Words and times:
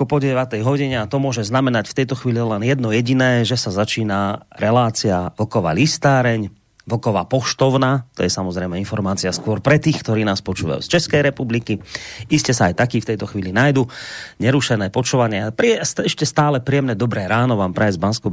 krátko 0.00 0.16
po 0.16 0.24
9. 0.24 0.64
hodine 0.64 0.96
a 0.96 1.04
to 1.04 1.20
môže 1.20 1.44
znamenať 1.44 1.92
v 1.92 1.96
tejto 2.00 2.16
chvíli 2.16 2.40
len 2.40 2.64
jedno 2.64 2.88
jediné, 2.88 3.44
že 3.44 3.60
sa 3.60 3.68
začína 3.68 4.48
relácia 4.56 5.28
Vlková 5.36 5.76
listáreň 5.76 6.48
Vlková 6.90 7.30
poštovna, 7.30 8.10
to 8.18 8.26
je 8.26 8.30
samozrejme 8.30 8.74
informácia 8.74 9.30
skôr 9.30 9.62
pre 9.62 9.78
tých, 9.78 10.02
ktorí 10.02 10.26
nás 10.26 10.42
počúvajú 10.42 10.82
z 10.82 10.90
Českej 10.98 11.22
republiky. 11.22 11.78
Iste 12.26 12.50
sa 12.50 12.66
aj 12.66 12.82
takí 12.82 12.98
v 12.98 13.14
tejto 13.14 13.30
chvíli 13.30 13.54
nájdu. 13.54 13.86
Nerušené 14.42 14.90
počúvanie. 14.90 15.54
Prie, 15.54 15.78
ešte 15.80 16.26
stále 16.26 16.58
príjemné 16.58 16.98
dobré 16.98 17.30
ráno 17.30 17.54
vám 17.54 17.70
praje 17.70 17.94
z 17.94 18.02
bansko 18.02 18.28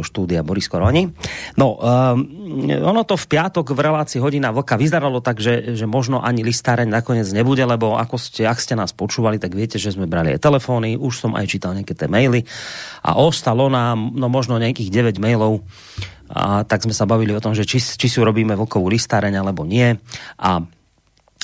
štúdia 0.00 0.40
Boris 0.40 0.72
Koroni. 0.72 1.12
No, 1.60 1.76
um, 1.76 2.24
ono 2.72 3.04
to 3.04 3.20
v 3.20 3.26
piatok 3.28 3.76
v 3.76 3.80
relácii 3.84 4.24
hodina 4.24 4.48
vlka 4.48 4.80
vyzeralo 4.80 5.20
tak, 5.20 5.44
že, 5.44 5.76
že 5.76 5.84
možno 5.84 6.24
ani 6.24 6.40
listáreň 6.40 6.88
nakoniec 6.88 7.28
nebude, 7.28 7.60
lebo 7.60 8.00
ako 8.00 8.16
ste, 8.16 8.48
ak 8.48 8.56
ste 8.56 8.72
nás 8.72 8.96
počúvali, 8.96 9.36
tak 9.36 9.52
viete, 9.52 9.76
že 9.76 9.92
sme 9.92 10.08
brali 10.08 10.32
aj 10.32 10.40
telefóny, 10.40 10.96
už 10.96 11.20
som 11.20 11.36
aj 11.36 11.44
čítal 11.44 11.76
nejaké 11.76 11.92
tie 11.92 12.08
maily 12.08 12.48
a 13.04 13.20
ostalo 13.20 13.68
nám 13.68 14.16
no 14.16 14.32
možno 14.32 14.56
nejakých 14.56 15.18
9 15.18 15.20
mailov 15.20 15.60
a 16.28 16.64
tak 16.64 16.84
sme 16.84 16.92
sa 16.92 17.08
bavili 17.08 17.32
o 17.32 17.40
tom, 17.40 17.56
že 17.56 17.64
či, 17.64 17.80
či 17.80 18.06
si 18.06 18.20
urobíme 18.20 18.52
vlkovú 18.52 18.88
listáreň 18.92 19.40
alebo 19.40 19.64
nie. 19.64 19.96
A 20.36 20.60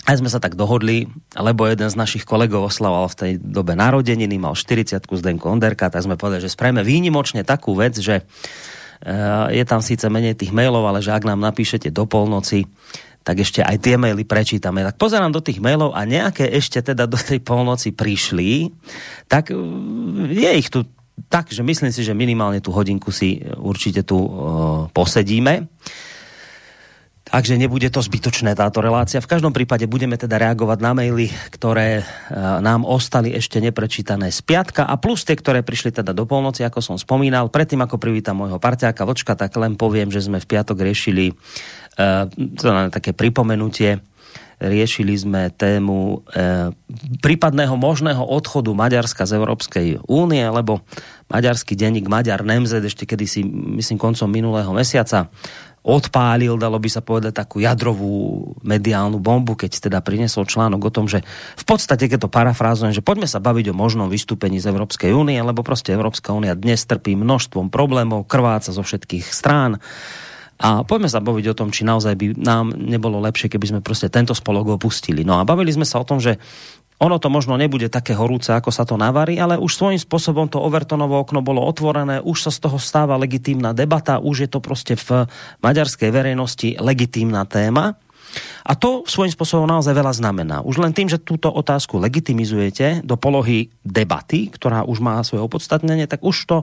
aj 0.05 0.21
sme 0.21 0.29
sa 0.29 0.37
tak 0.37 0.53
dohodli, 0.53 1.09
lebo 1.33 1.65
jeden 1.65 1.89
z 1.89 1.97
našich 1.97 2.29
kolegov 2.29 2.69
oslavoval 2.69 3.09
v 3.09 3.19
tej 3.19 3.33
dobe 3.41 3.73
narodeniny, 3.73 4.37
mal 4.37 4.53
40 4.53 5.01
Zdenko 5.01 5.49
Onderka, 5.49 5.89
tak 5.89 6.05
sme 6.05 6.21
povedali, 6.21 6.45
že 6.45 6.53
spravíme 6.53 6.85
výnimočne 6.85 7.41
takú 7.41 7.73
vec, 7.73 7.97
že 7.97 8.21
eh, 8.21 9.47
je 9.57 9.65
tam 9.65 9.81
síce 9.81 10.05
menej 10.13 10.37
tých 10.37 10.53
mailov, 10.53 10.85
ale 10.85 11.01
že 11.01 11.15
ak 11.17 11.25
nám 11.25 11.41
napíšete 11.41 11.89
do 11.89 12.05
polnoci, 12.05 12.69
tak 13.25 13.41
ešte 13.41 13.65
aj 13.65 13.81
tie 13.81 13.97
maily 13.97 14.29
prečítame. 14.29 14.85
Tak 14.85 15.01
pozerám 15.01 15.33
do 15.33 15.41
tých 15.41 15.65
mailov 15.65 15.97
a 15.97 16.05
nejaké 16.05 16.53
ešte 16.53 16.85
teda 16.85 17.09
do 17.09 17.17
tej 17.17 17.41
polnoci 17.41 17.97
prišli, 17.97 18.69
tak 19.25 19.49
eh, 19.49 19.57
je 20.29 20.51
ich 20.53 20.69
tu 20.69 20.85
tak, 21.31 21.51
že 21.51 21.63
myslím 21.63 21.95
si, 21.95 22.03
že 22.03 22.15
minimálne 22.15 22.59
tú 22.59 22.75
hodinku 22.75 23.15
si 23.15 23.39
určite 23.59 24.03
tu 24.03 24.19
uh, 24.19 24.29
posedíme. 24.91 25.71
Takže 27.25 27.57
nebude 27.57 27.89
to 27.89 28.05
zbytočné 28.05 28.53
táto 28.53 28.85
relácia. 28.85 29.19
V 29.19 29.27
každom 29.27 29.51
prípade 29.51 29.89
budeme 29.89 30.15
teda 30.15 30.37
reagovať 30.37 30.79
na 30.79 30.93
maily, 30.93 31.33
ktoré 31.51 32.05
uh, 32.05 32.61
nám 32.61 32.85
ostali 32.85 33.33
ešte 33.33 33.59
neprečítané 33.63 34.31
z 34.31 34.43
piatka 34.45 34.85
a 34.85 34.95
plus 35.01 35.25
tie, 35.25 35.35
ktoré 35.35 35.65
prišli 35.65 35.91
teda 35.91 36.15
do 36.15 36.27
polnoci, 36.29 36.63
ako 36.67 36.83
som 36.83 36.97
spomínal. 37.01 37.51
Predtým, 37.51 37.81
ako 37.83 37.97
privítam 37.99 38.39
môjho 38.39 38.61
parťáka 38.61 39.07
Vlčka, 39.07 39.35
tak 39.39 39.55
len 39.57 39.79
poviem, 39.79 40.11
že 40.11 40.23
sme 40.23 40.43
v 40.43 40.51
piatok 40.51 40.79
riešili 40.83 41.33
uh, 41.33 42.27
to 42.31 42.69
na 42.71 42.91
také 42.91 43.15
pripomenutie 43.15 44.03
riešili 44.63 45.15
sme 45.15 45.51
tému 45.55 46.27
e, 46.31 46.71
prípadného 47.23 47.75
možného 47.75 48.23
odchodu 48.23 48.71
Maďarska 48.75 49.27
z 49.27 49.39
Európskej 49.39 49.87
únie, 50.07 50.45
lebo 50.47 50.83
maďarský 51.31 51.75
denník 51.75 52.07
Maďar 52.07 52.47
Nemzed 52.47 52.83
ešte 52.85 53.09
kedysi, 53.09 53.47
myslím, 53.81 53.99
koncom 53.99 54.29
minulého 54.31 54.71
mesiaca 54.71 55.31
odpálil, 55.85 56.57
dalo 56.57 56.81
by 56.81 56.89
sa 56.89 57.05
povedať, 57.05 57.45
takú 57.45 57.61
jadrovú 57.61 58.41
mediálnu 58.65 59.21
bombu, 59.21 59.53
keď 59.53 59.93
teda 59.93 60.01
prinesol 60.01 60.49
článok 60.49 60.89
o 60.89 60.95
tom, 60.95 61.05
že 61.05 61.21
v 61.61 61.65
podstate, 61.69 62.09
keď 62.09 62.25
to 62.25 62.33
parafrázujem, 62.33 62.97
že 62.97 63.05
poďme 63.05 63.29
sa 63.29 63.37
baviť 63.37 63.69
o 63.69 63.77
možnom 63.77 64.09
vystúpení 64.09 64.57
z 64.57 64.73
Európskej 64.73 65.13
únie, 65.13 65.37
lebo 65.37 65.61
proste 65.61 65.93
Európska 65.93 66.33
únia 66.33 66.57
dnes 66.57 66.89
trpí 66.89 67.13
množstvom 67.13 67.69
problémov, 67.69 68.25
krváca 68.25 68.73
zo 68.73 68.81
všetkých 68.81 69.29
strán 69.29 69.77
a 70.59 70.87
poďme 70.87 71.11
sa 71.11 71.19
baviť 71.19 71.47
o 71.51 71.59
tom, 71.59 71.69
či 71.75 71.83
naozaj 71.83 72.15
by 72.15 72.27
nám 72.39 72.75
nebolo 72.79 73.19
lepšie, 73.21 73.51
keby 73.51 73.67
sme 73.67 73.81
prostě 73.81 74.09
tento 74.09 74.35
spolok 74.35 74.79
opustili. 74.79 75.27
No 75.27 75.39
a 75.39 75.45
bavili 75.45 75.75
sme 75.75 75.85
sa 75.85 75.99
o 75.99 76.07
tom, 76.07 76.23
že 76.23 76.39
ono 77.03 77.19
to 77.19 77.27
možno 77.27 77.59
nebude 77.59 77.91
také 77.91 78.15
horúce, 78.15 78.55
ako 78.55 78.71
sa 78.71 78.87
to 78.87 78.95
navarí, 78.95 79.35
ale 79.35 79.59
už 79.59 79.75
svojím 79.75 79.99
spôsobom 79.99 80.47
to 80.47 80.63
Overtonovo 80.63 81.19
okno 81.19 81.43
bolo 81.43 81.59
otvorené, 81.67 82.23
už 82.23 82.49
sa 82.49 82.51
z 82.55 82.59
toho 82.71 82.79
stáva 82.79 83.19
legitímna 83.19 83.75
debata, 83.75 84.23
už 84.23 84.47
je 84.47 84.49
to 84.49 84.61
prostě 84.63 84.95
v 84.97 85.27
maďarskej 85.63 86.11
verejnosti 86.11 86.69
legitímna 86.79 87.45
téma. 87.45 87.99
A 88.65 88.73
to 88.73 89.05
svojím 89.05 89.33
spôsobom 89.33 89.69
naozaj 89.69 89.93
veľa 89.93 90.13
znamená. 90.17 90.57
Už 90.65 90.81
len 90.81 90.97
tým, 90.97 91.07
že 91.11 91.21
túto 91.21 91.53
otázku 91.53 92.01
legitimizujete 92.01 93.05
do 93.05 93.15
polohy 93.21 93.69
debaty, 93.85 94.49
ktorá 94.49 94.89
už 94.89 95.05
má 95.05 95.21
svoje 95.21 95.45
opodstatnenie, 95.45 96.09
tak 96.09 96.25
už 96.25 96.37
to, 96.49 96.59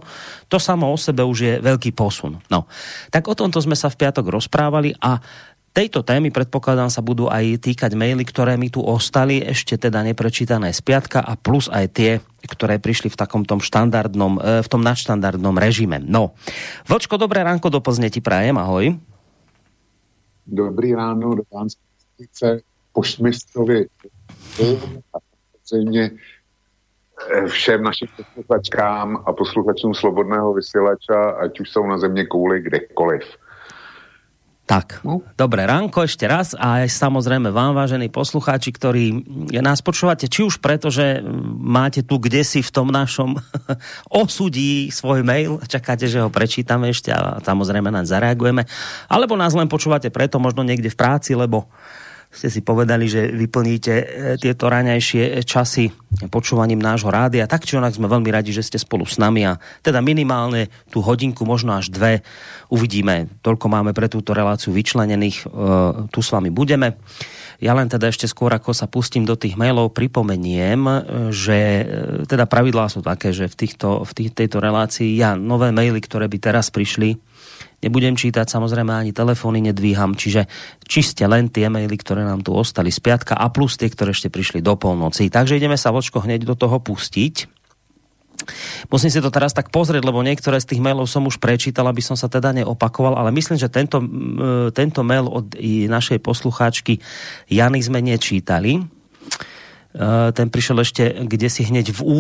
to 0.50 0.58
samo 0.58 0.90
o 0.90 0.98
sebe 0.98 1.22
už 1.22 1.38
je 1.38 1.54
veľký 1.62 1.94
posun. 1.94 2.42
No, 2.50 2.66
tak 3.14 3.30
o 3.30 3.38
tomto 3.38 3.62
sme 3.62 3.78
sa 3.78 3.94
v 3.94 4.00
piatok 4.02 4.34
rozprávali 4.34 4.98
a 4.98 5.22
tejto 5.72 6.04
témy 6.04 6.36
predpokladám 6.36 6.92
sa 6.92 7.00
budú 7.00 7.32
aj 7.32 7.64
týkať 7.64 7.96
maily, 7.96 8.28
ktoré 8.28 8.60
mi 8.60 8.68
tu 8.68 8.84
ostali, 8.84 9.40
ešte 9.40 9.80
teda 9.80 10.04
neprečítané 10.04 10.76
z 10.76 10.82
piatka 10.84 11.24
a 11.24 11.40
plus 11.40 11.72
aj 11.72 11.86
tie, 11.96 12.12
ktoré 12.44 12.78
prišli 12.78 13.08
v 13.08 13.20
takom 13.20 13.48
tom 13.48 13.64
štandardnom, 13.64 14.34
e, 14.38 14.66
v 14.66 14.68
tom 14.68 14.84
nadštandardnom 14.84 15.56
režime. 15.56 16.04
No, 16.04 16.36
Vlčko, 16.92 17.16
dobré 17.16 17.48
ránko 17.48 17.72
do 17.72 17.80
Plzne 17.80 18.12
ti 18.12 18.20
prajem, 18.20 18.60
ahoj. 18.60 19.11
Dobrý 20.54 20.96
ráno 20.96 21.36
do 21.36 21.44
Pánské 21.44 22.60
poštmistrovi 22.94 23.88
a 25.14 25.18
samozřejmě 25.64 26.12
eh, 27.32 27.48
všem 27.48 27.84
našim 27.84 28.08
posluchačkám 28.18 29.24
a 29.26 29.34
posluchačům 29.34 29.94
Slobodného 29.94 30.54
vysílača, 30.54 31.30
ať 31.32 31.60
už 31.60 31.70
jsou 31.70 31.88
na 31.88 31.98
země 31.98 32.26
kouli 32.26 32.62
kdekoliv. 32.62 33.24
Tak, 34.72 35.04
no. 35.04 35.20
dobré 35.36 35.68
ránko 35.68 36.08
ešte 36.08 36.24
raz 36.24 36.56
a 36.56 36.80
aj 36.80 36.96
samozrejme 36.96 37.52
vám, 37.52 37.76
vážení 37.76 38.08
poslucháči, 38.08 38.72
ktorí 38.72 39.20
nás 39.60 39.84
počúvate, 39.84 40.32
či 40.32 40.48
už 40.48 40.64
preto, 40.64 40.88
že 40.88 41.20
máte 41.60 42.08
tu 42.08 42.16
kde 42.16 42.40
si 42.48 42.64
v 42.64 42.72
tom 42.72 42.88
našom 42.88 43.36
osudí 44.24 44.88
svoj 44.88 45.28
mail, 45.28 45.60
čakáte, 45.68 46.08
že 46.08 46.24
ho 46.24 46.32
prečítame 46.32 46.88
ešte 46.96 47.12
a 47.12 47.44
samozrejme 47.44 47.92
nám 47.92 48.08
zareagujeme, 48.08 48.64
alebo 49.12 49.36
nás 49.36 49.52
len 49.52 49.68
počúvate 49.68 50.08
preto 50.08 50.40
možno 50.40 50.64
niekde 50.64 50.88
v 50.88 50.96
práci, 50.96 51.36
lebo 51.36 51.68
ste 52.32 52.48
si 52.48 52.64
povedali, 52.64 53.12
že 53.12 53.28
vyplníte 53.28 53.94
e, 53.94 54.06
tieto 54.40 54.72
raňajšie 54.72 55.44
časy 55.44 55.92
počúvaním 56.32 56.80
nášho 56.80 57.12
rádia. 57.12 57.44
Tak 57.44 57.68
či 57.68 57.76
onak 57.76 57.92
sme 57.92 58.08
veľmi 58.08 58.32
radi, 58.32 58.56
že 58.56 58.64
ste 58.64 58.80
spolu 58.80 59.04
s 59.04 59.20
nami 59.20 59.44
a 59.44 59.60
teda 59.84 60.00
minimálne 60.00 60.72
tú 60.88 61.04
hodinku, 61.04 61.44
možno 61.44 61.76
až 61.76 61.92
dve, 61.92 62.24
uvidíme. 62.72 63.28
Toľko 63.44 63.68
máme 63.68 63.92
pre 63.92 64.08
túto 64.08 64.32
reláciu 64.32 64.72
vyčlenených. 64.72 65.44
E, 65.44 65.46
tu 66.08 66.20
s 66.24 66.32
vami 66.32 66.48
budeme. 66.48 66.96
Ja 67.62 67.76
len 67.78 67.92
teda 67.92 68.10
ešte 68.10 68.26
skôr, 68.26 68.50
ako 68.56 68.74
sa 68.74 68.88
pustím 68.88 69.28
do 69.28 69.38
tých 69.38 69.54
mailov, 69.60 69.94
pripomeniem, 69.94 70.82
že 71.36 71.60
e, 71.60 71.84
teda 72.26 72.48
pravidlá 72.48 72.88
sú 72.88 73.04
také, 73.04 73.36
že 73.36 73.52
v, 73.52 73.56
týchto, 73.68 74.08
v 74.08 74.12
tých, 74.16 74.32
tejto 74.32 74.64
relácii 74.64 75.20
ja 75.20 75.36
nové 75.36 75.76
maily, 75.76 76.00
ktoré 76.00 76.32
by 76.32 76.38
teraz 76.40 76.72
prišli, 76.72 77.20
Nebudem 77.82 78.14
čítať, 78.14 78.46
samozrejme 78.46 78.94
ani 78.94 79.12
telefóny 79.12 79.66
nedvíham, 79.66 80.14
čiže 80.14 80.46
čiste 80.86 81.26
len 81.26 81.50
tie 81.50 81.66
maily, 81.66 81.98
ktoré 81.98 82.22
nám 82.22 82.46
tu 82.46 82.54
ostali 82.54 82.94
z 82.94 83.02
piatka 83.02 83.34
a 83.34 83.50
plus 83.50 83.74
tie, 83.74 83.90
ktoré 83.90 84.14
ešte 84.14 84.30
prišli 84.30 84.62
do 84.62 84.78
polnoci. 84.78 85.34
Takže 85.34 85.58
ideme 85.58 85.76
sa 85.82 85.90
vočko 85.90 86.22
hneď 86.22 86.46
do 86.46 86.54
toho 86.54 86.78
pustiť. 86.78 87.50
Musím 88.90 89.14
si 89.14 89.22
to 89.22 89.30
teraz 89.30 89.54
tak 89.54 89.70
pozrieť, 89.70 90.02
lebo 90.02 90.26
niektoré 90.26 90.58
z 90.58 90.74
tých 90.74 90.82
mailov 90.82 91.06
som 91.06 91.26
už 91.26 91.38
prečítal, 91.38 91.86
aby 91.86 92.02
som 92.02 92.18
sa 92.18 92.26
teda 92.26 92.54
neopakoval, 92.58 93.18
ale 93.18 93.30
myslím, 93.34 93.58
že 93.58 93.70
tento, 93.70 94.02
tento 94.74 95.02
mail 95.06 95.30
od 95.30 95.54
našej 95.62 96.22
poslucháčky 96.22 96.98
Jany 97.50 97.82
sme 97.82 98.02
nečítali 98.02 99.01
ten 100.32 100.48
prišel 100.48 100.88
ešte 100.88 101.04
kde 101.28 101.48
si 101.52 101.68
hneď 101.68 101.92
v 101.92 102.02
ú, 102.02 102.18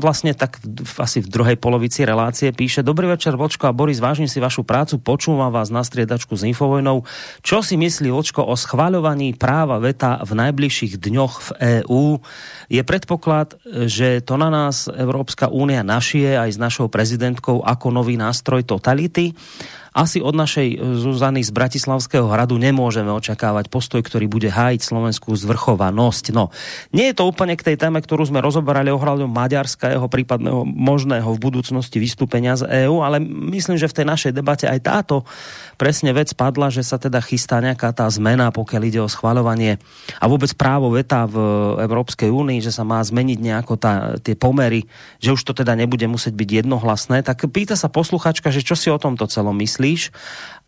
vlastne 0.00 0.32
tak 0.32 0.56
v, 0.64 0.94
asi 1.00 1.20
v 1.20 1.28
druhej 1.28 1.56
polovici 1.60 2.08
relácie 2.08 2.48
píše 2.48 2.80
Dobrý 2.80 3.12
večer 3.12 3.36
Vočko 3.36 3.68
a 3.68 3.76
Boris, 3.76 4.00
vážim 4.00 4.24
si 4.24 4.40
vašu 4.40 4.64
prácu, 4.64 4.96
počúvam 4.96 5.52
vás 5.52 5.68
na 5.68 5.84
striedačku 5.84 6.32
s 6.32 6.48
Infovojnou. 6.48 7.04
Čo 7.44 7.60
si 7.60 7.76
myslí 7.76 8.08
Vočko 8.08 8.48
o 8.48 8.56
schváľovaní 8.56 9.36
práva 9.36 9.76
veta 9.76 10.16
v 10.24 10.32
najbližších 10.32 10.96
dňoch 10.96 11.34
v 11.40 11.50
EÚ? 11.84 12.04
Je 12.72 12.80
predpoklad, 12.80 13.60
že 13.84 14.24
to 14.24 14.40
na 14.40 14.48
nás 14.48 14.88
Európska 14.88 15.52
únia 15.52 15.84
našie 15.84 16.40
aj 16.40 16.56
s 16.56 16.58
našou 16.58 16.88
prezidentkou 16.88 17.60
ako 17.60 17.92
nový 17.92 18.16
nástroj 18.16 18.64
totality? 18.64 19.36
Asi 19.90 20.22
od 20.22 20.34
našej 20.38 20.78
Zuzany 21.02 21.42
z 21.42 21.50
Bratislavského 21.50 22.30
hradu 22.30 22.56
nemôžeme 22.56 23.10
očakávať 23.10 23.66
postoj, 23.66 24.00
ktorý 24.06 24.30
bude 24.30 24.46
hájiť 24.46 24.80
slovenskú 24.86 25.34
zvrchovanosť. 25.34 26.30
No, 26.30 26.54
nie 26.94 27.10
je 27.10 27.18
to 27.18 27.26
úplne 27.26 27.58
k 27.58 27.66
tej 27.72 27.76
téme, 27.76 27.98
ktorú 27.98 28.30
sme 28.30 28.38
rozoberali 28.38 28.94
ohľadom 28.94 29.26
Maďarska, 29.26 29.90
jeho 29.90 30.06
prípadného 30.06 30.62
možného 30.62 31.26
v 31.34 31.42
budúcnosti 31.42 31.98
vystúpenia 31.98 32.54
z 32.54 32.86
EÚ, 32.86 33.02
ale 33.02 33.18
myslím, 33.26 33.76
že 33.78 33.90
v 33.90 33.96
tej 34.02 34.06
našej 34.06 34.32
debate 34.34 34.70
aj 34.70 34.80
táto 34.86 35.26
presne 35.74 36.14
vec 36.14 36.30
padla, 36.38 36.70
že 36.70 36.86
sa 36.86 37.00
teda 37.00 37.18
chystá 37.24 37.58
nejaká 37.58 37.90
tá 37.90 38.06
zmena, 38.06 38.54
pokiaľ 38.54 38.82
ide 38.86 39.00
o 39.02 39.10
schvalovanie 39.10 39.82
a 40.22 40.24
vôbec 40.30 40.52
právo 40.54 40.92
veta 40.94 41.26
v 41.26 41.36
Európskej 41.82 42.30
únii, 42.30 42.62
že 42.62 42.70
sa 42.70 42.86
má 42.86 43.02
zmeniť 43.02 43.38
nejako 43.40 43.74
tá, 43.80 44.20
tie 44.20 44.38
pomery, 44.38 44.86
že 45.18 45.34
už 45.34 45.42
to 45.42 45.52
teda 45.56 45.74
nebude 45.74 46.04
musieť 46.06 46.36
byť 46.36 46.48
jednohlasné. 46.64 47.26
Tak 47.26 47.50
pýta 47.50 47.74
sa 47.74 47.90
posluchačka, 47.90 48.52
že 48.52 48.62
čo 48.62 48.78
si 48.78 48.92
o 48.92 49.00
tomto 49.00 49.26
celom 49.26 49.56
myslíš? 49.80 50.12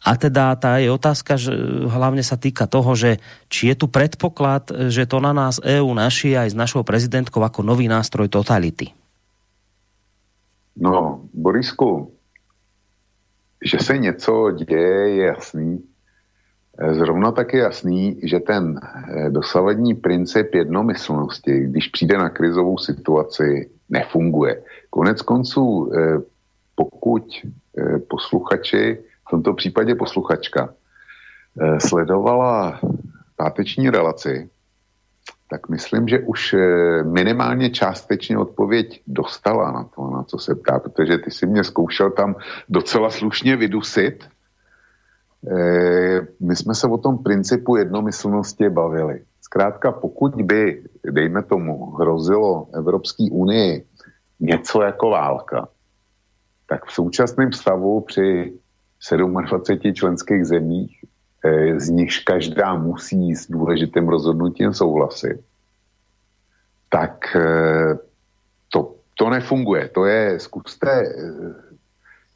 A 0.03 0.19
teda 0.19 0.59
tá 0.59 0.83
je 0.83 0.91
otázka, 0.91 1.39
že 1.39 1.55
hlavne 1.87 2.27
sa 2.27 2.35
týka 2.35 2.67
toho, 2.67 2.91
že 2.99 3.23
či 3.47 3.71
je 3.71 3.79
tu 3.79 3.87
predpoklad, 3.87 4.91
že 4.91 5.07
to 5.07 5.23
na 5.23 5.31
nás 5.31 5.63
EU 5.63 5.95
naši 5.95 6.35
aj 6.35 6.51
s 6.51 6.57
našou 6.59 6.83
prezidentkou 6.83 7.39
ako 7.39 7.63
nový 7.63 7.87
nástroj 7.87 8.27
totality. 8.27 8.91
No, 10.75 11.23
Borisku, 11.31 12.11
že 13.63 13.79
se 13.79 13.95
něco 13.99 14.51
děje, 14.59 15.09
je 15.09 15.27
jasný. 15.27 15.73
Zrovna 16.73 17.31
tak 17.31 17.53
je 17.53 17.61
jasný, 17.61 18.19
že 18.25 18.41
ten 18.41 18.81
eh, 18.81 19.31
dosavadní 19.31 19.95
princip 19.95 20.55
jednomyslnosti, 20.55 21.69
když 21.71 21.89
přijde 21.89 22.19
na 22.19 22.29
krizovou 22.33 22.79
situaci, 22.79 23.71
nefunguje. 23.87 24.63
Konec 24.91 25.23
konců, 25.23 25.93
eh, 25.95 26.19
pokud 26.75 27.23
posluchači, 28.09 28.99
v 29.27 29.31
tomto 29.31 29.55
případě 29.55 29.95
posluchačka, 29.95 30.75
sledovala 31.79 32.81
páteční 33.37 33.91
relaci, 33.91 34.51
tak 35.51 35.69
myslím, 35.69 36.09
že 36.09 36.19
už 36.19 36.55
minimálně 37.05 37.71
částečně 37.71 38.39
odpověď 38.39 39.03
dostala 39.07 39.73
na 39.73 39.85
to, 39.85 40.11
na 40.11 40.23
co 40.23 40.39
se 40.39 40.55
ptá, 40.55 40.79
protože 40.79 41.19
ty 41.19 41.31
si 41.31 41.47
mě 41.47 41.65
zkoušel 41.65 42.11
tam 42.11 42.35
docela 42.69 43.11
slušně 43.11 43.57
vydusit, 43.57 44.25
Eh, 45.51 46.27
my 46.41 46.57
jsme 46.57 46.75
se 46.75 46.87
o 46.87 46.99
tom 46.99 47.19
principu 47.19 47.77
jednomyslnosti 47.77 48.69
bavili. 48.69 49.25
Zkrátka, 49.41 49.93
pokud 49.93 50.43
by, 50.43 50.83
dejme 51.11 51.43
tomu, 51.43 51.91
hrozilo 51.91 52.69
Evropské 52.75 53.25
unii 53.31 53.87
něco 54.41 54.83
jako 54.83 55.11
válka, 55.11 55.69
tak 56.73 56.85
v 56.87 56.93
současném 56.93 57.53
stavu 57.53 58.01
při 58.01 58.53
27 59.11 59.95
členských 59.95 60.45
zemích, 60.45 61.05
eh, 61.45 61.81
z 61.81 61.89
nichž 61.89 62.19
každá 62.19 62.75
musí 62.75 63.37
s 63.37 63.51
důležitým 63.51 64.09
rozhodnutím 64.09 64.73
souhlasit, 64.73 65.41
tak 66.89 67.37
eh, 67.37 67.99
to, 68.73 68.95
to 69.15 69.31
nefunguje. 69.31 69.89
To 69.89 70.05
je, 70.05 70.41
zkuste 70.41 71.13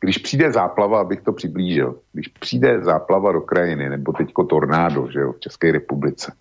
když 0.00 0.18
přijde 0.18 0.52
záplava, 0.52 1.00
abych 1.00 1.20
to 1.20 1.32
přiblížil, 1.32 1.98
když 2.12 2.28
přijde 2.28 2.84
záplava 2.84 3.32
do 3.32 3.40
krajiny, 3.40 3.88
nebo 3.88 4.12
teďko 4.12 4.44
tornádo, 4.44 5.08
že 5.10 5.20
jo, 5.20 5.32
v 5.32 5.40
České 5.40 5.72
republice, 5.72 6.32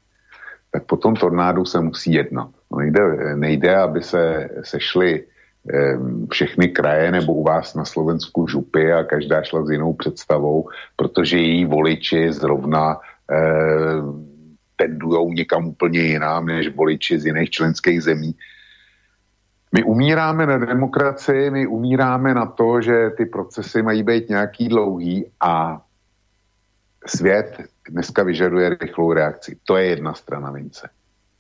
tak 0.72 0.84
po 0.84 0.98
tom 0.98 1.16
tornádu 1.16 1.66
se 1.66 1.80
musí 1.80 2.14
jednat. 2.14 2.50
No 2.72 2.78
nejde, 2.78 3.02
nejde, 3.36 3.76
aby 3.76 4.04
se 4.04 4.50
sešly 4.62 5.24
eh, 5.24 5.35
všechny 6.32 6.68
kraje 6.68 7.12
nebo 7.12 7.34
u 7.34 7.44
vás 7.44 7.76
na 7.76 7.86
Slovensku 7.86 8.48
župy 8.48 8.94
a 8.94 9.04
každá 9.04 9.44
šla 9.44 9.66
s 9.66 9.70
jinou 9.70 9.94
představou, 9.94 10.70
protože 10.96 11.38
její 11.38 11.66
voliči 11.66 12.34
zrovna 12.34 12.98
eh, 13.32 14.02
tendujou 14.76 15.32
někam 15.32 15.68
úplně 15.68 16.00
jinam 16.00 16.46
než 16.46 16.76
voliči 16.76 17.20
z 17.20 17.26
jiných 17.26 17.50
členských 17.50 18.04
zemí. 18.04 18.36
My 19.72 19.84
umíráme 19.84 20.46
na 20.46 20.58
demokracii, 20.58 21.50
my 21.50 21.68
umíráme 21.68 22.34
na 22.34 22.46
to, 22.46 22.82
že 22.82 23.10
ty 23.18 23.26
procesy 23.26 23.82
mají 23.82 24.04
být 24.04 24.30
nějaký 24.30 24.68
dlouhý 24.68 25.26
a 25.42 25.82
svět 27.06 27.58
dneska 27.90 28.24
vyžaduje 28.24 28.70
rychlou 28.70 29.14
reakci. 29.14 29.58
To 29.64 29.78
je 29.78 29.86
jedna 29.86 30.14
strana 30.14 30.52
mince. 30.52 30.90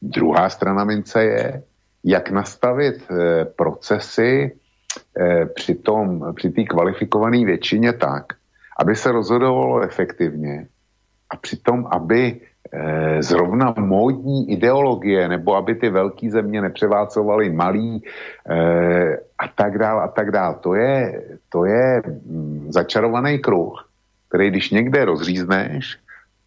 Druhá 0.01 0.49
strana 0.49 0.83
mince 0.83 1.23
je, 1.23 1.63
jak 2.05 2.29
nastavit 2.29 3.01
eh, 3.09 3.45
procesy 3.45 4.51
eh, 5.17 5.45
při, 5.45 5.75
tom, 5.75 6.33
při 6.35 6.49
té 6.49 6.63
kvalifikované 6.63 7.45
většině 7.45 7.93
tak, 7.93 8.25
aby 8.79 8.95
se 8.95 9.11
rozhodovalo 9.11 9.81
efektivně 9.81 10.67
a 11.29 11.37
přitom, 11.37 11.87
aby 11.91 12.41
Eh, 12.73 13.23
zrovna 13.23 13.73
módní 13.77 14.51
ideologie, 14.51 15.27
nebo 15.27 15.55
aby 15.55 15.75
ty 15.75 15.89
velké 15.89 16.29
země 16.29 16.61
nepřeválcovaly 16.61 17.49
malý 17.49 18.03
a 19.37 19.47
tak 19.47 19.77
dál 19.77 19.99
a 20.01 20.07
tak 20.07 20.31
dál. 20.31 20.59
To 20.63 20.75
je, 20.75 21.23
to 21.49 21.65
je 21.65 22.01
mm, 22.25 22.67
začarovaný 22.69 23.39
kruh, 23.39 23.89
který 24.29 24.49
když 24.49 24.71
někde 24.71 25.05
rozřízneš 25.05 25.97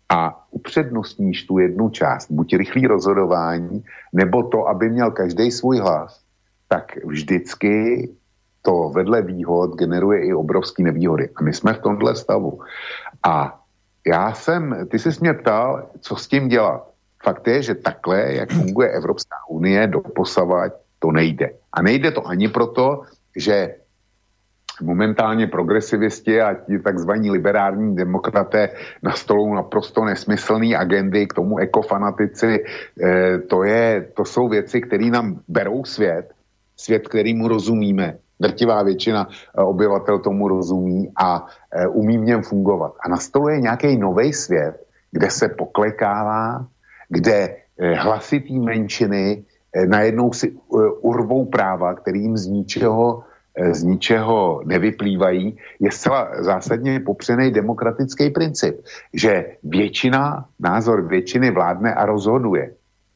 a 0.09 0.47
upřednostníš 0.51 1.47
tu 1.47 1.59
jednu 1.59 1.89
část, 1.89 2.31
buď 2.31 2.55
rychlý 2.57 2.87
rozhodování, 2.87 3.85
nebo 4.13 4.43
to, 4.43 4.69
aby 4.69 4.89
měl 4.89 5.11
každý 5.11 5.51
svůj 5.51 5.79
hlas, 5.79 6.21
tak 6.69 7.05
vždycky 7.05 8.09
to 8.63 8.91
vedle 8.95 9.23
výhod 9.23 9.77
generuje 9.77 10.27
i 10.27 10.35
obrovské 10.35 10.83
nevýhody. 10.83 11.29
A 11.37 11.43
my 11.43 11.53
jsme 11.53 11.75
v 11.75 11.83
tomhle 11.83 12.17
stavu. 12.17 12.61
A 13.23 13.61
já 14.07 14.33
jsem, 14.33 14.87
ty 14.91 14.99
jsi 14.99 15.11
mě 15.21 15.33
ptal, 15.35 15.87
co 16.01 16.17
s 16.17 16.29
tím 16.29 16.49
dělat. 16.49 16.89
Fakt 17.25 17.47
je, 17.47 17.63
že 17.63 17.75
takhle, 17.75 18.35
jak 18.35 18.53
funguje 18.53 18.89
Evropská 18.89 19.37
unie, 19.49 19.87
doposavať, 19.87 20.73
to 20.99 21.13
nejde. 21.13 21.51
A 21.73 21.83
nejde 21.83 22.11
to 22.11 22.27
ani 22.27 22.49
proto, 22.49 23.03
že 23.37 23.75
momentálně 24.83 25.47
progresivisti 25.47 26.41
a 26.41 26.55
ti 26.55 26.79
takzvaní 26.79 27.31
liberární 27.31 27.97
demokraté 27.97 28.71
na 29.03 29.13
stolu 29.13 29.55
naprosto 29.55 30.05
nesmyslné 30.05 30.77
agendy, 30.77 31.27
k 31.27 31.35
tomu 31.35 31.59
ekofanatici, 31.59 32.65
eh, 33.03 33.39
to, 33.39 33.65
je, 33.65 34.09
to 34.15 34.25
jsou 34.25 34.49
věci, 34.49 34.81
které 34.81 35.11
nám 35.11 35.41
berou 35.49 35.85
svět, 35.85 36.33
svět, 36.77 37.09
kterýmu 37.09 37.49
rozumíme. 37.49 38.19
Drtivá 38.41 38.83
většina 38.83 39.29
eh, 39.29 39.63
obyvatel 39.63 40.19
tomu 40.19 40.49
rozumí 40.49 41.11
a 41.17 41.47
eh, 41.73 41.87
umí 41.87 42.19
v 42.19 42.25
něm 42.25 42.43
fungovat. 42.43 42.95
A 43.05 43.09
nastoluje 43.09 43.61
nějaký 43.61 43.99
nový 43.99 44.33
svět, 44.33 44.87
kde 45.13 45.31
se 45.31 45.49
poklekává, 45.49 46.67
kde 47.09 47.57
hlasitý 47.95 48.59
menšiny 48.59 49.45
najednou 49.87 50.33
si 50.33 50.59
urvou 51.01 51.45
práva, 51.45 51.95
kterým 51.95 52.37
z 52.37 52.47
ničeho, 52.47 53.23
z 53.71 53.83
ničeho 53.83 54.63
nevyplývají, 54.65 55.57
je 55.81 55.91
zcela 55.91 56.29
zásadně 56.39 57.01
popřený 57.01 57.51
demokratický 57.51 58.31
princip, 58.31 58.81
že 59.15 59.47
většina, 59.65 60.45
názor 60.61 61.09
většiny 61.09 61.51
vládne 61.51 61.95
a 61.95 62.07
rozhoduje. 62.07 62.71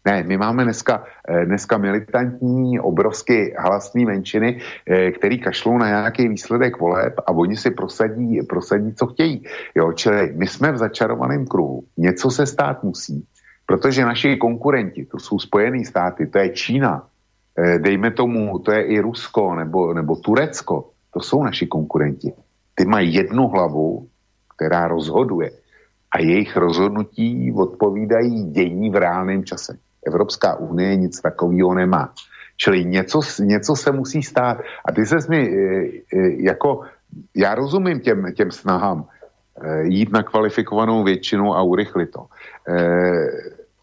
Ne, 0.04 0.22
my 0.22 0.36
máme 0.36 0.64
dneska, 0.64 1.04
eh, 1.28 1.46
dneska 1.46 1.78
militantní, 1.78 2.80
obrovsky 2.80 3.54
hlasné 3.58 4.04
menšiny, 4.04 4.60
eh, 4.86 5.10
který 5.10 5.38
kašlou 5.38 5.78
na 5.78 5.88
nějaký 5.88 6.28
výsledek 6.28 6.80
voleb 6.80 7.14
a 7.26 7.30
oni 7.30 7.56
si 7.56 7.70
prosadí, 7.70 8.42
prosadí 8.42 8.94
co 8.94 9.06
chtějí. 9.06 9.42
Jo, 9.74 9.92
čili 9.92 10.32
my 10.34 10.46
jsme 10.46 10.72
v 10.72 10.78
začarovaném 10.78 11.46
kruhu. 11.46 11.84
Něco 11.96 12.30
se 12.30 12.46
stát 12.46 12.82
musí, 12.82 13.26
protože 13.66 14.04
naši 14.04 14.36
konkurenti, 14.36 15.06
to 15.06 15.18
jsou 15.18 15.38
Spojené 15.38 15.84
státy, 15.84 16.26
to 16.26 16.38
je 16.38 16.48
Čína, 16.50 17.06
dejme 17.78 18.10
tomu, 18.10 18.58
to 18.58 18.72
je 18.72 18.82
i 18.82 19.00
Rusko 19.00 19.54
nebo, 19.54 19.94
nebo 19.94 20.16
Turecko, 20.16 20.90
to 21.14 21.20
jsou 21.20 21.44
naši 21.44 21.66
konkurenti. 21.66 22.32
Ty 22.74 22.84
mají 22.84 23.14
jednu 23.14 23.48
hlavu, 23.48 24.08
která 24.56 24.88
rozhoduje 24.88 25.50
a 26.12 26.20
jejich 26.20 26.56
rozhodnutí 26.56 27.52
odpovídají 27.52 28.44
dění 28.44 28.90
v 28.90 28.96
reálném 28.96 29.44
čase. 29.44 29.78
Evropská 30.06 30.56
unie 30.56 30.96
nic 30.96 31.20
takového 31.20 31.74
nemá. 31.74 32.12
Čili 32.56 32.84
něco, 32.84 33.20
něco 33.40 33.76
se 33.76 33.92
musí 33.92 34.22
stát. 34.22 34.58
A 34.84 34.92
ty 34.92 35.06
se 35.06 35.16
mi 35.28 35.40
e, 35.40 35.56
e, 35.56 36.42
jako, 36.42 36.80
já 37.36 37.54
rozumím 37.54 38.00
těm, 38.00 38.32
těm 38.32 38.50
snahám 38.50 39.04
jít 39.82 40.12
na 40.12 40.22
kvalifikovanou 40.22 41.04
většinu 41.04 41.54
a 41.54 41.62
urychlit 41.62 42.10
to. 42.10 42.26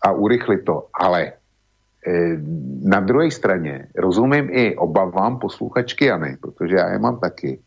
A 0.02 0.12
urychlit 0.12 0.66
to, 0.66 0.88
ale 0.94 1.34
na 2.84 3.00
druhé 3.00 3.32
straně 3.32 3.88
rozumím 3.96 4.50
i 4.52 4.76
obavám 4.76 5.40
posluchačky 5.40 6.06
Jany, 6.06 6.38
protože 6.42 6.76
já 6.76 6.90
je 6.90 7.00
mám 7.00 7.20
taky, 7.20 7.60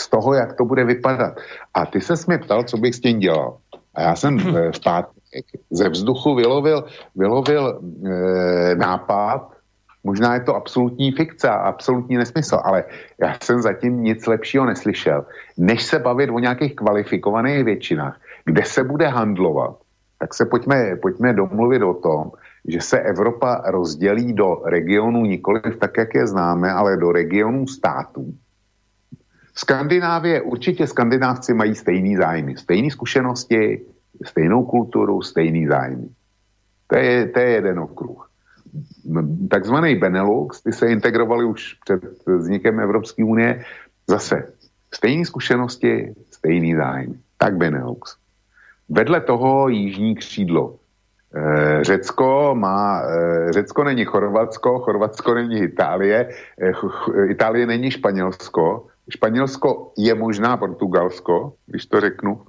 z 0.00 0.08
toho, 0.08 0.34
jak 0.34 0.56
to 0.56 0.64
bude 0.64 0.84
vypadat. 0.84 1.36
A 1.74 1.86
ty 1.86 2.00
se 2.00 2.14
mě 2.26 2.38
ptal, 2.38 2.64
co 2.64 2.76
bych 2.76 2.94
s 2.94 3.00
tím 3.00 3.18
dělal. 3.18 3.58
A 3.94 4.02
já 4.02 4.16
jsem 4.16 4.38
v 4.38 4.80
pátek 4.84 5.44
ze 5.70 5.88
vzduchu 5.88 6.34
vylovil, 6.34 6.84
vylovil 7.16 7.80
e, 8.06 8.74
nápad 8.74 9.58
Možná 10.04 10.34
je 10.34 10.40
to 10.40 10.56
absolutní 10.56 11.12
fikce 11.12 11.48
a 11.48 11.54
absolutní 11.54 12.16
nesmysl, 12.16 12.58
ale 12.64 12.84
já 13.20 13.36
jsem 13.42 13.62
zatím 13.62 14.02
nic 14.02 14.26
lepšího 14.26 14.66
neslyšel, 14.66 15.26
než 15.58 15.82
se 15.82 15.98
bavit 15.98 16.30
o 16.30 16.38
nějakých 16.38 16.76
kvalifikovaných 16.76 17.64
většinách, 17.64 18.20
kde 18.44 18.64
se 18.64 18.84
bude 18.84 19.08
handlovat, 19.08 19.76
tak 20.18 20.34
se 20.34 20.46
pojďme, 20.46 20.96
pojďme 20.96 21.32
domluvit 21.32 21.82
o 21.82 21.94
tom, 21.94 22.30
že 22.68 22.80
se 22.80 23.00
Evropa 23.00 23.62
rozdělí 23.66 24.32
do 24.32 24.62
regionů 24.64 25.24
nikoliv 25.24 25.76
tak, 25.78 25.96
jak 25.96 26.14
je 26.14 26.26
známe, 26.26 26.72
ale 26.72 26.96
do 26.96 27.12
regionů 27.12 27.66
států. 27.66 28.34
Skandinávie, 29.54 30.42
určitě 30.42 30.86
skandinávci 30.86 31.54
mají 31.54 31.74
stejný 31.74 32.16
zájmy, 32.16 32.56
stejné 32.56 32.90
zkušenosti, 32.90 33.80
stejnou 34.24 34.64
kulturu, 34.64 35.22
stejný 35.22 35.66
zájmy. 35.66 36.08
To 36.86 36.96
je, 36.96 37.28
to 37.28 37.38
je 37.40 37.48
jeden 37.50 37.78
okruh. 37.78 38.30
Takzvaný 39.50 39.94
Benelux, 39.94 40.62
ty 40.62 40.72
se 40.72 40.86
integrovali 40.86 41.44
už 41.44 41.74
před 41.74 42.00
vznikem 42.26 42.80
Evropské 42.80 43.24
unie, 43.24 43.64
zase 44.06 44.52
stejné 44.94 45.24
zkušenosti, 45.24 46.14
stejný 46.30 46.74
zájmy. 46.74 47.14
Tak 47.38 47.56
Benelux. 47.56 48.16
Vedle 48.88 49.20
toho 49.20 49.68
jižní 49.68 50.14
křídlo. 50.14 50.77
E, 51.34 51.84
Řecko 51.84 52.54
má, 52.54 53.02
e, 53.02 53.52
Řecko 53.52 53.84
není 53.84 54.04
Chorvatsko, 54.04 54.78
Chorvatsko 54.78 55.34
není 55.34 55.62
Itálie, 55.62 56.28
e, 56.60 56.72
Itálie 57.30 57.66
není 57.66 57.90
Španělsko, 57.90 58.86
Španělsko 59.10 59.92
je 59.98 60.14
možná 60.14 60.56
Portugalsko, 60.56 61.54
když 61.66 61.86
to 61.86 62.00
řeknu, 62.00 62.42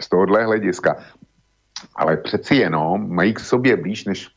z 0.00 0.08
tohohle 0.08 0.44
hlediska. 0.44 0.96
Ale 1.96 2.16
přeci 2.16 2.54
jenom 2.54 3.14
mají 3.14 3.34
k 3.34 3.40
sobě 3.40 3.76
blíž 3.76 4.04
než 4.04 4.28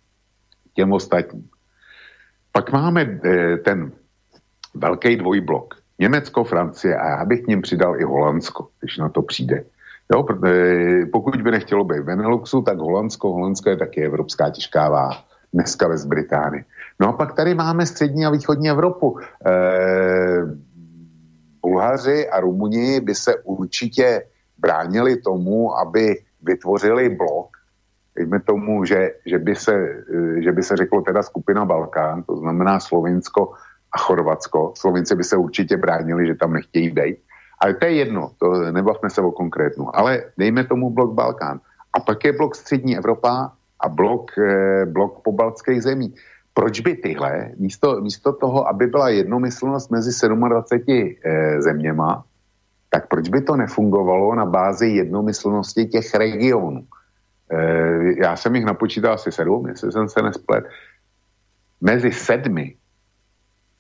těm 0.74 0.94
ostatním. 0.94 1.50
Pak 2.52 2.72
máme 2.72 3.20
ten 3.66 3.92
velký 4.76 5.16
dvojblok. 5.16 5.76
Německo, 6.00 6.44
Francie 6.44 6.98
a 6.98 7.10
já 7.10 7.26
bych 7.26 7.42
k 7.42 7.48
něm 7.48 7.62
přidal 7.62 8.02
i 8.02 8.04
Holandsko, 8.04 8.68
když 8.80 8.98
na 8.98 9.10
to 9.10 9.22
přijde. 9.22 9.64
Jo, 10.14 10.26
pokud 11.12 11.42
by 11.42 11.52
nechtělo 11.52 11.84
být 11.84 12.02
Beneluxu, 12.02 12.62
tak 12.62 12.78
Holandsko, 12.78 13.34
Holandsko 13.34 13.70
je 13.70 13.78
taky 13.78 14.06
evropská 14.06 14.50
těžká 14.50 14.90
váha. 14.90 15.24
Dneska 15.54 15.88
ve 15.88 15.96
Británii. 16.06 16.66
No 17.00 17.10
a 17.10 17.14
pak 17.14 17.34
tady 17.34 17.56
máme 17.56 17.86
střední 17.86 18.26
a 18.26 18.30
východní 18.30 18.70
Evropu. 18.70 19.20
E, 19.20 19.52
Bulhaři 21.62 22.30
a 22.30 22.40
Rumuni 22.40 23.00
by 23.00 23.16
se 23.16 23.36
určitě 23.44 24.24
bránili 24.58 25.18
tomu, 25.18 25.78
aby 25.78 26.16
vytvořili 26.42 27.10
blok, 27.10 27.50
dejme 28.16 28.40
tomu, 28.40 28.86
že, 28.86 29.12
že, 29.26 29.40
by 29.40 29.56
se, 29.56 30.04
že 30.38 30.52
by 30.52 30.64
se 30.64 30.76
řeklo 30.76 31.02
teda 31.02 31.24
skupina 31.24 31.66
Balkán, 31.66 32.24
to 32.24 32.38
znamená 32.38 32.80
Slovinsko 32.80 33.54
a 33.92 33.98
Chorvatsko. 33.98 34.74
Slovinci 34.78 35.16
by 35.16 35.24
se 35.24 35.38
určitě 35.38 35.78
bránili, 35.78 36.28
že 36.28 36.36
tam 36.36 36.54
nechtějí 36.54 36.90
být. 36.90 37.18
Ale 37.60 37.74
to 37.74 37.86
je 37.86 37.94
jedno, 37.94 38.32
to 38.40 38.72
nebavme 38.72 39.10
se 39.10 39.22
o 39.22 39.32
konkrétnu. 39.32 39.96
Ale 39.96 40.24
dejme 40.38 40.64
tomu 40.64 40.90
blok 40.90 41.14
Balkán. 41.14 41.60
A 41.94 42.00
pak 42.00 42.26
je 42.26 42.34
blok 42.34 42.56
Střední 42.56 42.98
Evropa 42.98 43.52
a 43.80 43.90
blok, 43.90 44.38
eh, 44.38 44.86
blok 44.86 45.24
pobaltských 45.24 45.84
zemí. 45.84 46.14
Proč 46.54 46.80
by 46.80 46.96
tyhle, 46.96 47.52
místo, 47.58 48.02
místo 48.02 48.34
toho, 48.34 48.68
aby 48.68 48.88
byla 48.88 49.10
jednomyslnost 49.10 49.92
mezi 49.92 50.12
27 50.12 51.16
eh, 51.24 51.62
zeměma, 51.62 52.24
tak 52.90 53.08
proč 53.08 53.30
by 53.30 53.42
to 53.42 53.56
nefungovalo 53.56 54.36
na 54.36 54.46
bázi 54.46 54.88
jednomyslnosti 54.88 55.86
těch 55.86 56.16
regionů? 56.16 56.84
Eh, 57.52 58.22
já 58.24 58.36
jsem 58.36 58.56
jich 58.56 58.66
napočítal 58.66 59.14
asi 59.14 59.32
sedm, 59.32 59.68
jestli 59.68 59.92
jsem 59.92 60.10
se 60.10 60.22
nesplet. 60.22 60.66
Mezi 61.82 62.12
sedmi 62.12 62.76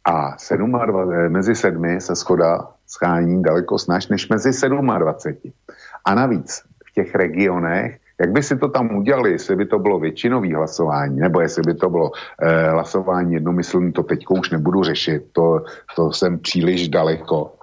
a 0.06 0.36
27, 0.38 1.14
eh, 1.14 1.30
mezi 1.30 1.56
sedmi 1.56 2.02
se 2.02 2.16
schoda 2.16 2.79
schání 2.90 3.44
daleko 3.44 3.80
snaž 3.80 4.08
než 4.08 4.30
mezi 4.30 4.52
27. 5.00 5.54
A 6.06 6.16
navíc 6.16 6.64
v 6.86 6.94
těch 6.94 7.16
regionech, 7.16 8.00
jak 8.20 8.32
by 8.32 8.44
si 8.44 8.58
to 8.58 8.68
tam 8.68 8.96
udělali, 8.96 9.32
jestli 9.32 9.56
by 9.56 9.66
to 9.66 9.80
bylo 9.80 10.00
většinový 10.00 10.54
hlasování, 10.54 11.20
nebo 11.20 11.42
jestli 11.42 11.64
by 11.66 11.74
to 11.74 11.90
bylo 11.90 12.12
eh, 12.42 12.70
hlasování 12.70 13.34
jednomyslný, 13.34 13.92
to 13.94 14.04
teď 14.04 14.26
už 14.30 14.50
nebudu 14.50 14.84
řešit, 14.84 15.24
to, 15.32 15.64
to 15.96 16.12
jsem 16.12 16.40
příliš 16.40 16.90
daleko. 16.90 17.54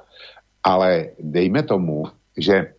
Ale 0.63 1.07
dejme 1.21 1.63
tomu, 1.63 2.05
že 2.37 2.73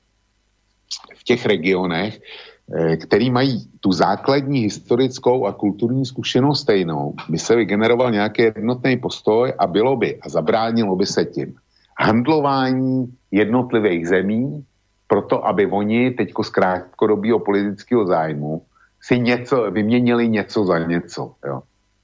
v 1.15 1.23
těch 1.23 1.45
regionech, 1.45 2.19
eh, 2.19 2.97
který 2.97 3.29
mají 3.31 3.69
tu 3.79 3.91
základní 3.91 4.59
historickou 4.59 5.45
a 5.45 5.53
kulturní 5.53 6.05
zkušenost 6.05 6.61
stejnou, 6.61 7.13
by 7.29 7.37
se 7.37 7.55
vygeneroval 7.55 8.11
nějaký 8.11 8.41
jednotný 8.41 8.97
postoj 8.97 9.53
a 9.59 9.67
bylo 9.67 9.95
by 9.95 10.17
a 10.21 10.29
zabránilo 10.29 10.95
by 10.95 11.05
se 11.05 11.25
tím 11.25 11.55
handlování 11.99 13.13
jednotlivých 13.31 14.07
zemí, 14.07 14.65
proto 15.07 15.45
aby 15.45 15.65
oni 15.65 16.11
teďko 16.11 16.43
z 16.43 16.49
krátkodobého 16.49 17.39
politického 17.39 18.05
zájmu 18.05 18.61
si 19.01 19.19
něco, 19.19 19.71
vyměnili 19.71 20.29
něco 20.29 20.65
za 20.65 20.79
něco. 20.79 21.33
Jo. 21.45 21.61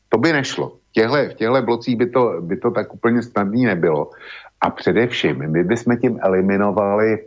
To 0.10 0.18
by 0.18 0.34
nešlo. 0.34 0.70
V 0.70 0.92
těchto, 0.92 1.16
v 1.16 1.34
těchto 1.34 1.62
blocích 1.62 1.96
by 1.98 2.10
to, 2.10 2.42
by 2.42 2.58
to 2.58 2.72
tak 2.72 2.94
úplně 2.94 3.22
snadný 3.22 3.66
nebylo. 3.66 4.12
A 4.62 4.70
především, 4.70 5.52
my 5.52 5.64
bychom 5.64 5.98
tím 5.98 6.20
eliminovali 6.22 7.18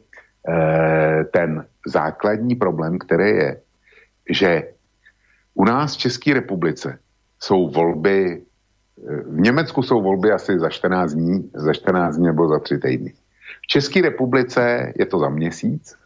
eh, 0.48 1.24
ten 1.24 1.66
základní 1.86 2.54
problém, 2.54 2.98
který 2.98 3.30
je, 3.30 3.60
že 4.30 4.68
u 5.54 5.64
nás 5.64 5.94
v 5.94 5.98
České 5.98 6.34
republice 6.34 6.98
jsou 7.40 7.70
volby, 7.70 8.42
v 9.26 9.40
Německu 9.40 9.82
jsou 9.82 10.02
volby 10.02 10.32
asi 10.32 10.58
za 10.58 10.68
14 10.68 11.12
dní, 11.12 11.50
za 11.54 11.72
14 11.72 12.16
dní 12.16 12.26
nebo 12.26 12.48
za 12.48 12.58
3 12.58 12.78
týdny. 12.78 13.12
V 13.62 13.66
České 13.66 14.02
republice 14.02 14.92
je 14.98 15.06
to 15.06 15.18
za 15.18 15.28
měsíc 15.28 15.96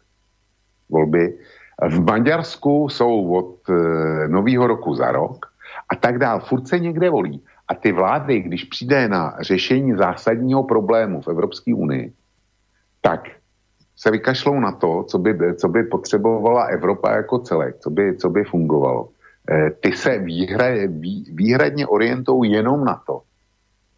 volby, 0.89 1.37
v 1.89 1.99
Maďarsku 1.99 2.89
jsou 2.89 3.33
od 3.33 3.69
e, 3.69 3.73
nového 4.27 4.67
roku 4.67 4.95
za 4.95 5.11
rok 5.11 5.45
a 5.89 5.95
tak 5.95 6.17
dál. 6.17 6.39
Furt 6.39 6.67
se 6.67 6.79
někde 6.79 7.09
volí. 7.09 7.43
A 7.67 7.75
ty 7.75 7.91
vlády, 7.91 8.39
když 8.39 8.63
přijde 8.63 9.07
na 9.07 9.35
řešení 9.39 9.95
zásadního 9.95 10.63
problému 10.63 11.21
v 11.21 11.27
Evropské 11.27 11.73
unii, 11.73 12.13
tak 13.01 13.29
se 13.95 14.11
vykašlou 14.11 14.59
na 14.59 14.71
to, 14.71 15.03
co 15.03 15.17
by, 15.17 15.55
co 15.55 15.67
by 15.67 15.83
potřebovala 15.83 16.63
Evropa 16.63 17.11
jako 17.11 17.39
celek, 17.39 17.77
co 17.79 17.89
by, 17.89 18.17
co 18.17 18.29
by 18.29 18.43
fungovalo. 18.43 19.09
E, 19.49 19.71
ty 19.71 19.91
se 19.91 20.19
výhra, 20.19 20.65
vý, 20.87 21.25
výhradně 21.33 21.87
orientují 21.87 22.51
jenom 22.51 22.85
na 22.85 23.01
to, 23.07 23.21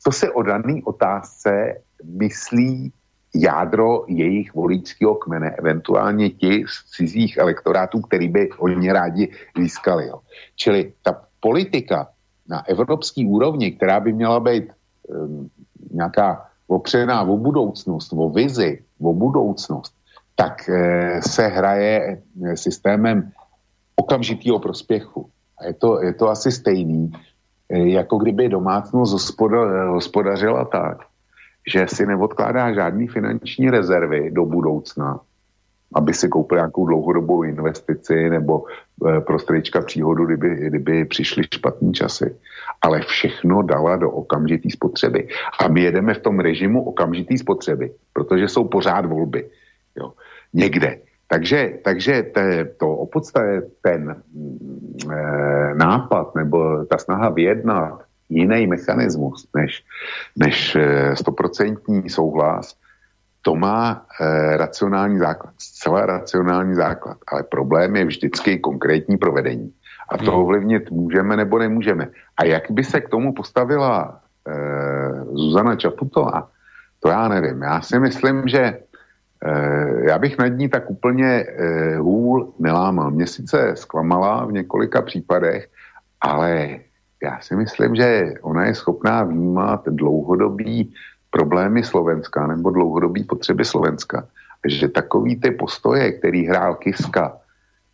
co 0.03 0.11
se 0.11 0.31
o 0.31 0.41
dané 0.41 0.81
otázce 0.83 1.81
myslí 2.03 2.93
jádro 3.35 4.05
jejich 4.07 4.53
voličského 4.53 5.15
kmene, 5.15 5.49
eventuálně 5.49 6.29
ti 6.29 6.65
z 6.67 6.91
cizích 6.91 7.37
elektorátů, 7.37 8.01
který 8.01 8.27
by 8.27 8.49
oni 8.57 8.91
rádi 8.91 9.31
získali. 9.57 10.07
Jo. 10.07 10.19
Čili 10.55 10.93
ta 11.01 11.21
politika 11.39 12.07
na 12.49 12.67
evropské 12.67 13.25
úrovni, 13.25 13.71
která 13.71 13.99
by 13.99 14.13
měla 14.13 14.39
být 14.39 14.71
um, 15.07 15.49
nějaká 15.91 16.45
opřená 16.67 17.21
o 17.21 17.37
budoucnost, 17.37 18.13
o 18.13 18.29
vizi, 18.29 18.83
o 19.01 19.13
budoucnost, 19.13 19.93
tak 20.35 20.69
e, 20.69 21.21
se 21.21 21.47
hraje 21.47 22.17
eh, 22.17 22.57
systémem 22.57 23.31
okamžitého 23.95 24.59
prospěchu. 24.59 25.29
A 25.59 25.65
je 25.65 25.73
to, 25.73 26.01
je 26.01 26.13
to 26.13 26.29
asi 26.29 26.51
stejný, 26.51 27.11
e, 27.69 27.89
jako 27.89 28.17
kdyby 28.17 28.49
domácnost 28.49 29.13
hospoda, 29.13 29.89
hospodařila 29.89 30.65
tak, 30.65 30.97
že 31.67 31.87
si 31.87 32.05
neodkládá 32.05 32.73
žádný 32.73 33.07
finanční 33.07 33.69
rezervy 33.69 34.31
do 34.31 34.45
budoucna, 34.45 35.19
aby 35.95 36.13
si 36.13 36.29
koupil 36.29 36.57
nějakou 36.57 36.85
dlouhodobou 36.85 37.43
investici 37.43 38.29
nebo 38.29 38.65
e, 38.65 39.21
prostrička 39.21 39.81
příhodu, 39.81 40.25
kdyby, 40.25 40.55
kdyby 40.55 41.05
přišly 41.05 41.43
špatné 41.53 41.91
časy. 41.91 42.35
Ale 42.81 43.01
všechno 43.01 43.61
dala 43.61 43.95
do 43.95 44.11
okamžitý 44.11 44.71
spotřeby. 44.71 45.27
A 45.59 45.67
my 45.67 45.81
jedeme 45.81 46.13
v 46.13 46.21
tom 46.21 46.39
režimu 46.39 46.83
okamžitý 46.83 47.37
spotřeby, 47.37 47.91
protože 48.13 48.47
jsou 48.47 48.63
pořád 48.67 49.05
volby. 49.05 49.49
Jo. 49.95 50.13
Někde. 50.53 51.12
Takže, 51.27 51.73
takže 51.83 52.23
te, 52.23 52.65
to 52.65 52.89
opodstatě, 52.89 53.61
ten 53.81 54.15
e, 55.11 55.75
nápad 55.75 56.35
nebo 56.35 56.85
ta 56.85 56.97
snaha 56.97 57.29
vyjednat 57.29 58.03
jiný 58.29 58.67
mechanismus 58.67 59.47
než, 59.55 59.83
než 60.35 60.75
e, 60.75 61.15
stoprocentní 61.15 62.09
souhlas, 62.09 62.75
to 63.41 63.55
má 63.55 64.05
e, 64.21 64.57
racionální 64.57 65.19
základ, 65.19 65.53
zcela 65.57 66.05
racionální 66.05 66.75
základ, 66.75 67.17
ale 67.27 67.43
problém 67.43 67.95
je 67.95 68.05
vždycky 68.05 68.59
konkrétní 68.59 69.17
provedení. 69.17 69.73
A 70.09 70.17
to 70.17 70.31
hmm. 70.31 70.41
ovlivnit 70.41 70.91
můžeme 70.91 71.37
nebo 71.37 71.59
nemůžeme. 71.59 72.07
A 72.37 72.45
jak 72.45 72.71
by 72.71 72.83
se 72.83 73.01
k 73.01 73.09
tomu 73.09 73.33
postavila 73.33 74.19
e, 74.47 74.53
Zuzana 75.25 75.75
Čaputová, 75.75 76.49
to 76.99 77.09
já 77.09 77.27
nevím. 77.27 77.61
Já 77.61 77.81
si 77.81 77.99
myslím, 77.99 78.47
že 78.47 78.79
já 80.07 80.19
bych 80.19 80.37
nad 80.37 80.47
ní 80.47 80.69
tak 80.69 80.89
úplně 80.89 81.27
e, 81.27 81.97
hůl 81.97 82.53
nelámal. 82.59 83.11
Mě 83.11 83.27
sice 83.27 83.71
zklamala 83.75 84.45
v 84.45 84.51
několika 84.51 85.01
případech, 85.01 85.69
ale 86.21 86.79
já 87.23 87.39
si 87.41 87.55
myslím, 87.55 87.95
že 87.95 88.33
ona 88.41 88.65
je 88.65 88.75
schopná 88.75 89.23
vnímat 89.23 89.81
dlouhodobý 89.87 90.93
problémy 91.29 91.83
Slovenska 91.83 92.47
nebo 92.47 92.69
dlouhodobý 92.69 93.23
potřeby 93.23 93.65
Slovenska. 93.65 94.27
Že 94.67 94.87
takový 94.87 95.35
ty 95.35 95.51
postoje, 95.51 96.11
který 96.11 96.47
hrál 96.47 96.75
Kiska, 96.75 97.37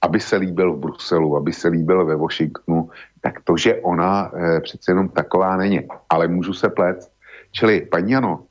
aby 0.01 0.19
se 0.19 0.35
líbil 0.35 0.73
v 0.73 0.79
Bruselu, 0.79 1.37
aby 1.37 1.53
se 1.53 1.67
líbil 1.67 2.05
ve 2.05 2.15
Washingtonu, 2.15 2.89
tak 3.21 3.41
to, 3.43 3.57
že 3.57 3.75
ona 3.75 4.31
e, 4.33 4.61
přece 4.61 4.91
jenom 4.91 5.09
taková 5.09 5.57
není. 5.57 5.81
Ale 6.09 6.27
můžu 6.27 6.53
se 6.53 6.69
plést. 6.69 7.11
Čili, 7.51 7.81
paní 7.81 8.11
Jano, 8.11 8.43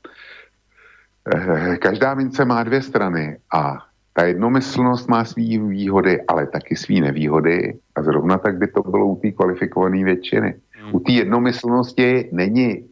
každá 1.79 2.13
mince 2.13 2.45
má 2.45 2.63
dvě 2.63 2.81
strany 2.81 3.37
a 3.53 3.77
ta 4.13 4.25
jednomyslnost 4.25 5.09
má 5.09 5.25
svý 5.25 5.59
výhody, 5.59 6.21
ale 6.27 6.47
taky 6.47 6.75
svý 6.75 7.01
nevýhody 7.01 7.79
a 7.95 8.03
zrovna 8.03 8.37
tak 8.37 8.57
by 8.57 8.67
to 8.67 8.81
bylo 8.81 9.07
u 9.07 9.15
té 9.15 9.31
kvalifikované 9.31 10.03
většiny. 10.03 10.55
Hmm. 10.71 10.95
U 10.95 10.99
té 10.99 11.11
jednomyslnosti 11.11 12.29
není 12.31 12.85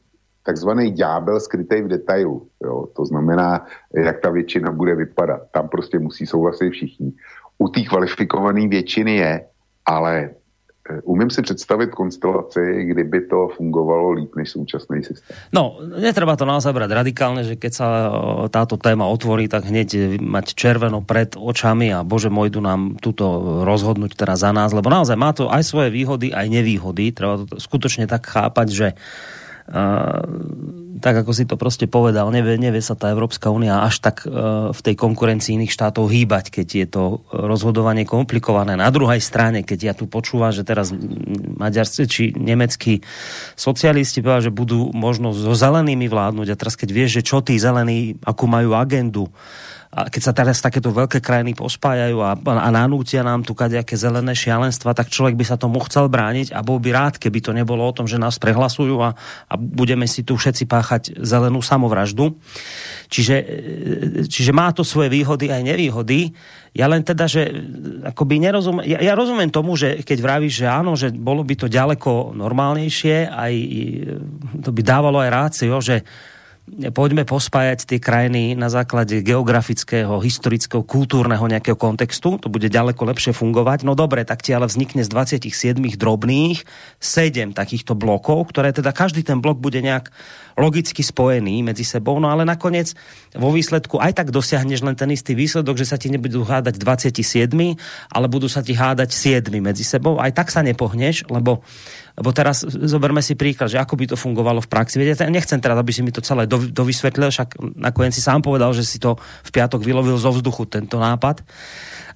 takzvaný 0.43 0.91
ďábel 0.91 1.39
skrytý 1.39 1.81
v 1.81 1.87
detailu. 1.87 2.47
Jo? 2.63 2.87
To 2.95 3.05
znamená, 3.05 3.65
jak 3.93 4.19
ta 4.19 4.29
většina 4.29 4.71
bude 4.71 4.95
vypadat. 4.95 5.41
Tam 5.51 5.69
prostě 5.69 5.99
musí 5.99 6.25
souhlasit 6.25 6.69
všichni. 6.69 7.13
U 7.57 7.67
té 7.67 7.81
kvalifikované 7.81 8.67
většiny 8.67 9.15
je, 9.15 9.45
ale 9.85 10.29
Eh, 10.29 10.35
umím 11.03 11.29
si 11.29 11.41
představit 11.41 11.91
konstelaci, 11.91 12.83
kdyby 12.83 13.21
to 13.21 13.47
fungovalo 13.57 14.11
líp 14.11 14.35
než 14.35 14.49
současný 14.49 15.03
systém. 15.03 15.35
No, 15.53 15.79
netreba 15.99 16.35
to 16.35 16.45
naozaj 16.45 16.73
brať 16.73 16.91
radikálne, 16.91 17.43
že 17.43 17.55
keď 17.59 17.71
sa 17.73 17.87
eh, 17.87 18.11
táto 18.49 18.77
téma 18.79 19.07
otvorí, 19.07 19.47
tak 19.47 19.67
hneď 19.67 20.19
mať 20.21 20.55
červeno 20.55 21.03
pred 21.03 21.35
očami 21.35 21.91
a 21.91 22.03
bože 22.03 22.31
môj, 22.31 22.53
tu 22.53 22.61
nám 22.63 22.99
túto 22.99 23.25
rozhodnúť 23.63 24.15
teraz 24.15 24.43
za 24.43 24.51
nás, 24.55 24.71
lebo 24.71 24.87
naozaj 24.87 25.17
má 25.19 25.31
to 25.35 25.51
aj 25.51 25.63
svoje 25.63 25.89
výhody, 25.91 26.31
aj 26.31 26.47
nevýhody. 26.47 27.11
Treba 27.11 27.43
to 27.43 27.59
skutočne 27.59 28.07
tak 28.07 28.27
chápať, 28.27 28.67
že 28.69 28.87
tak 30.97 31.15
ako 31.23 31.31
si 31.33 31.45
to 31.45 31.57
prostě 31.57 31.87
povedal, 31.87 32.31
nevie, 32.31 32.57
nevie 32.57 32.81
sa 32.81 32.95
tá 32.95 33.13
Európska 33.13 33.53
únia 33.53 33.85
až 33.85 34.01
tak 34.01 34.25
uh, 34.25 34.73
v 34.73 34.79
tej 34.81 34.95
konkurencii 34.97 35.55
iných 35.55 35.75
štátov 35.75 36.09
hýbať, 36.09 36.49
keď 36.49 36.67
je 36.73 36.87
to 36.89 37.03
rozhodovanie 37.29 38.07
komplikované. 38.07 38.73
Na 38.73 38.89
druhej 38.89 39.21
strane, 39.21 39.61
keď 39.61 39.79
ja 39.83 39.93
tu 39.93 40.09
počúvam, 40.09 40.49
že 40.49 40.65
teraz 40.65 40.89
maďarskí 41.59 42.03
či 42.09 42.23
nemeckí 42.33 43.05
socialisti 43.53 44.25
povedali, 44.25 44.49
že 44.49 44.55
budú 44.55 44.89
možno 44.95 45.37
so 45.37 45.53
zelenými 45.53 46.09
vládnuť 46.09 46.47
a 46.49 46.59
teraz 46.59 46.73
keď 46.73 46.89
vieš, 46.89 47.21
že 47.21 47.27
čo 47.27 47.45
tí 47.45 47.59
zelení, 47.61 48.17
akú 48.25 48.49
majú 48.49 48.73
agendu, 48.73 49.29
a 49.97 50.13
keď 50.13 50.21
sa 50.21 50.29
teraz 50.29 50.61
takéto 50.61 50.93
veľké 50.93 51.25
krajiny 51.25 51.57
pospájajú 51.57 52.21
a, 52.21 52.37
a 52.37 52.69
nanútia 52.69 53.25
nám 53.25 53.41
tu 53.41 53.57
kadejaké 53.57 53.97
zelené 53.97 54.37
šialenstva, 54.37 54.93
tak 54.93 55.09
človek 55.09 55.33
by 55.33 55.41
sa 55.41 55.57
tomu 55.57 55.81
chcel 55.89 56.05
brániť 56.05 56.53
a 56.53 56.61
bol 56.61 56.77
by 56.77 56.93
rád, 56.93 57.17
keby 57.17 57.41
to 57.41 57.49
nebolo 57.49 57.81
o 57.81 57.95
tom, 57.97 58.05
že 58.05 58.21
nás 58.21 58.37
prehlasujú 58.37 58.93
a, 59.01 59.17
a 59.49 59.53
budeme 59.57 60.05
si 60.05 60.21
tu 60.21 60.37
všetci 60.37 60.69
páchať 60.69 61.17
zelenú 61.17 61.65
samovraždu. 61.65 62.37
Čiže, 63.09 63.35
čiže 64.29 64.51
má 64.53 64.69
to 64.69 64.85
svoje 64.85 65.09
výhody 65.09 65.49
aj 65.49 65.65
nevýhody. 65.65 66.29
Ja 66.77 66.85
len 66.85 67.01
teda, 67.01 67.25
že 67.25 67.49
akoby 68.05 68.37
nerozum, 68.37 68.85
ja, 68.85 69.01
ja 69.01 69.17
rozumiem 69.17 69.49
tomu, 69.49 69.73
že 69.73 70.05
keď 70.05 70.17
vravíš, 70.21 70.61
že 70.61 70.67
áno, 70.69 70.93
že 70.93 71.09
bolo 71.09 71.41
by 71.41 71.57
to 71.57 71.73
ďaleko 71.73 72.37
normálnejšie, 72.37 73.33
aj 73.33 73.53
to 74.61 74.69
by 74.69 74.81
dávalo 74.85 75.17
aj 75.25 75.29
rácio, 75.33 75.73
že 75.81 76.05
poďme 76.67 77.23
pospájať 77.23 77.87
tie 77.87 77.99
krajiny 78.03 78.51
na 78.59 78.67
základe 78.67 79.23
geografického, 79.23 80.19
historického, 80.19 80.83
kultúrneho 80.83 81.47
nejakého 81.47 81.79
kontextu, 81.79 82.35
to 82.35 82.51
bude 82.51 82.67
ďaleko 82.67 83.07
lepšie 83.07 83.31
fungovať. 83.31 83.87
No 83.87 83.95
dobre, 83.95 84.27
tak 84.27 84.43
ti 84.43 84.51
ale 84.51 84.67
vznikne 84.67 84.99
z 85.07 85.09
27 85.09 85.79
drobných 85.95 86.67
7 86.99 87.55
takýchto 87.55 87.95
blokov, 87.95 88.51
ktoré 88.51 88.75
teda 88.75 88.91
každý 88.91 89.23
ten 89.23 89.39
blok 89.39 89.63
bude 89.63 89.79
nejak 89.79 90.11
logicky 90.59 91.05
spojený 91.05 91.63
medzi 91.63 91.87
sebou, 91.87 92.19
no 92.19 92.27
ale 92.27 92.43
nakoniec 92.43 92.91
vo 93.37 93.53
výsledku 93.53 94.01
aj 94.01 94.17
tak 94.17 94.27
dosiahneš 94.33 94.83
len 94.83 94.97
ten 94.97 95.07
istý 95.13 95.37
výsledok, 95.37 95.77
že 95.79 95.87
sa 95.87 95.95
ti 95.95 96.11
nebudú 96.11 96.43
hádať 96.43 96.81
27, 96.81 97.53
ale 98.11 98.25
budú 98.27 98.51
sa 98.51 98.59
ti 98.59 98.73
hádať 98.75 99.13
7 99.13 99.53
medzi 99.61 99.85
sebou, 99.87 100.19
aj 100.19 100.33
tak 100.35 100.49
sa 100.51 100.65
nepohneš, 100.65 101.29
lebo 101.31 101.63
Lebo 102.17 102.33
teraz 102.33 102.65
zoberme 102.65 103.21
si 103.21 103.37
príklad, 103.37 103.69
že 103.69 103.77
ako 103.77 103.93
by 103.93 104.05
to 104.09 104.17
fungovalo 104.17 104.57
v 104.57 104.69
praxi. 104.69 104.97
Viete, 104.97 105.29
nechcem 105.29 105.61
teraz, 105.61 105.77
aby 105.77 105.93
si 105.93 106.01
mi 106.01 106.09
to 106.09 106.25
celé 106.25 106.49
dovysvetlil, 106.49 107.29
však 107.29 107.77
nakoniec 107.77 108.17
si 108.17 108.25
sám 108.25 108.41
povedal, 108.41 108.73
že 108.73 108.81
si 108.81 108.97
to 108.97 109.21
v 109.21 109.49
piatok 109.53 109.85
vylovil 109.85 110.17
zo 110.17 110.33
vzduchu, 110.33 110.65
tento 110.65 110.97
nápad. 110.97 111.45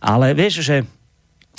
Ale 0.01 0.33
vieš, 0.33 0.65
že 0.65 0.81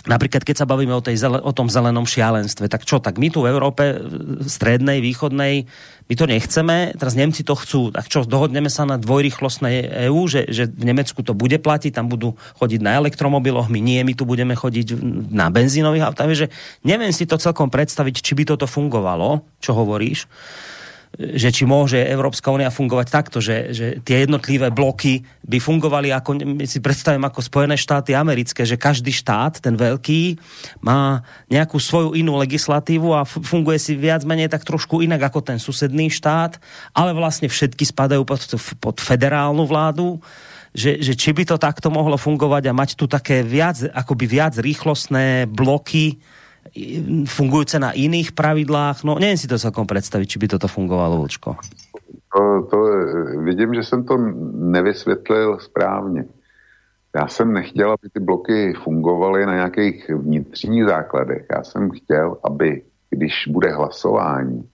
Napríklad, 0.03 0.43
keď 0.43 0.63
sa 0.63 0.67
bavíme 0.67 0.91
o, 0.91 1.03
tej, 1.03 1.23
o 1.23 1.53
tom 1.55 1.71
zelenom 1.71 2.03
šialenstve, 2.03 2.67
tak 2.67 2.83
čo, 2.83 2.99
tak 2.99 3.23
my 3.23 3.31
tu 3.31 3.47
v 3.47 3.55
Európe 3.55 4.03
strednej, 4.51 4.99
východnej, 4.99 5.71
my 6.11 6.15
to 6.19 6.27
nechceme, 6.27 6.99
teraz 6.99 7.15
Nemci 7.15 7.47
to 7.47 7.55
chcú, 7.55 7.95
tak 7.95 8.11
čo, 8.11 8.27
dohodneme 8.27 8.67
sa 8.67 8.83
na 8.83 8.99
dvojrychlostnej 8.99 10.11
EU, 10.11 10.27
že, 10.27 10.51
že 10.51 10.67
v 10.67 10.91
Nemecku 10.91 11.23
to 11.23 11.39
bude 11.39 11.55
platiť, 11.63 11.95
tam 11.95 12.11
budú 12.11 12.35
chodiť 12.59 12.83
na 12.83 12.99
elektromobiloch, 12.99 13.71
my 13.71 13.79
nie, 13.79 14.03
my 14.03 14.19
tu 14.19 14.27
budeme 14.27 14.59
chodiť 14.59 14.99
na 15.31 15.55
benzínových 15.55 16.11
autách, 16.11 16.35
že 16.35 16.47
neviem 16.83 17.15
si 17.15 17.23
to 17.23 17.39
celkom 17.39 17.71
predstaviť, 17.71 18.27
či 18.27 18.35
by 18.35 18.43
toto 18.43 18.67
fungovalo, 18.67 19.47
čo 19.63 19.71
hovoríš 19.71 20.27
že 21.39 21.55
či 21.55 21.63
môže 21.63 21.99
Európska 21.99 22.51
únia 22.51 22.73
fungovať 22.73 23.07
takto, 23.09 23.39
že, 23.39 23.71
že 23.71 23.87
tie 24.03 24.27
jednotlivé 24.27 24.75
bloky 24.75 25.23
by 25.47 25.59
fungovali 25.63 26.11
ako, 26.11 26.43
my 26.43 26.67
si 26.67 26.83
predstavím 26.83 27.23
ako 27.23 27.41
Spojené 27.45 27.79
štáty 27.79 28.13
americké, 28.13 28.67
že 28.67 28.81
každý 28.81 29.15
štát, 29.15 29.63
ten 29.63 29.79
veľký, 29.79 30.37
má 30.83 31.23
nejakú 31.47 31.79
svoju 31.79 32.19
inú 32.19 32.35
legislatívu 32.41 33.15
a 33.15 33.23
funguje 33.27 33.79
si 33.79 33.95
viac 33.95 34.27
menej 34.27 34.51
tak 34.51 34.67
trošku 34.67 35.01
inak 35.01 35.31
ako 35.31 35.41
ten 35.41 35.59
susedný 35.63 36.11
štát, 36.11 36.59
ale 36.93 37.15
vlastne 37.15 37.47
všetky 37.47 37.87
spadajú 37.87 38.27
pod, 38.27 38.43
pod 38.83 38.97
federálnu 38.99 39.63
vládu 39.65 40.19
že, 40.73 41.05
že 41.05 41.13
či 41.13 41.37
by 41.37 41.45
to 41.45 41.61
takto 41.61 41.93
mohlo 41.93 42.17
fungovať 42.17 42.73
a 42.73 42.77
mať 42.77 42.97
tu 42.97 43.05
také 43.05 43.45
viac, 43.45 43.77
akoby 43.93 44.25
viac 44.25 44.57
rýchlostné 44.57 45.45
bloky, 45.45 46.17
fungujúce 47.27 47.79
na 47.79 47.93
iných 47.93 48.33
pravidlách. 48.33 49.05
No 49.05 49.19
nevím 49.19 49.37
si 49.37 49.51
to 49.51 49.59
celkom 49.59 49.87
představit, 49.87 50.27
či 50.27 50.39
by 50.39 50.49
toto 50.49 50.69
fungovalo, 50.69 51.19
Vlčko. 51.19 51.57
To, 52.33 52.43
to, 52.71 52.79
vidím, 53.45 53.75
že 53.75 53.85
jsem 53.85 54.05
to 54.05 54.17
nevysvětlil 54.55 55.59
správně. 55.61 56.25
Já 57.17 57.29
jsem 57.29 57.53
nechtěl, 57.53 57.91
aby 57.91 58.09
ty 58.13 58.21
bloky 58.21 58.73
fungovaly 58.85 59.47
na 59.47 59.55
nějakých 59.55 60.09
vnitřních 60.09 60.85
základech. 60.85 61.47
Já 61.57 61.65
jsem 61.65 61.91
chtěl, 61.91 62.37
aby 62.45 62.83
když 63.11 63.33
bude 63.49 63.73
hlasování, 63.73 64.69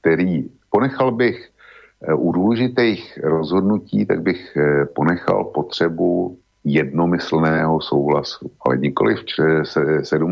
který 0.00 0.48
ponechal 0.70 1.12
bych 1.12 1.48
eh, 2.02 2.14
u 2.14 2.32
důležitých 2.32 3.18
rozhodnutí, 3.22 4.06
tak 4.06 4.22
bych 4.22 4.56
eh, 4.56 4.86
ponechal 4.86 5.44
potřebu 5.44 6.38
jednomyslného 6.64 7.80
souhlasu, 7.80 8.50
ale 8.66 8.78
nikoli 8.78 9.14
v 9.14 9.24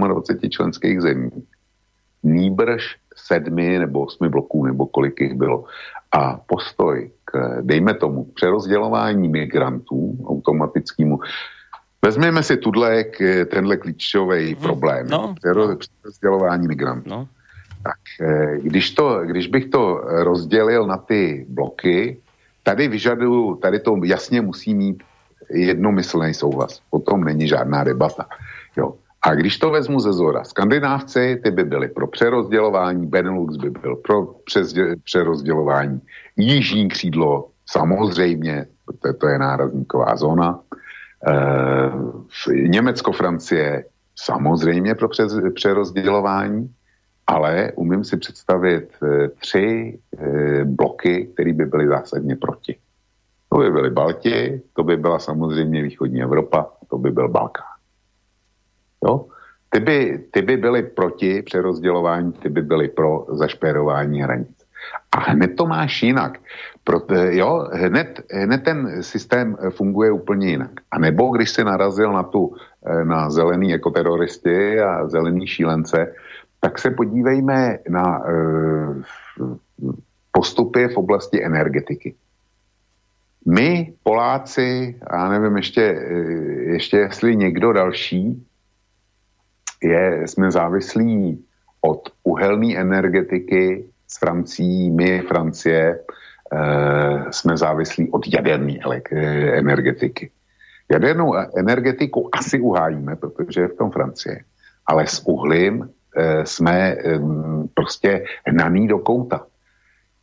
27 0.08 0.50
členských 0.50 1.00
zemí. 1.00 1.30
Nýbrž 2.22 2.96
sedmi 3.16 3.78
nebo 3.78 4.06
osmi 4.06 4.28
bloků, 4.28 4.66
nebo 4.66 4.86
kolik 4.86 5.20
jich 5.20 5.34
bylo. 5.34 5.64
A 6.12 6.40
postoj 6.46 7.10
k, 7.24 7.58
dejme 7.62 7.94
tomu, 7.94 8.24
přerozdělování 8.24 9.28
migrantů 9.28 10.18
automatickému, 10.28 11.18
Vezměme 12.04 12.42
si 12.42 12.56
tudle, 12.56 13.04
tenhle 13.50 13.76
klíčový 13.76 14.46
hmm. 14.46 14.62
problém. 14.62 15.06
No. 15.08 15.34
Přerozdělování 15.78 16.68
migrantů. 16.68 17.10
No. 17.10 17.28
Tak 17.82 18.00
eh, 18.20 18.58
když, 18.62 18.90
to, 18.90 19.20
když 19.24 19.46
bych 19.46 19.66
to 19.66 20.00
rozdělil 20.04 20.86
na 20.86 20.96
ty 20.96 21.46
bloky, 21.48 22.18
tady 22.62 22.88
vyžaduju, 22.88 23.56
tady 23.56 23.80
to 23.80 23.96
jasně 24.04 24.40
musí 24.40 24.74
mít 24.74 25.02
jednomyslný 25.50 26.34
souhlas. 26.34 26.80
O 26.90 26.98
tom 26.98 27.24
není 27.24 27.48
žádná 27.48 27.84
debata. 27.84 28.26
Jo. 28.76 28.94
A 29.22 29.34
když 29.34 29.58
to 29.58 29.70
vezmu 29.70 30.00
ze 30.00 30.12
zora, 30.12 30.44
skandinávci, 30.44 31.40
ty 31.44 31.50
by 31.50 31.64
byli 31.64 31.88
pro 31.88 32.06
přerozdělování, 32.06 33.06
Benelux 33.06 33.56
by 33.56 33.70
byl 33.70 33.96
pro 33.96 34.34
přerozdělování, 35.04 36.00
jižní 36.36 36.88
křídlo, 36.88 37.48
samozřejmě, 37.66 38.66
to, 39.02 39.12
to 39.12 39.28
je 39.28 39.38
nárazníková 39.38 40.16
zóna, 40.16 40.60
e, 41.28 42.68
Německo, 42.68 43.12
Francie, 43.12 43.84
samozřejmě 44.16 44.94
pro 44.94 45.08
přerozdělování, 45.54 46.74
ale 47.26 47.72
umím 47.76 48.04
si 48.04 48.16
představit 48.16 48.88
e, 49.02 49.28
tři 49.28 49.98
e, 50.18 50.64
bloky, 50.64 51.28
které 51.34 51.52
by 51.52 51.64
byly 51.66 51.88
zásadně 51.88 52.36
proti. 52.36 52.76
By 53.60 53.70
byly 53.70 53.90
Balti, 53.90 54.62
to 54.72 54.82
by 54.84 54.96
byla 54.96 55.18
samozřejmě 55.18 55.82
východní 55.82 56.22
Evropa, 56.22 56.66
to 56.90 56.98
by 56.98 57.10
byl 57.10 57.28
Balkán. 57.28 57.76
Jo? 59.04 59.26
Ty 59.70 59.80
by, 59.80 60.24
ty 60.30 60.42
by 60.42 60.56
byly 60.56 60.82
proti 60.82 61.42
přerozdělování, 61.42 62.32
ty 62.32 62.48
by 62.48 62.62
byly 62.62 62.88
pro 62.88 63.26
zašpérování 63.28 64.22
hranic. 64.22 64.56
A 65.12 65.30
hned 65.30 65.56
to 65.56 65.66
máš 65.66 66.02
jinak. 66.02 66.38
Proto, 66.84 67.14
jo, 67.14 67.68
hned, 67.72 68.20
hned 68.32 68.64
ten 68.64 69.02
systém 69.02 69.56
funguje 69.70 70.12
úplně 70.12 70.48
jinak. 70.48 70.70
A 70.90 70.98
nebo 70.98 71.28
když 71.28 71.50
si 71.50 71.64
narazil 71.64 72.12
na 72.12 72.22
tu, 72.22 72.54
na 73.04 73.30
zelený 73.30 73.74
ekoteroristy 73.74 74.80
a 74.80 75.08
zelený 75.08 75.46
šílence, 75.46 76.14
tak 76.60 76.78
se 76.78 76.90
podívejme 76.90 77.78
na 77.88 78.22
e, 78.24 78.32
postupy 80.32 80.88
v 80.88 80.96
oblasti 80.96 81.44
energetiky. 81.44 82.14
My, 83.46 83.94
Poláci, 84.03 84.98
já 85.12 85.29
nevím 85.29 85.57
ještě, 85.57 85.83
e, 85.83 86.12
ještě 86.72 86.96
jestli 86.96 87.37
někdo 87.37 87.72
další, 87.72 88.46
je, 89.83 90.29
jsme 90.29 90.50
závislí 90.50 91.44
od 91.81 92.09
uhelné 92.22 92.76
energetiky 92.76 93.85
s 94.09 94.18
Francií, 94.18 94.90
my, 94.90 95.20
Francie, 95.20 96.00
e, 96.53 97.33
jsme 97.33 97.57
závislí 97.57 98.11
od 98.11 98.26
jaderné 98.35 98.79
energetiky. 99.53 100.31
Jadernou 100.90 101.35
energetiku 101.57 102.29
asi 102.33 102.61
uhájíme, 102.61 103.16
protože 103.16 103.61
je 103.61 103.68
v 103.68 103.76
tom 103.76 103.90
Francie, 103.90 104.44
ale 104.87 105.07
s 105.07 105.26
uhlím 105.26 105.90
e, 106.16 106.46
jsme 106.46 106.92
e, 106.92 107.20
prostě 107.74 108.24
hnaný 108.46 108.88
do 108.88 108.98
kouta. 108.98 109.46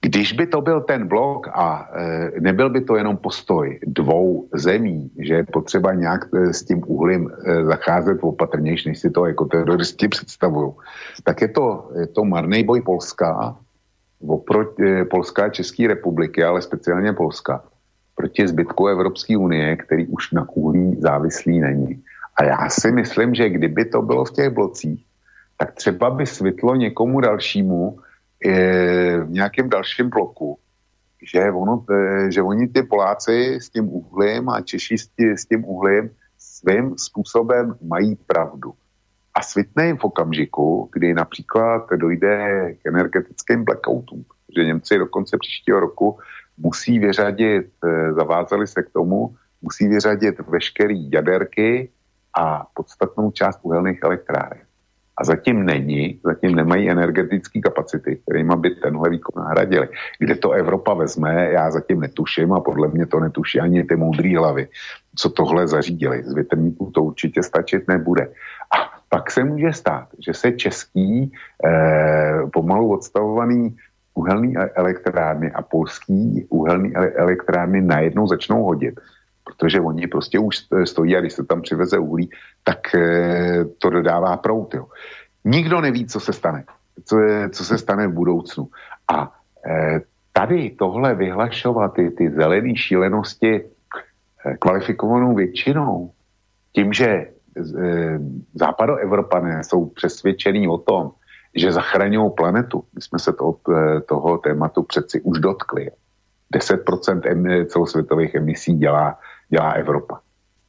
Když 0.07 0.33
by 0.33 0.47
to 0.47 0.61
byl 0.61 0.81
ten 0.81 1.07
blok 1.07 1.47
a 1.47 1.89
e, 1.93 2.31
nebyl 2.39 2.69
by 2.69 2.81
to 2.81 2.95
jenom 2.95 3.17
postoj 3.17 3.79
dvou 3.83 4.47
zemí, 4.53 5.11
že 5.19 5.33
je 5.33 5.43
potřeba 5.43 5.93
nějak 5.93 6.31
e, 6.33 6.53
s 6.53 6.63
tím 6.63 6.83
uhlím 6.87 7.27
e, 7.27 7.63
zacházet 7.65 8.17
opatrnější, 8.21 8.89
než 8.89 8.99
si 8.99 9.09
to 9.11 9.25
jako 9.25 9.45
teroristi 9.45 10.07
představují, 10.15 10.73
tak 11.23 11.41
je 11.41 11.47
to, 11.47 11.91
je 11.99 12.07
to 12.07 12.23
marný 12.25 12.63
boj 12.63 12.81
Polska, 12.81 13.55
oproti, 14.27 14.83
e, 14.83 15.05
Polska 15.05 15.45
a 15.45 15.49
České 15.49 15.87
republiky, 15.87 16.43
ale 16.43 16.61
speciálně 16.61 17.13
Polska, 17.13 17.63
proti 18.15 18.47
zbytku 18.47 18.87
Evropské 18.87 19.37
unie, 19.37 19.75
který 19.75 20.07
už 20.07 20.31
na 20.31 20.47
uhlí 20.55 20.95
závislý 20.99 21.59
není. 21.59 22.03
A 22.35 22.43
já 22.43 22.69
si 22.69 22.91
myslím, 22.91 23.35
že 23.35 23.49
kdyby 23.49 23.85
to 23.85 24.01
bylo 24.01 24.25
v 24.25 24.31
těch 24.31 24.49
blocích, 24.49 25.03
tak 25.57 25.71
třeba 25.71 26.09
by 26.09 26.25
světlo 26.25 26.75
někomu 26.75 27.21
dalšímu 27.21 27.99
v 29.23 29.29
nějakém 29.29 29.69
dalším 29.69 30.09
bloku, 30.09 30.59
že, 31.33 31.51
ono, 31.51 31.85
e, 31.91 32.31
že 32.31 32.41
oni 32.41 32.67
ty 32.67 32.83
Poláci 32.83 33.57
s 33.61 33.69
tím 33.69 33.89
uhlím 33.89 34.49
a 34.49 34.61
Češi 34.61 34.97
s 35.35 35.45
tím 35.45 35.65
uhlím 35.65 36.09
svým 36.37 36.97
způsobem 36.97 37.75
mají 37.81 38.15
pravdu. 38.15 38.73
A 39.33 39.41
svitne 39.41 39.87
jim 39.87 39.97
v 39.97 40.03
okamžiku, 40.03 40.89
kdy 40.93 41.13
například 41.13 41.89
dojde 41.95 42.73
k 42.81 42.85
energetickým 42.87 43.63
blackoutům, 43.63 44.25
že 44.55 44.65
Němci 44.65 44.97
do 44.97 45.07
konce 45.07 45.37
příštího 45.37 45.79
roku 45.79 46.19
musí 46.57 46.99
vyřadit, 46.99 47.71
e, 47.83 48.13
zavázali 48.13 48.67
se 48.67 48.83
k 48.83 48.89
tomu, 48.89 49.35
musí 49.61 49.87
vyřadit 49.87 50.39
veškerý 50.39 51.11
jaderky 51.11 51.89
a 52.33 52.67
podstatnou 52.73 53.31
část 53.31 53.59
uhelných 53.63 53.99
elektráren. 54.03 54.66
A 55.17 55.23
zatím 55.23 55.65
není, 55.65 56.19
zatím 56.23 56.55
nemají 56.55 56.89
energetické 56.89 57.61
kapacity, 57.61 58.15
kterými 58.15 58.55
by 58.55 58.69
tenhle 58.69 59.09
výkon 59.09 59.43
nahradili. 59.43 59.87
Kde 60.19 60.35
to 60.35 60.51
Evropa 60.51 60.93
vezme, 60.93 61.49
já 61.51 61.71
zatím 61.71 61.99
netuším 61.99 62.53
a 62.53 62.59
podle 62.59 62.87
mě 62.87 63.05
to 63.05 63.19
netuší 63.19 63.59
ani 63.59 63.83
ty 63.83 63.95
moudrý 63.95 64.35
hlavy, 64.35 64.67
co 65.15 65.29
tohle 65.29 65.67
zařídili. 65.67 66.23
Z 66.23 66.33
větrníků 66.33 66.91
to 66.91 67.03
určitě 67.03 67.43
stačit 67.43 67.87
nebude. 67.87 68.27
A 68.77 68.77
pak 69.09 69.31
se 69.31 69.43
může 69.43 69.73
stát, 69.73 70.07
že 70.25 70.33
se 70.33 70.51
český 70.51 71.31
eh, 71.65 72.41
pomalu 72.53 72.93
odstavovaný 72.93 73.75
uhelný 74.13 74.57
elektrárny 74.57 75.51
a 75.51 75.61
polský 75.61 76.45
uhelný 76.49 76.95
elektrárny 76.95 77.81
najednou 77.81 78.27
začnou 78.27 78.63
hodit 78.63 78.99
protože 79.47 79.81
oni 79.81 80.07
prostě 80.07 80.39
už 80.39 80.57
stojí 80.83 81.15
a 81.15 81.19
když 81.19 81.33
se 81.33 81.45
tam 81.45 81.61
přiveze 81.61 81.99
uhlí, 81.99 82.29
tak 82.63 82.95
eh, 82.95 83.65
to 83.79 83.89
dodává 83.89 84.37
prout. 84.37 84.73
Jo. 84.73 84.85
Nikdo 85.45 85.81
neví, 85.81 86.05
co 86.05 86.19
se 86.19 86.33
stane, 86.33 86.63
co, 87.05 87.15
co 87.51 87.65
se 87.65 87.77
stane 87.77 88.07
v 88.07 88.13
budoucnu. 88.13 88.67
A 89.07 89.31
eh, 89.65 90.01
tady 90.33 90.75
tohle 90.79 91.15
vyhlašovat, 91.15 91.93
ty, 91.93 92.11
ty 92.11 92.29
zelené 92.29 92.75
šílenosti 92.75 93.55
eh, 93.55 94.57
kvalifikovanou 94.59 95.35
většinou, 95.35 96.11
tím, 96.73 96.93
že 96.93 97.25
západoevropané 98.53 99.63
jsou 99.63 99.85
přesvědčení 99.85 100.67
o 100.67 100.77
tom, 100.77 101.11
že 101.55 101.71
zachraňují 101.71 102.31
planetu. 102.37 102.83
My 102.95 103.01
jsme 103.01 103.19
se 103.19 103.33
toho, 103.33 103.57
toho 104.05 104.37
tématu 104.37 104.83
přeci 104.83 105.21
už 105.21 105.39
dotkli. 105.39 105.89
10% 106.53 107.65
celosvětových 107.65 108.35
emisí 108.35 108.77
dělá 108.77 109.17
dělá 109.49 109.71
Evropa. 109.71 110.19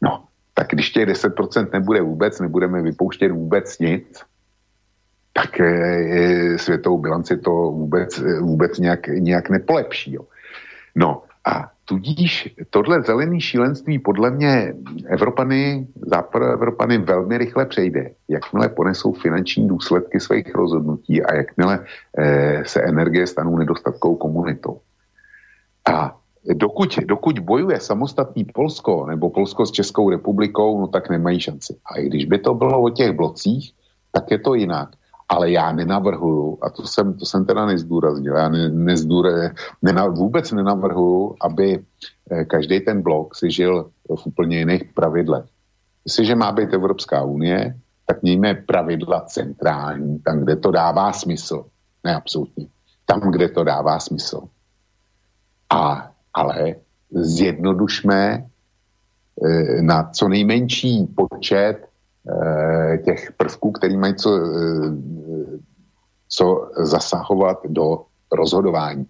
No, 0.03 0.25
tak 0.55 0.67
když 0.71 0.91
těch 0.91 1.09
10% 1.09 1.69
nebude 1.73 2.01
vůbec, 2.03 2.41
nebudeme 2.41 2.83
vypouštět 2.83 3.33
vůbec 3.33 3.79
nic, 3.79 4.23
tak 5.33 5.61
e, 5.61 6.59
světovou 6.59 6.99
bilanci 6.99 7.37
to 7.37 7.51
vůbec, 7.51 8.19
eh, 8.19 8.41
vůbec 8.41 8.79
nějak, 8.79 9.07
nějak 9.07 9.51
nepolepší. 9.51 10.13
Jo. 10.15 10.23
No 10.95 11.23
a 11.47 11.71
tudíž 11.85 12.55
tohle 12.71 13.03
zelený 13.03 13.41
šílenství 13.41 13.99
podle 13.99 14.31
mě 14.31 14.75
Evropany, 15.07 15.87
západoevropany 16.07 16.99
velmi 16.99 17.39
rychle 17.39 17.67
přejde, 17.67 18.11
jakmile 18.29 18.69
ponesou 18.69 19.13
finanční 19.13 19.69
důsledky 19.69 20.21
svých 20.21 20.55
rozhodnutí 20.55 21.23
a 21.23 21.35
jakmile 21.35 21.85
e, 22.19 22.65
se 22.65 22.83
energie 22.83 23.27
stanou 23.27 23.59
nedostatkou 23.59 24.17
komunitou. 24.17 24.81
A 25.93 26.17
dokud, 26.55 26.99
dokud 26.99 27.39
bojuje 27.39 27.81
samostatný 27.81 28.45
Polsko 28.45 29.07
nebo 29.07 29.31
Polsko 29.31 29.67
s 29.67 29.71
Českou 29.71 30.11
republikou, 30.11 30.81
no 30.81 30.87
tak 30.87 31.11
nemají 31.11 31.41
šanci. 31.41 31.77
A 31.87 31.99
i 31.99 32.07
když 32.07 32.25
by 32.25 32.39
to 32.39 32.55
bylo 32.55 32.83
o 32.83 32.91
těch 32.91 33.13
blocích, 33.13 33.73
tak 34.13 34.31
je 34.31 34.39
to 34.39 34.55
jinak. 34.55 34.89
Ale 35.29 35.51
já 35.51 35.73
nenavrhuju, 35.73 36.59
a 36.63 36.71
to 36.71 36.87
jsem, 36.87 37.15
to 37.15 37.27
jsem 37.27 37.45
teda 37.45 37.67
nezdůraznil, 37.67 38.37
já 38.37 38.49
ne, 38.49 38.69
nezdůre, 38.69 39.51
nena, 39.83 40.07
vůbec 40.07 40.53
nenavrhuju, 40.53 41.37
aby 41.41 41.85
eh, 42.31 42.45
každý 42.45 42.81
ten 42.81 43.03
blok 43.03 43.37
si 43.37 43.51
žil 43.51 43.91
v 44.17 44.27
úplně 44.27 44.59
jiných 44.59 44.85
pravidlech. 44.95 45.45
Jestliže 46.05 46.35
má 46.35 46.53
být 46.53 46.73
Evropská 46.75 47.23
unie, 47.23 47.77
tak 48.07 48.23
mějme 48.23 48.55
pravidla 48.55 49.21
centrální, 49.21 50.19
tam, 50.19 50.41
kde 50.41 50.57
to 50.57 50.71
dává 50.71 51.13
smysl. 51.13 51.65
Ne 52.05 52.17
absolutně. 52.17 52.67
Tam, 53.07 53.21
kde 53.21 53.49
to 53.49 53.65
dává 53.65 53.99
smysl. 53.99 54.49
A 55.71 56.11
ale 56.39 56.75
zjednodušme 57.11 58.23
eh, 58.39 59.83
na 59.83 60.11
co 60.15 60.29
nejmenší 60.29 61.07
počet 61.11 61.83
eh, 61.83 62.99
těch 62.99 63.33
prvků, 63.37 63.73
který 63.73 63.97
mají 63.97 64.15
co, 64.15 64.31
eh, 64.39 64.91
co 66.29 66.71
zasahovat 66.79 67.59
do 67.69 68.07
rozhodování. 68.33 69.07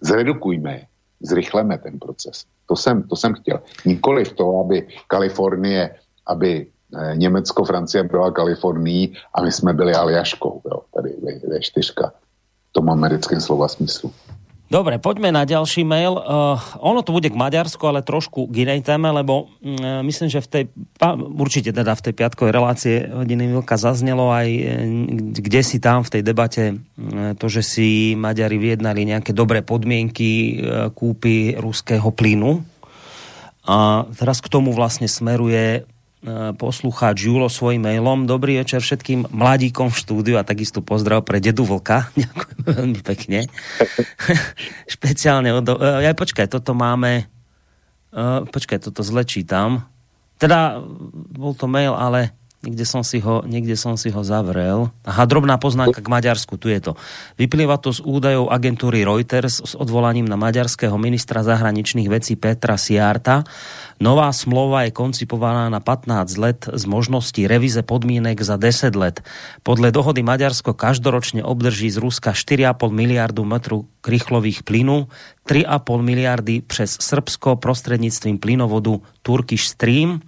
Zredukujme, 0.00 0.86
zrychleme 1.20 1.78
ten 1.78 1.98
proces. 1.98 2.44
To 2.66 2.76
jsem, 2.76 3.02
to 3.02 3.16
jsem 3.16 3.34
chtěl. 3.34 3.60
Nikoli 3.86 4.24
v 4.24 4.32
to, 4.32 4.60
aby 4.60 4.86
Kalifornie, 5.08 5.96
aby 6.26 6.66
Německo, 7.14 7.64
Francie 7.64 8.04
byla 8.04 8.32
Kalifornií 8.32 9.12
a 9.34 9.42
my 9.42 9.52
jsme 9.52 9.72
byli 9.72 9.92
Aljaškou, 9.92 10.62
jo, 10.64 10.80
tady 10.94 11.12
ve, 11.22 11.48
ve 11.48 11.60
čtyřka 11.60 12.12
v 12.70 12.72
tom 12.72 12.90
americkém 12.90 13.40
slova 13.40 13.68
smyslu. 13.68 14.12
Dobre, 14.68 15.00
poďme 15.00 15.32
na 15.32 15.48
ďalší 15.48 15.80
mail. 15.80 16.20
Uh, 16.20 16.60
ono 16.84 17.00
to 17.00 17.16
bude 17.16 17.32
k 17.32 17.40
Maďarsku, 17.40 17.80
ale 17.88 18.04
trošku 18.04 18.52
k 18.52 18.68
inej 18.68 18.84
téme, 18.84 19.08
lebo 19.08 19.48
uh, 19.48 20.04
myslím, 20.04 20.28
že 20.28 20.44
v 20.44 20.48
tej, 20.48 20.64
určite 21.40 21.72
teda 21.72 21.96
v 21.96 22.04
tej 22.04 22.12
piatkovej 22.12 22.52
relácii 22.52 22.96
hodiny 23.16 23.48
Milka 23.48 23.80
zaznelo 23.80 24.28
aj 24.28 24.48
uh, 24.52 24.68
kde 25.40 25.60
si 25.64 25.80
tam 25.80 26.04
v 26.04 26.12
tej 26.12 26.22
debate 26.22 26.64
uh, 26.76 27.32
to, 27.40 27.48
že 27.48 27.64
si 27.64 27.88
Maďari 28.12 28.60
vyjednali 28.60 29.08
nejaké 29.08 29.32
dobré 29.32 29.64
podmienky 29.64 30.60
uh, 30.60 30.92
kúpy 30.92 31.56
ruského 31.56 32.12
plynu. 32.12 32.60
A 33.64 34.04
teraz 34.20 34.44
k 34.44 34.52
tomu 34.52 34.76
vlastne 34.76 35.08
smeruje 35.08 35.88
poslucháč 36.58 37.30
Julo 37.30 37.46
svojím 37.46 37.86
mailom. 37.86 38.26
Dobrý 38.26 38.58
večer 38.58 38.82
všetkým 38.82 39.30
mladíkom 39.30 39.94
v 39.94 40.00
štúdiu 40.02 40.34
a 40.38 40.42
takisto 40.42 40.82
pozdrav 40.82 41.22
pre 41.22 41.38
dedu 41.38 41.62
Vlka. 41.62 42.10
Ďakujem 42.18 42.60
veľmi 42.66 43.00
pekne. 43.06 43.38
Špeciálne 44.94 45.54
od... 45.54 45.66
Ja, 46.02 46.10
e, 46.10 46.18
počkaj, 46.18 46.50
toto 46.50 46.74
máme... 46.74 47.30
Uh, 48.08 48.48
počkaj, 48.48 48.88
toto 48.88 49.04
zle 49.04 49.22
čítam. 49.22 49.84
Teda 50.40 50.80
bol 51.12 51.52
to 51.52 51.68
mail, 51.68 51.92
ale 51.92 52.32
Niekde 52.58 52.82
som 52.82 53.06
si 53.06 53.22
ho, 53.22 53.46
niekde 53.46 53.78
som 53.78 53.94
si 53.94 54.10
ho 54.10 54.26
zavrel. 54.26 54.90
Aha, 55.06 55.30
drobná 55.30 55.62
poznámka 55.62 56.02
k 56.02 56.10
Maďarsku, 56.10 56.58
tu 56.58 56.66
je 56.66 56.82
to. 56.82 56.98
Vyplýva 57.38 57.78
to 57.78 57.94
z 57.94 58.02
údajov 58.02 58.50
agentúry 58.50 59.06
Reuters 59.06 59.62
s 59.62 59.78
odvolaním 59.78 60.26
na 60.26 60.34
maďarského 60.34 60.98
ministra 60.98 61.46
zahraničných 61.46 62.10
vecí 62.10 62.34
Petra 62.34 62.74
Siarta. 62.74 63.46
Nová 64.02 64.26
smlouva 64.34 64.90
je 64.90 64.90
koncipovaná 64.90 65.70
na 65.70 65.78
15 65.78 66.34
let 66.42 66.66
s 66.66 66.82
možností 66.82 67.46
revize 67.46 67.78
podmínek 67.86 68.42
za 68.42 68.58
10 68.58 68.90
let. 68.98 69.22
Podle 69.62 69.94
dohody 69.94 70.26
Maďarsko 70.26 70.74
každoročne 70.74 71.46
obdrží 71.46 71.94
z 71.94 72.02
Ruska 72.02 72.34
4,5 72.34 72.90
miliardu 72.90 73.46
metrů 73.46 73.86
krychlových 74.02 74.66
plynu, 74.66 75.06
3,5 75.46 76.02
miliardy 76.02 76.66
přes 76.66 76.98
Srbsko 76.98 77.56
prostredníctvím 77.56 78.42
plynovodu 78.42 78.98
Turkish 79.22 79.70
Stream 79.78 80.26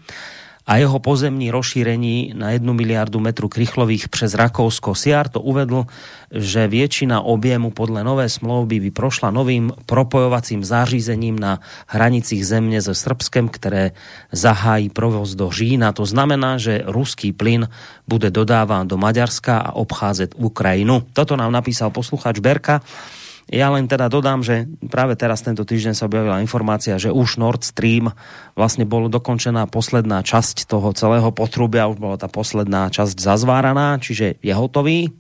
a 0.67 0.77
jeho 0.77 0.99
pozemní 0.99 1.51
rozšírení 1.51 2.33
na 2.37 2.51
1 2.51 2.73
miliardu 2.73 3.21
metru 3.21 3.49
krychlových 3.49 4.09
přes 4.09 4.35
Rakousko. 4.35 4.95
Siar 4.95 5.29
to 5.29 5.41
uvedl, 5.41 5.87
že 6.31 6.69
většina 6.69 7.21
objemu 7.21 7.71
podle 7.71 8.05
nové 8.05 8.29
smlouvy 8.29 8.81
by 8.81 8.91
prošla 8.91 9.31
novým 9.31 9.73
propojovacím 9.87 10.65
zářízením 10.65 11.39
na 11.39 11.61
hranicích 11.87 12.47
země 12.47 12.83
se 12.83 12.95
Srbskem, 12.95 13.49
které 13.49 13.91
zahájí 14.33 14.89
provoz 14.89 15.35
do 15.35 15.51
Října. 15.51 15.93
To 15.93 16.07
znamená, 16.07 16.59
že 16.59 16.83
ruský 16.87 17.33
plyn 17.33 17.69
bude 18.09 18.31
dodáván 18.31 18.89
do 18.89 18.97
Maďarska 18.97 19.59
a 19.59 19.73
obcházet 19.73 20.35
Ukrajinu. 20.37 21.03
Toto 21.13 21.37
nám 21.37 21.53
napísal 21.53 21.91
posluchač 21.91 22.39
Berka. 22.39 22.81
Ja 23.51 23.67
len 23.75 23.91
teda 23.91 24.07
dodám, 24.07 24.47
že 24.47 24.71
práve 24.87 25.19
teraz 25.19 25.43
tento 25.43 25.67
týždeň 25.67 25.99
sa 25.99 26.07
objavila 26.07 26.39
informácia, 26.39 27.03
že 27.03 27.11
už 27.11 27.35
Nord 27.35 27.67
Stream 27.67 28.15
vlastne 28.55 28.87
bolo 28.87 29.11
dokončená 29.11 29.67
posledná 29.67 30.23
časť 30.23 30.71
toho 30.71 30.95
celého 30.95 31.35
potrubia, 31.35 31.91
už 31.91 31.99
bola 31.99 32.15
tá 32.15 32.31
posledná 32.31 32.87
časť 32.95 33.19
zazváraná, 33.19 33.99
čiže 33.99 34.39
je 34.39 34.55
hotový. 34.55 35.11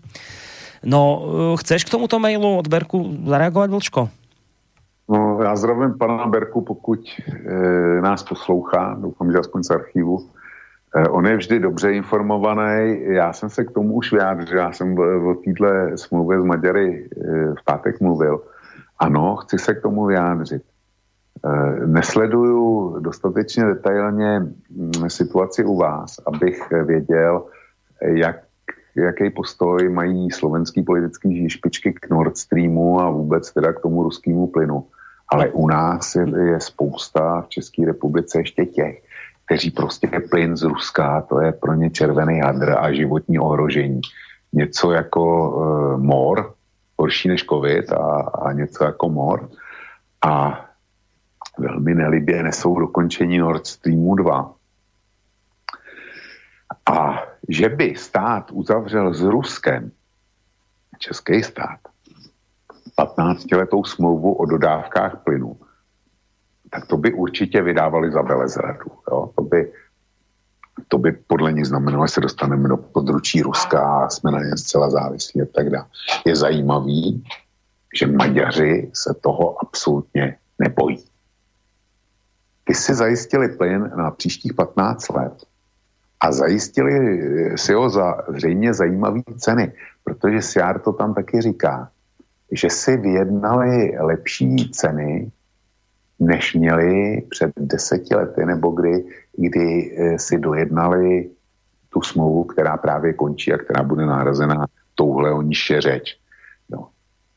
No, 0.86 1.02
eh, 1.02 1.58
chceš 1.58 1.90
k 1.90 1.92
tomuto 1.92 2.22
mailu 2.22 2.62
od 2.62 2.70
Berku 2.70 3.26
zareagovat, 3.26 3.74
Vlčko? 3.74 4.20
No, 5.10 5.42
já 5.42 5.56
zdravím 5.56 5.98
pana 5.98 6.26
Berku, 6.26 6.60
pokud 6.62 7.00
e, 7.46 8.00
nás 8.00 8.22
poslouchá, 8.22 8.96
doufám, 9.00 9.32
že 9.32 9.38
aspoň 9.38 9.62
z 9.62 9.70
archivu. 9.70 10.18
E, 10.96 11.08
on 11.08 11.26
je 11.26 11.36
vždy 11.36 11.58
dobře 11.58 11.92
informovaný. 11.92 13.02
Já 13.02 13.32
jsem 13.32 13.50
se 13.50 13.64
k 13.64 13.70
tomu 13.70 13.94
už 13.94 14.12
vyjádřil, 14.12 14.58
já 14.58 14.72
jsem 14.72 14.98
o 14.98 15.34
této 15.34 15.96
smlouvě 15.96 16.40
s 16.40 16.44
Maďary 16.44 17.04
e, 17.04 17.26
v 17.54 17.64
pátek 17.64 18.00
mluvil. 18.00 18.42
Ano, 18.98 19.36
chci 19.36 19.58
se 19.58 19.74
k 19.74 19.82
tomu 19.82 20.06
vyjádřit. 20.06 20.62
E, 21.44 21.86
nesleduju 21.86 22.96
dostatečně 23.00 23.64
detailně 23.64 24.40
mm, 24.40 25.10
situaci 25.10 25.64
u 25.64 25.76
vás, 25.76 26.20
abych 26.26 26.70
věděl, 26.84 27.44
jak, 28.02 28.36
jaký 28.96 29.30
postoj 29.30 29.88
mají 29.88 30.30
slovenský 30.30 30.82
politický 30.82 31.50
špičky 31.50 31.92
k 31.92 32.10
Nord 32.10 32.36
Streamu 32.36 33.00
a 33.00 33.10
vůbec 33.10 33.52
teda 33.52 33.72
k 33.72 33.80
tomu 33.80 34.02
ruskému 34.02 34.46
plynu. 34.46 34.86
Ale 35.32 35.48
u 35.48 35.68
nás 35.68 36.14
je, 36.14 36.26
je 36.44 36.60
spousta 36.60 37.40
v 37.40 37.48
České 37.48 37.86
republice 37.86 38.38
ještě 38.38 38.66
těch, 38.66 39.02
kteří 39.50 39.70
prostě 39.70 40.06
plyn 40.30 40.56
z 40.56 40.62
Ruska, 40.62 41.20
to 41.20 41.40
je 41.40 41.52
pro 41.52 41.74
ně 41.74 41.90
červený 41.90 42.40
hadr 42.40 42.78
a 42.78 42.92
životní 42.92 43.38
ohrožení. 43.38 44.00
Něco 44.52 44.92
jako 44.92 45.50
uh, 45.50 46.02
mor, 46.02 46.54
horší 46.98 47.28
než 47.28 47.44
covid 47.44 47.92
a, 47.92 48.20
a 48.20 48.52
něco 48.52 48.84
jako 48.84 49.08
mor. 49.08 49.50
A 50.22 50.64
velmi 51.58 51.94
nelibě 51.94 52.42
nesou 52.42 52.78
dokončení 52.78 53.38
Nord 53.38 53.66
Streamu 53.66 54.14
2. 54.14 54.54
A 56.86 57.22
že 57.48 57.68
by 57.68 57.94
stát 57.96 58.50
uzavřel 58.52 59.14
s 59.14 59.22
Ruskem, 59.22 59.90
český 60.98 61.42
stát, 61.42 61.80
15-letou 62.98 63.84
smlouvu 63.84 64.32
o 64.32 64.46
dodávkách 64.46 65.24
plynu, 65.24 65.56
tak 66.70 66.86
to 66.86 66.96
by 66.96 67.12
určitě 67.12 67.62
vydávali 67.62 68.12
za 68.12 68.22
Belezradu. 68.22 68.90
Jo? 69.10 69.30
To, 69.36 69.42
by, 69.42 69.72
to 70.88 70.98
by 70.98 71.12
podle 71.12 71.52
nich 71.52 71.66
znamenalo, 71.66 72.06
že 72.06 72.12
se 72.12 72.20
dostaneme 72.20 72.68
do 72.68 72.76
područí 72.76 73.42
Ruska 73.42 73.80
a 73.80 74.08
jsme 74.08 74.30
na 74.30 74.38
ně 74.38 74.56
zcela 74.56 74.90
závislí 74.90 75.42
a 75.42 75.46
tak 75.54 75.70
dále. 75.70 75.86
Je 76.26 76.36
zajímavý, 76.36 77.24
že 77.94 78.06
Maďaři 78.06 78.90
se 78.94 79.14
toho 79.20 79.62
absolutně 79.62 80.36
nebojí. 80.58 81.04
Ty 82.64 82.74
si 82.74 82.94
zajistili 82.94 83.48
plyn 83.48 83.90
na 83.96 84.10
příštích 84.10 84.54
15 84.54 85.08
let 85.08 85.44
a 86.20 86.32
zajistili 86.32 86.92
si 87.58 87.72
ho 87.72 87.90
za 87.90 88.22
zřejmě 88.28 88.74
zajímavé 88.74 89.20
ceny, 89.38 89.72
protože 90.04 90.42
Siar 90.42 90.80
to 90.80 90.92
tam 90.92 91.14
taky 91.14 91.40
říká, 91.40 91.90
že 92.52 92.70
si 92.70 92.96
vyjednali 92.96 93.98
lepší 94.00 94.70
ceny 94.70 95.30
než 96.20 96.54
měli 96.54 97.22
před 97.30 97.50
deseti 97.56 98.14
lety, 98.14 98.46
nebo 98.46 98.70
kdy, 98.70 99.04
kdy 99.36 99.96
eh, 99.96 100.18
si 100.18 100.38
dojednali 100.38 101.30
tu 101.88 102.02
smlouvu, 102.02 102.44
která 102.44 102.76
právě 102.76 103.12
končí 103.12 103.52
a 103.52 103.58
která 103.58 103.82
bude 103.82 104.06
nahrazena 104.06 104.66
touhle 104.94 105.32
o 105.32 105.42
níž 105.42 105.72
řeč. 105.78 106.18
No. 106.70 106.88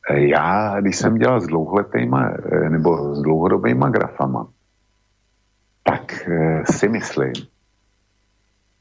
Já, 0.10 0.80
když 0.82 0.98
jsem 0.98 1.18
dělal 1.18 1.42
s 1.42 1.48
dlouholetýma, 1.48 2.30
eh, 2.30 2.70
nebo 2.70 3.16
s 3.16 3.22
dlouhodobýma 3.22 3.90
grafama, 3.90 4.48
tak 5.84 6.30
si 6.72 6.90
myslím, 6.90 7.34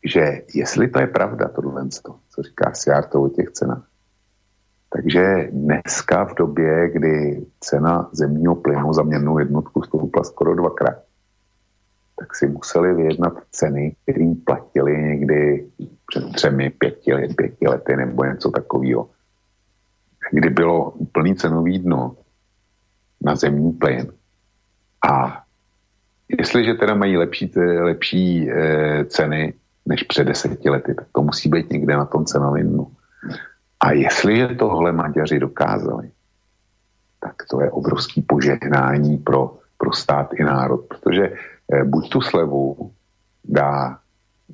že 0.04 0.42
jestli 0.54 0.88
to 0.88 1.00
je 1.00 1.06
pravda, 1.06 1.48
tohle, 1.48 1.88
co 1.88 2.42
říká 2.42 2.70
Siarto 2.74 3.22
o 3.22 3.28
těch 3.28 3.50
cenách, 3.50 3.86
takže 4.92 5.48
dneska 5.52 6.24
v 6.24 6.34
době, 6.34 6.90
kdy 6.90 7.46
cena 7.60 8.08
zemního 8.12 8.54
plynu 8.54 8.92
za 8.92 9.02
měrnou 9.02 9.38
jednotku 9.38 9.82
stoupla 9.82 10.24
skoro 10.24 10.54
dvakrát, 10.54 10.98
tak 12.18 12.36
si 12.36 12.46
museli 12.46 12.94
vyjednat 12.94 13.32
ceny, 13.50 13.96
které 14.02 14.32
platili 14.46 15.02
někdy 15.02 15.66
před 16.06 16.32
třemi, 16.32 16.70
pěti, 16.70 17.12
pěti 17.36 17.68
lety 17.68 17.96
nebo 17.96 18.24
něco 18.24 18.50
takového. 18.50 19.10
Kdy 20.30 20.50
bylo 20.50 20.90
úplný 20.90 21.34
cenový 21.34 21.78
dno 21.78 22.16
na 23.24 23.36
zemní 23.36 23.72
plyn. 23.72 24.12
A 25.08 25.42
jestliže 26.38 26.74
teda 26.74 26.94
mají 26.94 27.16
lepší, 27.16 27.52
lepší 27.80 28.50
e, 28.50 29.04
ceny 29.04 29.54
než 29.86 30.02
před 30.02 30.24
deseti 30.24 30.70
lety, 30.70 30.94
tak 30.94 31.06
to 31.12 31.22
musí 31.22 31.48
být 31.48 31.70
někde 31.70 31.96
na 31.96 32.04
tom 32.04 32.24
cenovém 32.24 32.68
dnu. 32.68 32.90
A 33.82 33.92
jestliže 33.92 34.48
tohle 34.48 34.92
Maďaři 34.92 35.38
dokázali, 35.38 36.10
tak 37.20 37.34
to 37.50 37.60
je 37.60 37.70
obrovský 37.70 38.22
požehnání 38.22 39.18
pro, 39.18 39.58
pro 39.78 39.92
stát 39.92 40.32
i 40.34 40.44
národ, 40.44 40.86
protože 40.88 41.32
eh, 41.72 41.84
buď 41.84 42.10
tu 42.10 42.20
slevu 42.20 42.92
dá 43.44 43.98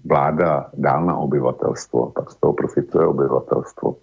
vláda 0.04 0.70
dál 0.74 1.04
na 1.04 1.16
obyvatelstvo, 1.16 2.10
pak 2.10 2.30
z 2.30 2.36
toho 2.36 2.52
profituje 2.52 3.06
obyvatelstvo, 3.06 3.96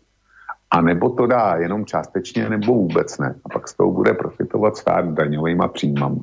a 0.71 0.81
nebo 0.81 1.09
to 1.09 1.27
dá 1.27 1.55
jenom 1.55 1.85
částečně, 1.85 2.49
nebo 2.49 2.73
vůbec 2.73 3.17
ne. 3.17 3.35
A 3.45 3.49
pak 3.49 3.67
z 3.67 3.73
toho 3.73 3.91
bude 3.91 4.13
profitovat 4.13 4.77
stát 4.77 5.05
daňovými 5.05 5.63
příjmami. 5.73 6.19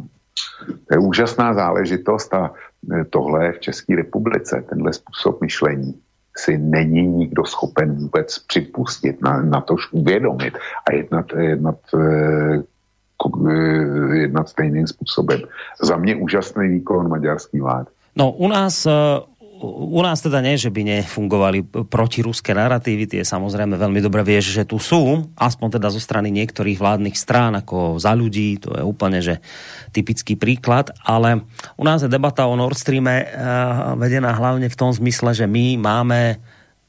To 0.67 0.91
je 0.91 0.99
úžasná 0.99 1.55
záležitost 1.55 2.35
a 2.35 2.53
eh, 2.93 3.05
tohle 3.05 3.53
v 3.53 3.61
České 3.61 3.97
republice, 3.97 4.65
tenhle 4.69 4.93
způsob 4.93 5.41
myšlení 5.41 6.01
si 6.37 6.59
není 6.59 7.03
nikdo 7.03 7.45
schopen 7.45 7.95
vůbec 7.95 8.39
připustit, 8.39 9.23
na, 9.23 9.43
na 9.43 9.61
tož 9.61 9.93
uvědomit 9.93 10.55
a 10.89 10.93
jednat, 10.93 11.27
jednat, 11.39 11.79
eh, 11.95 12.63
eh, 13.51 14.17
jednat 14.17 14.49
stejným 14.49 14.87
způsobem. 14.87 15.41
Za 15.83 15.97
mě 15.97 16.17
úžasný 16.17 16.69
výkon 16.69 17.09
maďarský 17.09 17.61
vlády. 17.61 17.89
No 18.17 18.33
u 18.33 18.49
nás 18.49 18.87
eh, 18.87 18.91
u 19.63 20.01
nás 20.03 20.19
teda 20.19 20.43
nie, 20.43 20.59
že 20.59 20.75
by 20.75 20.83
nefungovali 20.83 21.87
protiruské 21.87 22.51
narratívy, 22.51 23.07
tie 23.07 23.23
samozrejme 23.23 23.79
veľmi 23.79 24.03
dobre 24.03 24.27
vieš, 24.27 24.51
že 24.59 24.67
tu 24.67 24.83
sú, 24.83 25.31
aspoň 25.39 25.79
teda 25.79 25.89
zo 25.95 26.03
strany 26.03 26.35
niektorých 26.35 26.83
vládnych 26.83 27.15
strán, 27.15 27.55
ako 27.55 28.03
za 28.03 28.11
ľudí, 28.13 28.59
to 28.59 28.75
je 28.75 28.83
úplne, 28.83 29.23
že 29.23 29.39
typický 29.95 30.35
príklad, 30.35 30.91
ale 31.07 31.47
u 31.79 31.85
nás 31.87 32.03
je 32.03 32.11
debata 32.11 32.51
o 32.51 32.59
Nord 32.59 32.75
Streame 32.75 33.23
eh, 33.23 33.29
vedená 33.95 34.35
hlavne 34.35 34.67
v 34.67 34.79
tom 34.79 34.91
zmysle, 34.91 35.31
že 35.31 35.47
my 35.47 35.79
máme 35.79 36.21
eh, 36.35 36.39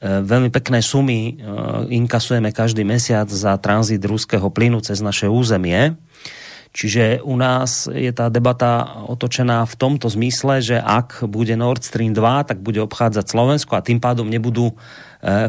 veľmi 0.02 0.50
pekné 0.50 0.82
sumy, 0.82 1.20
eh, 1.30 1.94
inkasujeme 1.94 2.50
každý 2.50 2.82
mesiac 2.82 3.30
za 3.30 3.54
tranzit 3.62 4.02
ruského 4.02 4.50
plynu 4.50 4.82
cez 4.82 4.98
naše 4.98 5.30
územie 5.30 5.94
Čiže 6.74 7.22
u 7.22 7.38
nás 7.38 7.86
je 7.86 8.10
tá 8.10 8.26
debata 8.26 9.06
otočená 9.06 9.62
v 9.62 9.78
tomto 9.78 10.10
zmysle, 10.10 10.58
že 10.58 10.76
ak 10.82 11.22
bude 11.30 11.54
Nord 11.54 11.86
Stream 11.86 12.10
2, 12.10 12.50
tak 12.50 12.58
bude 12.58 12.82
obchádzať 12.82 13.30
Slovensko 13.30 13.78
a 13.78 13.86
tým 13.86 14.02
pádom 14.02 14.26
nebudú 14.26 14.74
e, 14.74 14.74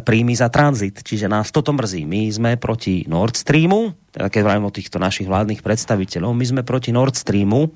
príjmy 0.05 0.38
za 0.38 0.53
tranzit. 0.53 1.01
Čiže 1.01 1.25
nás 1.25 1.49
toto 1.49 1.73
mrzí. 1.73 2.05
My 2.05 2.29
sme 2.29 2.51
proti 2.61 3.09
Nord 3.09 3.41
Streamu, 3.41 3.97
teda 4.13 4.29
keď 4.29 4.41
o 4.61 4.69
týchto 4.69 5.01
našich 5.01 5.25
vládnych 5.25 5.65
predstaviteľov, 5.65 6.29
my 6.38 6.45
sme 6.45 6.61
proti 6.61 6.93
Nord 6.93 7.17
Streamu, 7.17 7.73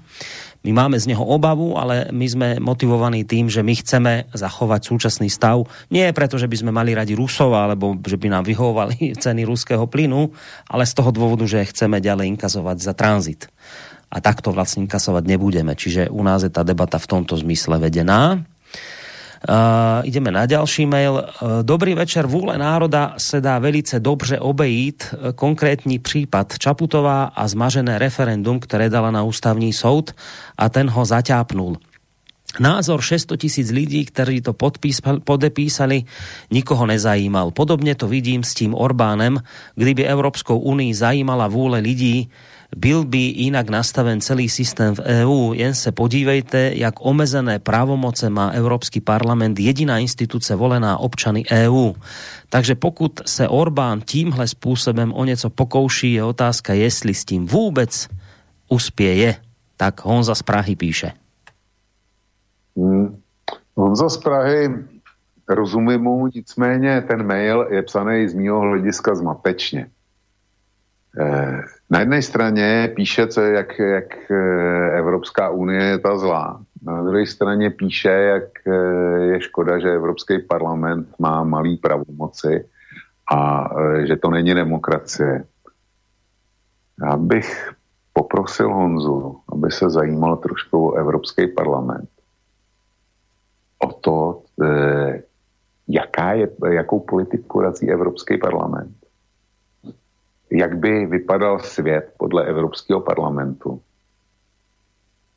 my 0.60 0.72
máme 0.76 1.00
z 1.00 1.08
neho 1.08 1.24
obavu, 1.24 1.80
ale 1.80 2.12
my 2.12 2.28
sme 2.28 2.50
motivovaní 2.60 3.24
tým, 3.24 3.48
že 3.48 3.64
my 3.64 3.80
chceme 3.80 4.28
zachovať 4.36 4.92
súčasný 4.92 5.32
stav. 5.32 5.64
Nie 5.88 6.12
preto, 6.12 6.36
že 6.36 6.52
by 6.52 6.58
sme 6.60 6.72
mali 6.76 6.92
radi 6.92 7.16
Rusov, 7.16 7.56
alebo 7.56 7.96
že 8.04 8.20
by 8.20 8.28
nám 8.28 8.44
vyhovovali 8.44 9.12
ceny 9.24 9.48
ruského 9.48 9.88
plynu, 9.88 10.28
ale 10.68 10.84
z 10.84 10.94
toho 11.00 11.16
dôvodu, 11.16 11.48
že 11.48 11.64
chceme 11.64 12.04
ďalej 12.04 12.36
inkazovať 12.36 12.78
za 12.84 12.92
tranzit. 12.92 13.48
A 14.10 14.20
takto 14.20 14.52
vlastne 14.52 14.84
inkasovať 14.84 15.24
nebudeme. 15.30 15.78
Čiže 15.78 16.10
u 16.12 16.26
nás 16.26 16.44
je 16.44 16.52
tá 16.52 16.66
debata 16.66 16.98
v 17.00 17.08
tomto 17.08 17.38
zmysle 17.40 17.80
vedená. 17.80 18.42
Uh, 19.40 20.04
ideme 20.04 20.32
na 20.32 20.46
ďalší 20.46 20.86
mail. 20.86 21.14
Uh, 21.16 21.64
dobrý 21.64 21.96
večer. 21.96 22.28
Vůle 22.28 22.58
národa 22.58 23.16
se 23.18 23.42
dá 23.42 23.60
velice 23.60 24.00
dobře 24.00 24.40
obejít. 24.40 25.16
Uh, 25.16 25.32
konkrétní 25.32 26.00
případ 26.00 26.60
Čaputová 26.60 27.24
a 27.24 27.48
zmažené 27.48 28.00
referendum, 28.00 28.60
které 28.60 28.90
dala 28.90 29.12
na 29.12 29.24
ústavní 29.24 29.74
soud 29.74 30.12
a 30.58 30.70
ten 30.70 30.90
ho 30.90 31.06
zaťápnul. 31.06 31.78
Názor 32.60 33.02
600 33.02 33.40
tisíc 33.40 33.70
lidí, 33.70 34.10
ktorí 34.10 34.42
to 34.42 34.58
podepísali, 35.22 36.04
nikoho 36.52 36.90
nezajímal. 36.90 37.54
Podobne 37.54 37.94
to 37.94 38.10
vidím 38.10 38.42
s 38.42 38.58
tím 38.58 38.74
Orbánem. 38.74 39.38
Kdyby 39.78 40.10
Európskou 40.10 40.58
unii 40.58 40.90
zajímala 40.94 41.48
vůle 41.48 41.80
lidí, 41.80 42.26
byl 42.78 43.06
by 43.06 43.28
inak 43.50 43.70
nastaven 43.70 44.22
celý 44.22 44.50
systém 44.50 44.96
v 44.96 45.00
EU. 45.00 45.54
Jen 45.54 45.74
se 45.74 45.92
podívejte, 45.92 46.72
jak 46.76 46.94
omezené 47.00 47.60
právomoce 47.60 48.30
má 48.30 48.52
Európsky 48.52 49.02
parlament, 49.02 49.60
jediná 49.60 49.98
instituce 49.98 50.56
volená 50.56 50.98
občany 50.98 51.44
EU. 51.52 51.94
Takže 52.50 52.76
pokud 52.76 53.22
se 53.26 53.48
Orbán 53.48 54.02
tímhle 54.02 54.48
způsobem 54.48 55.14
o 55.14 55.26
něco 55.26 55.50
pokouší, 55.50 56.14
je 56.14 56.24
otázka, 56.24 56.74
jestli 56.74 57.14
s 57.14 57.26
tím 57.26 57.48
vůbec 57.48 58.08
uspěje. 58.70 59.36
Tak 59.78 60.06
Honza 60.06 60.36
z 60.36 60.44
Prahy 60.44 60.76
píše. 60.76 61.12
Hmm. 62.78 63.18
Honza 63.76 64.10
z 64.10 64.18
Prahy, 64.18 64.70
rozumím 65.50 66.02
mu, 66.02 66.28
nicméně 66.28 67.02
ten 67.02 67.24
mail 67.24 67.68
je 67.72 67.84
psaný 67.84 68.28
z 68.28 68.34
mého 68.34 68.60
hlediska 68.60 69.16
zmatečně. 69.16 69.90
Eh, 71.18 71.62
na 71.90 72.00
jedné 72.00 72.22
straně 72.22 72.92
píše, 72.96 73.28
co, 73.28 73.42
jak, 73.42 73.80
jak 73.80 74.32
eh, 74.32 74.98
Evropská 74.98 75.50
unie 75.50 75.84
je 75.84 76.00
ta 76.00 76.18
zlá. 76.18 76.62
Na 76.84 77.04
druhé 77.04 77.26
straně 77.26 77.70
píše, 77.70 78.10
jak 78.10 78.68
eh, 78.68 78.72
je 79.20 79.42
škoda, 79.42 79.80
že 79.80 79.94
Evropský 79.94 80.40
parlament 80.40 81.08
má 81.20 81.44
malý 81.44 81.78
pravomoci 81.78 82.66
a 83.34 83.70
že 84.06 84.16
to 84.16 84.30
není 84.30 84.54
demokracie. 84.54 85.46
Já 87.02 87.18
bych 87.18 87.70
poprosil 88.14 88.74
Honzu, 88.74 89.40
aby 89.54 89.72
se 89.72 89.90
zajímal 89.90 90.38
trošku 90.38 90.90
o 90.90 90.94
Evropský 90.94 91.48
parlament. 91.48 92.10
O 93.80 93.94
to, 93.94 94.42
jaká 95.88 96.34
je, 96.34 96.50
jakou 96.70 97.00
politiku 97.00 97.62
razí 97.62 97.92
Evropský 97.92 98.38
parlament 98.38 98.99
jak 100.52 100.78
by 100.78 101.06
vypadal 101.06 101.60
svět 101.60 102.14
podle 102.18 102.46
Evropského 102.46 103.02
parlamentu. 103.02 103.82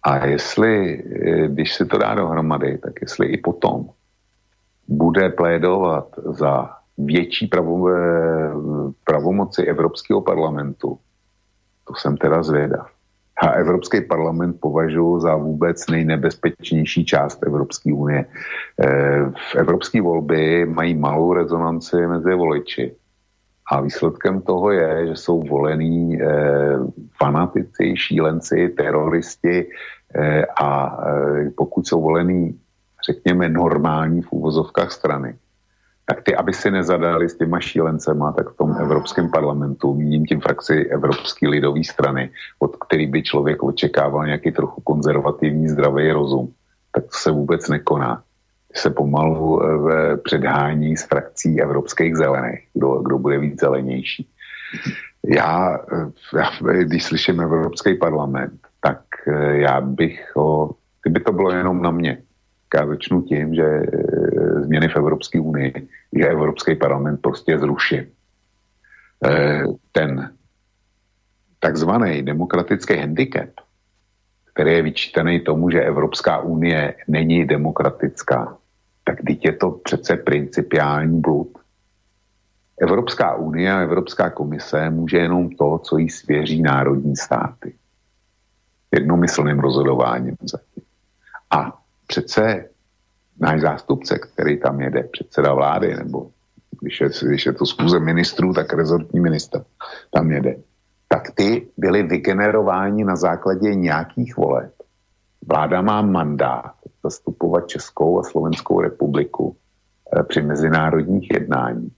A 0.03 0.27
jestli, 0.27 1.03
eh, 1.03 1.49
když 1.49 1.75
si 1.75 1.87
to 1.87 1.99
dá 1.99 2.15
dohromady, 2.15 2.79
tak 2.79 2.93
jestli 3.01 3.27
i 3.27 3.37
potom 3.37 3.89
bude 4.89 5.29
plédovat 5.31 6.09
za 6.25 6.71
větší 6.99 7.47
pravo, 7.47 7.89
eh, 7.89 8.51
pravomoci 9.05 9.63
Evropského 9.63 10.21
parlamentu, 10.21 10.99
to 11.89 11.95
jsem 11.95 12.17
teda 12.17 12.43
zvědav. 12.43 12.91
A 13.43 13.49
Evropský 13.49 14.01
parlament 14.01 14.61
považuji 14.61 15.21
za 15.21 15.37
vůbec 15.37 15.87
nejnebezpečnější 15.87 17.05
část 17.05 17.43
Evropské 17.43 17.93
unie. 17.93 18.27
Eh, 18.27 19.25
v 19.51 19.55
evropské 19.57 20.03
volby 20.03 20.67
mají 20.67 20.95
malou 20.95 21.33
rezonanci 21.33 21.97
mezi 21.97 22.35
voliči 22.35 22.95
a 23.73 23.81
výsledkem 23.81 24.41
toho 24.41 24.71
je, 24.71 25.07
že 25.07 25.17
jsou 25.17 25.41
volení 25.43 26.21
eh, 26.21 26.27
fanatici, 27.17 27.97
šílenci, 27.97 28.69
teroristi 28.77 29.65
eh, 30.15 30.45
a 30.61 30.71
eh, 30.93 31.51
pokud 31.57 31.89
jsou 31.89 32.03
volení, 32.03 32.61
řekněme, 33.07 33.49
normální 33.49 34.23
v 34.23 34.33
úvozovkách 34.33 34.93
strany, 34.93 35.37
tak 36.07 36.23
ty, 36.23 36.37
aby 36.37 36.53
si 36.53 36.71
nezadali 36.71 37.29
s 37.29 37.39
těma 37.39 37.61
šílencema, 37.61 38.33
tak 38.33 38.53
v 38.53 38.57
tom 38.57 38.77
Evropském 38.81 39.31
parlamentu, 39.31 39.95
míním 39.95 40.27
tím 40.27 40.41
frakci 40.41 40.93
Evropské 40.93 41.49
lidové 41.49 41.85
strany, 41.85 42.31
od 42.59 42.77
který 42.77 43.07
by 43.07 43.23
člověk 43.23 43.63
očekával 43.63 44.27
nějaký 44.27 44.53
trochu 44.53 44.81
konzervativní 44.81 45.69
zdravý 45.69 46.13
rozum, 46.13 46.53
tak 46.93 47.05
to 47.05 47.17
se 47.17 47.31
vůbec 47.31 47.69
nekoná 47.69 48.23
se 48.75 48.91
pomalu 48.91 49.63
eh, 49.63 50.17
předhání 50.17 50.97
s 50.97 51.05
frakcí 51.05 51.61
evropských 51.61 52.17
zelených, 52.17 52.69
kdo, 52.75 52.99
kdo 52.99 53.19
bude 53.19 53.39
víc 53.39 53.61
zelenější. 53.61 54.29
Já, 55.27 55.79
eh, 55.93 56.39
já, 56.39 56.51
když 56.83 57.05
slyším 57.05 57.41
Evropský 57.41 57.95
parlament, 57.95 58.61
tak 58.81 59.01
eh, 59.27 59.57
já 59.57 59.81
bych 59.81 60.37
ho, 60.37 60.75
kdyby 61.03 61.21
to 61.21 61.33
bylo 61.33 61.51
jenom 61.51 61.83
na 61.83 61.91
mě, 61.91 62.19
já 62.75 62.87
začnu 62.87 63.23
tím, 63.23 63.55
že 63.55 63.83
změny 64.65 64.89
v 64.89 64.97
Evropské 64.97 65.41
unii, 65.41 65.73
že 66.17 66.29
Evropský 66.29 66.75
parlament 66.75 67.21
prostě 67.21 67.59
zruším. 67.59 68.07
Ten 69.93 70.33
takzvaný 71.61 72.23
demokratický 72.23 72.97
handicap, 72.97 73.51
který 74.55 74.73
je 74.73 74.83
vyčítaný 74.83 75.41
tomu, 75.41 75.71
že 75.71 75.85
Evropská 75.85 76.39
unie 76.39 76.95
není 77.09 77.45
demokratická, 77.45 78.57
tak 79.13 79.25
teď 79.27 79.45
je 79.45 79.53
to 79.53 79.71
přece 79.71 80.17
principiální 80.17 81.21
blud. 81.21 81.59
Evropská 82.81 83.35
unie 83.35 83.73
a 83.73 83.81
Evropská 83.81 84.31
komise 84.31 84.91
může 84.91 85.17
jenom 85.17 85.51
to, 85.51 85.79
co 85.79 85.99
jí 85.99 86.11
svěří 86.11 86.63
národní 86.63 87.17
státy. 87.17 87.75
Jednomyslným 88.93 89.59
rozhodováním 89.59 90.37
zatím. 90.43 90.83
A 91.51 91.79
přece 92.07 92.65
náš 93.41 93.61
zástupce, 93.61 94.19
který 94.19 94.61
tam 94.61 94.81
jede, 94.81 95.03
předseda 95.03 95.55
vlády, 95.55 95.97
nebo 95.97 96.31
když 96.81 97.01
je, 97.01 97.09
když 97.29 97.47
je 97.47 97.53
to 97.53 97.67
zkuze 97.67 98.01
ministrů, 98.01 98.53
tak 98.53 98.73
rezortní 98.73 99.21
minister 99.21 99.65
tam 100.11 100.31
jede, 100.31 100.57
tak 101.09 101.31
ty 101.35 101.69
byly 101.77 102.03
vygenerováni 102.03 103.05
na 103.05 103.17
základě 103.17 103.75
nějakých 103.75 104.37
voleb. 104.37 104.73
Vláda 105.47 105.83
má 105.83 106.03
mandát 106.03 106.82
zastupovat 107.03 107.69
Českou 107.69 108.19
a 108.21 108.23
Slovenskou 108.23 108.81
republiku 108.81 109.57
eh, 110.17 110.23
při 110.23 110.43
mezinárodních 110.43 111.31
jednáních. 111.31 111.93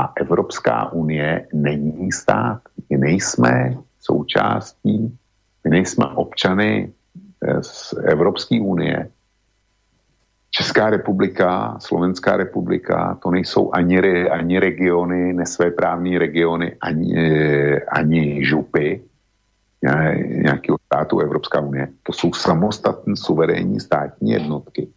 A 0.00 0.12
Evropská 0.16 0.92
unie 0.92 1.48
není 1.52 2.12
stát. 2.12 2.60
My 2.90 2.98
nejsme 2.98 3.76
součástí, 4.00 5.18
my 5.64 5.70
nejsme 5.70 6.06
občany 6.06 6.92
eh, 7.42 7.62
z 7.62 7.94
Evropské 8.04 8.60
unie. 8.60 9.10
Česká 10.50 10.90
republika, 10.90 11.76
Slovenská 11.80 12.36
republika, 12.36 13.18
to 13.22 13.30
nejsou 13.30 13.74
ani, 13.74 13.98
ani 14.30 14.58
regiony, 14.58 15.32
nesvéprávní 15.32 16.18
regiony, 16.18 16.76
ani, 16.80 17.18
eh, 17.18 17.80
ani 17.80 18.44
župy, 18.44 19.02
nějakého 20.28 20.78
státu 20.86 21.20
Evropská 21.20 21.60
unie. 21.60 21.88
To 22.02 22.12
jsou 22.12 22.32
samostatné 22.32 23.16
suverénní 23.16 23.80
státní 23.80 24.30
jednotky. 24.30 24.88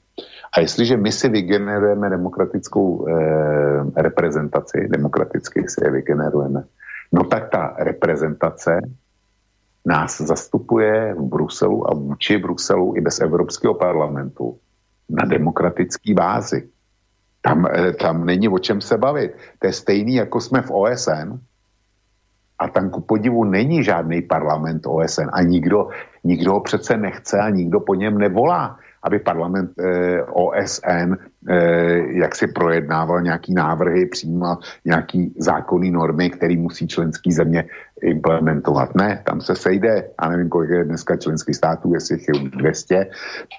A 0.58 0.60
jestliže 0.60 0.98
my 0.98 1.12
si 1.12 1.30
vygenerujeme 1.30 2.10
demokratickou 2.10 3.08
eh, 3.08 4.02
reprezentaci, 4.02 4.88
demokraticky 4.90 5.64
si 5.68 5.84
je 5.84 5.92
vygenerujeme, 5.92 6.64
no 7.12 7.24
tak 7.24 7.50
ta 7.50 7.76
reprezentace 7.78 8.80
nás 9.86 10.22
zastupuje 10.22 11.14
v 11.14 11.22
Bruselu 11.22 11.92
a 11.92 11.94
vůči 11.94 12.38
Bruselu 12.38 12.94
i 12.98 13.02
bez 13.02 13.20
Evropského 13.20 13.74
parlamentu 13.74 14.58
na 15.10 15.26
demokratický 15.26 16.14
bázi. 16.14 16.70
Tam, 17.42 17.68
eh, 17.72 17.94
tam 17.94 18.26
není 18.26 18.50
o 18.50 18.60
čem 18.60 18.82
se 18.82 18.98
bavit. 18.98 19.32
To 19.60 19.68
je 19.68 19.74
stejný, 19.74 20.16
jako 20.16 20.42
jsme 20.42 20.62
v 20.62 20.72
OSN, 20.72 21.40
a 22.60 22.68
tam 22.68 22.90
ku 22.90 23.02
podivu 23.02 23.44
není 23.44 23.84
žádný 23.84 24.22
parlament 24.22 24.86
OSN 24.86 25.30
a 25.34 25.42
nikdo, 25.42 25.90
nikdo 26.24 26.54
ho 26.54 26.62
přece 26.62 26.98
nechce 26.98 27.40
a 27.40 27.50
nikdo 27.50 27.80
po 27.80 27.96
něm 27.96 28.18
nevolá, 28.18 28.78
aby 29.04 29.20
parlament 29.20 29.72
eh, 29.80 30.24
OSN 30.24 31.14
jak 32.08 32.36
si 32.36 32.48
projednával 32.48 33.22
nějaký 33.22 33.54
návrhy, 33.54 34.06
přijímal 34.06 34.58
nějaký 34.86 35.34
zákonný 35.38 35.92
normy, 35.92 36.30
který 36.30 36.58
musí 36.58 36.88
členský 36.88 37.32
země 37.32 37.64
implementovat. 38.02 38.96
Ne, 38.96 39.22
tam 39.26 39.42
se 39.42 39.56
sejde, 39.56 40.10
a 40.18 40.30
nevím, 40.30 40.50
kolik 40.50 40.70
je 40.70 40.84
dneska 40.84 41.16
členských 41.16 41.56
států, 41.56 41.94
jestli 41.94 42.18
je 42.18 42.50
200, 42.50 43.08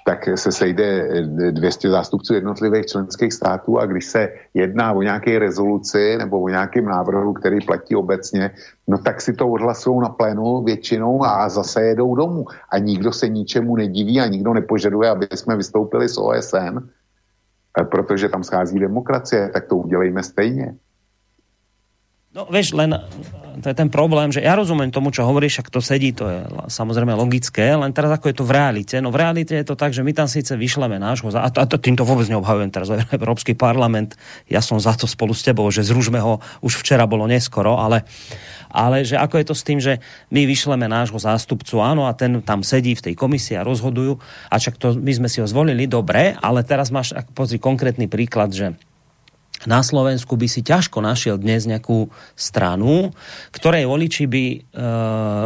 tak 0.05 0.29
se 0.35 0.51
sejde 0.51 1.07
200 1.51 1.89
zástupců 1.89 2.33
jednotlivých 2.33 2.85
členských 2.85 3.33
států 3.33 3.79
a 3.79 3.85
když 3.85 4.05
se 4.05 4.29
jedná 4.53 4.91
o 4.91 5.01
nějaké 5.01 5.39
rezoluci 5.39 6.17
nebo 6.17 6.41
o 6.41 6.49
nějakém 6.49 6.85
návrhu, 6.85 7.33
který 7.33 7.57
platí 7.65 7.95
obecně, 7.95 8.51
no 8.87 8.97
tak 8.97 9.21
si 9.21 9.33
to 9.33 9.47
odhlasují 9.47 9.99
na 10.01 10.09
plénu 10.09 10.63
většinou 10.63 11.23
a 11.23 11.49
zase 11.49 11.81
jedou 11.81 12.15
domů. 12.15 12.45
A 12.71 12.77
nikdo 12.77 13.11
se 13.11 13.29
ničemu 13.29 13.75
nediví 13.75 14.21
a 14.21 14.27
nikdo 14.27 14.53
nepožaduje, 14.53 15.09
aby 15.09 15.27
jsme 15.35 15.55
vystoupili 15.55 16.09
z 16.09 16.17
OSN, 16.17 16.79
protože 17.83 18.29
tam 18.29 18.43
schází 18.43 18.79
demokracie, 18.79 19.49
tak 19.53 19.67
to 19.67 19.75
udělejme 19.75 20.23
stejně. 20.23 20.75
No 22.29 22.45
vieš, 22.45 22.77
len 22.77 22.93
to 23.59 23.73
je 23.73 23.75
ten 23.75 23.89
problém, 23.89 24.29
že 24.29 24.45
ja 24.45 24.53
rozumiem 24.53 24.93
tomu, 24.93 25.09
čo 25.09 25.25
hovoríš, 25.25 25.65
ak 25.65 25.73
to 25.73 25.81
sedí, 25.81 26.13
to 26.13 26.29
je 26.29 26.39
samozrejme 26.69 27.11
logické, 27.17 27.73
len 27.73 27.89
teraz 27.89 28.13
ako 28.13 28.29
je 28.29 28.37
to 28.37 28.45
v 28.45 28.53
realite. 28.53 28.95
No 29.01 29.09
v 29.09 29.17
realite 29.17 29.57
je 29.57 29.65
to 29.65 29.73
tak, 29.73 29.91
že 29.91 30.05
my 30.05 30.13
tam 30.13 30.29
síce 30.29 30.53
vyšleme 30.53 31.01
nášho, 31.01 31.33
a, 31.33 31.49
to, 31.49 31.57
a 31.57 31.65
to, 31.65 31.81
týmto 31.81 32.05
vôbec 32.05 32.29
neobhajujem 32.29 32.69
teraz 32.69 32.93
Európsky 33.17 33.57
parlament, 33.57 34.13
ja 34.45 34.61
som 34.61 34.77
za 34.77 34.93
to 34.93 35.09
spolu 35.09 35.33
s 35.33 35.41
tebou, 35.41 35.67
že 35.73 35.81
zružme 35.81 36.21
ho, 36.21 36.37
už 36.61 36.77
včera 36.79 37.09
bolo 37.09 37.25
neskoro, 37.25 37.81
ale, 37.81 38.05
ale 38.69 39.05
že 39.05 39.17
ako 39.17 39.35
je 39.41 39.45
to 39.45 39.55
s 39.57 39.65
tým, 39.65 39.79
že 39.81 40.01
my 40.33 40.45
vyšleme 40.45 40.85
nášho 40.89 41.17
zástupcu, 41.21 41.81
áno, 41.81 42.09
a 42.09 42.15
ten 42.17 42.41
tam 42.41 42.65
sedí 42.65 42.97
v 42.97 43.11
tej 43.11 43.13
komisii 43.17 43.59
a 43.59 43.67
rozhodujú, 43.67 44.17
a 44.49 44.55
však 44.57 44.75
to 44.77 44.87
my 44.97 45.11
sme 45.11 45.27
si 45.29 45.41
ho 45.41 45.47
zvolili, 45.49 45.85
dobre, 45.85 46.37
ale 46.39 46.65
teraz 46.65 46.89
máš, 46.89 47.13
pozri, 47.37 47.61
konkrétny 47.61 48.09
príklad, 48.09 48.53
že 48.53 48.73
na 49.67 49.83
Slovensku 49.83 50.39
by 50.39 50.47
si 50.47 50.63
ťažko 50.63 51.03
našiel 51.03 51.35
dnes 51.35 51.67
nejakú 51.67 52.07
stranu, 52.37 53.11
ktorej 53.51 53.89
voliči 53.89 54.23
by, 54.29 54.45
eh, 54.55 54.59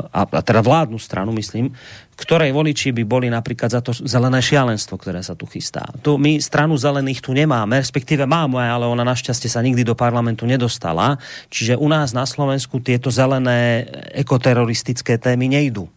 a 0.05 0.21
teda 0.41 0.61
vládnu 0.61 1.01
stranu 1.01 1.33
myslím, 1.33 1.73
ktorej 2.13 2.53
voliči 2.53 2.93
by 2.93 3.03
boli 3.09 3.27
napríklad 3.33 3.73
za 3.73 3.81
to 3.81 3.89
zelené 3.89 4.37
šialenstvo, 4.37 5.01
ktoré 5.01 5.25
sa 5.25 5.33
tu 5.33 5.49
chystá. 5.49 5.81
Tu 6.05 6.13
my 6.13 6.37
stranu 6.37 6.77
zelených 6.77 7.25
tu 7.25 7.33
nemáme, 7.33 7.81
respektíve 7.81 8.29
máme, 8.29 8.61
ale 8.61 8.85
ona 8.85 9.01
našťastie 9.01 9.49
sa 9.49 9.65
nikdy 9.65 9.81
do 9.81 9.97
parlamentu 9.97 10.45
nedostala. 10.45 11.17
Čiže 11.49 11.81
u 11.81 11.89
nás 11.89 12.13
na 12.13 12.29
Slovensku 12.29 12.77
tieto 12.85 13.09
zelené 13.09 13.89
ekoteroristické 14.13 15.17
témy 15.17 15.49
nejdú. 15.49 15.89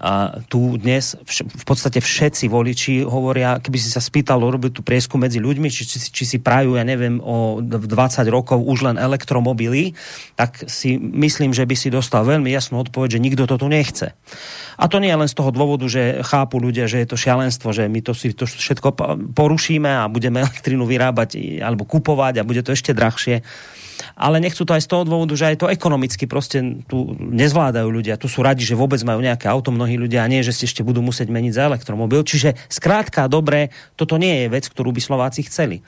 A 0.00 0.40
tu 0.48 0.80
dnes 0.80 1.12
v 1.36 1.64
podstate 1.68 2.00
všetci 2.00 2.48
voliči 2.48 3.04
hovoria, 3.04 3.60
keby 3.60 3.76
si 3.76 3.92
sa 3.92 4.00
spýtal, 4.00 4.40
urobiť 4.40 4.72
tu 4.72 4.80
priesku 4.80 5.20
medzi 5.20 5.44
ľuďmi, 5.44 5.68
či, 5.68 5.84
či, 5.84 6.00
či 6.00 6.24
si 6.24 6.38
prajú, 6.40 6.80
ja 6.80 6.84
neviem, 6.88 7.20
o 7.20 7.60
20 7.60 7.84
rokov 8.32 8.64
už 8.64 8.88
len 8.88 8.96
elektromobily, 8.96 9.92
tak 10.40 10.64
si 10.72 10.96
myslím, 10.96 11.52
že 11.52 11.68
by 11.68 11.76
si 11.76 11.92
dostal 11.92 12.24
veľmi 12.24 12.48
jasnú 12.48 12.80
odpoveď, 12.80 13.20
že 13.20 13.24
nikto 13.28 13.44
to 13.44 13.60
tu 13.60 13.68
nechce. 13.68 14.16
A 14.80 14.88
to 14.88 15.04
nie 15.04 15.12
je 15.12 15.20
len 15.20 15.28
z 15.28 15.36
toho 15.36 15.52
dôvodu, 15.52 15.84
že 15.84 16.24
chápu 16.24 16.56
ľudia, 16.56 16.88
že 16.88 17.04
je 17.04 17.08
to 17.12 17.20
šialenstvo, 17.20 17.68
že 17.76 17.84
my 17.84 18.00
to 18.00 18.16
si 18.16 18.32
to 18.32 18.48
všetko 18.48 18.96
porušíme 19.36 20.00
a 20.00 20.08
budeme 20.08 20.40
elektrinu 20.40 20.88
vyrábať 20.88 21.60
alebo 21.60 21.84
kupovať 21.84 22.40
a 22.40 22.46
bude 22.48 22.64
to 22.64 22.72
ešte 22.72 22.96
drahšie 22.96 23.44
ale 24.16 24.40
nechcú 24.40 24.64
to 24.64 24.72
aj 24.76 24.82
z 24.84 24.90
toho 24.90 25.02
dôvodu, 25.04 25.34
že 25.36 25.52
aj 25.52 25.56
to 25.64 25.66
ekonomicky 25.72 26.24
proste 26.24 26.82
tu 26.86 27.12
nezvládajú 27.18 27.88
ľudia. 27.88 28.20
Tu 28.20 28.26
sú 28.26 28.44
radi, 28.44 28.64
že 28.64 28.78
vôbec 28.78 29.00
majú 29.04 29.20
nejaké 29.20 29.46
auto 29.48 29.72
mnohí 29.72 29.96
ľudia 29.96 30.24
a 30.24 30.30
nie, 30.30 30.44
že 30.44 30.52
si 30.54 30.68
ešte 30.68 30.84
budú 30.84 31.04
musieť 31.04 31.28
meniť 31.28 31.52
za 31.56 31.66
elektromobil. 31.68 32.22
Čiže 32.24 32.56
skrátka 32.68 33.26
dobre, 33.26 33.72
toto 33.96 34.16
nie 34.16 34.44
je 34.44 34.52
vec, 34.52 34.64
ktorú 34.68 34.94
by 34.94 35.00
Slováci 35.00 35.44
chceli. 35.46 35.82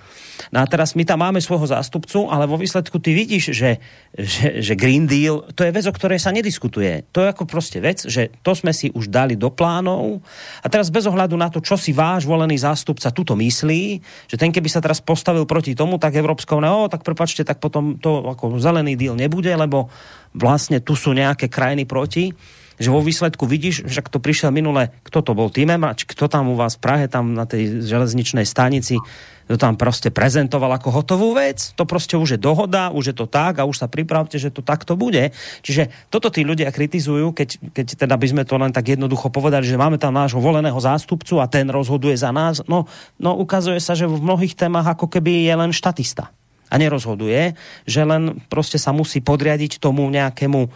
No 0.51 0.65
a 0.65 0.67
teraz 0.67 0.99
my 0.99 1.05
tam 1.07 1.23
máme 1.23 1.39
svojho 1.39 1.71
zástupcu, 1.71 2.27
ale 2.27 2.49
vo 2.51 2.59
výsledku 2.59 2.99
ty 2.99 3.15
vidíš, 3.15 3.55
že, 3.55 3.79
že, 4.17 4.65
že 4.65 4.75
Green 4.75 5.07
Deal, 5.07 5.47
to 5.55 5.63
je 5.63 5.71
vec, 5.71 5.85
o 5.87 5.95
ktorej 5.95 6.19
sa 6.19 6.35
nediskutuje. 6.35 7.07
To 7.15 7.23
je 7.23 7.31
ako 7.31 7.47
proste 7.47 7.79
vec, 7.79 8.03
že 8.03 8.33
to 8.43 8.57
sme 8.57 8.75
si 8.75 8.91
už 8.91 9.13
dali 9.13 9.39
do 9.39 9.53
plánov 9.53 10.25
a 10.61 10.67
teraz 10.67 10.91
bez 10.91 11.07
ohľadu 11.07 11.39
na 11.39 11.53
to, 11.53 11.63
čo 11.63 11.79
si 11.79 11.95
váš 11.95 12.27
volený 12.27 12.59
zástupca 12.59 13.15
tuto 13.15 13.39
myslí, 13.39 14.03
že 14.27 14.37
ten 14.41 14.51
keby 14.51 14.67
sa 14.67 14.83
teraz 14.83 14.99
postavil 14.99 15.47
proti 15.47 15.79
tomu, 15.79 16.01
tak 16.01 16.19
Európska 16.19 16.59
únia, 16.59 16.91
tak 16.91 17.07
prepačte, 17.07 17.47
tak 17.47 17.63
potom 17.63 18.02
to 18.03 18.27
ako 18.27 18.59
zelený 18.59 18.99
díl 18.99 19.15
nebude, 19.15 19.55
lebo 19.55 19.87
vlastne 20.35 20.83
tu 20.83 20.99
sú 20.99 21.15
nejaké 21.15 21.47
krajiny 21.47 21.87
proti 21.87 22.35
že 22.83 22.91
vo 22.91 22.99
výsledku 22.99 23.47
vidíš, 23.47 23.87
že 23.87 24.03
to 24.03 24.19
prišiel 24.19 24.51
minule, 24.51 24.91
kto 25.07 25.23
to 25.23 25.33
bol, 25.39 25.47
Timemač, 25.47 26.03
kto 26.03 26.27
tam 26.27 26.51
u 26.51 26.59
vás 26.59 26.75
v 26.75 26.83
Prahe, 26.83 27.07
tam 27.07 27.31
na 27.31 27.47
tej 27.47 27.85
železničnej 27.87 28.43
stanici, 28.43 28.99
to 29.47 29.59
tam 29.59 29.77
prostě 29.77 30.11
prezentoval 30.11 30.73
ako 30.73 30.91
hotovú 30.91 31.35
vec, 31.35 31.75
to 31.75 31.85
prostě 31.85 32.17
už 32.17 32.31
je 32.31 32.39
dohoda, 32.39 32.89
už 32.89 33.07
je 33.07 33.13
to 33.13 33.27
tak 33.27 33.59
a 33.59 33.67
už 33.69 33.79
sa 33.79 33.87
pripravte, 33.87 34.39
že 34.39 34.51
to 34.51 34.63
takto 34.63 34.97
bude. 34.97 35.31
Čiže 35.63 36.09
toto 36.09 36.31
tí 36.31 36.47
ľudia 36.47 36.71
kritizujú, 36.73 37.35
keď, 37.35 37.75
keď 37.75 37.87
teda 38.07 38.15
by 38.17 38.27
sme 38.27 38.43
to 38.47 38.55
len 38.57 38.73
tak 38.73 38.89
jednoducho 38.89 39.29
povedali, 39.29 39.67
že 39.67 39.77
máme 39.77 39.99
tam 39.99 40.15
nášho 40.15 40.41
voleného 40.41 40.79
zástupcu 40.79 41.43
a 41.43 41.51
ten 41.51 41.69
rozhoduje 41.69 42.17
za 42.17 42.33
nás, 42.33 42.63
no, 42.65 42.87
no 43.19 43.37
ukazuje 43.37 43.83
sa, 43.83 43.93
že 43.93 44.09
v 44.09 44.23
mnohých 44.23 44.57
témach 44.57 44.89
ako 44.89 45.11
keby 45.11 45.45
je 45.45 45.55
len 45.55 45.71
štatista 45.75 46.33
a 46.73 46.81
nerozhoduje, 46.81 47.53
že 47.85 48.01
len 48.05 48.41
prostě 48.49 48.81
sa 48.81 48.97
musí 48.97 49.21
podriadiť 49.21 49.77
tomu 49.77 50.09
nejakému 50.09 50.61
uh, 50.65 50.71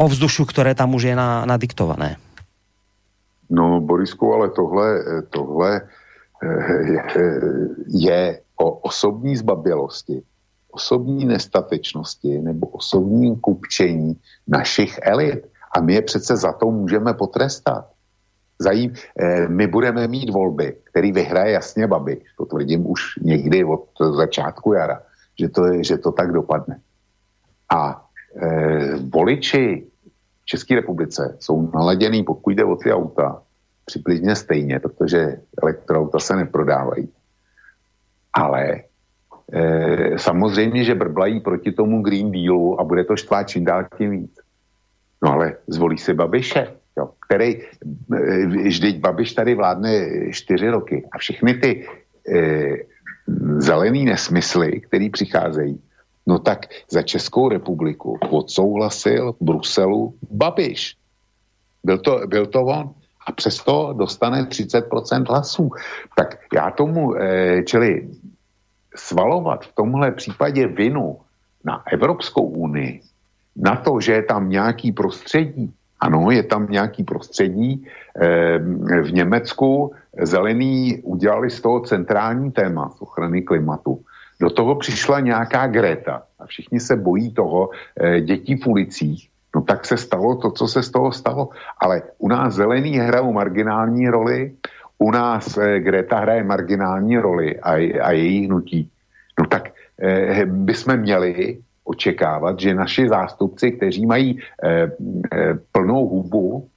ovzdušu, 0.00 0.48
které 0.48 0.72
tam 0.72 0.96
už 0.96 1.12
je 1.12 1.14
na, 1.16 1.44
nadiktované. 1.44 2.16
No, 3.50 3.80
Borisku, 3.80 4.32
ale 4.32 4.50
tohle, 4.50 5.04
tohle 5.30 5.80
eh, 5.82 5.86
je 7.88 8.40
o 8.56 8.70
osobní 8.70 9.36
zbabělosti, 9.36 10.22
osobní 10.70 11.24
nestatečnosti 11.24 12.38
nebo 12.38 12.66
osobním 12.66 13.36
kupčení 13.36 14.16
našich 14.46 14.98
elit. 15.02 15.50
A 15.74 15.80
my 15.80 15.94
je 15.94 16.02
přece 16.02 16.36
za 16.36 16.52
to 16.52 16.70
můžeme 16.70 17.14
potrestat 17.14 17.90
zajím, 18.60 18.92
eh, 18.92 19.48
my 19.48 19.66
budeme 19.66 20.08
mít 20.08 20.30
volby, 20.30 20.76
který 20.84 21.12
vyhraje 21.12 21.52
jasně 21.52 21.86
Babiš. 21.86 22.18
To 22.38 22.44
tvrdím 22.44 22.86
už 22.86 23.00
někdy 23.22 23.64
od 23.64 23.88
začátku 24.16 24.72
jara, 24.72 25.02
že 25.38 25.48
to, 25.48 25.62
že 25.82 25.98
to 25.98 26.12
tak 26.12 26.32
dopadne. 26.32 26.80
A 27.72 28.04
eh, 28.36 28.96
voliči 29.08 29.86
v 30.42 30.46
České 30.46 30.74
republice 30.74 31.36
jsou 31.40 31.70
naladěný, 31.74 32.22
pokud 32.22 32.50
jde 32.50 32.64
o 32.64 32.76
ty 32.76 32.92
auta, 32.92 33.42
přibližně 33.84 34.36
stejně, 34.36 34.78
protože 34.78 35.40
elektroauta 35.62 36.18
se 36.18 36.36
neprodávají. 36.36 37.08
Ale 38.32 38.86
e, 39.52 40.18
samozřejmě, 40.18 40.84
že 40.84 40.94
brblají 40.94 41.40
proti 41.40 41.72
tomu 41.72 42.02
Green 42.02 42.30
Dealu 42.30 42.80
a 42.80 42.84
bude 42.84 43.04
to 43.04 43.16
štvát 43.16 43.48
čím 43.48 43.64
dál 43.64 43.90
tím 43.98 44.10
víc. 44.10 44.34
No 45.22 45.32
ale 45.32 45.56
zvolí 45.66 45.98
si 45.98 46.14
Babiše 46.14 46.79
který, 47.30 47.62
eh, 47.62 48.46
vždyť 48.46 48.98
Babiš 48.98 49.38
tady 49.38 49.54
vládne 49.54 49.90
čtyři 50.34 50.68
roky 50.68 51.06
a 51.12 51.18
všechny 51.18 51.54
ty 51.54 51.86
e, 52.20 52.36
zelený 53.58 54.04
nesmysly, 54.04 54.80
které 54.80 55.08
přicházejí, 55.12 55.80
no 56.26 56.38
tak 56.38 56.66
za 56.90 57.02
Českou 57.02 57.48
republiku 57.48 58.18
odsouhlasil 58.30 59.32
v 59.32 59.36
Bruselu 59.40 60.14
Babiš. 60.30 60.96
Byl 61.84 61.98
to, 61.98 62.20
byl 62.26 62.46
to 62.46 62.60
on 62.60 62.90
a 63.26 63.32
přesto 63.32 63.94
dostane 63.98 64.44
30% 64.44 65.24
hlasů. 65.28 65.70
Tak 66.18 66.38
já 66.52 66.70
tomu, 66.70 67.14
e, 67.16 67.62
čili 67.62 68.10
svalovat 68.94 69.64
v 69.64 69.74
tomhle 69.74 70.12
případě 70.12 70.66
vinu 70.66 71.18
na 71.64 71.82
Evropskou 71.86 72.42
unii, 72.42 73.00
na 73.56 73.76
to, 73.76 74.00
že 74.00 74.12
je 74.12 74.22
tam 74.22 74.50
nějaký 74.50 74.92
prostředí, 74.92 75.72
ano, 76.00 76.30
je 76.30 76.42
tam 76.42 76.66
nějaký 76.70 77.04
prostředí. 77.04 77.86
Ehm, 78.16 78.84
v 79.02 79.12
Německu 79.12 79.92
zelený 80.22 81.00
udělali 81.02 81.50
z 81.50 81.60
toho 81.60 81.80
centrální 81.80 82.50
téma 82.50 82.88
z 82.88 83.02
ochrany 83.02 83.42
klimatu. 83.42 84.00
Do 84.40 84.50
toho 84.50 84.74
přišla 84.74 85.20
nějaká 85.20 85.66
Greta 85.66 86.22
a 86.38 86.46
všichni 86.46 86.80
se 86.80 86.96
bojí 86.96 87.32
toho 87.32 87.70
eh, 88.00 88.20
dětí 88.20 88.56
v 88.56 88.66
ulicích. 88.66 89.28
No 89.54 89.62
tak 89.62 89.86
se 89.86 89.96
stalo 89.96 90.36
to, 90.36 90.50
co 90.50 90.68
se 90.68 90.82
z 90.82 90.90
toho 90.90 91.12
stalo. 91.12 91.48
Ale 91.78 92.02
u 92.18 92.28
nás 92.28 92.54
zelený 92.54 92.98
hrajou 92.98 93.32
marginální 93.32 94.08
roli, 94.08 94.52
u 94.98 95.10
nás 95.10 95.58
eh, 95.58 95.80
Greta 95.80 96.18
hraje 96.18 96.44
marginální 96.44 97.18
roli 97.18 97.60
a, 97.60 97.72
a 98.00 98.10
její 98.10 98.46
hnutí. 98.46 98.90
No 99.38 99.46
tak 99.46 99.68
eh, 100.00 100.46
bychom 100.46 100.96
měli 100.96 101.58
očekávat, 101.90 102.54
že 102.60 102.74
naši 102.74 103.08
zástupci, 103.08 103.74
kteří 103.74 104.06
mají 104.06 104.38
eh, 104.38 104.90
eh, 105.34 105.54
plnou 105.74 106.06
hubu, 106.06 106.70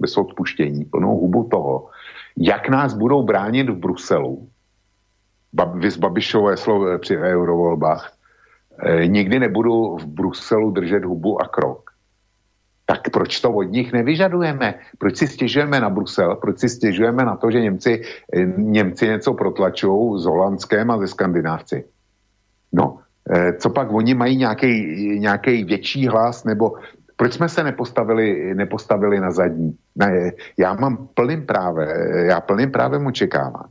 bez 0.00 0.16
odpuštění, 0.16 0.84
plnou 0.84 1.16
hubu 1.16 1.48
toho, 1.48 1.88
jak 2.36 2.68
nás 2.68 2.94
budou 2.94 3.24
bránit 3.24 3.68
v 3.68 3.80
Bruselu, 3.80 4.48
vys 5.74 5.96
Babišové 5.96 6.56
slovo 6.56 6.98
při 6.98 7.16
eurovolbách, 7.16 8.12
eh, 8.84 9.08
nikdy 9.08 9.40
nebudu 9.40 9.96
v 9.96 10.06
Bruselu 10.06 10.70
držet 10.70 11.04
hubu 11.04 11.40
a 11.40 11.48
krok. 11.48 11.90
Tak 12.86 13.10
proč 13.10 13.40
to 13.40 13.52
od 13.52 13.70
nich 13.70 13.92
nevyžadujeme? 13.92 14.98
Proč 14.98 15.16
si 15.16 15.26
stěžujeme 15.26 15.80
na 15.80 15.90
Brusel? 15.90 16.36
Proč 16.36 16.58
si 16.58 16.68
stěžujeme 16.68 17.22
na 17.24 17.36
to, 17.36 17.50
že 17.50 17.60
Němci, 17.60 17.92
eh, 18.02 18.44
Němci 18.56 19.08
něco 19.08 19.34
protlačují 19.34 20.20
s 20.20 20.24
Holandskem 20.24 20.90
a 20.90 20.98
ze 20.98 21.06
Skandinávci? 21.06 21.84
No, 22.72 22.98
Eh, 22.98 23.09
co 23.58 23.70
pak 23.70 23.92
oni 23.92 24.14
mají 24.14 24.36
nějaký 25.18 25.64
větší 25.64 26.06
hlas, 26.06 26.44
nebo 26.44 26.74
proč 27.16 27.32
jsme 27.32 27.48
se 27.48 27.64
nepostavili, 27.64 28.54
nepostavili 28.54 29.20
na 29.20 29.30
zadní? 29.30 29.76
Ne, 29.96 30.32
já 30.58 30.74
mám 30.74 31.08
plným 31.14 31.46
právem, 31.46 31.88
já 32.28 32.40
plným 32.40 32.70
právem 32.70 33.06
očekávám, 33.06 33.68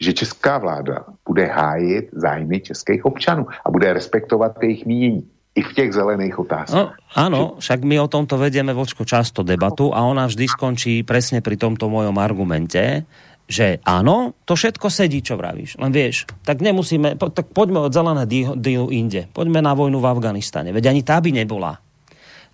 že 0.00 0.12
česká 0.12 0.58
vláda 0.58 1.04
bude 1.28 1.46
hájit 1.46 2.08
zájmy 2.12 2.60
českých 2.60 3.04
občanů 3.04 3.46
a 3.66 3.70
bude 3.70 3.92
respektovat 3.92 4.62
jejich 4.62 4.86
mínění 4.86 5.28
i 5.54 5.62
v 5.62 5.72
těch 5.74 5.92
zelených 5.92 6.38
otázkách. 6.38 6.78
No, 6.78 6.94
áno, 7.10 7.58
však 7.58 7.82
my 7.82 7.98
o 7.98 8.06
tomto 8.06 8.38
vedieme 8.38 8.70
vočko 8.70 9.02
často 9.02 9.42
debatu 9.42 9.90
a 9.90 10.06
ona 10.06 10.30
vždy 10.30 10.46
skončí 10.46 11.02
presne 11.02 11.42
pri 11.42 11.58
tomto 11.58 11.90
mojom 11.90 12.14
argumente, 12.22 13.02
že 13.50 13.82
áno, 13.82 14.38
to 14.46 14.54
všetko 14.54 14.86
sedí, 14.86 15.26
čo 15.26 15.34
vravíš. 15.34 15.82
Len 15.82 15.90
vieš, 15.90 16.30
tak 16.46 16.62
nemusíme, 16.62 17.18
po, 17.18 17.34
tak 17.34 17.50
poďme 17.50 17.82
od 17.82 17.90
zeleného 17.90 18.54
dílu 18.54 18.88
inde. 18.94 19.26
Poďme 19.34 19.58
na 19.58 19.74
vojnu 19.74 19.98
v 19.98 20.06
Afganistane. 20.06 20.70
Veď 20.70 20.94
ani 20.94 21.02
tá 21.02 21.18
by 21.18 21.34
nebola 21.34 21.74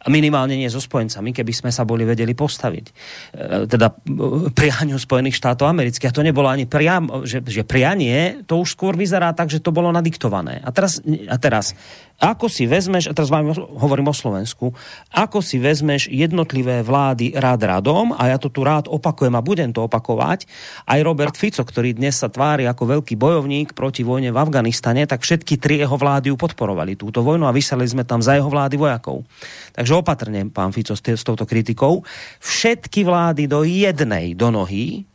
minimálne 0.07 0.55
nie 0.55 0.71
so 0.71 0.79
spojencami, 0.79 1.35
keby 1.35 1.53
sme 1.53 1.71
sa 1.75 1.83
boli 1.83 2.07
vedeli 2.07 2.33
postaviť. 2.33 2.87
E, 2.87 2.93
teda 3.67 3.87
e, 3.91 3.95
prianiu 4.55 4.97
Spojených 5.01 5.39
štátov 5.39 5.67
amerických. 5.67 6.11
A 6.11 6.17
to 6.17 6.27
nebolo 6.27 6.47
ani 6.47 6.69
priam, 6.69 7.27
že, 7.27 7.43
že 7.43 7.67
prianie, 7.67 8.47
to 8.47 8.63
už 8.63 8.79
skôr 8.79 8.95
vyzerá 8.95 9.35
tak, 9.35 9.51
že 9.51 9.59
to 9.59 9.75
bolo 9.75 9.91
nadiktované. 9.91 10.63
A 10.63 10.71
teraz, 10.71 11.03
a 11.03 11.37
teraz 11.43 11.75
ako 12.17 12.49
si 12.49 12.65
vezmeš, 12.65 13.11
a 13.11 13.17
teraz 13.17 13.29
hovorím 13.77 14.09
o 14.09 14.17
Slovensku, 14.17 14.73
ako 15.13 15.45
si 15.45 15.61
vezmeš 15.61 16.09
jednotlivé 16.09 16.81
vlády 16.81 17.37
rád 17.37 17.69
radom, 17.69 18.17
a 18.17 18.33
ja 18.33 18.41
to 18.41 18.49
tu 18.49 18.65
rád 18.65 18.89
opakujem 18.89 19.37
a 19.37 19.45
budem 19.45 19.75
to 19.75 19.85
opakovať, 19.85 20.49
aj 20.89 21.01
Robert 21.05 21.37
Fico, 21.37 21.61
ktorý 21.61 21.93
dnes 21.93 22.17
sa 22.17 22.33
tvári 22.33 22.65
ako 22.65 23.01
veľký 23.01 23.21
bojovník 23.21 23.77
proti 23.77 24.01
vojne 24.01 24.33
v 24.33 24.41
Afganistane, 24.41 25.05
tak 25.05 25.21
všetky 25.21 25.61
tri 25.61 25.83
jeho 25.83 25.97
vlády 25.99 26.33
podporovali 26.37 26.97
túto 26.97 27.21
vojnu 27.21 27.45
a 27.49 27.53
vyselili 27.53 27.89
sme 27.89 28.05
tam 28.05 28.25
za 28.25 28.37
jeho 28.37 28.49
vlády 28.49 28.77
vojakov. 28.77 29.25
Takže 29.73 29.93
opatrne, 29.97 30.49
pán 30.49 30.73
Fico, 30.73 30.97
s, 30.97 31.03
s 31.03 31.25
touto 31.25 31.49
kritikou. 31.49 32.05
Všetky 32.41 33.05
vlády 33.05 33.49
do 33.49 33.65
jednej 33.65 34.37
do 34.37 34.53
nohy 34.53 35.09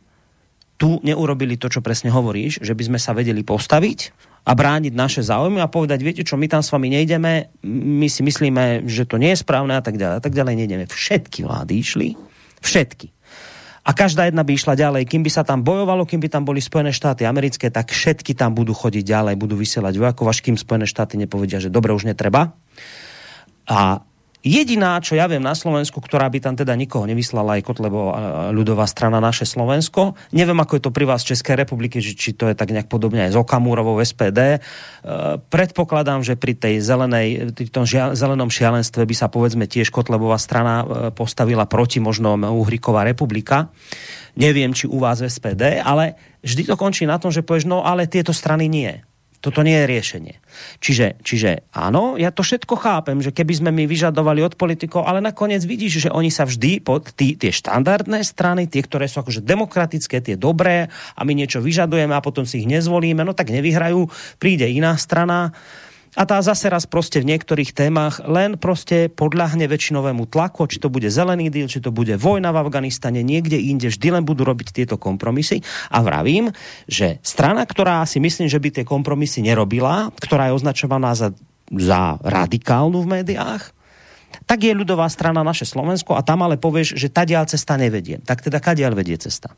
tu 0.76 0.98
neurobili 1.06 1.54
to, 1.54 1.70
čo 1.70 1.78
presne 1.78 2.10
hovoríš, 2.10 2.58
že 2.58 2.74
by 2.74 2.82
sme 2.90 2.98
sa 2.98 3.14
vedeli 3.14 3.46
postaviť 3.46 4.31
a 4.42 4.52
brániť 4.58 4.90
naše 4.98 5.22
záujmy 5.22 5.62
a 5.62 5.70
povedať, 5.70 6.02
viete 6.02 6.22
čo, 6.26 6.34
my 6.34 6.50
tam 6.50 6.66
s 6.66 6.74
vami 6.74 6.90
nejdeme, 6.90 7.54
my 7.66 8.08
si 8.10 8.26
myslíme, 8.26 8.90
že 8.90 9.06
to 9.06 9.14
nie 9.14 9.30
je 9.34 9.42
správne 9.42 9.78
a 9.78 9.82
tak 9.82 9.94
ďalej. 9.94 10.16
A 10.18 10.22
tak 10.22 10.34
ďalej 10.34 10.54
nejdeme. 10.58 10.84
Všetky 10.90 11.46
vlády 11.46 11.72
išli, 11.78 12.08
všetky. 12.58 13.14
A 13.82 13.90
každá 13.98 14.30
jedna 14.30 14.46
by 14.46 14.54
išla 14.54 14.78
ďalej. 14.78 15.10
Kým 15.10 15.26
by 15.26 15.30
sa 15.30 15.42
tam 15.42 15.66
bojovalo, 15.66 16.06
kým 16.06 16.22
by 16.22 16.30
tam 16.30 16.46
boli 16.46 16.62
Spojené 16.62 16.94
štáty 16.94 17.26
americké, 17.26 17.66
tak 17.70 17.90
všetky 17.90 18.34
tam 18.38 18.54
budú 18.54 18.74
chodiť 18.74 19.02
ďalej, 19.02 19.34
budú 19.38 19.58
vysielať 19.58 19.94
vojakov, 19.98 20.30
až 20.30 20.38
kým 20.42 20.54
Spojené 20.54 20.86
štáty 20.86 21.18
nepovedia, 21.18 21.58
že 21.58 21.70
dobre, 21.70 21.90
už 21.90 22.06
netreba. 22.06 22.54
A 23.66 24.06
Jediná, 24.42 24.98
čo 24.98 25.14
ja 25.14 25.30
viem 25.30 25.38
na 25.38 25.54
Slovensku, 25.54 26.02
ktorá 26.02 26.26
by 26.26 26.42
tam 26.42 26.54
teda 26.58 26.74
nikoho 26.74 27.06
nevyslala, 27.06 27.62
aj 27.62 27.62
Kotlebo 27.62 28.10
ľudová 28.50 28.90
strana 28.90 29.22
naše 29.22 29.46
Slovensko. 29.46 30.18
Neviem, 30.34 30.58
ako 30.58 30.72
je 30.74 30.82
to 30.82 30.90
pri 30.90 31.06
vás 31.06 31.22
v 31.22 31.30
Českej 31.30 31.62
republike, 31.62 32.02
či 32.02 32.34
to 32.34 32.50
je 32.50 32.58
tak 32.58 32.74
nejak 32.74 32.90
podobne 32.90 33.30
aj 33.30 33.38
z 33.38 33.38
Okamúrovou 33.38 34.02
SPD. 34.02 34.58
E, 34.58 34.60
predpokladám, 35.46 36.26
že 36.26 36.34
pri 36.34 36.58
tej 36.58 36.82
zelenej, 36.82 37.54
tom 37.70 37.86
žia, 37.86 38.18
zelenom 38.18 38.50
šialenstve 38.50 39.06
by 39.06 39.14
sa 39.14 39.30
povedzme 39.30 39.70
tiež 39.70 39.94
Kotlebová 39.94 40.42
strana 40.42 40.82
e, 40.82 40.84
postavila 41.14 41.70
proti 41.70 42.02
možno 42.02 42.34
Uhriková 42.34 43.06
republika. 43.06 43.70
Neviem, 44.34 44.74
či 44.74 44.90
u 44.90 44.98
vás 44.98 45.22
v 45.22 45.30
SPD, 45.30 45.78
ale 45.78 46.18
vždy 46.42 46.66
to 46.66 46.74
končí 46.74 47.06
na 47.06 47.22
tom, 47.22 47.30
že 47.30 47.46
povieš, 47.46 47.70
no 47.70 47.86
ale 47.86 48.10
tieto 48.10 48.34
strany 48.34 48.66
nie 48.66 49.06
Toto 49.42 49.66
nie 49.66 49.74
je 49.74 49.90
riešenie. 49.90 50.34
Čiže, 50.78 51.18
čiže 51.26 51.66
áno, 51.74 52.14
ja 52.14 52.30
to 52.30 52.46
všetko 52.46 52.78
chápem, 52.78 53.18
že 53.18 53.34
keby 53.34 53.52
sme 53.58 53.70
my 53.74 53.90
vyžadovali 53.90 54.38
od 54.38 54.54
politikov, 54.54 55.02
ale 55.02 55.18
nakoniec 55.18 55.66
vidíš, 55.66 56.06
že 56.06 56.10
oni 56.14 56.30
sa 56.30 56.46
vždy 56.46 56.78
pod 56.78 57.10
tí, 57.18 57.34
tie 57.34 57.50
štandardné 57.50 58.22
strany, 58.22 58.70
tie, 58.70 58.86
ktoré 58.86 59.10
sú 59.10 59.18
akože 59.18 59.42
demokratické, 59.42 60.22
tie 60.22 60.38
dobré 60.38 60.86
a 61.18 61.20
my 61.26 61.34
niečo 61.34 61.58
vyžadujeme 61.58 62.14
a 62.14 62.22
potom 62.22 62.46
si 62.46 62.62
ich 62.62 62.70
nezvolíme, 62.70 63.26
no 63.26 63.34
tak 63.34 63.50
nevyhrajú, 63.50 64.06
príde 64.38 64.70
iná 64.70 64.94
strana, 64.94 65.50
a 66.12 66.28
tá 66.28 66.42
zase 66.44 66.68
raz 66.68 66.84
prostě 66.86 67.20
v 67.20 67.24
některých 67.24 67.72
témach 67.72 68.20
len 68.24 68.60
prostě 68.60 69.08
podľahne 69.08 69.64
väčšinovému 69.64 70.28
tlaku, 70.28 70.68
či 70.68 70.76
to 70.76 70.92
bude 70.92 71.08
zelený 71.08 71.48
díl, 71.48 71.68
či 71.72 71.80
to 71.80 71.88
bude 71.88 72.12
vojna 72.20 72.52
v 72.52 72.60
Afganistane, 72.68 73.24
niekde 73.24 73.56
inde, 73.56 73.88
vždy 73.88 74.20
len 74.20 74.24
budú 74.24 74.44
robiť 74.44 74.76
tieto 74.76 75.00
kompromisy. 75.00 75.64
A 75.88 76.04
vravím, 76.04 76.52
že 76.84 77.16
strana, 77.24 77.64
ktorá 77.64 78.04
si 78.04 78.20
myslím, 78.20 78.44
že 78.44 78.60
by 78.60 78.68
tie 78.68 78.84
kompromisy 78.84 79.40
nerobila, 79.40 80.12
ktorá 80.20 80.52
je 80.52 80.56
označovaná 80.60 81.16
za, 81.16 81.32
za 81.72 82.20
radikálnu 82.20 83.00
v 83.00 83.20
médiách, 83.20 83.72
tak 84.44 84.68
je 84.68 84.76
ľudová 84.76 85.08
strana 85.08 85.40
naše 85.40 85.64
Slovensko 85.64 86.12
a 86.12 86.20
tam 86.20 86.44
ale 86.44 86.60
povieš, 86.60 86.92
že 86.96 87.08
tadiaľ 87.08 87.48
cesta 87.48 87.80
nevedie. 87.80 88.20
Tak 88.20 88.44
teda 88.44 88.60
kadiaľ 88.60 89.00
vedie 89.00 89.16
cesta? 89.16 89.56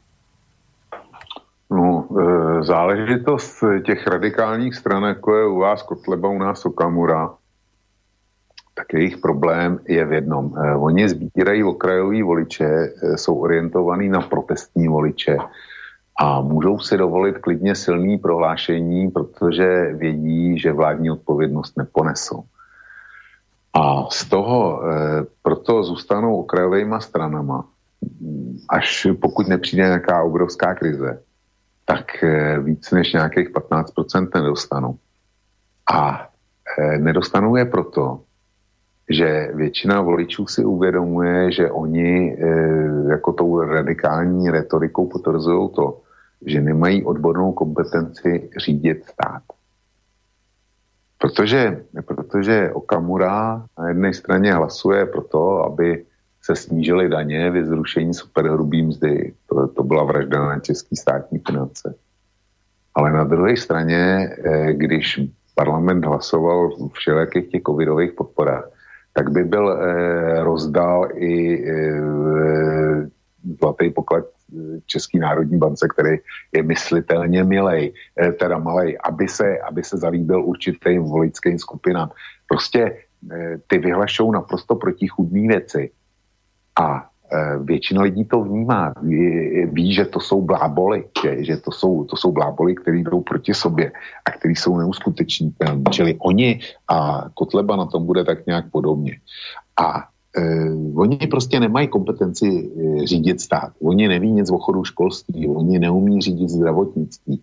No, 1.71 2.09
e, 2.21 2.65
záležitost 2.65 3.65
těch 3.87 4.07
radikálních 4.07 4.75
stran, 4.75 5.03
jako 5.03 5.37
je 5.37 5.47
u 5.47 5.59
vás 5.59 5.83
Kotleba, 5.83 6.29
u 6.29 6.39
nás 6.39 6.67
Okamura, 6.67 7.35
tak 8.75 8.93
jejich 8.93 9.19
problém 9.19 9.79
je 9.89 10.05
v 10.05 10.13
jednom. 10.13 10.55
E, 10.59 10.77
oni 10.77 11.09
sbírají 11.09 11.65
okrajový 11.65 12.23
voliče, 12.23 12.65
e, 12.65 13.17
jsou 13.17 13.39
orientovaní 13.39 14.09
na 14.09 14.21
protestní 14.21 14.89
voliče 14.89 15.39
a 16.21 16.41
můžou 16.41 16.79
si 16.79 16.97
dovolit 16.97 17.39
klidně 17.39 17.75
silný 17.75 18.19
prohlášení, 18.19 19.11
protože 19.11 19.93
vědí, 19.95 20.59
že 20.59 20.73
vládní 20.73 21.11
odpovědnost 21.11 21.77
neponesou. 21.77 22.45
A 23.75 24.07
z 24.11 24.25
toho 24.25 24.83
proto 25.43 25.83
zůstanou 25.83 26.37
okrajovými 26.37 26.95
stranama, 26.99 27.67
až 28.69 29.07
pokud 29.21 29.49
nepřijde 29.49 29.83
nějaká 29.83 30.23
obrovská 30.23 30.75
krize 30.75 31.23
tak 31.85 32.25
eh, 32.25 32.59
víc 32.61 32.91
než 32.91 33.13
nějakých 33.13 33.51
15% 33.51 34.29
nedostanou. 34.35 34.99
A 35.93 36.29
eh, 36.79 36.99
nedostanou 36.99 37.57
je 37.57 37.65
proto, 37.65 38.21
že 39.11 39.51
většina 39.55 40.01
voličů 40.01 40.47
si 40.47 40.65
uvědomuje, 40.65 41.53
že 41.53 41.71
oni 41.71 42.37
eh, 42.39 43.11
jako 43.11 43.33
tou 43.33 43.61
radikální 43.61 44.51
retorikou 44.51 45.09
potvrzují 45.09 45.69
to, 45.75 46.01
že 46.47 46.61
nemají 46.61 47.05
odbornou 47.05 47.53
kompetenci 47.53 48.51
řídit 48.57 49.05
stát. 49.05 49.43
Protože, 51.19 51.85
protože 52.07 52.71
Okamura 52.73 53.67
na 53.79 53.89
jedné 53.89 54.13
straně 54.15 54.53
hlasuje 54.53 55.07
pro 55.07 55.23
to, 55.23 55.65
aby 55.65 56.05
se 56.45 56.57
snížily 56.57 57.09
daně, 57.09 57.51
vyzrušení 57.51 58.15
superhrubý 58.15 58.83
mzdy. 58.83 59.33
To, 59.49 59.69
to 59.69 59.83
byla 59.83 60.05
vražda 60.05 60.39
na 60.39 60.61
český 60.61 60.97
státní 60.97 61.39
finance. 61.47 61.95
Ale 62.95 63.13
na 63.13 63.25
druhé 63.25 63.57
straně, 63.57 64.29
eh, 64.45 64.73
když 64.73 65.21
parlament 65.55 66.05
hlasoval 66.05 66.71
v 66.71 66.93
všelijakých 66.93 67.49
těch 67.49 67.63
covidových 67.63 68.13
podporách, 68.13 68.69
tak 69.13 69.31
by 69.31 69.45
byl 69.45 69.73
eh, 69.73 70.45
rozdal 70.45 71.09
i 71.17 71.65
eh, 71.65 72.03
zlatý 73.61 73.91
poklad 73.91 74.25
Český 74.87 75.19
národní 75.19 75.59
bance, 75.59 75.89
který 75.89 76.17
je 76.53 76.63
myslitelně 76.63 77.45
milej, 77.45 77.93
teda 78.39 78.59
malej, 78.59 78.99
aby 79.05 79.29
se, 79.29 79.59
aby 79.59 79.83
se 79.83 79.97
zalíbil 79.99 80.45
určitým 80.45 81.03
volickým 81.03 81.59
skupinám. 81.59 82.11
Prostě 82.49 82.97
ty 83.67 83.79
vyhlašou 83.79 84.33
naprosto 84.33 84.77
protichudné 84.77 85.49
věci 85.49 85.91
a 86.81 87.07
e, 87.33 87.59
většina 87.59 88.03
lidí 88.03 88.25
to 88.25 88.43
vnímá, 88.43 88.93
ví, 89.73 89.95
že 89.95 90.05
to 90.05 90.21
jsou 90.21 90.43
bláboli, 90.43 91.05
že, 91.23 91.45
že 91.45 91.57
to, 91.57 91.71
jsou, 91.71 92.05
to 92.05 92.17
jsou 92.17 92.33
bláboli, 92.33 92.75
které 92.75 92.99
jdou 92.99 93.21
proti 93.21 93.55
sobě 93.55 93.93
a 94.25 94.31
které 94.31 94.53
jsou 94.53 94.77
neuskutečnitelné. 94.77 95.83
Čili 95.91 96.17
oni 96.19 96.61
a 96.89 97.25
Kotleba 97.35 97.77
na 97.77 97.87
tom 97.87 98.07
bude 98.07 98.25
tak 98.25 98.47
nějak 98.47 98.71
podobně. 98.71 99.19
A 99.77 100.09
e, 100.37 100.43
oni 100.97 101.19
prostě 101.31 101.61
nemají 101.61 101.89
kompetenci 101.89 102.47
e, 102.47 103.07
řídit 103.07 103.41
stát. 103.41 103.73
Oni 103.83 104.09
neví 104.09 104.33
nic 104.33 104.51
o 104.51 104.59
chodu 104.59 104.85
školství, 104.85 105.49
oni 105.49 105.79
neumí 105.79 106.21
řídit 106.21 106.49
zdravotnictví, 106.49 107.43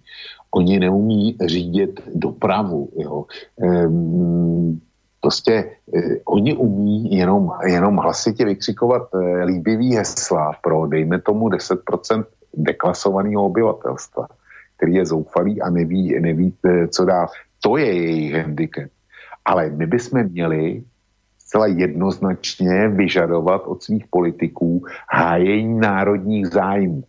oni 0.52 0.80
neumí 0.80 1.38
řídit 1.46 2.00
dopravu. 2.16 2.90
Jo. 2.96 3.26
E, 3.64 3.88
Prostě 5.22 5.72
eh, 5.96 6.02
oni 6.26 6.56
umí 6.56 7.18
jenom, 7.18 7.52
jenom 7.66 7.98
hlasitě 7.98 8.46
vykřikovat 8.46 9.02
eh, 9.14 9.44
líbivý 9.44 9.96
hesla 9.96 10.52
pro, 10.64 10.88
dejme 10.88 11.22
tomu, 11.22 11.50
10% 11.50 12.26
deklasovaného 12.54 13.46
obyvatelstva, 13.46 14.28
který 14.78 14.94
je 14.94 15.06
zoufalý 15.06 15.62
a 15.62 15.70
neví, 15.70 16.20
neví 16.20 16.54
eh, 16.66 16.88
co 16.88 17.06
dál. 17.06 17.28
To 17.64 17.78
je 17.78 17.94
jejich 17.94 18.34
handicap. 18.34 18.90
Ale 19.46 19.70
my 19.70 19.86
bychom 19.88 20.24
měli 20.24 20.84
zcela 21.38 21.68
jednoznačně 21.68 22.88
vyžadovat 22.88 23.62
od 23.66 23.84
svých 23.84 24.08
politiků 24.10 24.86
hájení 25.10 25.80
národních 25.80 26.48
zájmů. 26.48 27.04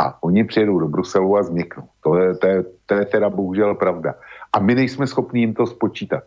A 0.00 0.22
oni 0.22 0.44
přijedou 0.44 0.78
do 0.78 0.88
Bruselu 0.88 1.36
a 1.36 1.42
změknou. 1.42 1.84
To 2.04 2.18
je, 2.18 2.34
to, 2.34 2.46
je, 2.46 2.64
to 2.86 2.94
je 2.94 3.04
teda 3.04 3.30
bohužel 3.30 3.74
pravda. 3.74 4.14
A 4.52 4.60
my 4.60 4.74
nejsme 4.74 5.06
schopni 5.06 5.40
jim 5.40 5.54
to 5.54 5.66
spočítat. 5.66 6.24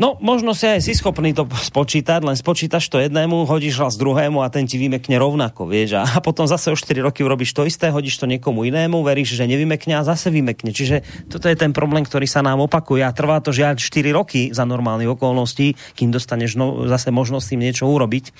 No, 0.00 0.16
možno 0.16 0.56
si 0.56 0.64
aj 0.64 0.80
si 0.80 0.96
schopný 0.96 1.36
to 1.36 1.44
spočítať, 1.70 2.24
len 2.24 2.32
spočítaš 2.32 2.88
to 2.88 2.96
jednému, 2.96 3.44
hodíš 3.44 3.76
raz 3.76 4.00
druhému 4.00 4.40
a 4.40 4.48
ten 4.48 4.64
ti 4.64 4.80
vymekne 4.80 5.20
rovnako, 5.20 5.68
vieš. 5.68 6.00
A 6.00 6.24
potom 6.24 6.48
zase 6.48 6.72
o 6.72 6.76
4 6.76 7.04
roky 7.04 7.20
urobíš 7.20 7.52
to 7.52 7.68
isté, 7.68 7.92
hodíš 7.92 8.16
to 8.16 8.24
niekomu 8.24 8.64
inému, 8.64 9.04
veríš, 9.04 9.36
že 9.36 9.44
nevymekne 9.44 10.00
a 10.00 10.02
zase 10.02 10.32
vymekne. 10.32 10.72
Čiže 10.72 11.28
toto 11.28 11.52
je 11.52 11.56
ten 11.60 11.76
problém, 11.76 12.08
ktorý 12.08 12.24
sa 12.24 12.40
nám 12.40 12.64
opakuje 12.64 13.04
a 13.04 13.12
trvá 13.12 13.44
to 13.44 13.52
žiaľ 13.52 13.76
4 13.76 14.16
roky 14.16 14.48
za 14.56 14.64
normálnych 14.64 15.12
okolností, 15.12 15.76
kým 15.92 16.08
dostaneš 16.08 16.56
no, 16.56 16.88
zase 16.88 17.12
možnosť 17.12 17.52
tým 17.52 17.60
niečo 17.60 17.84
urobiť. 17.84 18.32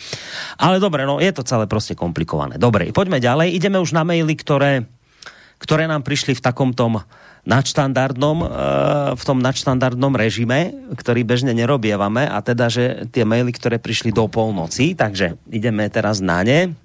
Ale 0.64 0.80
dobre, 0.80 1.04
no 1.04 1.20
je 1.20 1.28
to 1.28 1.44
celé 1.44 1.68
proste 1.68 1.92
komplikované. 1.92 2.56
Dobre, 2.56 2.88
poďme 2.96 3.20
ďalej. 3.20 3.52
Ideme 3.52 3.76
už 3.76 3.92
na 3.92 4.00
maily, 4.00 4.32
ktoré, 4.32 4.88
ktoré 5.60 5.84
nám 5.84 6.08
prišli 6.08 6.32
v 6.32 6.40
takom 6.40 6.72
tom 6.72 7.04
nadštandardnom, 7.48 8.38
eh, 8.42 8.48
v 9.16 9.22
tom 9.24 9.38
nadštandardnom 9.40 10.12
režime, 10.16 10.74
ktorý 10.92 11.24
bežne 11.24 11.56
nerobievame 11.56 12.28
a 12.28 12.38
teda, 12.44 12.68
že 12.68 12.84
tie 13.08 13.24
maily, 13.24 13.52
ktoré 13.52 13.80
prišli 13.80 14.12
do 14.12 14.28
polnoci, 14.28 14.92
takže 14.92 15.40
ideme 15.48 15.88
teraz 15.88 16.20
na 16.20 16.44
ne. 16.44 16.76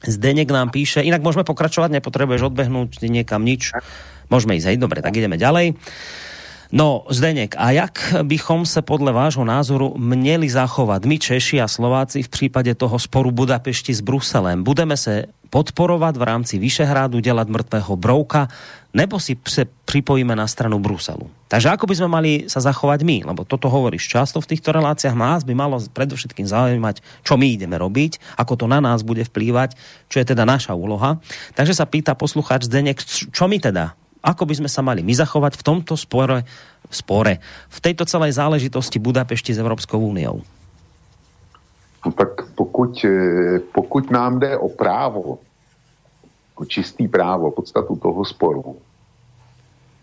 Zdenek 0.00 0.48
nám 0.48 0.72
píše, 0.72 1.04
inak 1.04 1.20
môžeme 1.20 1.44
pokračovať, 1.44 2.00
nepotrebuješ 2.00 2.48
odbehnúť 2.48 3.04
niekam 3.04 3.44
nič. 3.44 3.76
Môžeme 4.32 4.56
ísť, 4.56 4.72
hej, 4.72 4.78
dobre, 4.80 5.04
tak 5.04 5.12
ideme 5.12 5.36
ďalej. 5.36 5.76
No, 6.72 7.02
Zdenek, 7.10 7.58
a 7.58 7.70
jak 7.70 8.14
bychom 8.22 8.66
se 8.66 8.82
podle 8.82 9.12
vášho 9.12 9.44
názoru 9.44 9.94
měli 9.98 10.50
zachovat 10.50 11.04
my 11.04 11.18
Češi 11.18 11.60
a 11.60 11.68
Slováci 11.68 12.22
v 12.22 12.28
případě 12.28 12.74
toho 12.74 12.98
sporu 12.98 13.30
Budapešti 13.30 13.94
s 13.94 14.00
Bruselem? 14.00 14.62
Budeme 14.62 14.96
se 14.96 15.24
podporovat 15.50 16.16
v 16.16 16.22
rámci 16.22 16.58
Vyšehrádu, 16.58 17.18
dělat 17.18 17.48
mrtvého 17.48 17.96
brouka, 17.96 18.48
nebo 18.94 19.20
si 19.20 19.36
se 19.48 19.66
připojíme 19.84 20.36
na 20.36 20.46
stranu 20.46 20.78
Bruselu. 20.78 21.30
Takže 21.50 21.74
ako 21.74 21.90
by 21.90 21.94
sme 21.98 22.08
mali 22.08 22.30
sa 22.46 22.62
zachovať 22.62 23.02
my? 23.02 23.26
Lebo 23.26 23.42
toto 23.42 23.66
hovoríš 23.66 24.06
často 24.06 24.38
v 24.38 24.54
týchto 24.54 24.70
reláciách. 24.70 25.18
Nás 25.18 25.42
by 25.42 25.50
malo 25.54 25.82
predovšetkým 25.82 26.46
zaujímať, 26.46 27.02
čo 27.26 27.34
my 27.34 27.58
ideme 27.58 27.74
robiť, 27.74 28.38
ako 28.38 28.54
to 28.54 28.66
na 28.70 28.78
nás 28.78 29.02
bude 29.02 29.26
vplývať, 29.26 29.74
čo 30.06 30.22
je 30.22 30.30
teda 30.30 30.46
naša 30.46 30.78
úloha. 30.78 31.18
Takže 31.58 31.74
sa 31.74 31.90
pýta 31.90 32.14
posluchač 32.14 32.70
Zdenek, 32.70 33.02
čo 33.34 33.50
my 33.50 33.58
teda 33.58 33.98
ako 34.20 34.44
by 34.44 34.54
sme 34.60 34.68
sa 34.68 34.84
mali 34.84 35.00
my 35.00 35.16
zachovať 35.16 35.56
v 35.56 35.64
tomto 35.64 35.96
spore, 35.96 36.44
spore 36.92 37.40
v 37.72 37.78
tejto 37.80 38.04
celej 38.04 38.36
záležitosti 38.36 39.00
Budapešti 39.00 39.56
s 39.56 39.62
Evropskou 39.64 39.96
úniou? 39.96 40.44
No 42.06 42.12
tak 42.12 42.28
pokud, 42.54 43.04
eh, 43.04 43.58
pokud 43.74 44.10
nám 44.10 44.38
jde 44.38 44.58
o 44.58 44.68
právo, 44.68 45.38
o 46.54 46.64
čistý 46.64 47.08
právo, 47.08 47.50
podstatu 47.50 47.96
toho 47.96 48.24
sporu, 48.24 48.76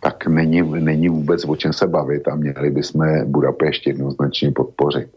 tak 0.01 0.27
není, 0.27 0.61
není 0.61 1.09
vůbec 1.09 1.45
o 1.45 1.55
čem 1.55 1.73
se 1.73 1.87
bavit 1.87 2.27
a 2.27 2.35
měli 2.35 2.69
bychom 2.69 3.25
Budapešť 3.25 3.87
jednoznačně 3.87 4.51
podpořit. 4.51 5.09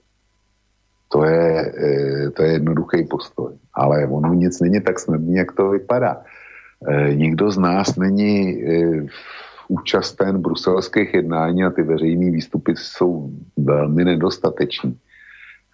To 1.08 1.24
je, 1.24 1.72
eh, 1.78 2.30
to 2.30 2.42
je 2.42 2.52
jednoduchý 2.52 3.04
postoj. 3.04 3.52
Ale 3.74 4.06
ono 4.06 4.34
nic 4.34 4.60
není 4.60 4.80
tak 4.80 4.98
snadný, 4.98 5.34
jak 5.34 5.52
to 5.52 5.70
vypadá. 5.70 6.22
Eh, 6.88 7.14
nikdo 7.14 7.50
z 7.50 7.58
nás 7.58 7.96
není 7.96 8.62
účasten 9.68 10.42
bruselských 10.42 11.14
jednání 11.14 11.64
a 11.64 11.70
ty 11.70 11.82
veřejné 11.82 12.30
výstupy 12.30 12.72
jsou 12.76 13.30
velmi 13.56 14.04
nedostateční. 14.04 14.98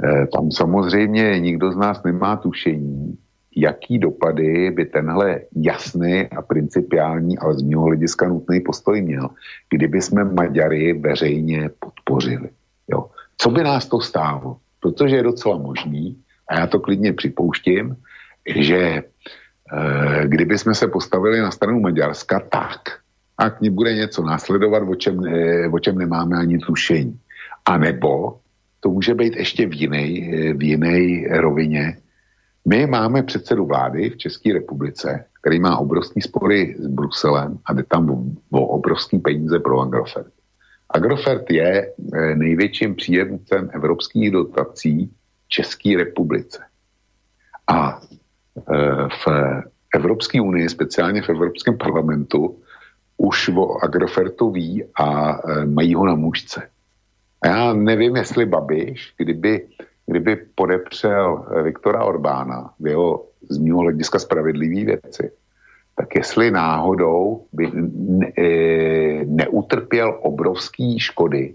Eh, 0.05 0.26
tam 0.26 0.51
samozřejmě 0.51 1.40
nikdo 1.40 1.72
z 1.72 1.76
nás 1.76 2.03
nemá 2.03 2.36
tušení, 2.36 3.18
jaký 3.57 3.99
dopady 3.99 4.70
by 4.70 4.84
tenhle 4.84 5.40
jasný 5.57 6.28
a 6.36 6.42
principiální, 6.42 7.38
ale 7.38 7.55
z 7.55 7.62
mého 7.62 7.82
hlediska 7.82 8.28
nutný 8.28 8.61
postoj 8.61 9.03
měl, 9.03 9.28
kdyby 9.70 10.03
jsme 10.03 10.24
Maďary 10.24 10.92
veřejně 10.92 11.70
podpořili. 11.78 12.49
Jo. 12.88 13.11
Co 13.38 13.51
by 13.51 13.64
nás 13.64 13.88
to 13.88 14.01
stálo? 14.01 14.57
Protože 14.80 15.16
je 15.16 15.22
docela 15.22 15.59
možný, 15.59 16.16
a 16.49 16.61
já 16.61 16.66
to 16.66 16.80
klidně 16.80 17.12
připouštím, 17.12 17.97
že 18.57 18.78
e, 18.78 19.03
kdyby 20.26 20.59
jsme 20.59 20.74
se 20.74 20.88
postavili 20.88 21.40
na 21.40 21.51
stranu 21.51 21.80
Maďarska, 21.80 22.40
tak 22.40 22.80
a 23.38 23.51
k 23.51 23.61
ní 23.61 23.70
bude 23.70 23.94
něco 23.94 24.22
následovat, 24.22 24.82
o 24.88 24.94
čem, 24.94 25.24
e, 25.26 25.68
o 25.68 25.78
čem 25.78 25.99
nemáme 25.99 26.36
ani 26.38 26.59
tušení. 26.59 27.18
A 27.64 27.78
nebo 27.78 28.38
to 28.87 28.91
může 28.91 29.14
být 29.14 29.37
ještě 29.37 29.66
v 29.66 29.74
jiné 29.74 30.03
v 30.55 30.62
jinej 30.62 31.28
rovině. 31.30 31.99
My 32.68 32.87
máme 32.87 33.22
předsedu 33.22 33.66
vlády 33.66 34.11
v 34.11 34.16
České 34.16 34.53
republice, 34.53 35.24
který 35.41 35.61
má 35.61 35.78
obrovský 35.78 36.20
spory 36.20 36.76
s 36.78 36.87
Bruselem 36.87 37.59
a 37.66 37.72
jde 37.72 37.82
tam 37.82 38.11
o, 38.51 38.66
obrovský 38.66 39.18
peníze 39.18 39.59
pro 39.59 39.80
Agrofert. 39.80 40.32
Agrofert 40.91 41.51
je 41.51 41.93
eh, 42.14 42.34
největším 42.34 42.95
příjemcem 42.95 43.70
evropských 43.72 44.30
dotací 44.30 45.11
České 45.49 45.97
republice. 45.97 46.62
A 47.66 48.01
eh, 48.01 49.09
v 49.11 49.26
Evropské 49.95 50.41
unii, 50.41 50.68
speciálně 50.68 51.22
v 51.22 51.28
Evropském 51.28 51.78
parlamentu, 51.78 52.59
už 53.16 53.49
o 53.49 53.84
Agrofertu 53.84 54.51
ví 54.51 54.84
a 55.01 55.39
eh, 55.39 55.64
mají 55.66 55.95
ho 55.95 56.07
na 56.07 56.14
mužce. 56.14 56.76
A 57.43 57.49
já 57.49 57.72
nevím, 57.72 58.16
jestli 58.16 58.47
Babiš, 58.47 59.14
kdyby, 59.16 59.66
kdyby 60.07 60.37
podepřel 60.55 61.47
eh, 61.51 61.62
Viktora 61.62 62.05
Orbána 62.05 62.70
v 62.80 62.87
jeho 62.87 63.26
z 63.49 63.59
mého 63.59 63.78
hlediska 63.78 64.18
spravedlivý 64.18 64.84
věci, 64.84 65.30
tak 65.97 66.14
jestli 66.14 66.51
náhodou 66.51 67.45
by 67.53 67.70
ne, 67.74 68.32
e, 68.39 69.24
neutrpěl 69.24 70.18
obrovský 70.22 71.01
škody 71.01 71.55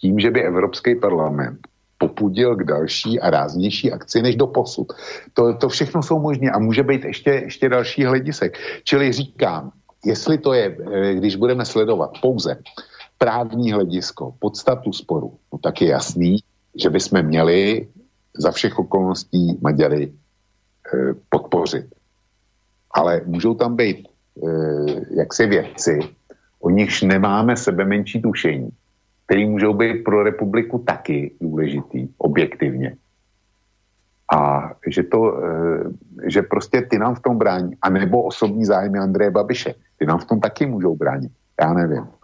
tím, 0.00 0.18
že 0.18 0.30
by 0.30 0.42
Evropský 0.42 0.94
parlament 0.94 1.58
popudil 1.98 2.56
k 2.56 2.64
další 2.64 3.20
a 3.20 3.30
ráznější 3.30 3.92
akci 3.92 4.22
než 4.22 4.36
do 4.36 4.46
posud. 4.46 4.92
To, 5.34 5.54
to 5.54 5.68
všechno 5.68 6.02
jsou 6.02 6.20
možné 6.20 6.50
a 6.50 6.58
může 6.58 6.82
být 6.82 7.04
ještě, 7.04 7.30
ještě 7.30 7.68
další 7.68 8.04
hledisek. 8.04 8.58
Čili 8.84 9.12
říkám, 9.12 9.70
jestli 10.04 10.38
to 10.38 10.52
je, 10.52 10.76
eh, 10.92 11.14
když 11.14 11.36
budeme 11.36 11.64
sledovat 11.64 12.10
pouze 12.22 12.56
právní 13.22 13.72
hledisko, 13.72 14.34
podstatu 14.38 14.92
sporu, 14.92 15.36
no 15.52 15.58
tak 15.58 15.80
je 15.80 15.88
jasný, 15.88 16.36
že 16.74 16.90
bychom 16.90 17.22
měli 17.22 17.88
za 18.38 18.50
všech 18.50 18.78
okolností 18.78 19.58
Maďary 19.60 20.04
e, 20.04 20.12
podpořit. 21.28 21.86
Ale 22.90 23.20
můžou 23.24 23.54
tam 23.54 23.76
být 23.76 24.08
e, 24.08 24.10
jaksi 25.20 25.46
věci, 25.46 26.00
o 26.60 26.70
nichž 26.70 27.02
nemáme 27.02 27.56
sebe 27.56 27.84
menší 27.84 28.22
tušení, 28.22 28.70
který 29.26 29.46
můžou 29.46 29.74
být 29.74 30.04
pro 30.04 30.22
republiku 30.22 30.78
taky 30.78 31.36
důležitý, 31.40 32.08
objektivně. 32.18 32.96
A 34.32 34.72
že, 34.86 35.02
to, 35.02 35.44
e, 35.44 35.50
že 36.30 36.42
prostě 36.42 36.82
ty 36.82 36.98
nám 36.98 37.14
v 37.14 37.22
tom 37.22 37.38
brání, 37.38 37.76
anebo 37.82 38.22
osobní 38.22 38.64
zájmy 38.64 38.98
Andreje 38.98 39.30
Babiše, 39.30 39.74
ty 39.98 40.06
nám 40.06 40.18
v 40.18 40.24
tom 40.24 40.40
taky 40.40 40.66
můžou 40.66 40.96
bránit. 40.96 41.32
Já 41.60 41.72
nevím. 41.72 42.19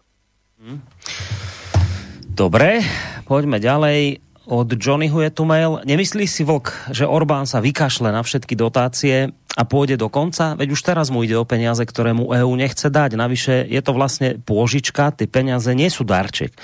Dobre, 2.26 2.84
poďme 3.24 3.56
ďalej. 3.62 4.20
Od 4.46 4.70
Johnnyho 4.70 5.18
je 5.26 5.30
tu 5.34 5.42
mail. 5.42 5.82
Nemyslí 5.82 6.22
si 6.30 6.46
Vlk, 6.46 6.94
že 6.94 7.02
Orbán 7.02 7.50
sa 7.50 7.58
vykašle 7.58 8.14
na 8.14 8.22
všetky 8.22 8.54
dotácie 8.54 9.34
a 9.58 9.62
pôjde 9.66 9.98
do 9.98 10.06
konca? 10.06 10.54
Veď 10.54 10.68
už 10.70 10.86
teraz 10.86 11.10
mu 11.10 11.26
ide 11.26 11.34
o 11.34 11.42
peniaze, 11.42 11.82
ktoré 11.82 12.14
mu 12.14 12.30
EÚ 12.30 12.54
nechce 12.54 12.86
dať. 12.86 13.18
Navyše 13.18 13.66
je 13.66 13.80
to 13.82 13.90
vlastne 13.90 14.38
pôžička, 14.38 15.10
ty 15.18 15.26
peniaze 15.26 15.66
nie 15.74 15.90
sú 15.90 16.06
darček. 16.06 16.54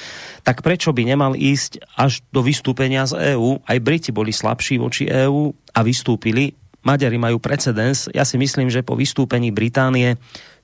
Tak 0.47 0.63
prečo 0.63 0.95
by 0.95 1.03
nemal 1.03 1.35
ísť 1.35 1.83
až 1.99 2.23
do 2.31 2.47
vystúpenia 2.47 3.03
z 3.03 3.35
EÚ? 3.35 3.67
Aj 3.67 3.79
Briti 3.83 4.15
boli 4.15 4.31
slabší 4.31 4.79
voči 4.79 5.11
EÚ 5.11 5.51
a 5.75 5.81
vystúpili. 5.83 6.55
Maďari 6.87 7.19
majú 7.19 7.43
precedens. 7.43 8.07
Ja 8.15 8.23
si 8.23 8.39
myslím, 8.39 8.71
že 8.71 8.87
po 8.87 8.95
vystúpení 8.95 9.51
Británie 9.51 10.23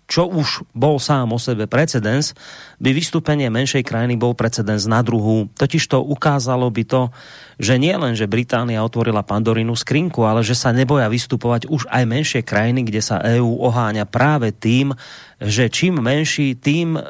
čo 0.09 0.25
už 0.25 0.65
bol 0.73 0.97
sám 0.97 1.37
o 1.37 1.39
sebe 1.39 1.69
precedens, 1.69 2.33
by 2.81 2.97
vystúpenie 2.97 3.53
menšej 3.53 3.85
krajiny 3.85 4.17
bol 4.17 4.33
precedens 4.33 4.89
na 4.89 5.05
druhú. 5.05 5.53
Totiž 5.53 5.85
to 5.85 6.01
ukázalo 6.01 6.73
by 6.73 6.83
to, 6.89 7.13
že 7.61 7.77
nie 7.77 7.93
len, 7.93 8.17
že 8.17 8.25
Británia 8.25 8.81
otvorila 8.81 9.21
Pandorinu 9.21 9.77
skrinku, 9.77 10.25
ale 10.25 10.41
že 10.41 10.57
sa 10.57 10.73
neboja 10.73 11.13
vystupovať 11.13 11.69
už 11.69 11.85
aj 11.93 12.03
menšie 12.09 12.41
krajiny, 12.41 12.89
kde 12.89 13.05
sa 13.05 13.21
EÚ 13.21 13.61
oháňa 13.61 14.09
práve 14.09 14.49
tým, 14.57 14.97
že 15.39 15.69
čím 15.69 16.01
menší, 16.01 16.57
tým 16.57 16.97
e, 16.97 17.03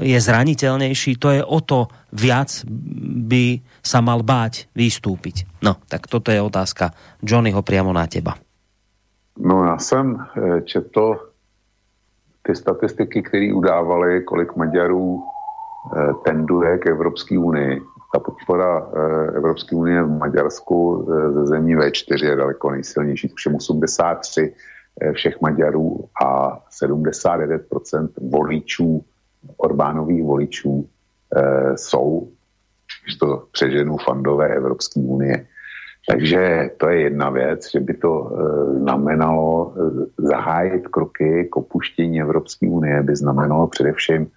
je 0.00 0.18
zraniteľnejší, 0.18 1.20
to 1.20 1.36
je 1.36 1.42
o 1.44 1.60
to 1.60 1.92
viac 2.16 2.64
by 3.28 3.60
sa 3.84 4.00
mal 4.00 4.24
báť 4.24 4.72
vystúpiť. 4.72 5.44
No, 5.60 5.76
tak 5.84 6.08
toto 6.08 6.32
je 6.32 6.40
otázka 6.40 6.96
Johnnyho 7.20 7.60
priamo 7.60 7.92
na 7.92 8.08
teba. 8.08 8.40
No 9.36 9.64
já 9.64 9.78
jsem 9.78 10.16
e, 10.16 10.62
četl 10.62 11.35
ty 12.46 12.54
statistiky, 12.54 13.22
které 13.22 13.52
udávaly, 13.54 14.22
kolik 14.22 14.56
Maďarů 14.56 15.22
eh, 15.22 16.12
tenduje 16.24 16.78
k 16.78 16.86
Evropské 16.86 17.38
unii. 17.38 17.80
Ta 18.14 18.18
podpora 18.20 18.86
eh, 18.86 19.36
Evropské 19.36 19.76
unie 19.76 20.02
v 20.02 20.18
Maďarsku 20.18 21.08
eh, 21.10 21.32
ze 21.32 21.46
zemí 21.46 21.76
V4 21.76 22.24
je 22.24 22.36
daleko 22.36 22.70
nejsilnější, 22.70 23.28
tuším 23.28 23.54
83 23.54 24.54
všech 25.12 25.40
Maďarů 25.40 26.04
a 26.24 26.60
79% 26.82 28.08
voličů, 28.30 29.04
Orbánových 29.56 30.24
voličů 30.24 30.88
jsou 31.76 32.28
když 33.04 33.16
to 33.16 33.46
přeženu 33.52 33.96
fandové 33.96 34.48
Evropské 34.48 35.00
unie. 35.00 35.46
Takže 36.08 36.70
to 36.76 36.88
je 36.88 37.00
jedna 37.00 37.30
věc, 37.30 37.70
že 37.70 37.80
by 37.80 37.94
to 37.94 38.30
e, 38.30 38.78
znamenalo 38.78 39.74
e, 39.74 39.80
zahájit 40.22 40.88
kroky 40.88 41.48
k 41.50 41.56
opuštění 41.56 42.20
Evropské 42.20 42.68
unie, 42.68 43.02
by 43.02 43.16
znamenalo 43.16 43.66
především 43.66 44.22
e, 44.22 44.28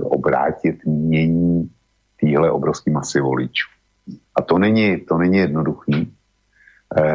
obrátit 0.00 0.86
mění 0.86 1.70
téhle 2.20 2.50
obrovské 2.50 2.90
masy 2.90 3.20
voličů. 3.20 3.68
A 4.34 4.42
to 4.42 4.58
není, 4.58 5.00
to 5.00 5.18
není 5.18 5.38
jednoduchý. 5.38 6.14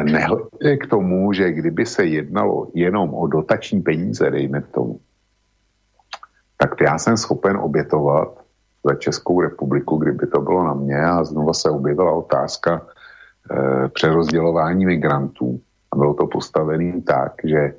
Nehledě 0.02 0.76
k 0.76 0.86
tomu, 0.86 1.32
že 1.32 1.52
kdyby 1.52 1.86
se 1.86 2.04
jednalo 2.04 2.68
jenom 2.74 3.14
o 3.14 3.26
dotační 3.26 3.82
peníze, 3.82 4.30
dejme 4.30 4.60
tomu, 4.60 5.00
tak 6.58 6.80
já 6.80 6.98
jsem 6.98 7.16
schopen 7.16 7.56
obětovat 7.56 8.44
za 8.84 8.94
Českou 8.94 9.40
republiku, 9.40 9.96
kdyby 9.96 10.26
to 10.26 10.40
bylo 10.40 10.64
na 10.64 10.74
mě 10.74 11.04
a 11.04 11.24
znova 11.24 11.52
se 11.52 11.70
objevila 11.70 12.12
otázka 12.12 12.86
přerozdělování 13.92 14.86
migrantů. 14.86 15.60
A 15.92 15.96
bylo 15.96 16.14
to 16.14 16.26
postavené 16.26 17.02
tak, 17.02 17.32
že 17.44 17.74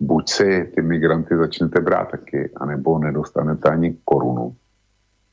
buď 0.00 0.28
si 0.28 0.72
ty 0.74 0.82
migranty 0.82 1.36
začnete 1.36 1.80
brát 1.80 2.10
taky, 2.10 2.50
anebo 2.56 2.98
nedostanete 2.98 3.68
ani 3.70 3.96
korunu. 4.04 4.56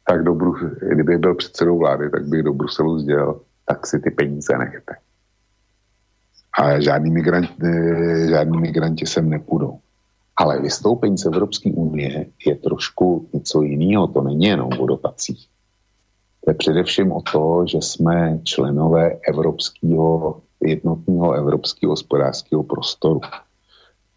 Tak 0.07 0.24
do 0.24 0.34
Brus- 0.34 0.76
kdyby 0.93 1.17
byl 1.17 1.36
předsedou 1.36 1.78
vlády, 1.78 2.09
tak 2.09 2.28
bych 2.28 2.43
do 2.43 2.53
Bruselu 2.53 2.99
sdělil, 2.99 3.41
tak 3.65 3.88
si 3.88 3.99
ty 3.99 4.11
peníze 4.11 4.57
nechte. 4.57 4.95
A 6.59 6.80
žádný, 6.80 7.11
migrant, 7.11 7.49
e, 7.63 8.28
žádný 8.30 8.57
migranti 8.59 9.05
sem 9.05 9.30
nepůjdou. 9.30 9.80
Ale 10.38 10.61
vystoupení 10.61 11.17
z 11.17 11.26
Evropské 11.26 11.72
unie 11.74 12.26
je 12.45 12.55
trošku 12.55 13.30
něco 13.34 13.61
jiného. 13.61 14.07
To 14.07 14.22
není 14.22 14.45
jenom 14.45 14.69
o 14.80 14.86
dotacích. 14.86 15.47
Je 16.48 16.54
především 16.54 17.12
o 17.12 17.22
to, 17.22 17.64
že 17.68 17.78
jsme 17.78 18.39
členové 18.44 19.12
evropského, 19.28 20.42
jednotného 20.62 21.34
evropského 21.34 21.92
hospodářského 21.92 22.64
prostoru. 22.64 23.22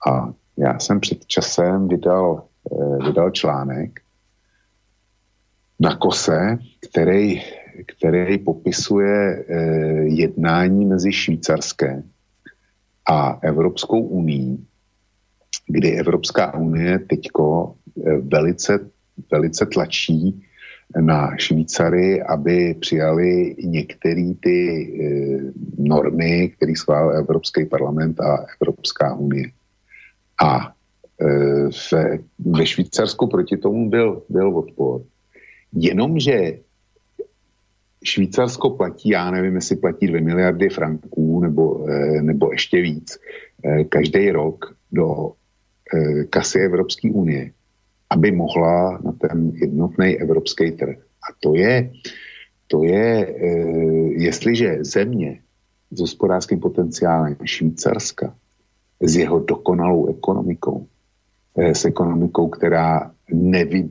A 0.08 0.32
já 0.56 0.78
jsem 0.78 1.00
před 1.00 1.26
časem 1.26 1.88
vydal, 1.88 2.42
eh, 2.72 3.06
vydal 3.06 3.30
článek 3.30 4.00
na 5.80 5.96
kose, 5.96 6.58
který, 6.88 7.42
který 7.86 8.38
popisuje 8.38 9.44
eh, 9.48 9.54
jednání 10.02 10.84
mezi 10.84 11.12
Švýcarské 11.12 12.02
a 13.06 13.38
Evropskou 13.42 14.00
unii 14.00 14.58
kdy 15.66 15.98
Evropská 15.98 16.54
unie 16.54 16.98
teďko 16.98 17.74
eh, 18.06 18.16
velice, 18.16 18.90
velice 19.32 19.66
tlačí 19.66 20.43
na 21.00 21.36
Švýcary, 21.36 22.22
aby 22.22 22.74
přijali 22.80 23.56
některé 23.58 24.32
ty 24.40 24.58
e, 24.58 25.08
normy, 25.78 26.48
které 26.48 26.76
schválil 26.76 27.18
Evropský 27.18 27.66
parlament 27.66 28.20
a 28.20 28.46
Evropská 28.60 29.14
unie. 29.14 29.46
A 30.44 30.74
e, 31.20 31.26
ve, 31.92 32.18
ve 32.38 32.66
Švýcarsku 32.66 33.26
proti 33.26 33.56
tomu 33.56 33.90
byl, 33.90 34.22
byl 34.28 34.58
odpor. 34.58 35.02
Jenomže 35.72 36.58
Švýcarsko 38.04 38.70
platí, 38.70 39.08
já 39.08 39.30
nevím, 39.30 39.54
jestli 39.54 39.76
platí 39.76 40.06
2 40.06 40.20
miliardy 40.20 40.68
franků 40.68 41.40
nebo, 41.40 41.88
e, 41.88 42.22
nebo 42.22 42.52
ještě 42.52 42.80
víc, 42.82 43.18
e, 43.64 43.84
každý 43.84 44.30
rok 44.30 44.76
do 44.92 45.32
Eh, 45.94 46.24
kasy 46.24 46.58
Evropské 46.58 47.10
unie, 47.10 47.52
aby 48.14 48.32
mohla 48.32 48.98
na 49.04 49.12
ten 49.12 49.50
jednotný 49.54 50.16
evropský 50.16 50.72
trh. 50.72 50.96
A 50.98 51.34
to 51.42 51.54
je, 51.54 51.90
to 52.66 52.84
je, 52.84 53.26
eh, 53.26 53.42
jestliže 54.22 54.84
země 54.84 55.42
s 55.90 56.00
hospodářským 56.00 56.60
potenciálem 56.60 57.36
Švýcarska, 57.44 58.34
s 59.00 59.16
jeho 59.16 59.38
dokonalou 59.38 60.14
ekonomikou, 60.14 60.86
eh, 61.58 61.74
s 61.74 61.84
ekonomikou, 61.84 62.48
která 62.48 63.10
nevy, 63.32 63.88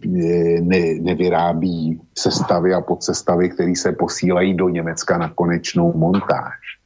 ne, 0.62 0.82
nevyrábí 1.02 2.02
sestavy 2.18 2.74
a 2.74 2.82
podsestavy, 2.82 3.50
které 3.50 3.76
se 3.76 3.92
posílají 3.92 4.54
do 4.54 4.70
Německa 4.70 5.18
na 5.18 5.30
konečnou 5.36 5.94
montáž, 5.94 6.80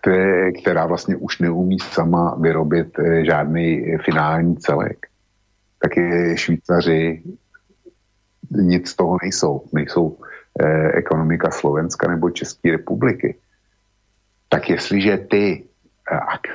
které, 0.00 0.52
která 0.52 0.86
vlastně 0.86 1.16
už 1.16 1.38
neumí 1.38 1.78
sama 1.78 2.36
vyrobit 2.36 2.98
eh, 2.98 3.24
žádný 3.24 3.96
finální 4.04 4.56
celek, 4.56 5.08
tak 5.78 5.96
je 5.96 6.36
Švýcaři 6.36 7.22
nic 8.50 8.88
z 8.88 8.96
toho 8.96 9.18
nejsou. 9.22 9.64
Nejsou 9.72 10.18
eh, 10.60 10.92
ekonomika 10.92 11.50
Slovenska 11.50 12.08
nebo 12.08 12.30
České 12.30 12.70
republiky. 12.70 13.36
Tak 14.48 14.70
jestliže 14.70 15.18
ty 15.18 15.64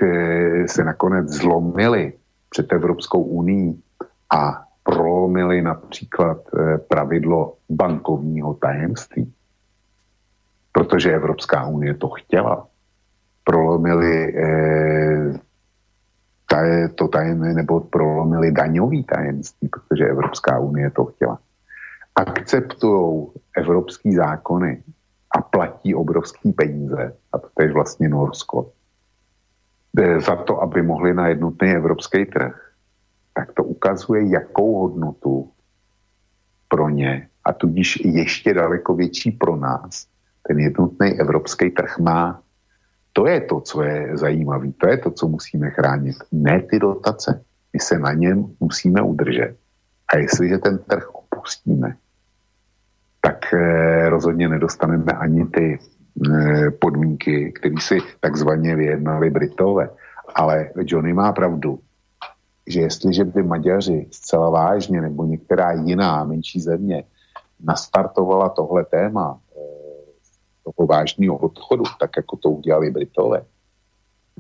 eh, 0.02 0.68
se 0.68 0.84
nakonec 0.84 1.30
zlomili 1.30 2.14
před 2.50 2.74
Evropskou 2.74 3.24
unii 3.24 3.76
a 4.30 4.64
prolomili 4.84 5.62
například 5.62 6.38
eh, 6.38 6.78
pravidlo 6.78 7.54
bankovního 7.70 8.54
tajemství, 8.54 9.34
protože 10.72 11.14
Evropská 11.14 11.68
unie 11.68 11.94
to 11.94 12.10
chtěla, 12.10 12.68
prolomili 13.44 14.38
eh, 14.38 15.40
taj, 16.54 16.94
to 16.94 17.08
tajemné 17.08 17.54
nebo 17.54 17.80
prolomili 17.90 18.52
daňový 18.54 19.04
tajemství, 19.04 19.68
protože 19.74 20.06
Evropská 20.06 20.60
unie 20.60 20.92
to 20.92 21.06
chtěla. 21.06 21.40
Akceptují 22.16 23.28
evropský 23.58 24.16
zákony 24.16 24.84
a 25.34 25.42
platí 25.42 25.96
obrovský 25.96 26.54
peníze, 26.54 27.18
a 27.34 27.38
to 27.38 27.58
je 27.62 27.74
vlastně 27.74 28.10
Norsko, 28.10 28.70
eh, 29.98 30.22
za 30.22 30.36
to, 30.36 30.62
aby 30.62 30.82
mohli 30.82 31.14
na 31.14 31.28
jednotný 31.28 31.74
evropský 31.74 32.26
trh, 32.26 32.54
tak 33.34 33.58
to 33.58 33.64
ukazuje, 33.64 34.30
jakou 34.30 34.78
hodnotu 34.78 35.50
pro 36.70 36.90
ně 36.90 37.28
a 37.46 37.54
tudíž 37.54 38.06
ještě 38.06 38.54
daleko 38.54 38.94
větší 38.94 39.32
pro 39.32 39.56
nás 39.56 40.06
ten 40.48 40.60
jednotný 40.60 41.18
evropský 41.18 41.70
trh 41.70 41.98
má. 41.98 42.43
To 43.14 43.28
je 43.28 43.42
to, 43.42 43.62
co 43.62 43.82
je 43.82 44.18
zajímavé, 44.18 44.72
to 44.78 44.88
je 44.90 44.98
to, 44.98 45.12
co 45.12 45.28
musíme 45.28 45.70
chránit. 45.70 46.16
Ne 46.32 46.62
ty 46.62 46.80
dotace. 46.80 47.44
My 47.74 47.80
se 47.80 48.00
na 48.00 48.14
něm 48.14 48.46
musíme 48.60 49.02
udržet. 49.02 49.56
A 50.08 50.18
jestliže 50.18 50.58
ten 50.58 50.78
trh 50.78 51.10
opustíme, 51.14 51.96
tak 53.22 53.54
eh, 53.54 54.10
rozhodně 54.10 54.50
nedostaneme 54.50 55.14
ani 55.14 55.46
ty 55.46 55.80
eh, 55.80 56.72
podmínky, 56.72 57.52
které 57.52 57.76
si 57.80 57.98
takzvaně 58.20 58.76
vyjednali 58.76 59.30
Britové. 59.30 59.90
Ale 60.36 60.70
Johnny 60.76 61.14
má 61.14 61.32
pravdu, 61.32 61.80
že 62.68 62.82
jestliže 62.82 63.24
by 63.24 63.44
Maďaři 63.44 64.08
zcela 64.12 64.50
vážně 64.50 65.02
nebo 65.02 65.26
některá 65.26 65.72
jiná 65.72 66.24
menší 66.24 66.62
země 66.62 67.04
nastartovala 67.64 68.50
tohle 68.50 68.86
téma, 68.86 69.40
toho 70.64 70.88
vážného 70.88 71.38
odchodu, 71.38 71.84
tak 72.00 72.12
jako 72.18 72.38
to 72.38 72.50
udělali 72.50 72.92
Britové, 72.92 73.46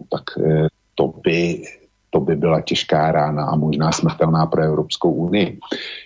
tak 0.09 0.23
eh, 0.45 0.67
to 0.95 1.13
by, 1.23 1.63
to 2.09 2.19
by 2.19 2.35
byla 2.35 2.61
těžká 2.61 3.11
rána 3.11 3.45
a 3.45 3.55
možná 3.55 3.91
smrtelná 3.91 4.45
pro 4.45 4.61
Evropskou 4.61 5.11
unii. 5.11 5.59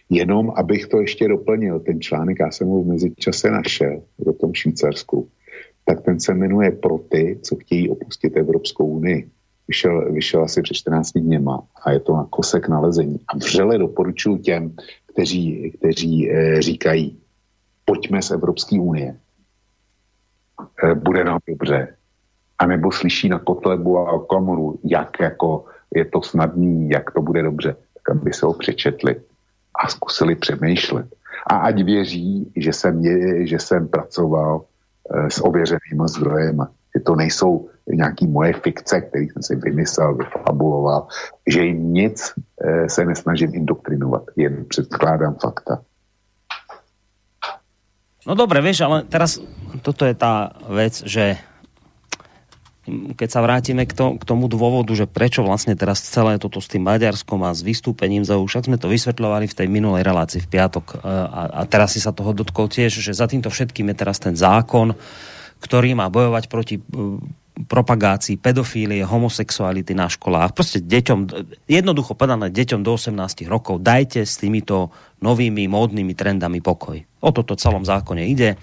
Jenom, 0.09 0.51
abych 0.55 0.88
to 0.88 1.01
ještě 1.01 1.28
doplnil, 1.28 1.80
ten 1.80 2.01
článek, 2.01 2.38
já 2.39 2.51
jsem 2.51 2.68
ho 2.68 2.84
v 2.84 2.88
mezičase 2.88 3.51
našel 3.51 4.01
do 4.20 4.34
tom 4.34 4.53
Švýcarsku, 4.53 5.28
tak 5.86 6.01
ten 6.01 6.20
se 6.20 6.34
jmenuje 6.34 6.72
Pro 6.72 6.97
ty, 6.97 7.39
co 7.43 7.55
chtějí 7.55 7.89
opustit 7.89 8.38
Evropskou 8.38 8.86
unii. 8.86 9.30
Vyšel, 9.68 10.13
vyšel 10.13 10.43
asi 10.43 10.61
před 10.61 10.74
14 10.74 11.11
dněma 11.11 11.63
a 11.84 11.91
je 11.91 11.99
to 11.99 12.15
na 12.15 12.28
kosek 12.30 12.68
nalezení. 12.70 13.20
A 13.28 13.38
vřele 13.38 13.78
doporučuji 13.78 14.38
těm, 14.38 14.76
kteří, 15.05 15.72
kteří 15.78 16.32
e, 16.32 16.61
říkají, 16.61 17.18
pojďme 17.86 18.22
z 18.22 18.32
Evropské 18.32 18.80
unie, 18.80 19.15
bude 20.93 21.24
nám 21.24 21.39
dobře. 21.47 21.88
A 22.60 22.66
nebo 22.66 22.91
slyší 22.91 23.30
na 23.30 23.39
Kotlebu 23.39 23.99
a 23.99 24.26
Komoru, 24.26 24.80
jak 24.84 25.20
jako 25.20 25.66
je 25.95 26.05
to 26.05 26.22
snadný, 26.22 26.89
jak 26.89 27.12
to 27.12 27.22
bude 27.22 27.43
dobře, 27.43 27.76
tak 27.93 28.16
aby 28.16 28.34
se 28.34 28.45
ho 28.45 28.53
přečetli 28.53 29.16
a 29.76 29.88
zkusili 29.88 30.36
přemýšlet. 30.36 31.05
A 31.47 31.58
ať 31.58 31.84
věří, 31.84 32.51
že 32.55 32.74
jsem, 32.74 32.99
je, 32.99 33.47
že 33.47 33.60
jsem 33.60 33.88
pracoval 33.88 34.62
e, 35.14 35.30
s 35.30 35.45
ověřenými 35.45 36.05
zdrojem, 36.05 36.68
že 36.95 37.03
to 37.03 37.16
nejsou 37.16 37.70
nějaký 37.88 38.28
moje 38.28 38.53
fikce, 38.53 39.01
které 39.01 39.24
jsem 39.24 39.43
si 39.43 39.55
vymyslel, 39.55 40.16
vyfabuloval, 40.16 41.08
že 41.47 41.62
jim 41.62 41.93
nic 41.93 42.34
e, 42.62 42.89
se 42.89 43.05
nesnažím 43.05 43.55
indoktrinovat, 43.55 44.24
jen 44.36 44.66
předkládám 44.66 45.36
fakta. 45.36 45.82
No 48.28 48.36
dobre, 48.36 48.59
vieš, 48.59 48.84
ale 48.84 49.07
teraz 49.07 49.39
toto 49.80 50.03
je 50.03 50.11
tá 50.11 50.51
vec, 50.67 50.99
že 51.07 51.39
keď 52.88 53.30
sa 53.32 53.43
vrátime 53.43 53.84
k, 53.88 53.95
to, 53.95 54.15
k 54.19 54.23
tomu 54.23 54.51
dôvodu, 54.51 54.91
že 54.95 55.07
prečo 55.07 55.43
vlastne 55.43 55.75
teraz 55.75 56.03
celé 56.03 56.39
toto 56.39 56.59
s 56.59 56.71
tým 56.71 56.84
Maďarskom 56.88 57.39
a 57.43 57.55
s 57.55 57.63
vystúpením 57.63 58.23
za 58.28 58.39
však 58.39 58.67
sme 58.67 58.80
to 58.80 58.91
vysvetľovali 58.91 59.47
v 59.47 59.57
tej 59.57 59.67
minulej 59.67 60.07
relácii 60.07 60.43
v 60.43 60.51
piatok 60.51 60.86
e, 60.91 61.07
a, 61.07 61.41
a 61.51 61.61
teraz 61.67 61.95
si 61.95 62.03
sa 62.03 62.15
toho 62.15 62.32
dotkol 62.32 62.71
tiež, 62.71 62.99
že 62.99 63.15
za 63.15 63.28
týmto 63.28 63.51
všetkým 63.51 63.91
je 63.91 63.95
teraz 63.95 64.19
ten 64.23 64.36
zákon, 64.36 64.95
ktorý 65.59 65.99
má 65.99 66.07
bojovať 66.07 66.43
proti 66.47 66.80
e, 66.80 66.84
propagácii 67.65 68.38
pedofílie, 68.38 69.01
homosexuality 69.03 69.97
na 69.97 70.07
školách. 70.07 70.53
Proste 70.53 70.80
deťom, 70.80 71.19
jednoducho 71.65 72.13
povedané, 72.13 72.53
deťom 72.53 72.86
do 72.86 72.93
18 72.95 73.17
rokov 73.49 73.82
dajte 73.82 74.23
s 74.23 74.38
týmito 74.38 74.93
novými 75.22 75.65
módnymi 75.65 76.13
trendami 76.13 76.61
pokoj. 76.61 77.01
O 77.22 77.30
toto 77.34 77.57
celom 77.57 77.82
zákone 77.82 78.30
ide. 78.30 78.55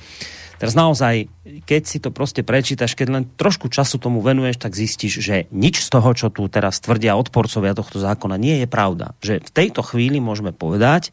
Teraz 0.55 0.79
naozaj, 0.79 1.27
keď 1.67 1.83
si 1.83 1.99
to 1.99 2.15
proste 2.15 2.47
prečítaš, 2.47 2.95
keď 2.95 3.09
len 3.11 3.25
trošku 3.35 3.67
času 3.67 3.99
tomu 3.99 4.23
venuješ, 4.23 4.63
tak 4.63 4.79
zistíš, 4.79 5.19
že 5.19 5.37
nič 5.51 5.83
z 5.83 5.89
toho, 5.91 6.15
čo 6.15 6.31
tu 6.31 6.47
teraz 6.47 6.79
tvrdia 6.79 7.19
odporcovia 7.19 7.75
tohto 7.75 7.99
zákona, 7.99 8.39
nie 8.39 8.63
je 8.63 8.69
pravda. 8.71 9.19
Že 9.19 9.43
v 9.43 9.51
tejto 9.51 9.83
chvíli 9.83 10.23
môžeme 10.23 10.55
povedať, 10.55 11.11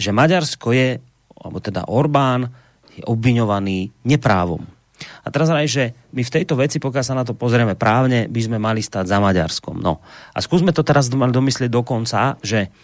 že 0.00 0.16
Maďarsko 0.16 0.72
je, 0.72 0.88
alebo 1.38 1.60
teda 1.60 1.86
Orbán, 1.86 2.48
je 2.96 3.04
obviňovaný 3.04 3.92
neprávom. 4.08 4.64
A 5.22 5.30
teraz 5.30 5.46
aj, 5.52 5.66
že 5.70 5.84
my 6.10 6.26
v 6.26 6.34
tejto 6.34 6.58
veci, 6.58 6.82
pokiaľ 6.82 7.04
sa 7.04 7.14
na 7.14 7.22
to 7.22 7.38
pozrieme 7.38 7.78
právne, 7.78 8.26
by 8.26 8.40
sme 8.42 8.58
mali 8.58 8.82
stať 8.82 9.06
za 9.06 9.22
Maďarskom. 9.22 9.78
No. 9.78 10.02
A 10.34 10.38
skúsme 10.42 10.74
to 10.74 10.82
teraz 10.82 11.06
domyslieť 11.12 11.70
do 11.70 11.86
konca, 11.86 12.34
že 12.42 12.74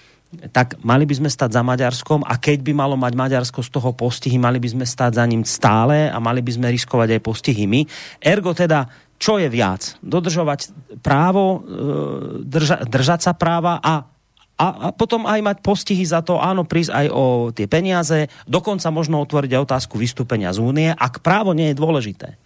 tak 0.53 0.78
mali 0.85 1.05
by 1.05 1.14
sme 1.18 1.28
stať 1.30 1.55
za 1.55 1.62
Maďarskom 1.62 2.22
a 2.26 2.39
keď 2.39 2.62
by 2.62 2.72
malo 2.74 2.95
mať 2.95 3.12
Maďarsko 3.14 3.61
z 3.62 3.70
toho 3.70 3.91
postihy, 3.95 4.37
mali 4.37 4.59
by 4.61 4.68
sme 4.74 4.85
stať 4.87 5.18
za 5.18 5.24
ním 5.24 5.43
stále 5.43 6.11
a 6.11 6.18
mali 6.18 6.43
by 6.45 6.53
sme 6.55 6.72
riskovať 6.72 7.18
aj 7.18 7.20
postihy 7.22 7.64
my. 7.66 7.80
Ergo 8.20 8.53
teda, 8.53 8.87
čo 9.18 9.39
je 9.39 9.49
viac? 9.49 9.97
Dodržovať 10.03 10.74
právo, 11.01 11.64
e, 11.64 12.43
drža, 12.45 12.85
držať 12.89 13.20
sa 13.30 13.32
práva 13.32 13.80
a 13.80 14.11
a, 14.55 14.66
a 14.70 14.89
potom 14.95 15.26
aj 15.26 15.43
mať 15.43 15.57
postihy 15.66 16.07
za 16.07 16.22
to, 16.22 16.39
áno, 16.39 16.62
prísť 16.62 16.95
aj 16.95 17.07
o 17.11 17.24
tie 17.51 17.66
peniaze, 17.66 18.30
dokonca 18.47 18.87
možno 18.95 19.18
otvoriť 19.26 19.51
aj 19.51 19.64
otázku 19.66 19.99
vystúpenia 19.99 20.55
z 20.55 20.62
únie, 20.62 20.95
ak 20.95 21.26
právo 21.26 21.59
nie 21.59 21.74
je 21.74 21.80
dôležité. 21.82 22.39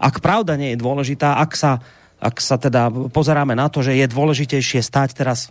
Ak 0.00 0.18
pravda 0.18 0.58
nie 0.58 0.74
je 0.74 0.82
dôležitá, 0.82 1.38
ak 1.38 1.54
sa, 1.54 1.78
ak 2.20 2.36
sa 2.38 2.60
teda 2.60 2.92
pozeráme 3.08 3.56
na 3.56 3.72
to, 3.72 3.80
že 3.80 3.96
je 3.96 4.04
dôležitejšie 4.04 4.84
stať 4.84 5.16
teraz 5.16 5.48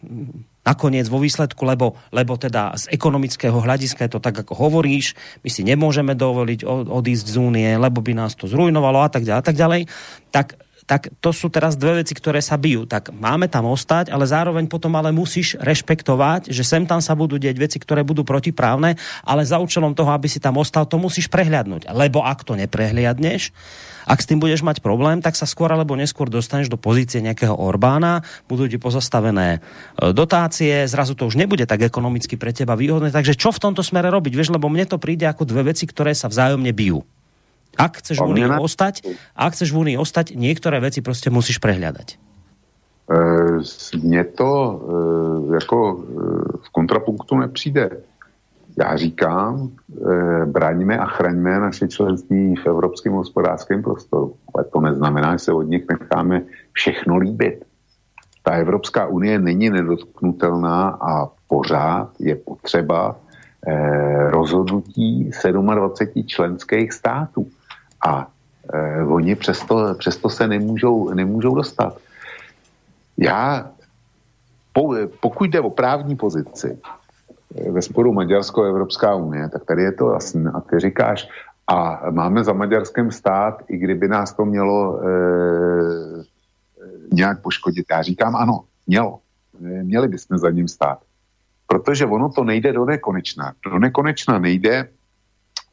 nakoniec 0.62 1.10
vo 1.10 1.18
výsledku, 1.18 1.66
lebo, 1.66 1.98
lebo 2.14 2.38
teda 2.38 2.78
z 2.78 2.94
ekonomického 2.94 3.58
hľadiska 3.58 4.06
je 4.06 4.12
to 4.14 4.22
tak, 4.22 4.46
ako 4.46 4.54
hovoríš, 4.54 5.18
my 5.42 5.50
si 5.50 5.66
nemôžeme 5.66 6.14
dovoliť 6.14 6.62
odísť 6.68 7.26
z 7.26 7.36
únie, 7.42 7.70
lebo 7.74 8.06
by 8.06 8.14
nás 8.14 8.38
to 8.38 8.46
zrujnovalo 8.46 9.02
a 9.02 9.10
tak 9.10 9.26
ďalej, 9.26 9.40
a 9.42 9.46
tak 9.46 9.58
ďalej, 9.58 9.82
tak 10.30 10.48
tak 10.90 11.14
to 11.22 11.30
sú 11.30 11.54
teraz 11.54 11.78
dve 11.78 12.02
veci, 12.02 12.18
ktoré 12.18 12.42
sa 12.42 12.58
bijú. 12.58 12.90
Tak 12.90 13.14
máme 13.14 13.46
tam 13.46 13.70
ostať, 13.70 14.10
ale 14.10 14.26
zároveň 14.26 14.66
potom 14.66 14.98
ale 14.98 15.14
musíš 15.14 15.54
rešpektovať, 15.62 16.50
že 16.50 16.66
sem 16.66 16.90
tam 16.90 16.98
sa 16.98 17.14
budú 17.14 17.38
deť 17.38 17.56
veci, 17.62 17.78
ktoré 17.78 18.02
budú 18.02 18.26
protiprávne, 18.26 18.98
ale 19.22 19.46
za 19.46 19.62
účelom 19.62 19.94
toho, 19.94 20.10
aby 20.10 20.26
si 20.26 20.42
tam 20.42 20.58
ostal, 20.58 20.90
to 20.90 20.98
musíš 20.98 21.30
prehľadnúť. 21.30 21.94
Lebo 21.94 22.26
ak 22.26 22.42
to 22.42 22.58
neprehliadneš, 22.58 23.54
ak 24.10 24.18
s 24.18 24.26
tým 24.26 24.42
budeš 24.42 24.66
mať 24.66 24.82
problém, 24.82 25.22
tak 25.22 25.38
sa 25.38 25.46
skôr 25.46 25.70
alebo 25.70 25.94
neskôr 25.94 26.26
dostaneš 26.26 26.74
do 26.74 26.82
pozície 26.82 27.22
nejakého 27.22 27.54
Orbána, 27.54 28.26
budú 28.50 28.66
ti 28.66 28.82
pozastavené 28.82 29.62
e, 30.02 30.10
dotácie, 30.10 30.90
zrazu 30.90 31.14
to 31.14 31.30
už 31.30 31.38
nebude 31.38 31.70
tak 31.70 31.86
ekonomicky 31.86 32.34
pre 32.34 32.50
teba 32.50 32.74
výhodné. 32.74 33.14
Takže 33.14 33.38
čo 33.38 33.54
v 33.54 33.62
tomto 33.62 33.86
smere 33.86 34.10
robiť? 34.10 34.34
Vieš, 34.34 34.58
lebo 34.58 34.66
mne 34.66 34.90
to 34.90 34.98
príde 34.98 35.30
ako 35.30 35.46
dve 35.46 35.70
veci, 35.70 35.86
ktoré 35.86 36.18
sa 36.18 36.26
vzájomne 36.26 36.74
bijú. 36.74 37.06
Ak 37.78 37.98
chceš 37.98 38.20
v 38.20 38.28
Unii 38.28 38.50
ostať, 38.60 38.96
ak 39.36 39.54
chceš 39.54 39.72
v 39.72 39.78
Unii 39.78 39.98
ostať, 39.98 40.36
niektoré 40.36 40.80
veci 40.80 41.02
prostě 41.02 41.30
musíš 41.30 41.58
prehľadať. 41.58 42.18
Mně 44.04 44.24
to 44.24 44.82
e, 45.50 45.54
jako 45.54 46.00
e, 46.00 46.04
v 46.58 46.70
kontrapunktu 46.72 47.38
nepřijde. 47.38 47.90
Já 48.80 48.98
říkám, 48.98 49.70
e, 50.12 50.46
bráníme 50.46 50.98
a 50.98 51.06
chraňme 51.06 51.60
naše 51.60 51.88
členství 51.88 52.56
v 52.56 52.68
evropském 52.68 53.14
hospodářském 53.14 53.84
prostoru. 53.84 54.34
Ale 54.56 54.64
to 54.64 54.82
neznamená, 54.82 55.36
že 55.36 55.40
se 55.40 55.54
od 55.54 55.62
nich 55.62 55.84
necháme 55.90 56.42
všechno 56.72 57.18
líbit. 57.18 57.66
Ta 58.44 58.52
Evropská 58.52 59.08
unie 59.08 59.40
není 59.40 59.70
nedotknutelná 59.70 60.90
a 60.90 61.30
pořád 61.48 62.10
je 62.20 62.36
potřeba 62.36 63.16
rozhodnutí 64.30 65.32
27 65.52 66.24
členských 66.28 66.94
států. 66.94 67.48
A 68.08 68.28
e, 68.74 69.04
oni 69.04 69.36
přesto, 69.36 69.96
přesto 69.98 70.30
se 70.30 70.48
nemůžou, 70.48 71.14
nemůžou 71.14 71.56
dostat. 71.56 71.98
Já, 73.18 73.72
po, 74.74 74.96
pokud 75.20 75.50
jde 75.50 75.60
o 75.60 75.70
právní 75.70 76.16
pozici 76.16 76.78
e, 77.56 77.72
ve 77.72 77.82
sporu 77.82 78.14
Maďarsko 78.14 78.64
a 78.64 78.68
Evropská 78.68 79.16
unie, 79.16 79.50
tak 79.50 79.66
tady 79.66 79.84
je 79.84 79.92
to 79.92 80.14
jasné. 80.14 80.52
A 80.54 80.62
ty 80.62 80.80
říkáš, 80.80 81.28
a 81.68 82.10
máme 82.12 82.44
za 82.44 82.54
Maďarskem 82.54 83.12
stát, 83.12 83.64
i 83.68 83.78
kdyby 83.78 84.08
nás 84.08 84.34
to 84.34 84.46
mělo 84.46 85.02
e, 85.02 85.08
nějak 87.14 87.42
poškodit. 87.42 87.86
Já 87.92 88.02
říkám 88.02 88.36
ano, 88.36 88.64
mělo. 88.88 89.20
E, 89.66 89.84
měli 89.84 90.08
bychom 90.08 90.38
za 90.38 90.50
ním 90.50 90.68
stát. 90.68 91.00
Protože 91.68 92.06
ono 92.06 92.30
to 92.30 92.44
nejde 92.44 92.74
do 92.74 92.86
nekonečna. 92.86 93.54
Do 93.66 93.80
nekonečna 93.80 94.40
nejde 94.40 94.90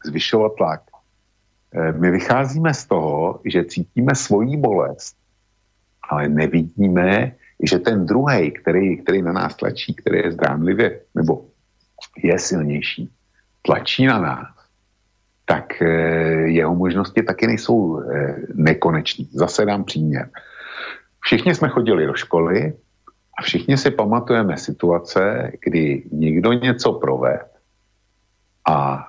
zvyšovat 0.04 0.52
tlak. 0.56 0.80
Eh, 1.76 1.92
my 1.92 2.10
vycházíme 2.10 2.74
z 2.74 2.84
toho, 2.86 3.40
že 3.44 3.64
cítíme 3.64 4.14
svoji 4.14 4.56
bolest, 4.56 5.16
ale 6.08 6.28
nevidíme, 6.28 7.32
že 7.62 7.78
ten 7.78 8.06
druhý, 8.06 8.50
který, 8.50 8.96
který 8.96 9.22
na 9.22 9.32
nás 9.32 9.56
tlačí, 9.56 9.94
který 9.94 10.18
je 10.18 10.32
zdánlivě, 10.32 11.00
nebo 11.14 11.44
je 12.22 12.38
silnější, 12.38 13.10
tlačí 13.62 14.06
na 14.06 14.18
nás, 14.18 14.48
tak 15.44 15.82
eh, 15.82 15.86
jeho 16.48 16.74
možnosti 16.74 17.22
taky 17.22 17.46
nejsou 17.46 18.00
eh, 18.00 18.36
nekonečný. 18.54 19.28
Zase 19.32 19.64
dám 19.64 19.84
příměr. 19.84 20.30
Všichni 21.20 21.54
jsme 21.54 21.68
chodili 21.68 22.06
do 22.06 22.14
školy 22.14 22.72
a 23.38 23.42
všichni 23.42 23.76
si 23.76 23.90
pamatujeme 23.90 24.56
situace, 24.56 25.52
kdy 25.60 26.02
někdo 26.12 26.52
něco 26.52 26.92
proved 26.92 27.46
a 28.68 29.06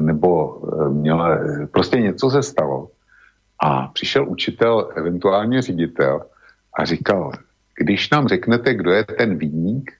nebo 0.00 0.62
eh, 0.62 0.88
měla, 0.88 1.38
prostě 1.72 2.00
něco 2.00 2.30
se 2.30 2.42
stalo 2.42 2.88
a 3.60 3.88
přišel 3.88 4.28
učitel, 4.28 4.92
eventuálně 4.96 5.62
ředitel 5.62 6.20
a 6.78 6.84
říkal, 6.84 7.32
když 7.76 8.10
nám 8.10 8.28
řeknete, 8.28 8.74
kdo 8.74 8.90
je 8.90 9.04
ten 9.04 9.38
výnik, 9.38 9.90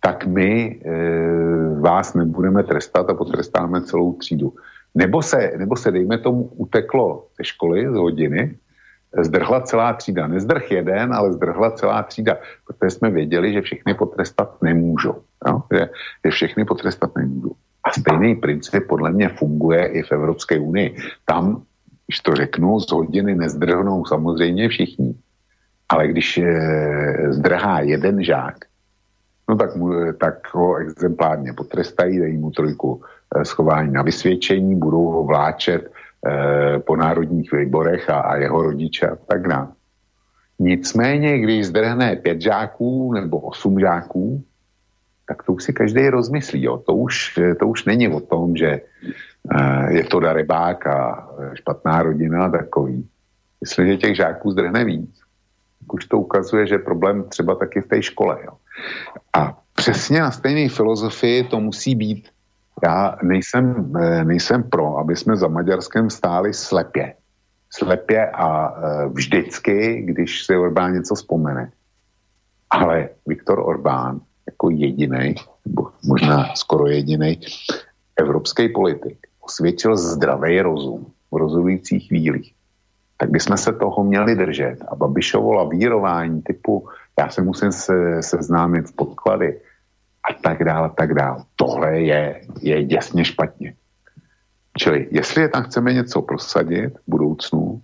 tak 0.00 0.26
my 0.26 0.80
e, 0.84 1.80
vás 1.80 2.14
nebudeme 2.14 2.62
trestat 2.62 3.10
a 3.10 3.14
potrestáme 3.14 3.82
celou 3.82 4.12
třídu. 4.12 4.54
Nebo 4.94 5.22
se, 5.22 5.52
nebo 5.56 5.76
se 5.76 5.90
dejme 5.90 6.18
tomu, 6.18 6.42
uteklo 6.42 7.26
ze 7.38 7.44
školy, 7.44 7.88
z 7.88 7.94
hodiny, 7.94 8.56
zdrhla 9.18 9.60
celá 9.60 9.92
třída. 9.92 10.26
Nezdrh 10.26 10.70
jeden, 10.70 11.14
ale 11.14 11.32
zdrhla 11.32 11.70
celá 11.70 12.02
třída, 12.02 12.36
protože 12.66 12.90
jsme 12.90 13.10
věděli, 13.10 13.52
že 13.52 13.60
všechny 13.60 13.94
potrestat 13.94 14.62
nemůžou. 14.62 15.22
Jo? 15.48 15.62
Že, 15.72 15.88
že 16.24 16.30
všechny 16.30 16.64
potrestat 16.64 17.16
nemůžou. 17.16 17.54
A 17.84 17.90
stejný 17.90 18.34
princip 18.34 18.88
podle 18.88 19.12
mě 19.12 19.28
funguje 19.28 19.86
i 19.86 20.02
v 20.02 20.12
Evropské 20.12 20.58
unii. 20.58 20.96
Tam, 21.24 21.62
když 22.06 22.20
to 22.20 22.34
řeknu, 22.34 22.80
z 22.80 22.92
hodiny 22.92 23.34
nezdrhnou 23.34 24.04
samozřejmě 24.04 24.68
všichni. 24.68 25.14
Ale 25.88 26.08
když 26.08 26.40
zdrhá 27.30 27.80
jeden 27.80 28.24
žák, 28.24 28.56
no 29.48 29.56
tak, 29.56 29.76
mu, 29.76 30.12
tak 30.20 30.54
ho 30.54 30.76
exemplárně 30.76 31.52
potrestají, 31.52 32.18
dají 32.18 32.38
mu 32.38 32.50
trojku 32.50 33.02
eh, 33.36 33.44
schování 33.44 33.92
na 33.92 34.02
vysvědčení, 34.02 34.76
budou 34.76 35.04
ho 35.04 35.24
vláčet 35.24 35.90
eh, 36.26 36.78
po 36.78 36.96
národních 36.96 37.52
výborech 37.52 38.10
a, 38.10 38.20
a 38.20 38.36
jeho 38.36 38.62
rodiče 38.62 39.06
a 39.06 39.16
tak 39.16 39.48
dále. 39.48 39.68
Nicméně, 40.58 41.38
když 41.38 41.66
zdrhne 41.66 42.16
pět 42.16 42.40
žáků 42.40 43.12
nebo 43.12 43.38
osm 43.38 43.80
žáků, 43.80 44.44
tak 45.32 45.48
to 45.48 45.56
už 45.56 45.64
si 45.64 45.72
každý 45.72 46.12
rozmyslí. 46.12 46.62
Jo. 46.62 46.84
To, 46.84 46.92
už, 46.92 47.40
to 47.56 47.64
už 47.66 47.84
není 47.88 48.08
o 48.08 48.20
tom, 48.20 48.52
že 48.56 48.80
uh, 49.48 49.88
je 49.88 50.04
to 50.04 50.20
darebák 50.20 50.86
a 50.86 51.28
špatná 51.54 52.02
rodina 52.02 52.52
takový. 52.52 53.08
Jestliže 53.60 53.96
těch 53.96 54.16
žáků 54.16 54.50
zdrhne 54.52 54.84
víc, 54.84 55.08
už 55.92 56.04
to 56.04 56.18
ukazuje, 56.18 56.66
že 56.66 56.84
problém 56.84 57.24
třeba 57.32 57.54
taky 57.54 57.80
v 57.80 57.88
té 57.88 58.02
škole. 58.02 58.38
Jo. 58.44 58.52
A 59.32 59.56
přesně 59.72 60.20
na 60.20 60.30
stejné 60.30 60.68
filozofii 60.68 61.48
to 61.48 61.60
musí 61.60 61.94
být. 61.94 62.28
Já 62.84 63.16
nejsem, 63.22 63.92
eh, 63.96 64.24
nejsem 64.24 64.62
pro, 64.62 64.98
aby 64.98 65.16
jsme 65.16 65.36
za 65.36 65.48
Maďarskem 65.48 66.10
stáli 66.10 66.52
slepě. 66.52 67.14
Slepě 67.70 68.30
a 68.30 68.48
eh, 68.68 69.08
vždycky, 69.08 70.02
když 70.04 70.44
si 70.44 70.56
Orbán 70.56 70.92
něco 70.92 71.14
vzpomene. 71.14 71.72
Ale 72.70 73.08
Viktor 73.26 73.58
Orbán 73.58 74.20
jako 74.46 74.70
jediný, 74.70 75.34
nebo 75.66 75.90
možná 76.04 76.54
skoro 76.54 76.86
jediný 76.86 77.40
evropský 78.16 78.68
politik 78.68 79.18
osvědčil 79.40 79.96
zdravý 79.96 80.60
rozum 80.60 81.06
v 81.30 81.36
rozhodujících 81.36 82.08
chvílích. 82.08 82.54
tak 83.16 83.30
bychom 83.30 83.56
se 83.56 83.72
toho 83.72 84.04
měli 84.04 84.34
držet. 84.34 84.78
A 84.88 84.96
Babišovo 84.96 85.52
lavírování 85.52 86.42
typu, 86.42 86.88
já 87.18 87.28
se 87.30 87.42
musím 87.42 87.72
se, 87.72 88.22
seznámit 88.22 88.88
v 88.88 88.96
podklady 88.96 89.60
a 90.30 90.34
tak 90.42 90.64
dále, 90.64 90.90
tak 90.96 91.14
dále. 91.14 91.44
Tohle 91.56 92.00
je, 92.00 92.40
je 92.60 92.84
děsně 92.84 93.24
špatně. 93.24 93.74
Čili 94.78 95.08
jestli 95.10 95.42
je 95.42 95.48
tam 95.48 95.62
chceme 95.62 95.92
něco 95.92 96.22
prosadit 96.22 96.98
v 96.98 97.02
budoucnu, 97.06 97.82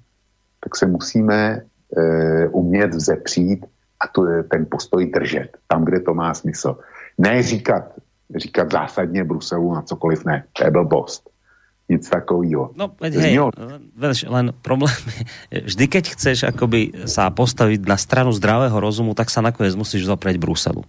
tak 0.60 0.76
se 0.76 0.86
musíme 0.86 1.62
e, 1.96 2.48
umět 2.48 2.94
vzepřít 2.94 3.66
a 4.00 4.04
to 4.08 4.26
je 4.26 4.42
ten 4.46 4.66
postoj 4.66 5.02
držet, 5.06 5.58
tam, 5.66 5.84
kde 5.84 6.00
to 6.00 6.14
má 6.14 6.34
smysl. 6.34 6.78
Ne 7.18 7.42
říkat, 7.42 7.98
říkat 8.36 8.72
zásadně 8.72 9.24
Bruselu 9.24 9.74
na 9.74 9.82
cokoliv 9.82 10.24
ne, 10.24 10.44
to 10.52 10.64
je 10.64 10.70
blbost 10.70 11.30
nic 11.88 12.04
takového. 12.04 12.76
No, 12.76 12.92
hej, 13.00 13.40
vieš, 13.96 14.28
len 14.28 14.52
problém 14.60 14.92
je, 15.48 15.64
vždy 15.72 15.84
keď 15.88 16.04
chceš 16.12 16.44
akoby 16.44 17.08
sa 17.08 17.32
postaviť 17.32 17.80
na 17.88 17.96
stranu 17.96 18.28
zdravého 18.36 18.76
rozumu, 18.76 19.16
tak 19.16 19.32
sa 19.32 19.40
nakoniec 19.40 19.72
musíš 19.72 20.04
zoprieť 20.04 20.36
Bruselu. 20.36 20.84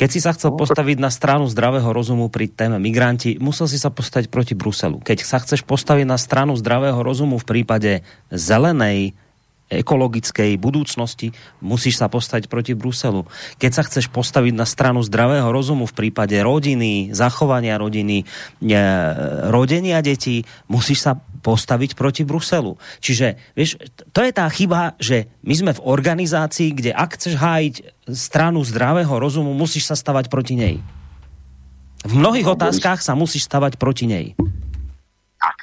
Keď 0.00 0.08
si 0.08 0.20
sa 0.24 0.32
chcel 0.32 0.56
no, 0.56 0.58
postaviť 0.58 0.96
na 0.96 1.12
stranu 1.12 1.44
zdravého 1.52 1.92
rozumu 1.92 2.32
pri 2.32 2.48
téme 2.48 2.80
migranti, 2.80 3.36
musel 3.36 3.68
si 3.68 3.76
sa 3.76 3.92
postaviť 3.92 4.32
proti 4.32 4.56
Bruselu. 4.56 5.04
Keď 5.04 5.18
sa 5.20 5.36
chceš 5.44 5.60
postaviť 5.68 6.08
na 6.08 6.16
stranu 6.16 6.56
zdravého 6.56 6.98
rozumu 7.04 7.36
v 7.36 7.44
prípade 7.44 8.00
zelenej 8.32 9.12
ekologickej 9.68 10.56
budúcnosti, 10.56 11.36
musíš 11.60 12.00
sa 12.00 12.08
postaviť 12.08 12.48
proti 12.48 12.72
Bruselu. 12.72 13.28
Keď 13.60 13.70
sa 13.70 13.82
chceš 13.84 14.08
postaviť 14.08 14.56
na 14.56 14.64
stranu 14.64 15.04
zdravého 15.04 15.52
rozumu 15.52 15.84
v 15.84 15.96
prípade 15.96 16.40
rodiny, 16.40 17.12
zachovania 17.12 17.76
rodiny, 17.76 18.24
e, 18.64 18.76
rodenia 19.52 20.00
detí, 20.00 20.48
musíš 20.72 21.04
sa 21.04 21.12
postaviť 21.44 21.94
proti 21.94 22.24
Bruselu. 22.24 22.80
Čiže, 23.04 23.36
vieš, 23.52 23.76
to 24.10 24.24
je 24.24 24.32
tá 24.32 24.48
chyba, 24.48 24.96
že 24.98 25.28
my 25.44 25.54
sme 25.54 25.72
v 25.76 25.84
organizácii, 25.84 26.72
kde 26.72 26.90
ak 26.96 27.20
chceš 27.20 27.36
hájiť 27.36 27.74
stranu 28.08 28.64
zdravého 28.64 29.12
rozumu, 29.20 29.52
musíš 29.52 29.92
sa 29.92 29.94
stavať 29.94 30.32
proti 30.32 30.56
nej. 30.56 30.76
V 32.08 32.14
mnohých 32.16 32.48
no, 32.48 32.56
otázkách 32.56 33.04
sa 33.04 33.12
musíš 33.12 33.44
stavať 33.44 33.76
proti 33.76 34.08
nej. 34.08 34.26
Tak, 35.38 35.56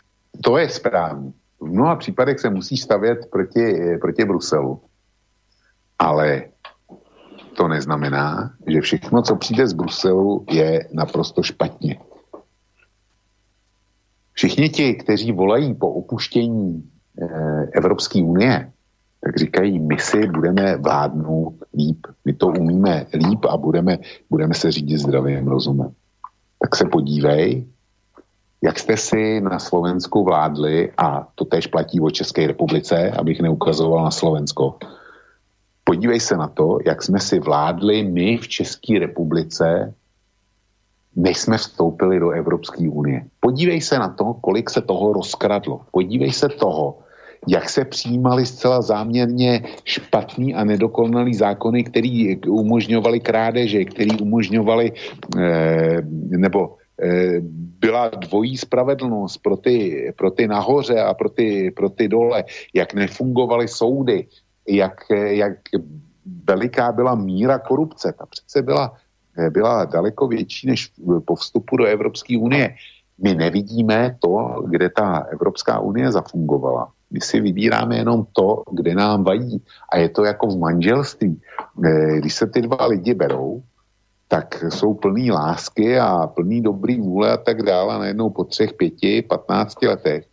to 0.45 0.61
je 0.61 0.67
správne 0.69 1.33
v 1.65 1.71
mnoha 1.71 1.95
případech 1.95 2.39
se 2.39 2.49
musí 2.49 2.77
stavět 2.77 3.27
proti, 3.31 3.97
proti 4.01 4.25
Bruselu. 4.25 4.81
Ale 5.99 6.43
to 7.57 7.67
neznamená, 7.67 8.53
že 8.67 8.81
všechno, 8.81 9.21
co 9.21 9.35
přijde 9.35 9.67
z 9.67 9.73
Bruselu, 9.73 10.45
je 10.49 10.87
naprosto 10.93 11.43
špatně. 11.43 11.99
Všichni 14.33 14.69
ti, 14.69 14.93
kteří 14.93 15.31
volají 15.31 15.73
po 15.73 15.89
opuštění 15.89 16.89
eh, 17.21 17.67
Evropské 17.73 18.23
unie, 18.23 18.71
tak 19.21 19.37
říkají, 19.37 19.79
my 19.79 19.99
si 19.99 20.27
budeme 20.27 20.77
vládnout 20.77 21.53
líp, 21.73 22.07
my 22.25 22.33
to 22.33 22.47
umíme 22.47 23.05
líp 23.13 23.45
a 23.49 23.57
budeme, 23.57 23.97
budeme 24.29 24.53
se 24.53 24.71
řídit 24.71 24.97
zdravým 24.97 25.47
rozumem. 25.47 25.91
Tak 26.61 26.75
se 26.75 26.85
podívej, 26.85 27.65
jak 28.65 28.79
jste 28.79 28.97
si 28.97 29.41
na 29.41 29.59
Slovensku 29.59 30.23
vládli, 30.23 30.91
a 30.97 31.27
to 31.35 31.45
tež 31.45 31.67
platí 31.67 32.01
o 32.01 32.09
České 32.09 32.47
republice, 32.47 33.11
abych 33.11 33.41
neukazoval 33.41 34.03
na 34.03 34.11
Slovensko, 34.11 34.81
podívej 35.83 36.19
se 36.19 36.37
na 36.37 36.47
to, 36.47 36.77
jak 36.85 37.03
jsme 37.03 37.19
si 37.19 37.39
vládli 37.39 38.03
my 38.03 38.37
v 38.37 38.47
České 38.47 38.99
republice, 38.99 39.93
než 41.15 41.37
jsme 41.37 41.57
vstoupili 41.57 42.19
do 42.19 42.31
Evropské 42.31 42.89
unie. 42.89 43.25
Podívej 43.39 43.81
se 43.81 43.99
na 43.99 44.09
to, 44.09 44.33
kolik 44.41 44.69
se 44.69 44.81
toho 44.81 45.13
rozkradlo. 45.13 45.81
Podívej 45.91 46.31
se 46.33 46.49
toho, 46.49 47.05
jak 47.47 47.69
se 47.69 47.85
přijímali 47.85 48.45
zcela 48.45 48.81
záměrně 48.81 49.61
špatný 49.83 50.55
a 50.55 50.63
nedokonalý 50.63 51.33
zákony, 51.33 51.83
který 51.83 52.41
umožňovali 52.49 53.19
krádeže, 53.19 53.85
který 53.85 54.19
umožňovali 54.19 54.91
eh, 55.37 56.01
nebo 56.33 56.81
byla 57.79 58.09
dvojí 58.09 58.57
spravedlnost 58.57 59.37
pro 59.37 59.57
ty, 59.57 60.13
pro 60.17 60.31
ty 60.31 60.47
nahoře 60.47 61.01
a 61.01 61.13
pro 61.13 61.29
ty, 61.29 61.71
pro 61.71 61.89
ty 61.89 62.07
dole, 62.07 62.43
jak 62.73 62.93
nefungovaly 62.93 63.67
soudy, 63.67 64.27
jak, 64.67 65.01
jak 65.13 65.57
veliká 66.47 66.91
byla 66.91 67.15
míra 67.15 67.59
korupce. 67.59 68.13
Ta 68.19 68.25
přece 68.25 68.61
byla, 68.61 68.93
byla 69.49 69.85
daleko 69.85 70.27
větší 70.27 70.67
než 70.67 70.91
po 71.25 71.35
vstupu 71.35 71.77
do 71.77 71.85
Evropské 71.85 72.37
unie. 72.37 72.75
My 73.23 73.35
nevidíme 73.35 74.17
to, 74.19 74.63
kde 74.67 74.89
ta 74.89 75.25
Evropská 75.31 75.79
unie 75.79 76.11
zafungovala. 76.11 76.91
My 77.11 77.21
si 77.21 77.41
vybíráme 77.41 77.97
jenom 77.97 78.25
to, 78.33 78.63
kde 78.71 78.95
nám 78.95 79.23
vadí. 79.23 79.63
A 79.91 79.97
je 79.97 80.09
to 80.09 80.23
jako 80.23 80.47
v 80.47 80.59
manželství. 80.59 81.41
Eh, 81.85 82.17
když 82.17 82.33
se 82.33 82.47
ty 82.47 82.61
dva 82.61 82.85
lidi 82.85 83.13
berou, 83.13 83.63
tak 84.27 84.63
jsou 84.69 84.93
plný 84.93 85.31
lásky 85.31 85.99
a 85.99 86.27
plný 86.27 86.61
dobrý 86.61 87.01
vůle 87.01 87.31
a 87.31 87.37
tak 87.37 87.63
dále 87.63 87.95
a 87.95 87.97
najednou 87.97 88.29
po 88.29 88.43
třech, 88.43 88.73
pěti, 88.73 89.21
patnácti 89.21 89.87
letech 89.87 90.25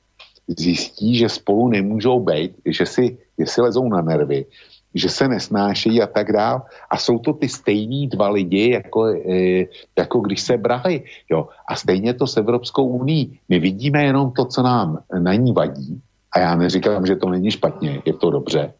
zjistí, 0.59 1.17
že 1.17 1.29
spolu 1.29 1.69
nemůžou 1.69 2.21
být, 2.21 2.53
že 2.67 2.87
si, 2.87 3.19
že 3.39 3.47
si 3.47 3.61
lezou 3.61 3.89
na 3.89 4.01
nervy, 4.03 4.47
že 4.95 5.09
se 5.09 5.29
nesnášejí 5.29 6.03
a 6.03 6.07
tak 6.07 6.33
dále. 6.33 6.61
A 6.91 6.97
jsou 6.97 7.19
to 7.19 7.33
ty 7.33 7.49
stejní 7.49 8.09
dva 8.09 8.29
lidi, 8.29 8.71
jako, 8.71 9.07
e, 9.09 9.65
jako 9.99 10.21
když 10.21 10.41
se 10.41 10.57
brali. 10.57 11.03
Jo. 11.31 11.49
A 11.69 11.75
stejně 11.75 12.15
to 12.15 12.27
s 12.27 12.37
Evropskou 12.37 12.87
uní. 12.87 13.39
My 13.49 13.59
vidíme 13.59 14.05
jenom 14.05 14.33
to, 14.33 14.45
co 14.45 14.63
nám 14.63 14.99
na 15.19 15.35
ní 15.35 15.53
vadí. 15.53 16.01
A 16.33 16.41
já 16.41 16.57
neříkám, 16.57 17.07
že 17.07 17.17
to 17.17 17.29
není 17.29 17.51
špatně, 17.51 18.03
je 18.05 18.13
to 18.13 18.31
dobře. 18.31 18.73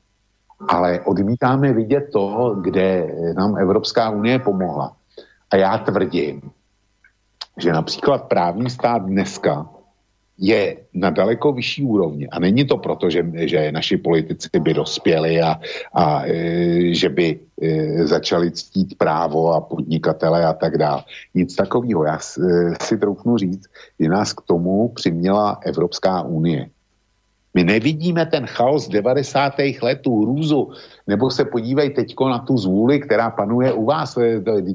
Ale 0.69 1.01
odmítáme 1.01 1.73
vidět 1.73 2.09
to, 2.13 2.57
kde 2.61 3.15
nám 3.37 3.59
Evropská 3.59 4.11
unie 4.11 4.39
pomohla. 4.39 4.97
A 5.53 5.57
já 5.57 5.79
tvrdím, 5.79 6.41
že 7.59 7.73
například 7.73 8.29
právní 8.29 8.71
stát 8.71 8.99
dneska 8.99 9.69
je 10.39 10.77
na 10.95 11.11
daleko 11.11 11.53
vyšší 11.53 11.85
úrovni. 11.85 12.29
A 12.29 12.39
není 12.41 12.65
to 12.65 12.77
proto, 12.77 13.11
že, 13.11 13.27
že 13.35 13.73
naši 13.73 13.97
politici 13.97 14.49
by 14.61 14.75
dospěli 14.75 15.43
a, 15.43 15.61
a 15.95 16.27
e, 16.27 16.95
že 16.95 17.09
by 17.09 17.41
e, 17.63 18.07
začali 18.07 18.51
ctít 18.51 18.99
právo 18.99 19.53
a 19.53 19.61
podnikatele 19.61 20.47
a 20.47 20.53
tak 20.53 20.79
dále. 20.79 21.05
Nic 21.35 21.57
takového. 21.57 22.05
Já 22.05 22.17
e, 22.17 22.19
si 22.83 22.99
troufnu 22.99 23.37
říct, 23.37 23.67
že 24.01 24.09
nás 24.09 24.33
k 24.33 24.41
tomu 24.41 24.89
přiměla 24.89 25.61
Evropská 25.65 26.23
unie. 26.23 26.71
My 27.55 27.65
nevidíme 27.65 28.27
ten 28.27 28.47
chaos 28.47 28.89
90. 28.89 29.55
let, 29.83 30.01
tu 30.01 30.23
hrůzu, 30.23 30.73
nebo 31.07 31.31
se 31.31 31.45
podívej 31.45 31.91
teďko 31.91 32.29
na 32.29 32.39
tu 32.39 32.59
zvůli, 32.59 33.01
která 33.01 33.31
panuje 33.31 33.73
u 33.73 33.85
vás. 33.85 34.19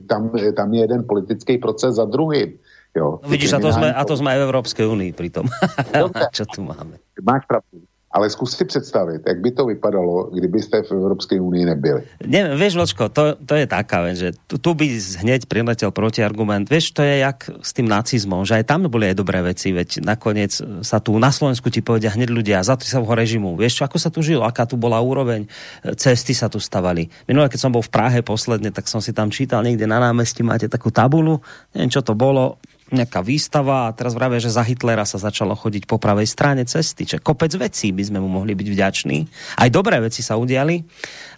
Tam, 0.10 0.32
tam 0.56 0.74
je 0.74 0.82
jeden 0.82 1.06
politický 1.08 1.58
proces 1.58 1.96
za 1.96 2.06
druhým. 2.06 2.54
Jo, 2.98 3.20
no 3.24 3.30
vidíš, 3.30 3.54
a 3.54 3.60
to, 3.60 3.74
jsme, 3.74 3.94
a 3.94 4.06
to 4.06 4.18
jsme 4.18 4.38
v 4.38 4.42
Evropské 4.42 4.88
unii 4.88 5.14
přitom. 5.14 5.46
Čo 6.32 6.46
tu 6.46 6.64
máme? 6.64 6.98
Máš 7.22 7.46
pravdu. 7.46 7.86
Ale 8.18 8.34
zkus 8.34 8.58
si 8.58 8.66
představit, 8.66 9.22
jak 9.22 9.38
by 9.38 9.52
to 9.52 9.64
vypadalo, 9.66 10.34
kdybyste 10.34 10.82
v 10.82 10.92
Evropské 10.92 11.38
unii 11.38 11.70
nebyli. 11.70 12.02
Ne, 12.26 12.58
vieš, 12.58 12.74
Vlčko, 12.74 13.14
to, 13.14 13.38
to 13.38 13.54
je 13.54 13.70
taká 13.70 14.02
vec, 14.02 14.18
že 14.18 14.34
tu, 14.50 14.58
tu 14.58 14.74
by 14.74 14.90
hneď 15.22 15.46
priletel 15.46 15.94
protiargument. 15.94 16.66
Vieš, 16.66 16.98
to 16.98 17.06
je 17.06 17.22
jak 17.22 17.46
s 17.62 17.78
tým 17.78 17.86
nacizmom, 17.86 18.42
že 18.42 18.58
aj 18.58 18.74
tam 18.74 18.90
boli 18.90 19.14
aj 19.14 19.22
dobré 19.22 19.46
veci, 19.46 19.70
veď 19.70 20.02
nakoniec 20.02 20.50
sa 20.82 20.98
tu 20.98 21.14
na 21.22 21.30
Slovensku 21.30 21.70
ti 21.70 21.86
povedia 21.86 22.10
hneď 22.10 22.34
ľudia 22.34 22.66
za 22.66 22.74
toho 22.74 23.14
režimu. 23.14 23.54
Vieš, 23.54 23.86
ako 23.86 24.02
sa 24.02 24.10
tu 24.10 24.26
žilo, 24.26 24.42
aká 24.50 24.66
tu 24.66 24.82
bola 24.82 24.98
úroveň, 24.98 25.46
cesty 25.94 26.34
sa 26.34 26.50
tu 26.50 26.58
stavali. 26.58 27.14
Minulé, 27.30 27.54
keď 27.54 27.70
som 27.70 27.70
bol 27.70 27.86
v 27.86 27.94
Prahe 27.94 28.26
posledne, 28.26 28.74
tak 28.74 28.90
som 28.90 28.98
si 28.98 29.14
tam 29.14 29.30
čítal 29.30 29.62
niekde 29.62 29.86
na 29.86 30.02
námestí, 30.02 30.42
máte 30.42 30.66
takú 30.66 30.90
tabulu, 30.90 31.38
neviem, 31.78 31.94
čo 31.94 32.02
to 32.02 32.18
bolo, 32.18 32.58
nejaká 32.88 33.20
výstava 33.20 33.92
a 33.92 33.94
teraz 33.96 34.16
vravia, 34.16 34.40
že 34.40 34.54
za 34.54 34.64
Hitlera 34.64 35.04
sa 35.04 35.20
začalo 35.20 35.56
chodiť 35.60 35.84
po 35.90 36.00
pravej 36.00 36.28
strane 36.28 36.64
cesty. 36.64 37.04
Čiže 37.04 37.20
kopec 37.20 37.52
vecí 37.60 37.92
by 37.92 38.04
sme 38.08 38.20
mu 38.24 38.32
mohli 38.32 38.56
byť 38.56 38.68
vďační. 38.72 39.18
Aj 39.60 39.68
dobré 39.68 40.00
veci 40.00 40.24
sa 40.24 40.40
udiali, 40.40 40.80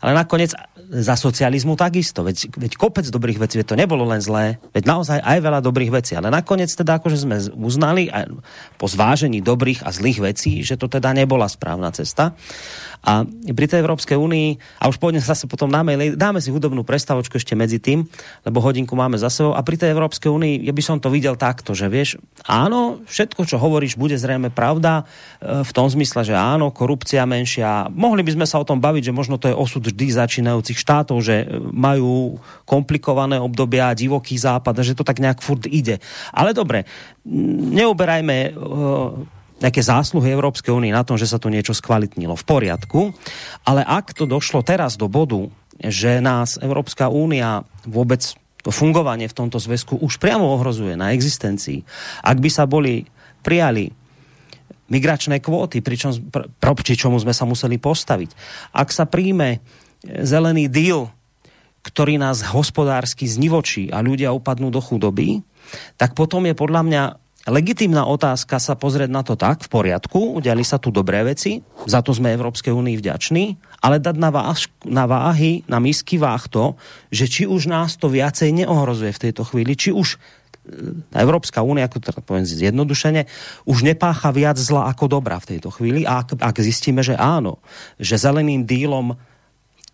ale 0.06 0.12
nakoniec 0.14 0.54
za 0.90 1.14
socializmu 1.14 1.78
takisto. 1.78 2.26
Veď, 2.26 2.50
veď 2.54 2.72
kopec 2.78 3.06
dobrých 3.06 3.42
vecí, 3.42 3.62
veď 3.62 3.68
to 3.74 3.80
nebolo 3.82 4.06
len 4.10 4.22
zlé, 4.22 4.58
veď 4.74 4.84
naozaj 4.90 5.20
aj 5.22 5.38
veľa 5.42 5.60
dobrých 5.62 5.92
vecí, 5.94 6.18
ale 6.18 6.34
nakoniec 6.34 6.74
teda 6.74 6.98
akože 6.98 7.18
sme 7.18 7.38
uznali 7.58 8.10
po 8.82 8.90
zvážení 8.90 9.42
dobrých 9.42 9.86
a 9.86 9.94
zlých 9.94 10.34
vecí, 10.34 10.66
že 10.66 10.78
to 10.78 10.90
teda 10.90 11.14
nebola 11.14 11.46
správna 11.46 11.94
cesta. 11.94 12.34
A 13.00 13.24
pri 13.28 13.66
tej 13.66 13.80
Európskej 13.80 14.20
únii, 14.20 14.60
a 14.84 14.92
už 14.92 15.00
pôjdem 15.00 15.24
zase 15.24 15.48
potom 15.48 15.72
na 15.72 15.80
mail, 15.88 16.20
dáme 16.20 16.44
si 16.44 16.52
hudobnú 16.52 16.84
prestavočku 16.84 17.40
ešte 17.40 17.56
medzi 17.56 17.80
tým, 17.80 18.04
lebo 18.44 18.60
hodinku 18.60 18.92
máme 18.92 19.16
za 19.16 19.32
sebou. 19.32 19.56
A 19.56 19.64
pri 19.64 19.80
tej 19.80 19.96
Európskej 19.96 20.28
únii, 20.28 20.68
ja 20.68 20.76
by 20.76 20.84
som 20.84 21.00
to 21.00 21.08
videl 21.08 21.40
takto, 21.40 21.72
že 21.72 21.88
vieš, 21.88 22.20
áno, 22.44 23.00
všetko, 23.08 23.48
čo 23.48 23.56
hovoríš, 23.56 23.96
bude 23.96 24.20
zrejme 24.20 24.52
pravda 24.52 25.08
e, 25.40 25.64
v 25.64 25.72
tom 25.72 25.88
zmysle, 25.88 26.28
že 26.28 26.36
áno, 26.36 26.76
korupcia 26.76 27.24
menšia. 27.24 27.88
Mohli 27.88 28.28
by 28.28 28.32
sme 28.36 28.46
sa 28.46 28.60
o 28.60 28.68
tom 28.68 28.84
baviť, 28.84 29.10
že 29.10 29.16
možno 29.16 29.40
to 29.40 29.48
je 29.48 29.56
osud 29.56 29.88
vždy 29.88 30.12
začínajúcich 30.12 30.76
štátov, 30.76 31.24
že 31.24 31.48
majú 31.72 32.36
komplikované 32.68 33.40
obdobia, 33.40 33.96
divoký 33.96 34.36
západ 34.36 34.76
a 34.76 34.84
že 34.84 35.00
to 35.00 35.08
tak 35.08 35.24
nejak 35.24 35.40
furt 35.40 35.64
ide. 35.72 36.04
Ale 36.36 36.52
dobre, 36.52 36.84
neuberajme 37.24 38.60
nejaké 39.60 39.84
zásluhy 39.84 40.32
Európskej 40.32 40.72
únie 40.72 40.92
na 40.92 41.04
tom, 41.04 41.20
že 41.20 41.28
sa 41.28 41.40
to 41.40 41.52
niečo 41.52 41.76
skvalitnilo. 41.76 42.36
V 42.36 42.48
poriadku. 42.48 43.00
Ale 43.68 43.84
ak 43.84 44.16
to 44.16 44.24
došlo 44.24 44.64
teraz 44.64 44.96
do 44.96 45.12
bodu, 45.12 45.52
že 45.80 46.20
nás 46.20 46.60
Európska 46.60 47.08
únia 47.08 47.64
vôbec 47.88 48.20
to 48.60 48.76
fungovanie 48.76 49.32
v 49.32 49.38
tomto 49.40 49.56
zväzku 49.56 50.04
už 50.04 50.20
priamo 50.20 50.44
ohrozuje 50.52 51.00
na 51.00 51.16
existencii. 51.16 51.80
Ak 52.28 52.44
by 52.44 52.50
sa 52.52 52.68
boli 52.68 53.08
prijali 53.40 53.88
migračné 54.92 55.40
kvóty, 55.40 55.80
pričom, 55.80 56.12
proti 56.60 56.98
čomu 56.98 57.22
sme 57.22 57.32
sa 57.32 57.48
museli 57.48 57.80
postaviť. 57.80 58.30
Ak 58.76 58.92
sa 58.92 59.08
príjme 59.08 59.64
zelený 60.04 60.68
deal, 60.68 61.08
ktorý 61.86 62.20
nás 62.20 62.44
hospodársky 62.44 63.24
znivočí 63.30 63.88
a 63.94 64.04
ľudia 64.04 64.36
upadnú 64.36 64.68
do 64.74 64.84
chudoby, 64.84 65.40
tak 65.96 66.18
potom 66.18 66.44
je 66.44 66.58
podľa 66.58 66.82
mňa 66.84 67.04
legitimná 67.50 68.06
otázka 68.06 68.58
sa 68.58 68.74
pozrieť 68.74 69.10
na 69.12 69.22
to 69.26 69.38
tak, 69.38 69.66
v 69.66 69.70
poriadku, 69.70 70.38
udiali 70.38 70.64
sa 70.66 70.78
tu 70.78 70.94
dobré 70.94 71.22
veci, 71.26 71.62
za 71.86 72.02
to 72.02 72.14
sme 72.14 72.34
Európskej 72.34 72.74
únii 72.74 72.96
vďační, 72.98 73.46
ale 73.84 74.02
dať 74.02 74.16
na, 74.18 74.30
váž, 74.30 74.70
na 74.86 75.06
váhy, 75.06 75.66
na 75.66 75.78
misky 75.84 76.18
váh 76.18 76.42
to, 76.48 76.78
že 77.10 77.26
či 77.28 77.44
už 77.50 77.70
nás 77.70 77.96
to 77.98 78.10
viacej 78.12 78.54
neohrozuje 78.54 79.12
v 79.14 79.24
tejto 79.30 79.44
chvíli, 79.48 79.78
či 79.78 79.96
už 79.96 80.16
e, 80.16 80.18
Európska 81.16 81.64
únia, 81.64 81.88
ako 81.88 82.02
teda 82.02 82.22
poviem 82.26 82.48
zjednodušene, 82.48 83.28
už 83.70 83.78
nepácha 83.88 84.34
viac 84.36 84.58
zla 84.60 84.92
ako 84.92 85.20
dobra 85.20 85.40
v 85.40 85.56
tejto 85.56 85.72
chvíli. 85.72 86.04
A 86.04 86.26
ak, 86.26 86.40
ak 86.40 86.56
zistíme, 86.60 87.06
že 87.06 87.16
áno, 87.16 87.62
že 88.02 88.20
zeleným 88.20 88.68
dílom 88.68 89.16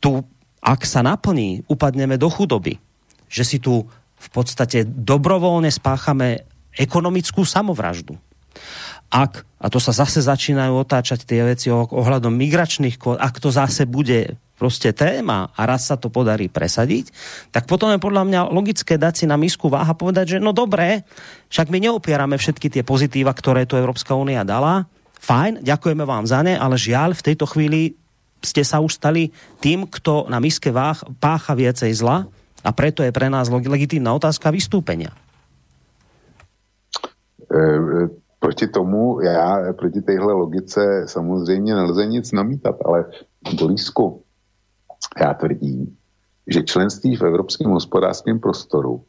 tu, 0.02 0.26
ak 0.66 0.82
sa 0.82 1.06
naplní, 1.06 1.68
upadneme 1.70 2.18
do 2.18 2.32
chudoby, 2.32 2.82
že 3.30 3.44
si 3.46 3.58
tu 3.62 3.86
v 4.16 4.30
podstate 4.34 4.88
dobrovoľne 4.88 5.70
spáchame 5.70 6.55
ekonomickú 6.78 7.44
samovraždu. 7.48 8.16
Ak, 9.12 9.46
a 9.62 9.68
to 9.70 9.78
sa 9.78 9.94
zase 9.94 10.24
začínajú 10.24 10.76
otáčať 10.82 11.24
tie 11.24 11.46
veci 11.46 11.68
ohľadom 11.72 12.34
migračných 12.34 12.98
kvót, 12.98 13.22
ak 13.22 13.40
to 13.40 13.54
zase 13.54 13.86
bude 13.86 14.36
prostě 14.56 14.96
téma 14.96 15.52
a 15.52 15.62
raz 15.68 15.88
sa 15.88 16.00
to 16.00 16.08
podarí 16.08 16.48
presadiť, 16.48 17.12
tak 17.52 17.68
potom 17.68 17.92
je 17.92 18.00
podľa 18.00 18.24
mňa 18.24 18.42
logické 18.56 18.96
dať 18.96 19.14
si 19.24 19.26
na 19.28 19.36
misku 19.36 19.68
váha 19.68 19.92
povedať, 19.92 20.36
že 20.36 20.44
no 20.44 20.56
dobré, 20.56 21.04
však 21.52 21.68
my 21.68 21.80
neopierame 21.84 22.40
všetky 22.40 22.72
tie 22.72 22.84
pozitíva, 22.84 23.36
ktoré 23.36 23.68
tu 23.68 23.76
Európska 23.76 24.16
únia 24.16 24.48
dala, 24.48 24.88
fajn, 25.20 25.60
ďakujeme 25.60 26.08
vám 26.08 26.24
za 26.24 26.40
ne, 26.40 26.56
ale 26.56 26.80
žiaľ 26.80 27.20
v 27.20 27.26
tejto 27.32 27.46
chvíli 27.52 28.00
ste 28.40 28.64
sa 28.64 28.80
už 28.80 28.96
stali 28.96 29.34
tým, 29.60 29.90
kto 29.90 30.32
na 30.32 30.40
miske 30.40 30.72
váh 30.72 31.04
pácha 31.20 31.52
viacej 31.52 31.92
zla 31.92 32.30
a 32.64 32.70
preto 32.72 33.04
je 33.04 33.12
pre 33.12 33.28
nás 33.28 33.52
legitímna 33.52 34.16
otázka 34.16 34.54
vystúpenia. 34.56 35.12
E, 37.56 37.80
proti 38.40 38.68
tomu, 38.68 39.22
já 39.22 39.74
proti 39.74 40.02
téhle 40.02 40.34
logice 40.34 41.04
samozřejmě 41.08 41.76
nelze 41.76 42.06
nic 42.06 42.32
namítat, 42.32 42.76
ale 42.86 43.06
Borisku, 43.60 44.22
já 45.22 45.34
tvrdím, 45.34 45.98
že 46.48 46.64
členství 46.64 47.16
v 47.16 47.22
Evropském 47.22 47.72
hospodářském 47.72 48.40
prostoru 48.40 49.04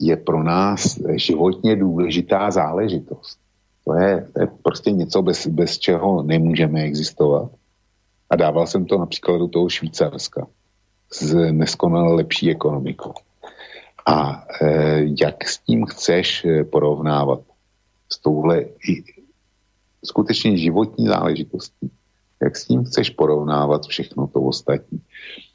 je 0.00 0.16
pro 0.16 0.42
nás 0.42 0.98
životně 1.14 1.76
důležitá 1.76 2.50
záležitost. 2.50 3.38
To 3.84 3.94
je, 3.94 4.28
to 4.32 4.40
je 4.40 4.48
prostě 4.62 4.90
něco, 4.90 5.22
bez, 5.22 5.46
bez 5.46 5.78
čeho 5.78 6.22
nemůžeme 6.22 6.82
existovat. 6.82 7.50
A 8.30 8.36
dával 8.36 8.66
jsem 8.66 8.86
to 8.86 8.98
například 8.98 9.38
do 9.38 9.48
toho 9.48 9.68
Švýcarska 9.68 10.46
s 11.12 11.34
neskonale 11.52 12.14
lepší 12.14 12.50
ekonomikou. 12.50 13.12
A 14.06 14.44
e, 14.62 14.66
jak 15.20 15.48
s 15.48 15.58
tím 15.58 15.86
chceš 15.86 16.44
e, 16.44 16.64
porovnávat? 16.64 17.40
S 18.12 18.18
touhle 18.18 18.64
skutečně 20.04 20.58
životní 20.58 21.06
záležitostí, 21.06 21.90
jak 22.42 22.56
s 22.56 22.66
tím 22.66 22.84
chceš 22.84 23.10
porovnávat 23.10 23.86
všechno 23.86 24.26
to 24.26 24.40
ostatní. 24.40 25.00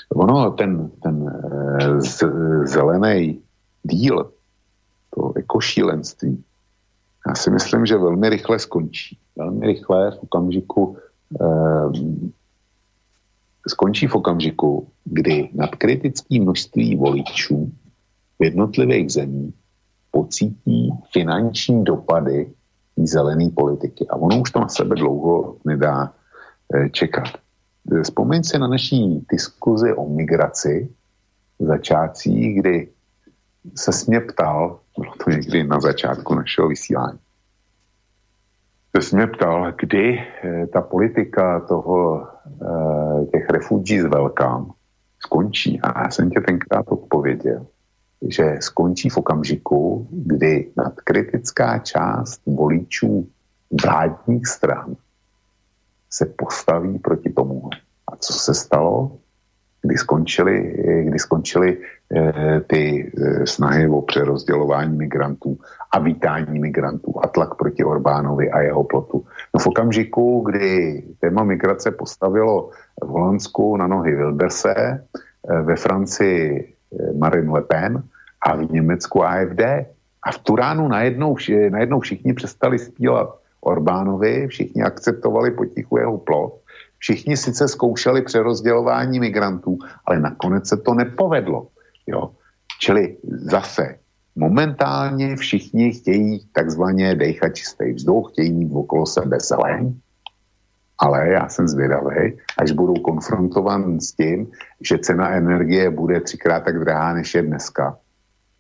Ono, 0.10 0.52
ten, 0.52 0.92
ten 1.04 1.42
eh, 1.80 2.02
z, 2.02 2.24
zelený 2.64 3.42
díl, 3.84 4.32
to 5.16 5.34
ekošílenství, 5.36 6.44
já 7.28 7.36
si 7.36 7.52
myslím, 7.52 7.86
že 7.86 7.98
velmi 7.98 8.30
rychle 8.30 8.60
skončí. 8.60 9.18
Velmi 9.38 9.68
rychle 9.68 10.12
v 10.12 10.24
okamžiku 10.24 10.98
eh, 11.42 11.90
skončí 13.68 14.08
v 14.08 14.16
okamžiku, 14.16 14.88
kdy 15.04 15.50
nadkritické 15.54 16.40
množství 16.40 16.96
voličů 16.96 17.72
v 18.40 18.44
jednotlivých 18.44 19.12
zemích 19.12 19.56
pocítí 20.16 20.96
finanční 21.12 21.84
dopady 21.84 22.48
zelené 22.96 23.50
politiky. 23.52 24.08
A 24.10 24.16
ono 24.16 24.40
už 24.42 24.52
to 24.52 24.60
na 24.60 24.72
sebe 24.72 24.96
dlouho 24.96 25.60
nedá 25.66 26.14
eh, 26.72 26.90
čekat. 26.90 27.28
Vzpomeň 28.04 28.44
si 28.44 28.56
na 28.60 28.68
naší 28.68 29.26
diskuzi 29.28 29.94
o 29.94 30.08
migraci 30.08 30.88
v 31.60 31.66
začátcích, 31.66 32.60
kdy 32.60 32.88
se 33.76 33.92
mě 34.08 34.20
ptal, 34.20 34.80
bylo 34.98 35.14
to 35.24 35.30
někdy 35.30 35.64
na 35.64 35.80
začátku 35.80 36.36
našeho 36.36 36.68
vysílání, 36.68 37.20
se 39.00 39.16
mě 39.16 39.28
ptal, 39.28 39.74
kdy 39.76 40.20
eh, 40.20 40.68
ta 40.68 40.82
politika 40.82 41.60
toho, 41.60 42.28
eh, 42.48 43.26
těch 43.26 43.50
refugees 43.50 44.06
velkám 44.06 44.72
skončí. 45.20 45.80
A 45.84 46.04
já 46.04 46.10
jsem 46.12 46.30
tě 46.30 46.40
tenkrát 46.40 46.86
odpověděl, 46.88 47.68
že 48.22 48.58
skončí 48.60 49.10
v 49.10 49.18
okamžiku, 49.18 50.08
kdy 50.12 50.72
nadkritická 50.78 51.80
část 51.80 52.42
voličů 52.46 53.28
vládních 53.84 54.48
stran 54.48 54.96
se 56.10 56.26
postaví 56.26 57.00
proti 57.00 57.30
tomu. 57.30 57.70
A 58.08 58.16
co 58.16 58.34
se 58.34 58.54
stalo? 58.54 59.12
Kdy 59.82 59.98
skončily, 59.98 60.56
kdy 61.04 61.20
skončily 61.20 61.78
eh, 61.78 62.62
ty 62.68 62.82
eh, 63.06 63.46
snahy 63.46 63.88
o 63.88 64.02
přerozdělování 64.02 64.98
migrantů 64.98 65.58
a 65.92 66.00
vítání 66.00 66.60
migrantů 66.60 67.14
a 67.24 67.28
tlak 67.28 67.56
proti 67.56 67.84
Orbánovi 67.84 68.52
a 68.52 68.62
jeho 68.62 68.84
plotu. 68.84 69.26
No 69.54 69.60
v 69.60 69.68
okamžiku, 69.68 70.42
kdy 70.42 71.04
téma 71.20 71.44
migrace 71.44 71.92
postavilo 71.92 72.70
v 73.04 73.08
Holandsku 73.08 73.78
na 73.78 73.88
nohy 73.88 74.16
Wilderse, 74.16 74.74
eh, 74.74 75.62
ve 75.62 75.76
Francii 75.76 76.75
Marine 77.18 77.52
Le 77.52 77.62
Pen 77.62 78.04
a 78.42 78.56
v 78.56 78.72
Německu 78.72 79.24
AFD. 79.24 79.62
A 80.24 80.32
v 80.32 80.38
Turánu 80.38 80.88
najednou, 80.88 81.36
najednou 81.70 82.00
všichni 82.00 82.34
přestali 82.34 82.80
zpívat 82.80 83.40
Orbánovi, 83.62 84.48
všichni 84.48 84.84
akceptovali 84.84 85.52
potichu 85.52 85.98
jeho 85.98 86.18
plot, 86.18 86.62
všichni 86.98 87.38
sice 87.38 87.68
zkoušeli 87.68 88.22
přerozdělování 88.22 89.20
migrantů, 89.20 89.78
ale 90.06 90.20
nakonec 90.20 90.68
se 90.70 90.78
to 90.78 90.94
nepovedlo. 90.94 91.68
Jo. 92.08 92.32
Čili 92.80 93.18
zase 93.24 93.96
momentálně 94.36 95.36
všichni 95.36 95.94
chtějí 95.94 96.48
takzvaně 96.54 97.16
dejchat 97.16 97.56
čistý 97.56 97.94
vzduch, 97.94 98.32
chtějí 98.32 98.52
mít 98.52 98.72
okolo 98.74 99.06
sebe 99.06 99.38
zeleň, 99.40 99.94
ale 100.98 101.30
já 101.30 101.50
jsem 101.50 101.68
zvědavý, 101.68 102.38
až 102.58 102.72
budou 102.72 102.94
konfrontovan 102.94 104.00
s 104.00 104.12
tím, 104.12 104.52
že 104.82 104.98
cena 104.98 105.30
energie 105.30 105.90
bude 105.90 106.22
třikrát 106.22 106.64
tak 106.64 106.80
drahá, 106.80 107.14
než 107.14 107.36
je 107.36 107.42
dneska, 107.42 107.98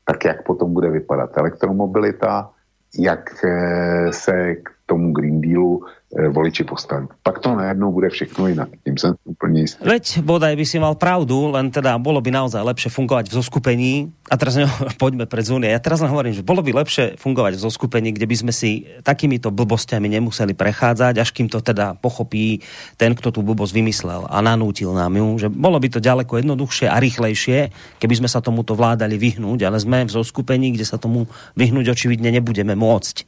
tak 0.05 0.25
jak 0.25 0.43
potom 0.43 0.73
bude 0.73 0.89
vypadat 0.89 1.37
elektromobilita, 1.37 2.51
jak 2.99 3.45
eh, 3.45 4.13
se 4.13 4.55
k 4.55 4.74
tomu 4.85 5.13
Green 5.13 5.41
Dealu 5.41 5.81
E, 6.15 6.31
voliči 6.31 6.63
postaví. 6.63 7.11
Pak 7.23 7.43
to 7.43 7.55
najednou 7.55 7.91
bude 7.91 8.09
všechno 8.09 8.47
jinak. 8.47 8.69
Tím 8.83 8.97
jsem 8.97 9.13
úplně 9.25 9.61
jistý. 9.61 9.83
Veď 9.83 10.21
bodaj 10.23 10.55
by 10.55 10.65
si 10.65 10.79
mal 10.79 10.95
pravdu, 10.95 11.51
len 11.51 11.67
teda 11.67 11.99
bolo 11.99 12.23
by 12.23 12.31
naozaj 12.31 12.63
lepšie 12.63 12.87
fungovať 12.87 13.27
v 13.27 13.33
zoskupení. 13.35 13.93
A 14.31 14.39
teraz 14.39 14.55
ne, 14.59 14.63
poďme 14.95 15.27
pred 15.27 15.43
Zúnie. 15.43 15.75
Ja 15.75 15.81
teraz 15.83 15.99
hovorím, 15.99 16.31
že 16.31 16.45
bolo 16.45 16.63
by 16.63 16.71
lepšie 16.71 17.19
fungovať 17.19 17.59
v 17.59 17.63
zoskupení, 17.67 18.09
kde 18.15 18.31
by 18.31 18.35
sme 18.37 18.53
si 18.55 18.87
takýmito 19.03 19.51
blbostiami 19.51 20.07
nemuseli 20.07 20.55
prechádzať, 20.55 21.19
až 21.19 21.29
kým 21.35 21.51
to 21.51 21.59
teda 21.59 21.99
pochopí 21.99 22.63
ten, 22.95 23.11
kto 23.11 23.35
tú 23.35 23.43
blbosť 23.43 23.75
vymyslel 23.75 24.23
a 24.31 24.37
nanútil 24.39 24.95
nám 24.95 25.19
ju. 25.19 25.27
Že 25.35 25.47
bolo 25.51 25.81
by 25.83 25.89
to 25.89 25.99
ďaleko 25.99 26.39
jednoduchšie 26.39 26.87
a 26.87 26.95
rýchlejšie, 26.95 27.75
keby 27.99 28.13
sme 28.23 28.29
sa 28.31 28.39
tomuto 28.39 28.71
vládali 28.71 29.19
vyhnúť, 29.19 29.67
ale 29.67 29.83
sme 29.83 30.07
v 30.07 30.15
zoskupení, 30.15 30.71
kde 30.71 30.87
sa 30.87 30.95
tomu 30.95 31.27
vyhnúť 31.59 31.91
očividne 31.91 32.31
nebudeme 32.31 32.71
môcť. 32.71 33.27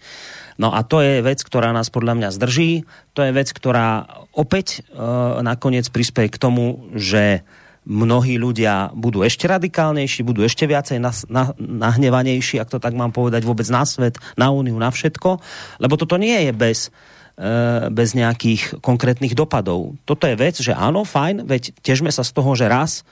No 0.58 0.74
a 0.74 0.82
to 0.82 1.05
je 1.05 1.22
vec, 1.22 1.39
ktorá 1.45 1.70
nás 1.70 1.93
podľa 1.93 2.18
mňa 2.18 2.30
zdrží. 2.34 2.84
To 3.14 3.22
je 3.22 3.32
vec, 3.32 3.49
ktorá 3.53 4.10
opäť 4.34 4.82
e, 4.82 5.01
nakoniec 5.45 5.86
prispieje 5.93 6.34
k 6.34 6.41
tomu, 6.41 6.89
že 6.97 7.45
mnohí 7.88 8.36
ľudia 8.36 8.91
budú 8.91 9.24
ešte 9.24 9.47
radikálnejší, 9.47 10.26
budú 10.28 10.43
ešte 10.43 10.68
viacej 10.68 10.99
na, 10.99 11.16
na, 11.32 11.43
nahnevanejší, 11.55 12.60
ak 12.60 12.74
to 12.74 12.84
tak 12.84 12.91
mám 12.91 13.16
povedať, 13.16 13.47
vôbec 13.47 13.64
na 13.72 13.88
svet, 13.88 14.19
na 14.36 14.52
úniu, 14.52 14.76
na 14.76 14.91
všetko. 14.91 15.40
Lebo 15.80 15.95
toto 15.95 16.19
nie 16.19 16.36
je 16.49 16.52
bez, 16.52 16.91
e, 17.40 17.88
bez 17.94 18.18
nejakých 18.18 18.84
konkrétnych 18.84 19.38
dopadov. 19.38 19.95
Toto 20.03 20.27
je 20.27 20.36
vec, 20.36 20.60
že 20.60 20.76
áno, 20.76 21.07
fajn, 21.07 21.48
veď 21.48 21.80
težme 21.80 22.11
sa 22.11 22.27
z 22.27 22.36
toho, 22.36 22.52
že 22.57 22.68
raz 22.68 23.07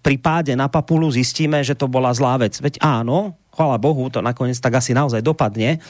pri 0.00 0.16
páde 0.22 0.54
na 0.54 0.70
papulu 0.70 1.10
zistíme, 1.10 1.60
že 1.66 1.74
to 1.74 1.90
bola 1.90 2.14
zlá 2.14 2.38
vec. 2.38 2.56
Veď 2.62 2.78
áno, 2.80 3.40
chvala 3.50 3.76
Bohu, 3.76 4.08
to 4.08 4.22
nakoniec 4.22 4.56
tak 4.56 4.78
asi 4.78 4.94
naozaj 4.96 5.20
dopadne, 5.20 5.82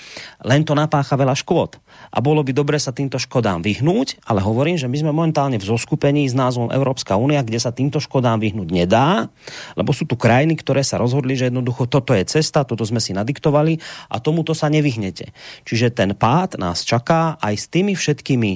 len 0.43 0.61
to 0.67 0.75
napácha 0.75 1.15
veľa 1.15 1.37
škôd. 1.39 1.79
A 2.11 2.19
bolo 2.19 2.41
by 2.43 2.51
dobre 2.51 2.81
sa 2.81 2.91
týmto 2.91 3.21
škodám 3.21 3.63
vyhnúť, 3.63 4.25
ale 4.27 4.43
hovorím, 4.43 4.81
že 4.81 4.89
my 4.91 4.97
sme 4.99 5.13
momentálne 5.15 5.61
v 5.61 5.69
zoskupení 5.69 6.27
s 6.27 6.35
názvom 6.35 6.73
Európska 6.73 7.15
únia, 7.21 7.45
kde 7.45 7.61
sa 7.61 7.71
týmto 7.71 8.03
škodám 8.03 8.41
vyhnúť 8.43 8.69
nedá, 8.75 9.31
lebo 9.79 9.95
sú 9.95 10.09
tu 10.09 10.19
krajiny, 10.19 10.59
ktoré 10.59 10.83
sa 10.83 10.99
rozhodli, 10.99 11.39
že 11.39 11.53
jednoducho 11.53 11.87
toto 11.87 12.17
je 12.17 12.27
cesta, 12.27 12.67
toto 12.67 12.83
sme 12.83 12.99
si 12.99 13.15
nadiktovali 13.15 13.79
a 14.11 14.19
tomuto 14.19 14.57
sa 14.57 14.67
nevyhnete. 14.67 15.31
Čiže 15.69 15.95
ten 15.95 16.17
pád 16.17 16.59
nás 16.59 16.83
čaká 16.83 17.39
aj 17.39 17.55
s 17.55 17.67
tými 17.71 17.95
všetkými 17.95 18.51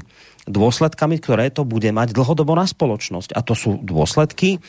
dôsledkami, 0.45 1.17
ktoré 1.21 1.49
to 1.49 1.65
bude 1.65 1.89
mať 1.89 2.13
dlhodobo 2.13 2.53
na 2.53 2.69
spoločnosť. 2.69 3.33
A 3.33 3.41
to 3.41 3.57
sú 3.57 3.81
dôsledky, 3.81 4.61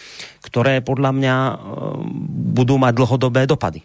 ktoré 0.43 0.79
podľa 0.79 1.11
mňa 1.11 1.35
e, 1.35 1.53
budú 2.55 2.79
mať 2.79 2.93
dlhodobé 2.95 3.43
dopady. 3.47 3.83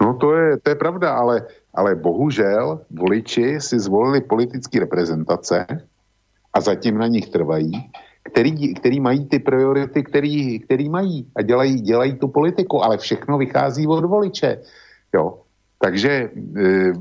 No 0.00 0.16
to 0.20 0.36
je, 0.36 0.48
to 0.60 0.74
je 0.74 0.78
pravda, 0.80 1.14
ale, 1.16 1.48
ale 1.72 1.96
bohužel 1.96 2.84
voliči 2.90 3.60
si 3.60 3.76
zvolili 3.78 4.20
politické 4.20 4.82
reprezentace 4.82 5.64
a 6.54 6.58
zatím 6.60 6.98
na 6.98 7.06
nich 7.06 7.28
trvají, 7.28 7.72
který, 8.22 8.74
který 8.74 9.00
mají 9.00 9.26
ty 9.28 9.38
priority, 9.38 10.02
který, 10.02 10.58
který 10.60 10.88
mají 10.88 11.28
a 11.36 11.42
dělají, 11.42 11.80
dělají 11.80 12.12
tu 12.14 12.28
politiku, 12.28 12.84
ale 12.84 12.98
všechno 12.98 13.38
vychází 13.38 13.86
od 13.86 14.04
voliče. 14.04 14.60
Jo. 15.14 15.43
Takže 15.78 16.10
e, 16.10 16.28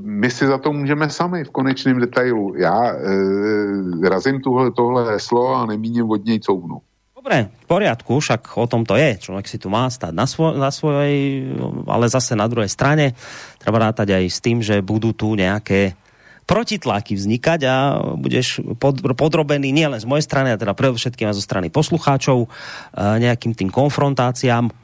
my 0.02 0.30
si 0.30 0.48
za 0.48 0.58
to 0.58 0.74
můžeme 0.74 1.10
sami 1.10 1.44
v 1.44 1.50
konečném 1.50 2.00
detailu. 2.00 2.56
Já 2.58 2.94
e, 2.94 4.10
razím 4.10 4.41
tuhle, 4.41 4.72
tohle 4.72 5.14
heslo 5.14 5.56
a 5.56 5.66
nemíním 5.66 6.10
od 6.10 6.26
něj 6.26 6.40
couvnu. 6.40 6.82
Dobre, 7.24 7.56
v 7.56 7.66
poriadku, 7.72 8.20
však 8.20 8.60
o 8.60 8.68
tom 8.68 8.84
to 8.84 9.00
je. 9.00 9.16
Človek 9.16 9.48
si 9.48 9.56
tu 9.56 9.72
má 9.72 9.88
stať 9.88 10.12
na, 10.12 10.28
svoj, 10.28 10.60
na 10.60 10.76
svojej, 10.76 11.48
ale 11.88 12.12
zase 12.12 12.36
na 12.36 12.52
druhej 12.52 12.68
strane 12.68 13.16
treba 13.64 13.80
rátať 13.80 14.20
aj 14.20 14.24
s 14.28 14.44
tým, 14.44 14.60
že 14.60 14.84
budú 14.84 15.16
tu 15.16 15.32
nejaké 15.40 15.95
protitlaky 16.44 17.16
vznikať 17.16 17.60
a 17.64 17.76
budeš 18.20 18.60
pod, 18.76 19.00
podrobený 19.00 19.72
nielen 19.72 19.95
z 19.95 20.04
mojej 20.04 20.28
strany, 20.28 20.52
a 20.52 20.60
teda 20.60 20.76
predovšetkým 20.76 21.32
aj 21.32 21.40
zo 21.40 21.48
strany 21.48 21.72
poslucháčov 21.72 22.52
nejakým 23.00 23.56
tým 23.56 23.72
konfrontáciám. 23.72 24.82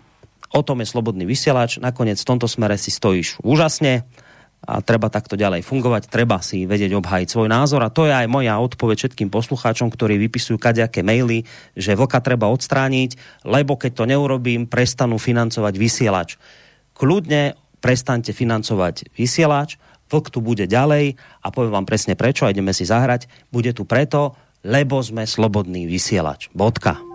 O 0.49 0.61
tom 0.65 0.81
je 0.81 0.89
slobodný 0.89 1.29
vysielač. 1.29 1.77
Nakoniec 1.77 2.17
v 2.17 2.29
tomto 2.29 2.49
smere 2.49 2.75
si 2.75 2.89
stojíš 2.89 3.41
úžasne 3.45 4.05
a 4.59 4.83
treba 4.83 5.07
takto 5.07 5.39
ďalej 5.39 5.63
fungovať, 5.63 6.11
treba 6.11 6.43
si 6.43 6.67
vedieť 6.67 6.91
obhajiť 6.99 7.27
svoj 7.31 7.47
názor 7.47 7.79
a 7.79 7.93
to 7.93 8.03
je 8.03 8.11
aj 8.11 8.27
moja 8.27 8.59
odpoveď 8.59 9.07
všetkým 9.07 9.31
poslucháčom, 9.31 9.87
ktorí 9.87 10.19
vypisujú 10.19 10.59
kaďaké 10.59 10.99
maily, 10.99 11.47
že 11.79 11.95
vlka 11.95 12.19
treba 12.19 12.51
odstrániť, 12.51 13.15
lebo 13.47 13.79
keď 13.79 13.91
to 13.95 14.09
neurobím, 14.09 14.67
prestanú 14.67 15.15
financovať 15.15 15.73
vysielač. 15.79 16.29
Kľudne 16.91 17.55
prestaňte 17.79 18.35
financovať 18.35 19.15
vysielač, 19.15 19.79
vlk 20.11 20.27
tu 20.27 20.43
bude 20.43 20.67
ďalej 20.67 21.15
a 21.39 21.47
poviem 21.55 21.79
vám 21.79 21.87
presne 21.87 22.19
prečo 22.19 22.43
a 22.43 22.51
ideme 22.51 22.75
si 22.75 22.83
zahrať. 22.83 23.31
Bude 23.55 23.71
tu 23.71 23.87
preto, 23.87 24.35
lebo 24.67 24.99
sme 24.99 25.23
slobodný 25.23 25.87
vysielač. 25.87 26.51
Bodka. 26.51 27.08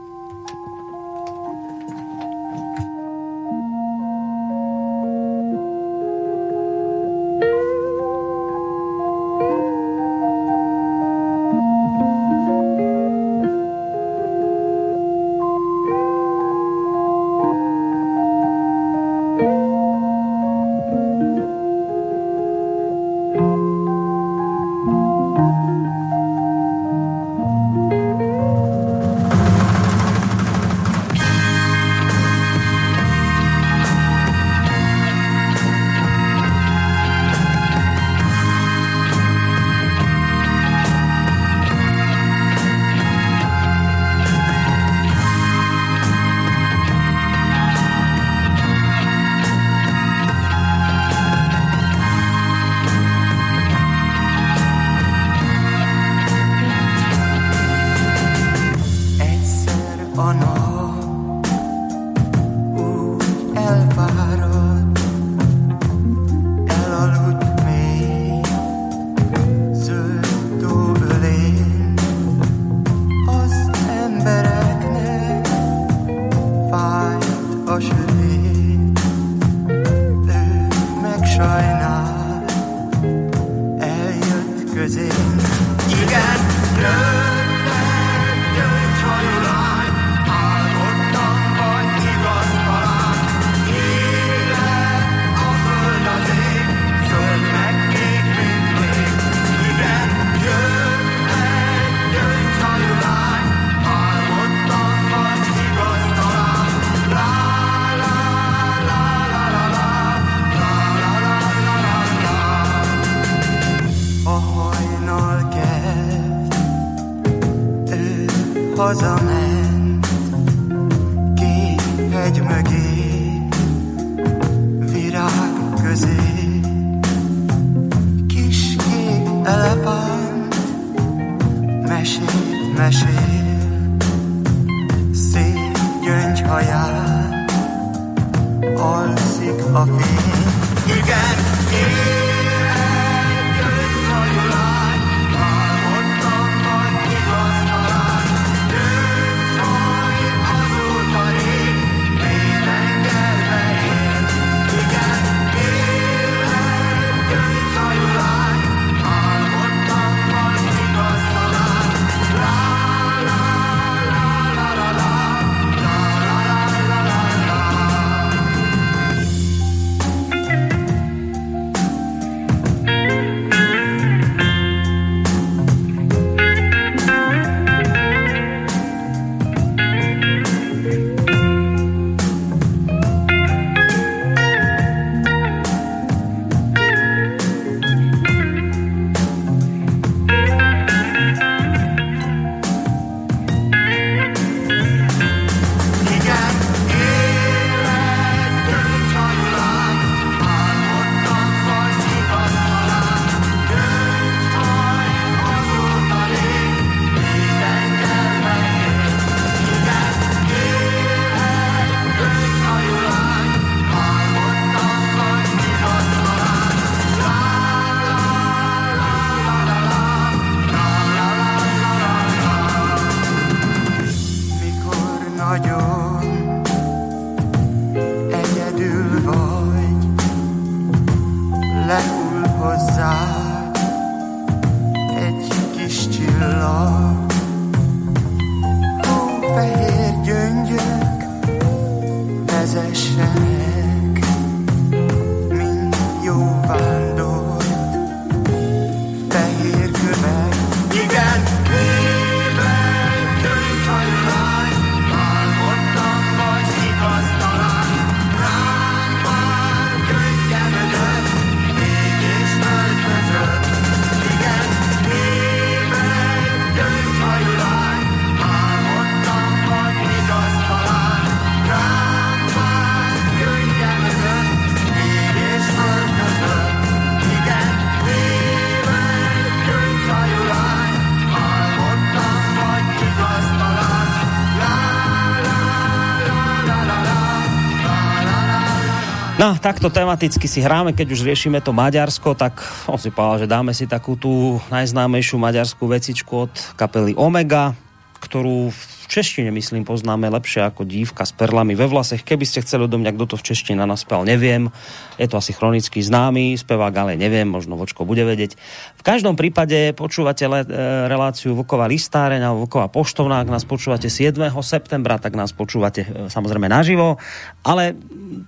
No, 289.45 289.53
takto 289.61 289.93
tematicky 289.93 290.49
si 290.49 290.65
hráme, 290.65 290.97
keď 290.97 291.13
už 291.13 291.29
riešime 291.29 291.61
to 291.61 291.77
Maďarsko, 291.77 292.33
tak 292.33 292.65
on 292.89 292.97
si 292.97 293.13
povedal, 293.13 293.45
že 293.45 293.53
dáme 293.53 293.77
si 293.77 293.85
takú 293.85 294.17
tú 294.17 294.57
najznámejšiu 294.73 295.37
maďarskú 295.37 295.85
vecičku 295.85 296.49
od 296.49 296.53
kapely 296.81 297.13
Omega, 297.13 297.77
ktorú 298.25 298.73
v 298.73 298.81
češtine, 299.15 299.55
myslím, 299.55 299.87
poznáme 299.87 300.27
lepšie 300.27 300.67
ako 300.67 300.83
dívka 300.83 301.23
s 301.23 301.31
perlami 301.31 301.79
ve 301.79 301.87
vlasech. 301.87 302.27
Keby 302.27 302.43
ste 302.43 302.67
chceli 302.67 302.91
odo 302.91 302.99
mňa, 302.99 303.15
kto 303.15 303.25
to 303.31 303.37
v 303.39 303.47
češtine 303.47 303.87
naspel, 303.87 304.27
neviem. 304.27 304.75
Je 305.23 305.31
to 305.31 305.39
asi 305.39 305.55
chronicky 305.55 306.03
známy 306.03 306.59
spevák, 306.59 306.91
ale 306.91 307.13
neviem, 307.15 307.47
možno 307.47 307.79
Vočko 307.79 308.03
bude 308.03 308.27
vedieť. 308.27 308.59
V 308.99 309.03
každom 309.07 309.39
prípade 309.39 309.95
počúvate 309.95 310.51
le, 310.51 310.67
e, 310.67 311.07
reláciu 311.07 311.55
Vokova 311.55 311.87
listáreň 311.87 312.43
a 312.43 312.51
Vokova 312.59 312.91
poštovná. 312.91 313.39
Ak 313.39 313.55
nás 313.55 313.63
počúvate 313.63 314.11
7. 314.11 314.35
septembra, 314.67 315.23
tak 315.23 315.39
nás 315.39 315.55
počúvate 315.55 316.03
e, 316.03 316.09
samozrejme 316.27 316.67
naživo, 316.67 317.23
ale 317.63 317.95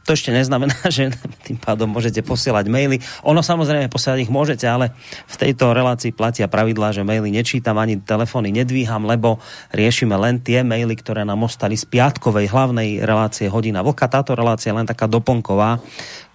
to 0.03 0.19
ešte 0.19 0.35
neznamená, 0.35 0.75
že 0.91 1.15
tým 1.47 1.63
pádom 1.63 1.95
môžete 1.95 2.27
posielať 2.27 2.67
maily. 2.67 2.99
Ono 3.23 3.39
samozrejme 3.39 3.87
posielať 3.87 4.27
ich 4.27 4.33
môžete, 4.35 4.67
ale 4.67 4.91
v 5.31 5.37
tejto 5.39 5.71
relácii 5.71 6.11
platia 6.11 6.51
pravidlá, 6.51 6.91
že 6.91 7.07
maily 7.07 7.31
nečítam 7.31 7.79
ani 7.79 8.03
telefóny 8.03 8.51
nedvíham, 8.51 9.07
lebo 9.07 9.39
riešime 9.71 10.19
len 10.19 10.43
tie 10.43 10.56
maily, 10.63 10.95
ktoré 10.97 11.27
nám 11.27 11.45
ostali 11.45 11.75
z 11.75 11.85
piatkovej 11.85 12.49
hlavnej 12.49 13.03
relácie 13.03 13.51
Hodina 13.51 13.83
Vlka. 13.83 14.07
Táto 14.07 14.33
relácia 14.33 14.73
je 14.73 14.79
len 14.79 14.89
taká 14.89 15.11
doplnková, 15.11 15.83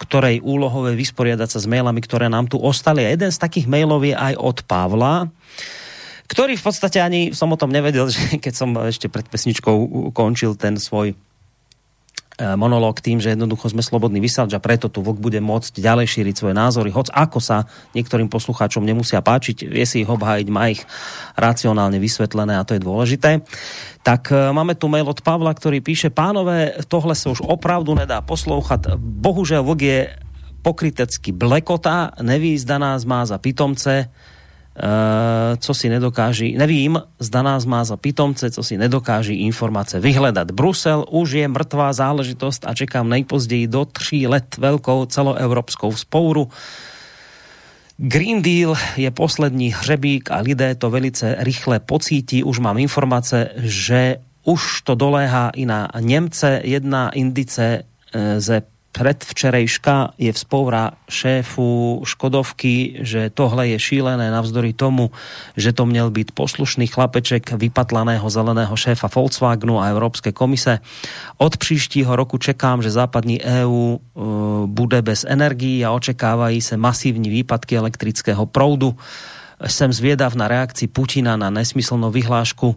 ktorej 0.02 0.44
úlohové 0.44 0.94
vysporiadať 1.00 1.50
sa 1.56 1.60
s 1.64 1.70
mailami, 1.70 2.02
ktoré 2.04 2.28
nám 2.28 2.52
tu 2.52 2.60
ostali. 2.60 3.08
A 3.08 3.14
jeden 3.16 3.32
z 3.32 3.42
takých 3.42 3.66
mailov 3.66 4.04
je 4.04 4.14
aj 4.14 4.34
od 4.38 4.58
Pavla, 4.68 5.32
ktorý 6.28 6.56
v 6.56 6.64
podstate 6.64 7.04
ani 7.04 7.36
som 7.36 7.52
o 7.52 7.60
tom 7.60 7.72
nevedel, 7.72 8.12
že 8.14 8.38
keď 8.38 8.54
som 8.54 8.76
ešte 8.76 9.08
pred 9.08 9.26
pesničkou 9.26 10.12
končil 10.12 10.60
ten 10.60 10.76
svoj 10.76 11.16
monológ 12.58 13.00
tým, 13.00 13.22
že 13.22 13.38
jednoducho 13.38 13.70
sme 13.70 13.86
slobodný 13.86 14.18
vysielač 14.18 14.58
a 14.58 14.64
preto 14.64 14.90
tu 14.90 15.06
VOK 15.06 15.22
bude 15.22 15.38
môcť 15.38 15.78
ďalej 15.78 16.08
šíriť 16.10 16.36
svoje 16.36 16.56
názory, 16.58 16.90
hoc 16.90 17.14
ako 17.14 17.38
sa 17.38 17.70
niektorým 17.94 18.28
poslucháčom 18.28 18.82
nemusia 18.82 19.22
páčiť, 19.22 19.70
vie 19.70 19.86
si 19.86 20.02
ich 20.02 20.10
obhájiť, 20.10 20.48
má 20.50 20.74
ich 20.74 20.82
racionálne 21.38 22.02
vysvetlené 22.02 22.58
a 22.58 22.66
to 22.66 22.76
je 22.76 22.82
dôležité. 22.82 23.46
Tak 24.02 24.34
e, 24.34 24.50
máme 24.50 24.74
tu 24.74 24.90
mail 24.90 25.06
od 25.06 25.22
Pavla, 25.22 25.54
ktorý 25.54 25.86
píše, 25.86 26.10
pánové, 26.10 26.74
tohle 26.90 27.14
sa 27.14 27.30
už 27.30 27.46
opravdu 27.46 27.94
nedá 27.94 28.20
poslouchat. 28.26 28.98
Bohužel 28.98 29.62
VOK 29.62 29.82
je 29.86 30.00
pokrytecky 30.66 31.34
blekota, 31.34 32.14
nevízda 32.22 32.78
nás 32.82 33.06
má 33.06 33.26
za 33.26 33.38
pitomce, 33.38 34.10
co 35.58 35.74
si 35.74 35.90
nedokáží, 35.90 36.58
nevím, 36.58 37.02
zda 37.20 37.42
nás 37.42 37.66
má 37.66 37.84
za 37.84 37.98
pitomce, 37.98 38.52
co 38.52 38.64
si 38.64 38.78
nedokáží 38.78 39.34
informace 39.34 40.00
vyhledat. 40.00 40.52
Brusel 40.52 41.06
už 41.12 41.32
je 41.32 41.48
mrtvá 41.48 41.94
záležitost 41.94 42.66
a 42.68 42.74
čekám 42.74 43.10
nejpozději 43.10 43.68
do 43.68 43.86
tří 43.86 44.28
let 44.28 44.58
velkou 44.58 45.06
celoevropskou 45.06 45.96
spouru. 45.96 46.50
Green 47.98 48.42
Deal 48.42 48.76
je 48.98 49.12
poslední 49.12 49.74
hřebík 49.74 50.32
a 50.32 50.38
lidé 50.38 50.76
to 50.76 50.90
velice 50.90 51.36
rychle 51.40 51.80
pocítí. 51.80 52.44
Už 52.44 52.60
mám 52.60 52.78
informace, 52.78 53.50
že 53.58 54.18
už 54.44 54.82
to 54.82 54.96
doléhá 54.96 55.50
i 55.50 55.66
na 55.66 55.88
Němce. 56.00 56.62
Jedna 56.64 57.10
indice 57.10 57.84
eh, 58.14 58.42
ze 58.42 58.62
predvčerejška 58.92 60.20
je 60.20 60.32
vzpoura 60.36 60.92
šéfu 61.08 62.02
Škodovky, 62.04 63.00
že 63.02 63.32
tohle 63.32 63.68
je 63.76 63.80
šílené 63.80 64.32
navzdory 64.32 64.76
tomu, 64.76 65.12
že 65.58 65.74
to 65.74 65.86
měl 65.88 66.12
být 66.12 66.32
poslušný 66.32 66.88
chlapeček 66.88 67.52
vypatlaného 67.56 68.30
zeleného 68.30 68.76
šéfa 68.76 69.08
Volkswagenu 69.08 69.80
a 69.80 69.88
Európske 69.96 70.32
komise. 70.32 70.80
Od 71.38 71.58
příštího 71.58 72.16
roku 72.16 72.38
čekám, 72.38 72.84
že 72.84 72.92
západní 72.92 73.42
EU 73.42 73.72
uh, 73.72 74.00
bude 74.68 75.02
bez 75.02 75.26
energií 75.28 75.86
a 75.86 75.92
očekávají 75.92 76.62
se 76.62 76.78
masívní 76.78 77.30
výpadky 77.30 77.78
elektrického 77.78 78.46
proudu. 78.46 78.96
Jsem 79.66 79.94
zvědav 79.94 80.36
na 80.36 80.48
reakci 80.48 80.88
Putina 80.88 81.38
na 81.38 81.50
nesmyslnou 81.50 82.12
vyhlášku, 82.12 82.68
uh, 82.68 82.76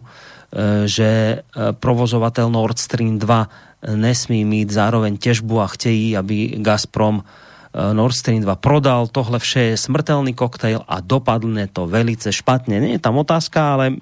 že 0.85 1.39
uh, 1.43 1.63
provozovatel 1.71 2.49
Nord 2.49 2.79
Stream 2.79 3.19
2 3.19 3.47
nesmí 3.93 4.45
mít 4.45 4.71
zároveň 4.71 5.17
těžbu 5.17 5.61
a 5.61 5.67
chtějí, 5.67 6.17
aby 6.17 6.57
Gazprom 6.57 7.21
eh, 7.21 7.93
Nord 7.93 8.15
Stream 8.15 8.41
2 8.41 8.55
prodal. 8.55 9.07
Tohle 9.07 9.39
vše 9.39 9.61
je 9.61 9.77
smrtelný 9.77 10.33
koktejl 10.33 10.81
a 10.87 10.99
dopadne 10.99 11.67
to 11.67 11.87
velice 11.87 12.33
špatně. 12.33 12.77
Je 12.77 12.99
tam 12.99 13.17
otázka, 13.17 13.73
ale 13.73 14.01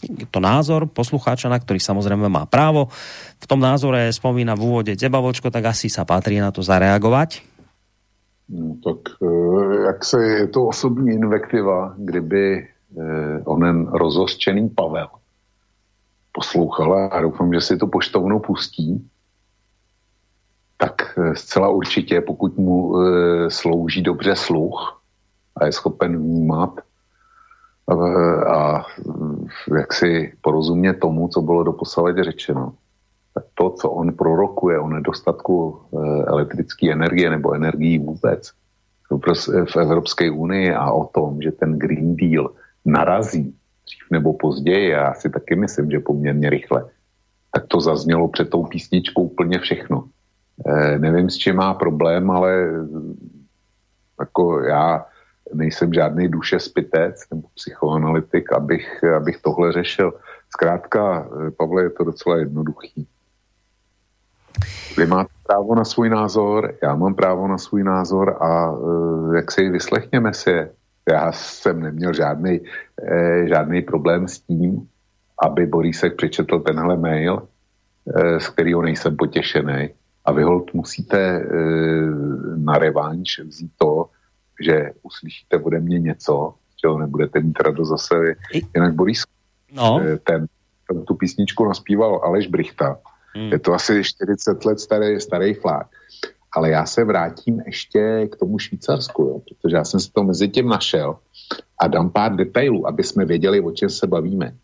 je 0.00 0.26
to 0.30 0.40
názor 0.40 0.88
poslucháča, 0.88 1.52
na 1.52 1.60
ktorý 1.60 1.76
samozrejme 1.76 2.24
má 2.32 2.48
právo. 2.48 2.88
V 3.36 3.46
tom 3.46 3.60
názore 3.60 4.08
spomína 4.08 4.56
v 4.56 4.64
úvode 4.64 4.92
teba, 4.96 5.20
Vočko, 5.20 5.52
tak 5.52 5.76
asi 5.76 5.92
sa 5.92 6.08
patrí 6.08 6.40
na 6.40 6.48
to 6.48 6.64
zareagovať. 6.64 7.44
No, 8.50 8.80
tak 8.82 9.14
eh, 9.22 9.92
jak 9.92 10.04
se 10.04 10.18
je 10.24 10.46
to 10.48 10.66
osobní 10.66 11.14
invektiva, 11.14 11.94
kdyby 12.00 12.44
eh, 12.56 12.64
onen 13.44 13.86
rozhořčený 13.92 14.74
Pavel 14.74 15.20
poslouchal 16.32 17.10
a 17.12 17.20
doufám, 17.20 17.52
že 17.54 17.60
si 17.60 17.74
to 17.76 17.86
poštovnou 17.86 18.38
pustí, 18.38 19.09
tak 20.80 21.18
eh, 21.18 21.36
zcela 21.36 21.68
určitě, 21.68 22.20
pokud 22.20 22.58
mu 22.58 22.96
e, 22.96 23.50
slouží 23.50 24.02
dobře 24.02 24.36
sluch 24.36 25.02
a 25.56 25.66
je 25.66 25.72
schopen 25.72 26.16
vnímat 26.16 26.80
a, 27.88 27.94
a 28.54 28.84
jak 29.76 29.92
si 29.92 30.32
porozumět 30.40 30.94
tomu, 30.94 31.28
co 31.28 31.40
bylo 31.40 31.64
doposavadě 31.64 32.24
řečeno, 32.24 32.72
tak 33.34 33.44
to, 33.54 33.70
co 33.70 33.90
on 33.90 34.12
prorokuje 34.12 34.78
o 34.78 34.88
nedostatku 34.88 35.80
elektrické 36.26 36.92
energie 36.92 37.30
nebo 37.30 37.52
energií 37.52 37.98
vůbec 37.98 38.50
v 39.64 39.76
Evropské 39.76 40.30
unii 40.30 40.74
a 40.74 40.92
o 40.92 41.04
tom, 41.06 41.42
že 41.42 41.52
ten 41.52 41.78
Green 41.78 42.16
Deal 42.16 42.50
narazí 42.84 43.54
dřív 43.84 44.10
nebo 44.10 44.32
později, 44.32 44.88
já 44.88 45.14
si 45.14 45.30
taky 45.30 45.56
myslím, 45.56 45.90
že 45.90 46.00
poměrně 46.00 46.50
rychle, 46.50 46.84
tak 47.54 47.66
to 47.66 47.80
zaznělo 47.80 48.28
před 48.28 48.50
tou 48.50 48.64
písničkou 48.64 49.22
úplně 49.22 49.58
všechno. 49.58 50.04
Eh, 50.66 50.98
nevím, 50.98 51.30
s 51.30 51.36
čím 51.36 51.56
má 51.56 51.74
problém, 51.74 52.30
ale 52.30 52.70
jako 54.20 54.60
já 54.60 55.06
nejsem 55.54 55.92
žádný 55.92 56.28
duše 56.28 56.60
spitec 56.60 57.24
nebo 57.30 57.48
psychoanalytik, 57.54 58.52
abych, 58.52 59.04
abych 59.04 59.40
tohle 59.42 59.72
řešil. 59.72 60.12
Zkrátka, 60.50 61.26
eh, 61.26 61.50
Pavle, 61.50 61.82
je 61.82 61.90
to 61.90 62.04
docela 62.04 62.36
jednoduchý. 62.36 63.06
Vy 64.96 65.06
máte 65.06 65.30
právo 65.46 65.74
na 65.74 65.84
svůj 65.84 66.10
názor, 66.10 66.74
já 66.82 66.94
mám 66.94 67.14
právo 67.14 67.48
na 67.48 67.58
svůj 67.58 67.84
názor 67.84 68.36
a 68.40 68.70
uh, 68.70 69.34
jak 69.36 69.52
si 69.52 69.68
vyslechněme 69.68 70.34
si. 70.34 70.68
Já 71.12 71.32
jsem 71.32 71.80
neměl 71.80 72.12
žádný, 72.12 72.60
eh, 73.02 73.46
žádný 73.48 73.82
problém 73.82 74.28
s 74.28 74.40
tím, 74.40 74.88
aby 75.42 75.66
Borísek 75.66 76.16
přečetl 76.16 76.60
tenhle 76.60 76.96
mail, 76.96 77.48
eh, 78.14 78.40
z 78.40 78.48
kterého 78.48 78.82
nejsem 78.82 79.16
potěšený 79.16 79.88
a 80.24 80.32
vy 80.32 80.42
hold 80.42 80.74
musíte 80.74 81.18
e, 81.18 81.44
na 82.56 82.78
revanš 82.78 83.40
vzít 83.44 83.72
to, 83.78 84.08
že 84.60 84.90
uslyšíte 85.02 85.58
ode 85.58 85.80
mě 85.80 85.98
něco, 85.98 86.54
čeho 86.76 86.98
nebudete 86.98 87.40
mít 87.40 87.60
radost 87.60 87.88
zase. 87.88 88.34
Jinak 88.74 88.94
Boris 88.94 89.22
no. 89.72 90.00
E, 90.00 90.18
ten, 90.18 90.46
ten 90.88 91.04
tu 91.04 91.14
písničku 91.14 91.64
naspíval 91.64 92.20
Aleš 92.24 92.46
Brichta. 92.46 92.98
Hmm. 93.34 93.52
Je 93.52 93.58
to 93.58 93.72
asi 93.72 94.04
40 94.04 94.64
let 94.64 94.80
starý, 94.80 95.20
starý 95.20 95.54
flák. 95.54 95.86
ale 96.52 96.70
já 96.70 96.86
se 96.86 97.04
vrátím 97.04 97.60
ještě 97.66 98.28
k 98.32 98.36
tomu 98.36 98.58
Švýcarsku, 98.58 99.22
jo, 99.22 99.38
protože 99.38 99.76
já 99.76 99.84
jsem 99.84 100.00
si 100.00 100.10
to 100.12 100.24
mezi 100.24 100.48
tím 100.48 100.68
našel 100.68 101.18
a 101.78 101.86
dám 101.86 102.10
pár 102.10 102.36
detailů, 102.36 102.88
aby 102.88 103.02
jsme 103.02 103.24
věděli, 103.24 103.60
o 103.60 103.70
čem 103.70 103.90
se 103.90 104.06
bavíme. 104.06 104.54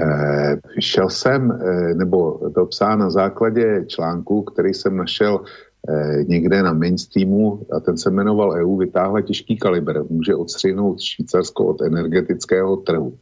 Eh, 0.00 0.56
šel 0.80 1.10
jsem, 1.10 1.52
eh, 1.52 1.94
nebo 1.94 2.50
to 2.54 2.66
psá 2.66 2.96
na 2.96 3.10
základě 3.10 3.84
článku, 3.86 4.42
který 4.42 4.74
jsem 4.74 4.96
našel 4.96 5.40
eh, 5.88 6.24
někde 6.24 6.62
na 6.62 6.72
mainstreamu 6.72 7.66
a 7.72 7.80
ten 7.80 7.98
se 7.98 8.10
jmenoval 8.10 8.52
EU 8.52 8.76
vytáhle 8.76 9.22
těžký 9.22 9.56
kalibr, 9.56 10.02
může 10.08 10.34
odstřihnout 10.34 11.00
Švýcarsko 11.00 11.66
od 11.66 11.80
energetického 11.82 12.76
trhu. 12.76 13.18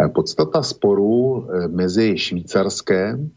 Eh, 0.00 0.08
podstata 0.08 0.62
sporu 0.62 1.46
eh, 1.50 1.68
mezi 1.68 2.18
Švýcarskem 2.18 3.30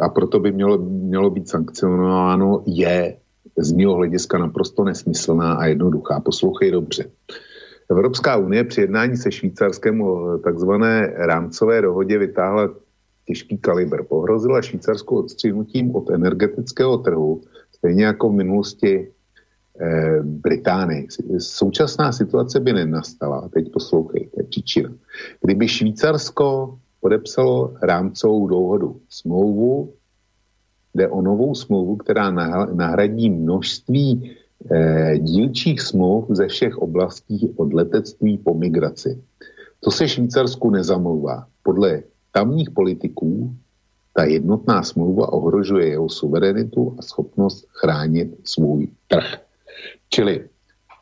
a 0.00 0.08
proto 0.08 0.40
by 0.40 0.52
mělo, 0.52 0.78
mělo 0.78 1.30
být 1.30 1.48
sankcionováno, 1.48 2.62
je 2.66 3.16
z 3.58 3.72
mého 3.72 3.94
hlediska 3.94 4.38
naprosto 4.38 4.84
nesmyslná 4.84 5.54
a 5.54 5.66
jednoduchá. 5.66 6.20
Poslouchej 6.20 6.70
dobře. 6.70 7.10
Evropská 7.90 8.36
unie 8.36 8.64
při 8.64 8.80
jednání 8.80 9.16
se 9.16 9.32
Švýcarskem 9.32 10.00
o 10.00 10.38
takzvané 10.38 11.12
rámcové 11.16 11.82
dohodě 11.82 12.18
vytáhla 12.18 12.68
těžký 13.26 13.58
kalibr. 13.58 14.02
Pohrozila 14.02 14.62
Švýcarskou 14.62 15.16
odstřinutím 15.16 15.96
od 15.96 16.10
energetického 16.10 16.98
trhu, 16.98 17.40
stejně 17.72 18.04
jako 18.04 18.28
v 18.28 18.32
minulosti 18.32 19.08
eh, 19.80 20.18
Británii. 20.22 21.06
Současná 21.38 22.12
situace 22.12 22.60
by 22.60 22.72
nenastala, 22.72 23.48
teď 23.48 23.72
poslouchej, 23.72 24.28
to 24.34 24.40
je 24.40 24.44
příčina. 24.44 24.90
Kdyby 25.40 25.68
Švýcarsko 25.68 26.78
podepsalo 27.00 27.74
rámcovou 27.82 28.46
dohodu, 28.46 29.00
smlouvu, 29.08 29.92
jde 30.94 31.08
o 31.08 31.22
novou 31.22 31.54
smlouvu, 31.54 31.96
která 31.96 32.30
nahradí 32.74 33.30
množství 33.30 34.36
eh, 34.70 35.18
dílčích 35.18 35.80
smluv 35.80 36.26
ze 36.30 36.46
všech 36.46 36.78
oblastí 36.78 37.54
od 37.56 37.72
letectví 37.72 38.38
po 38.38 38.54
migraci. 38.54 39.22
To 39.80 39.90
se 39.90 40.08
Švýcarsku 40.08 40.70
nezamlouvá. 40.70 41.46
Podle 41.62 42.02
tamních 42.32 42.70
politiků 42.70 43.54
ta 44.12 44.24
jednotná 44.24 44.82
smlouva 44.82 45.32
ohrožuje 45.32 45.88
jeho 45.88 46.08
suverenitu 46.08 46.96
a 46.98 47.02
schopnost 47.02 47.66
chránit 47.72 48.36
svůj 48.44 48.88
trh. 49.08 49.26
Čili 50.08 50.48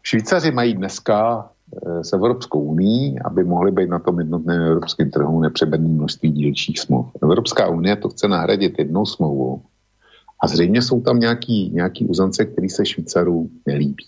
Švýcaři 0.03 0.51
mají 0.51 0.75
dneska 0.75 1.51
eh, 1.87 2.05
s 2.05 2.13
Evropskou 2.13 2.61
unii, 2.61 3.19
aby 3.25 3.45
mohli 3.45 3.71
být 3.73 3.91
na 3.91 3.99
tom 3.99 4.19
jednotném 4.19 4.63
evropském 4.63 5.11
trhu 5.11 5.41
nepřeberné 5.41 5.89
množství 5.89 6.31
dílčích 6.31 6.81
smluv. 6.81 7.07
Evropská 7.23 7.69
unie 7.69 7.97
to 7.97 8.09
chce 8.09 8.29
nahradit 8.29 8.79
jednou 8.79 9.07
smlouvou, 9.07 9.63
a 10.43 10.49
zřejmě 10.49 10.83
jsou 10.83 11.01
tam 11.01 11.21
nějaký, 11.21 11.71
nějaký 11.71 12.07
uzance, 12.07 12.45
který 12.45 12.69
se 12.69 12.87
Švýcarů 12.87 13.51
nelíbí. 13.67 14.07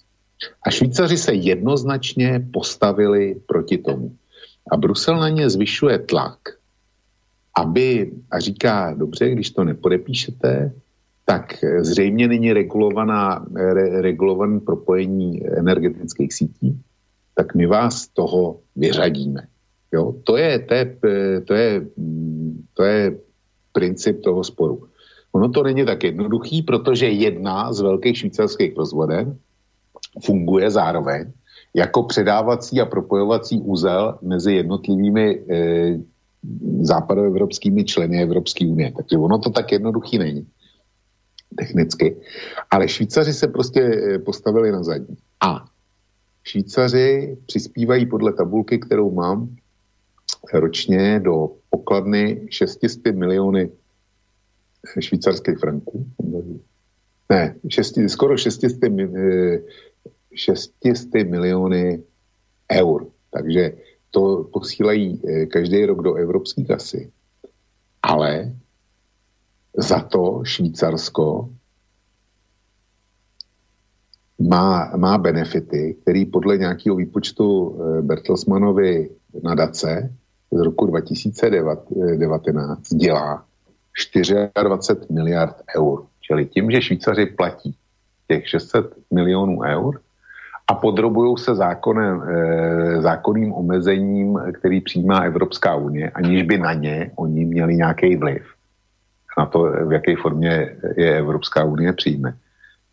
A 0.67 0.71
Švýcaři 0.71 1.17
se 1.17 1.35
jednoznačně 1.35 2.47
postavili 2.53 3.41
proti 3.47 3.79
tomu. 3.79 4.17
A 4.73 4.77
Brusel 4.77 5.17
na 5.17 5.29
ně 5.29 5.51
zvyšuje 5.51 5.99
tlak, 5.99 6.39
aby, 7.59 8.13
a 8.31 8.41
říká, 8.41 8.95
dobře, 8.99 9.31
když 9.31 9.51
to 9.51 9.65
nepodepíšete, 9.65 10.73
tak 11.25 11.65
zřejmě 11.81 12.29
není 12.29 12.53
regulovaná, 12.53 13.47
re, 13.55 14.03
regulované 14.03 14.61
propojení 14.61 15.47
energetických 15.47 16.35
sítí, 16.35 16.81
tak 17.35 17.55
my 17.55 17.67
vás 17.67 18.03
z 18.03 18.09
toho 18.09 18.61
vyřadíme. 18.77 19.47
Jo? 19.93 20.15
To, 20.25 20.37
je, 20.37 20.59
to, 20.59 20.75
je, 20.75 20.97
to, 21.45 21.55
je, 21.55 21.87
to 22.75 22.83
je 22.83 23.19
princip 23.73 24.23
toho 24.23 24.45
sporu. 24.45 24.89
Ono 25.37 25.49
to 25.49 25.63
není 25.63 25.85
tak 25.85 26.05
jednoduchý, 26.05 26.63
protože 26.63 27.07
jedna 27.07 27.73
z 27.73 27.81
velkých 27.81 28.19
švýcarských 28.19 28.77
rozvoden 28.77 29.37
funguje 30.25 30.71
zároveň 30.71 31.33
jako 31.75 32.03
předávací 32.03 32.81
a 32.81 32.87
propojovací 32.87 33.61
úzel 33.61 34.19
mezi 34.23 34.55
jednotlivými 34.55 35.25
e, 35.29 35.37
západoevropskými 36.81 37.85
členy 37.85 38.23
Evropské 38.23 38.67
unie. 38.67 38.93
Takže 38.97 39.19
ono 39.19 39.39
to 39.39 39.51
tak 39.51 39.73
jednoduchý 39.73 40.19
není 40.19 40.47
technicky. 41.57 42.17
Ale 42.71 42.89
Švýcaři 42.89 43.33
se 43.33 43.49
prostě 43.49 43.81
eh, 43.81 44.19
postavili 44.19 44.73
na 44.73 44.83
zadní. 44.83 45.17
A 45.41 45.65
Švýcaři 46.45 47.37
přispívají 47.47 48.07
podle 48.07 48.33
tabulky, 48.33 48.79
kterou 48.79 49.11
mám, 49.11 49.49
ročně 50.53 51.21
do 51.21 51.51
pokladny 51.71 52.47
600 52.51 53.15
miliony 53.15 53.71
švýcarských 55.01 55.59
franků. 55.59 56.07
Ne, 57.31 57.55
šesti, 57.69 58.09
skoro 58.09 58.37
600, 58.37 58.73
600 60.35 61.15
eh, 61.15 61.25
miliony 61.25 62.03
eur. 62.73 63.07
Takže 63.31 63.73
to 64.11 64.49
posílají 64.53 65.23
eh, 65.29 65.47
každý 65.47 65.87
rok 65.87 66.03
do 66.03 66.15
evropské 66.15 66.65
kasy. 66.65 67.11
Ale 68.03 68.53
za 69.77 70.01
to 70.01 70.41
Švýcarsko 70.45 71.51
má, 74.39 74.97
má 74.97 75.19
benefity, 75.19 75.97
který 76.03 76.25
podle 76.25 76.59
nějakého 76.59 76.97
výpočtu 76.97 77.79
eh, 77.81 78.03
Bertelsmanovy 78.03 79.11
nadace 79.43 80.15
z 80.53 80.61
roku 80.61 80.87
2019 80.87 82.95
dělá 82.95 83.47
24 84.63 85.13
miliard 85.13 85.57
eur. 85.77 86.07
Čili 86.21 86.47
tím, 86.47 86.71
že 86.71 86.83
Švýcaři 86.83 87.27
platí 87.27 87.75
těch 88.29 88.49
600 88.49 88.95
milionů 89.11 89.61
eur 89.63 90.01
a 90.69 90.75
podrobují 90.75 91.39
se 91.39 91.55
zákonem, 91.55 92.23
e, 92.23 93.01
zákonným 93.03 93.53
omezením, 93.53 94.39
který 94.53 94.81
přijímá 94.81 95.21
Evropská 95.21 95.75
unie, 95.75 96.11
aniž 96.11 96.43
by 96.43 96.59
na 96.59 96.73
ně 96.73 97.11
oni 97.17 97.45
měli 97.45 97.77
nějaký 97.77 98.17
vliv 98.17 98.43
na 99.39 99.47
to, 99.47 99.63
v 99.63 99.93
jaké 99.93 100.17
formě 100.17 100.77
je 100.97 101.19
Evropská 101.19 101.65
unie 101.65 101.93
přijme, 101.93 102.35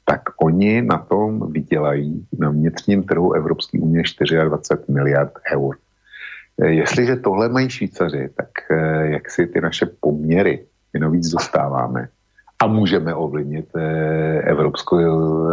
tak 0.05 0.21
oni 0.41 0.81
na 0.81 0.97
tom 0.97 1.51
vydělají 1.51 2.27
na 2.39 2.49
vnitřním 2.49 3.03
trhu 3.03 3.34
Evropské 3.34 3.80
unie 3.80 4.03
24 4.45 4.91
miliard 4.91 5.31
eur. 5.53 5.77
E, 6.61 6.67
jestliže 6.67 7.15
tohle 7.15 7.49
mají 7.49 7.69
Švýcaři, 7.69 8.30
tak 8.35 8.49
e, 8.71 9.07
jak 9.07 9.31
si 9.31 9.47
ty 9.47 9.61
naše 9.61 9.85
poměry 9.85 10.65
my 10.94 10.99
navíc 10.99 11.30
dostáváme 11.30 12.07
a 12.60 12.68
můžeme 12.68 13.15
ovlivnit 13.15 13.70
eh, 13.76 14.41
evropskou 14.41 14.95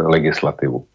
legislativu, 0.07 0.85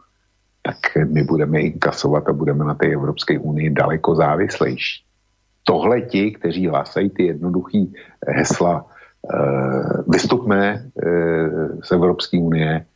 tak 0.63 0.77
my 1.07 1.25
budeme 1.25 1.61
inkasovat 1.61 2.29
a 2.29 2.33
budeme 2.33 2.65
na 2.65 2.75
té 2.75 2.87
Evropské 2.87 3.39
unii 3.39 3.71
daleko 3.71 4.15
závislejší. 4.15 5.05
Tohle 5.65 6.01
ti, 6.01 6.31
kteří 6.31 6.67
hlásají 6.67 7.11
ty 7.11 7.27
jednoduché 7.27 7.85
hesla, 8.29 8.87
eh, 8.87 10.03
vystupme 10.09 10.91
eh, 11.03 11.49
z 11.83 11.93
Evropské 11.93 12.39
unie, 12.39 12.87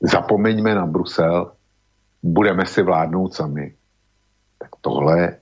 zapomeňme 0.00 0.74
na 0.74 0.86
Brusel, 0.86 1.52
budeme 2.22 2.66
si 2.66 2.82
vládnout 2.82 3.34
sami. 3.34 3.74
Tak 4.58 4.70
tohle, 4.80 5.36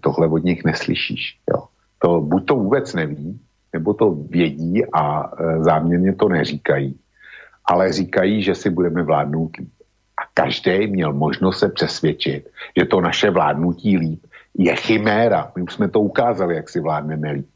tohle 0.00 0.28
od 0.28 0.44
nich 0.44 0.64
neslyšíš. 0.64 1.38
Jo. 1.50 1.62
To, 1.98 2.20
buď 2.20 2.46
to 2.46 2.54
vůbec 2.54 2.94
neví, 2.94 3.40
nebo 3.72 3.94
to 3.94 4.10
vědí 4.10 4.82
a 4.92 5.30
e, 5.38 5.62
záměrně 5.62 6.14
to 6.14 6.28
neříkají, 6.28 6.98
ale 7.64 7.92
říkají, 7.92 8.42
že 8.42 8.54
si 8.54 8.70
budeme 8.70 9.02
vládnout 9.02 9.56
líp. 9.56 9.70
A 10.16 10.22
každý 10.34 10.86
měl 10.86 11.12
možnost 11.12 11.58
se 11.58 11.68
přesvědčit, 11.68 12.48
že 12.78 12.84
to 12.84 13.00
naše 13.00 13.30
vládnutí 13.30 13.98
líp 13.98 14.26
je 14.58 14.76
chiméra. 14.76 15.52
My 15.56 15.62
už 15.62 15.72
jsme 15.72 15.88
to 15.88 16.00
ukázali, 16.00 16.56
jak 16.56 16.68
si 16.68 16.80
vládneme 16.80 17.32
líp. 17.32 17.50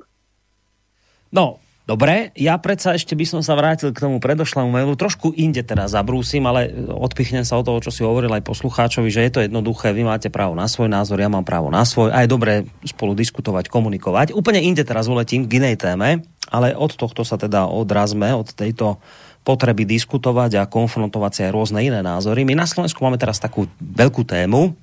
No, 1.33 1.57
Dobre, 1.91 2.31
ja 2.39 2.55
predsa 2.63 2.95
ešte 2.95 3.19
by 3.19 3.27
som 3.27 3.41
sa 3.43 3.59
vrátil 3.59 3.91
k 3.91 4.07
tomu 4.07 4.23
predošlému 4.23 4.71
mailu. 4.71 4.95
Trošku 4.95 5.35
inde 5.35 5.67
teraz 5.67 5.91
zabrúsim, 5.91 6.39
ale 6.47 6.71
odpichnem 6.87 7.43
sa 7.43 7.59
od 7.59 7.67
toho, 7.67 7.83
čo 7.83 7.91
si 7.91 8.07
hovoril 8.07 8.31
aj 8.31 8.47
poslucháčovi, 8.47 9.11
že 9.11 9.27
je 9.27 9.33
to 9.35 9.41
jednoduché, 9.43 9.91
vy 9.91 10.07
máte 10.07 10.31
právo 10.31 10.55
na 10.55 10.71
svoj 10.71 10.87
názor, 10.87 11.19
ja 11.19 11.27
mám 11.27 11.43
právo 11.43 11.67
na 11.67 11.83
svoj 11.83 12.15
a 12.15 12.23
je 12.23 12.31
dobré 12.31 12.63
spolu 12.87 13.19
diskutovať, 13.19 13.67
komunikovať. 13.67 14.31
Úplne 14.31 14.63
inde 14.63 14.87
teraz 14.87 15.11
uletím 15.11 15.51
k 15.51 15.59
inej 15.59 15.83
téme, 15.83 16.23
ale 16.47 16.79
od 16.79 16.95
tohto 16.95 17.27
sa 17.27 17.35
teda 17.35 17.67
odrazme, 17.67 18.39
od 18.39 18.55
tejto 18.55 19.03
potreby 19.43 19.83
diskutovať 19.83 20.63
a 20.63 20.71
konfrontovať 20.71 21.33
si 21.35 21.41
aj 21.43 21.51
rôzne 21.51 21.83
iné 21.83 22.07
názory. 22.07 22.47
My 22.47 22.55
na 22.55 22.71
Slovensku 22.71 23.03
máme 23.03 23.19
teraz 23.19 23.43
takú 23.43 23.67
veľkú 23.83 24.23
tému, 24.23 24.79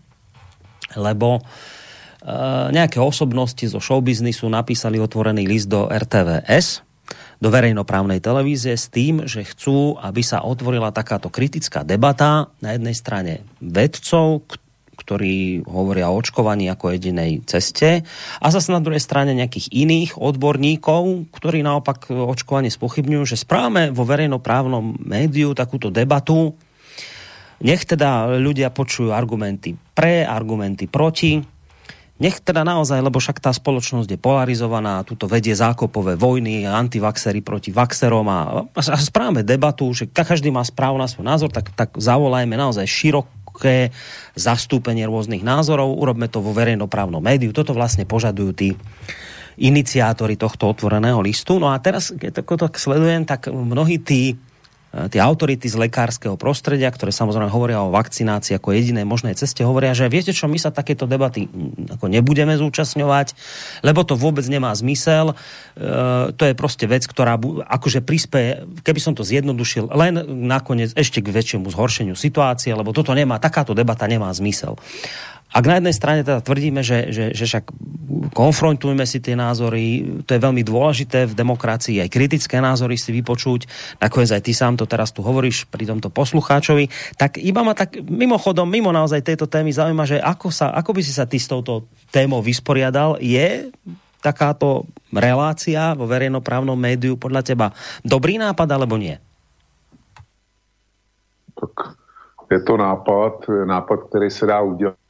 lebo 1.00 1.40
Uh, 2.28 2.68
nejaké 2.76 3.00
osobnosti 3.00 3.62
zo 3.62 3.80
showbiznisu 3.80 4.52
napísali 4.52 5.00
otvorený 5.00 5.48
list 5.48 5.72
do 5.72 5.88
RTVS, 5.88 6.87
do 7.38 7.50
verejnoprávnej 7.54 8.18
televízie 8.18 8.74
s 8.74 8.90
tým, 8.90 9.30
že 9.30 9.46
chcú, 9.46 9.98
aby 10.02 10.22
sa 10.26 10.42
otvorila 10.42 10.90
takáto 10.90 11.30
kritická 11.30 11.86
debata 11.86 12.50
na 12.62 12.74
jednej 12.74 12.96
strane 12.98 13.34
vedcov, 13.62 14.50
ktorí 14.98 15.64
hovoria 15.70 16.10
o 16.10 16.18
očkovaní 16.18 16.66
ako 16.68 16.98
jedinej 16.98 17.46
ceste 17.46 18.02
a 18.42 18.48
zase 18.50 18.74
na 18.74 18.82
druhej 18.82 19.00
strane 19.00 19.38
nejakých 19.38 19.70
iných 19.70 20.12
odborníkov, 20.18 21.30
ktorí 21.30 21.62
naopak 21.62 22.10
očkovanie 22.10 22.74
spochybňujú, 22.74 23.24
že 23.24 23.38
správame 23.38 23.94
vo 23.94 24.04
verejnoprávnom 24.04 24.98
médiu 25.06 25.54
takúto 25.54 25.94
debatu, 25.94 26.58
nech 27.62 27.86
teda 27.86 28.38
ľudia 28.38 28.74
počujú 28.74 29.14
argumenty 29.14 29.78
pre, 29.94 30.26
argumenty 30.26 30.90
proti, 30.90 31.42
nech 32.18 32.42
teda 32.42 32.66
naozaj, 32.66 32.98
lebo 32.98 33.22
však 33.22 33.38
tá 33.38 33.54
spoločnosť 33.54 34.10
je 34.10 34.20
polarizovaná, 34.20 35.06
tuto 35.06 35.30
vedie 35.30 35.54
zákopové 35.54 36.18
vojny, 36.18 36.66
antivaxery 36.66 37.46
proti 37.46 37.70
vaxerom 37.70 38.26
a, 38.26 38.66
a 38.74 38.98
správame 38.98 39.46
debatu, 39.46 39.86
že 39.94 40.10
každý 40.10 40.50
má 40.50 40.66
správu 40.66 40.98
na 40.98 41.06
svoj 41.06 41.26
názor, 41.30 41.54
tak, 41.54 41.70
tak 41.78 41.94
zavolajme 41.94 42.58
naozaj 42.58 42.90
široké 42.90 43.94
zastúpenie 44.34 45.06
rôznych 45.06 45.46
názorov, 45.46 45.94
urobme 45.94 46.26
to 46.26 46.42
vo 46.42 46.58
verejnoprávnom 46.58 47.22
médiu. 47.22 47.54
Toto 47.54 47.78
vlastne 47.78 48.10
požadujú 48.10 48.52
tí 48.58 48.70
iniciátori 49.58 50.38
tohto 50.38 50.70
otvoreného 50.70 51.18
listu. 51.22 51.58
No 51.58 51.74
a 51.74 51.82
teraz, 51.82 52.14
keď 52.14 52.46
to 52.46 52.56
tak 52.58 52.78
sledujem, 52.78 53.26
tak 53.26 53.50
mnohí 53.50 53.98
tí 53.98 54.38
Eh, 54.88 55.12
tie 55.12 55.20
autority 55.20 55.68
z 55.68 55.76
lekárskeho 55.76 56.40
prostredia, 56.40 56.88
ktoré 56.88 57.12
samozrejme 57.12 57.52
hovoria 57.52 57.84
o 57.84 57.92
vakcinácii 57.92 58.56
ako 58.56 58.72
jedinej 58.72 59.04
možnej 59.04 59.36
ceste, 59.36 59.68
hovoria, 59.68 59.92
že 59.92 60.08
viete 60.08 60.32
čo, 60.32 60.48
my 60.48 60.56
sa 60.56 60.72
takéto 60.72 61.04
debaty 61.04 61.52
mm, 61.52 62.00
ako 62.00 62.08
nebudeme 62.08 62.56
zúčastňovať, 62.56 63.36
lebo 63.84 64.08
to 64.08 64.16
vôbec 64.16 64.48
nemá 64.48 64.72
zmysel. 64.72 65.36
E, 65.76 66.32
to 66.32 66.44
je 66.48 66.56
proste 66.56 66.88
vec, 66.88 67.04
ktorá 67.04 67.36
akože 67.68 68.00
prispieje, 68.00 68.64
keby 68.88 69.00
som 69.04 69.12
to 69.12 69.28
zjednodušil, 69.28 69.92
len 69.92 70.24
nakoniec 70.48 70.96
ešte 70.96 71.20
k 71.20 71.36
väčšiemu 71.36 71.68
zhoršeniu 71.68 72.16
situácie, 72.16 72.72
lebo 72.72 72.96
toto 72.96 73.12
nemá, 73.12 73.44
takáto 73.44 73.76
debata 73.76 74.08
nemá 74.08 74.32
zmysel. 74.32 74.80
Ak 75.48 75.64
na 75.64 75.80
jednej 75.80 75.96
strane 75.96 76.28
teda 76.28 76.44
tvrdíme, 76.44 76.84
že, 76.84 77.08
že, 77.16 77.26
že 77.32 77.46
však 77.48 77.72
konfrontujme 78.36 79.08
si 79.08 79.24
tie 79.24 79.32
názory, 79.34 80.04
to 80.28 80.36
je 80.36 80.44
veľmi 80.44 80.60
dôležité 80.60 81.24
v 81.24 81.38
demokracii, 81.38 82.04
aj 82.04 82.12
kritické 82.12 82.60
názory 82.60 83.00
si 83.00 83.16
vypočuť, 83.16 83.64
nakoniec 84.04 84.28
aj 84.36 84.44
ty 84.44 84.52
sám 84.52 84.76
to 84.76 84.84
teraz 84.84 85.16
tu 85.16 85.24
hovoríš 85.24 85.64
pri 85.72 85.88
tomto 85.88 86.12
poslucháčovi, 86.12 86.92
tak 87.16 87.40
iba 87.40 87.64
ma 87.64 87.72
tak 87.72 87.96
mimochodom, 88.04 88.68
mimo 88.68 88.92
naozaj 88.92 89.24
tejto 89.24 89.48
témy 89.48 89.72
zaujíma, 89.72 90.04
že 90.04 90.18
ako, 90.20 90.52
sa, 90.52 90.76
ako 90.76 91.00
by 91.00 91.02
si 91.02 91.16
sa 91.16 91.24
ty 91.24 91.40
s 91.40 91.48
touto 91.48 91.88
témou 92.12 92.44
vysporiadal, 92.44 93.16
je 93.24 93.72
takáto 94.20 94.84
relácia 95.16 95.96
vo 95.96 96.04
verejnoprávnom 96.12 96.76
médiu 96.76 97.16
podľa 97.16 97.42
teba 97.48 97.68
dobrý 98.04 98.36
nápad 98.36 98.68
alebo 98.68 99.00
nie? 99.00 99.16
Tak 101.56 101.96
je 102.52 102.60
to 102.60 102.78
nápad, 102.78 103.48
nápad, 103.66 104.00
který 104.10 104.30
se 104.30 104.46
dá 104.46 104.62
udělat 104.62 105.07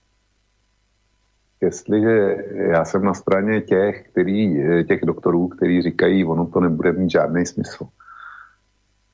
jestliže 1.61 2.35
já 2.53 2.85
jsem 2.85 3.03
na 3.03 3.13
straně 3.13 3.61
těch, 3.61 4.07
který, 4.09 4.63
těch 4.87 5.01
doktorů, 5.05 5.47
kteří 5.47 5.81
říkají, 5.81 6.25
ono 6.25 6.45
to 6.45 6.59
nebude 6.59 6.91
mít 6.91 7.11
žádný 7.11 7.45
smysl. 7.45 7.87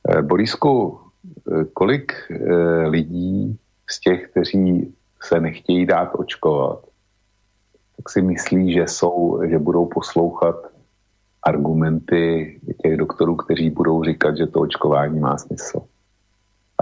Eh, 0.10 0.22
Borisku, 0.22 1.00
eh, 1.52 1.66
kolik 1.74 2.14
eh, 2.32 2.88
lidí 2.88 3.60
z 3.90 4.00
těch, 4.00 4.30
kteří 4.30 4.94
se 5.22 5.40
nechtějí 5.40 5.86
dát 5.86 6.12
očkovat, 6.14 6.80
tak 7.98 8.10
si 8.10 8.22
myslí, 8.22 8.74
že 8.74 8.88
jsou, 8.88 9.42
že 9.50 9.60
budou 9.60 9.86
poslouchat 9.86 10.56
argumenty 11.44 12.60
těch 12.82 12.98
doktorů, 12.98 13.36
kteří 13.36 13.70
budou 13.70 14.04
říkat, 14.04 14.38
že 14.38 14.48
to 14.48 14.60
očkování 14.60 15.20
má 15.20 15.38
smysl. 15.38 15.82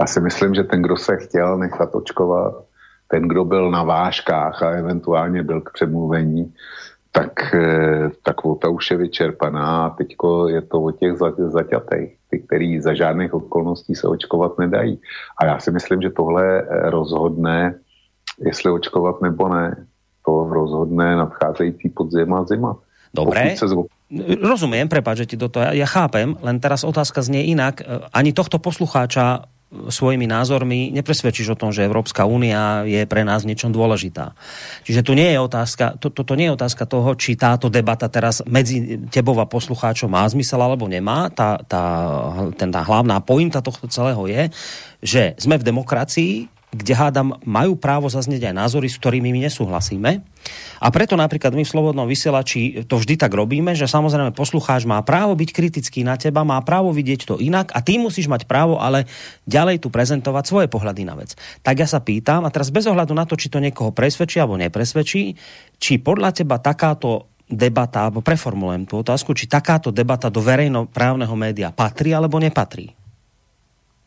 Já 0.00 0.06
si 0.06 0.20
myslím, 0.20 0.54
že 0.54 0.64
ten, 0.64 0.82
kdo 0.82 0.96
se 0.96 1.16
chtěl 1.16 1.58
nechat 1.58 1.94
očkovat, 1.94 2.64
ten, 3.12 3.28
kdo 3.28 3.44
byl 3.44 3.70
na 3.70 3.84
vážkách 3.84 4.62
a 4.62 4.80
eventuálně 4.80 5.44
byl 5.44 5.60
k 5.60 5.72
přemluvení, 5.72 6.48
tak 7.12 7.54
eh, 7.54 8.08
ta 8.24 8.32
kvota 8.32 8.72
už 8.72 8.90
je 8.90 8.96
vyčerpaná 8.96 9.84
a 9.86 9.90
teďko 10.00 10.48
je 10.48 10.62
to 10.64 10.76
o 10.80 10.90
těch 10.90 11.12
zaťatých, 11.52 12.16
ty, 12.30 12.36
který 12.48 12.80
za 12.80 12.96
žádných 12.96 13.34
okolností 13.34 13.92
se 13.94 14.08
očkovat 14.08 14.58
nedají. 14.58 14.96
A 15.36 15.44
já 15.44 15.60
si 15.60 15.70
myslím, 15.70 16.02
že 16.02 16.10
tohle 16.10 16.64
rozhodne, 16.88 17.76
jestli 18.40 18.70
očkovat 18.72 19.20
nebo 19.20 19.48
ne, 19.48 19.76
to 20.24 20.48
rozhodne 20.48 21.16
nadcházející 21.16 21.92
podzim 21.92 22.32
a 22.34 22.44
zima. 22.48 22.80
Dobré. 23.12 23.52
Rozumiem, 24.40 24.88
prepáč, 24.88 25.24
že 25.24 25.28
ti 25.28 25.36
do 25.36 25.52
toho, 25.52 25.68
ja, 25.68 25.84
ja 25.84 25.88
chápem, 25.88 26.32
len 26.40 26.56
teraz 26.60 26.80
otázka 26.80 27.20
znie 27.20 27.52
inak. 27.52 27.84
Ani 28.12 28.32
tohto 28.32 28.56
poslucháča 28.56 29.51
svojimi 29.72 30.28
názormi 30.28 30.92
nepresvedčíš 30.92 31.56
o 31.56 31.60
tom, 31.60 31.72
že 31.72 31.84
Európska 31.84 32.28
únia 32.28 32.84
je 32.84 33.02
pre 33.08 33.24
nás 33.24 33.48
niečom 33.48 33.72
dôležitá. 33.72 34.36
Čiže 34.84 35.00
tu 35.00 35.16
nie 35.16 35.32
je 35.32 35.38
otázka, 35.40 35.96
to, 35.96 36.12
to, 36.12 36.22
to 36.22 36.36
nie 36.36 36.52
je 36.52 36.56
otázka 36.56 36.84
toho, 36.84 37.16
či 37.16 37.34
táto 37.34 37.72
debata 37.72 38.12
teraz 38.12 38.44
medzi 38.44 39.00
tebou 39.08 39.36
a 39.40 39.48
poslucháčom 39.48 40.12
má 40.12 40.28
zmysel 40.28 40.60
alebo 40.60 40.84
nemá. 40.84 41.32
Tá, 41.32 41.56
tá, 41.64 41.84
ten, 42.54 42.68
tá 42.68 42.84
hlavná 42.84 43.18
pointa 43.24 43.64
tohto 43.64 43.88
celého 43.88 44.28
je, 44.28 44.42
že 45.00 45.22
sme 45.40 45.56
v 45.56 45.66
demokracii, 45.66 46.32
kde 46.72 46.96
hádam, 46.96 47.36
majú 47.44 47.76
právo 47.76 48.08
zaznieť 48.08 48.48
aj 48.48 48.54
názory, 48.56 48.88
s 48.88 48.96
ktorými 48.96 49.28
my 49.28 49.44
nesúhlasíme. 49.44 50.24
A 50.80 50.88
preto 50.88 51.20
napríklad 51.20 51.52
my 51.52 51.68
v 51.68 51.72
Slobodnom 51.72 52.08
vysielači 52.08 52.88
to 52.88 52.96
vždy 52.96 53.20
tak 53.20 53.36
robíme, 53.36 53.76
že 53.76 53.84
samozrejme 53.84 54.32
poslucháč 54.32 54.88
má 54.88 54.96
právo 55.04 55.36
byť 55.36 55.50
kritický 55.52 56.00
na 56.00 56.16
teba, 56.16 56.48
má 56.48 56.56
právo 56.64 56.88
vidieť 56.90 57.28
to 57.28 57.34
inak 57.36 57.76
a 57.76 57.84
ty 57.84 58.00
musíš 58.00 58.26
mať 58.26 58.48
právo 58.48 58.80
ale 58.80 59.04
ďalej 59.44 59.84
tu 59.84 59.92
prezentovať 59.92 60.44
svoje 60.48 60.66
pohľady 60.72 61.04
na 61.04 61.14
vec. 61.14 61.36
Tak 61.60 61.76
ja 61.76 61.86
sa 61.86 62.00
pýtam, 62.00 62.48
a 62.48 62.50
teraz 62.50 62.72
bez 62.72 62.88
ohľadu 62.88 63.12
na 63.12 63.28
to, 63.28 63.36
či 63.36 63.52
to 63.52 63.60
niekoho 63.60 63.92
presvedčí 63.92 64.40
alebo 64.40 64.56
nepresvedčí, 64.56 65.36
či 65.76 65.92
podľa 66.00 66.40
teba 66.40 66.56
takáto 66.56 67.28
debata, 67.52 68.08
alebo 68.08 68.24
preformulujem 68.24 68.88
tú 68.88 69.04
otázku, 69.04 69.36
či 69.36 69.44
takáto 69.44 69.92
debata 69.92 70.32
do 70.32 70.40
verejnoprávneho 70.40 71.36
média 71.36 71.68
patrí 71.68 72.16
alebo 72.16 72.40
nepatrí 72.40 73.01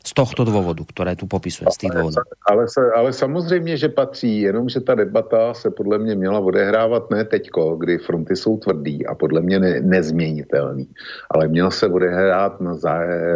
z 0.05 0.13
tohto 0.13 0.45
důvodu, 0.45 0.83
které 0.83 1.15
tu 1.15 1.27
popisuje, 1.27 1.67
z 1.71 1.77
těch 1.77 1.91
důvodů. 1.91 2.15
Ale, 2.49 2.65
ale 2.95 3.13
samozřejmě, 3.13 3.77
že 3.77 3.89
patří, 3.89 4.41
jenomže 4.41 4.79
ta 4.79 4.95
debata 4.95 5.53
se 5.53 5.71
podle 5.71 5.97
mě 5.97 6.15
měla 6.15 6.39
odehrávat 6.39 7.11
ne 7.11 7.25
teďko, 7.25 7.75
kdy 7.75 7.97
fronty 7.97 8.35
jsou 8.35 8.57
tvrdý 8.57 9.05
a 9.05 9.15
podle 9.15 9.41
mě 9.41 9.59
ne, 9.59 9.81
nezměnitelný, 9.81 10.87
ale 11.31 11.47
měla 11.47 11.71
se 11.71 11.87
odehrát 11.87 12.61
na, 12.61 12.77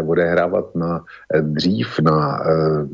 odehrávat 0.08 0.76
na 0.76 1.04
eh, 1.34 1.42
dřív, 1.42 2.00
na 2.00 2.44
eh, 2.46 2.86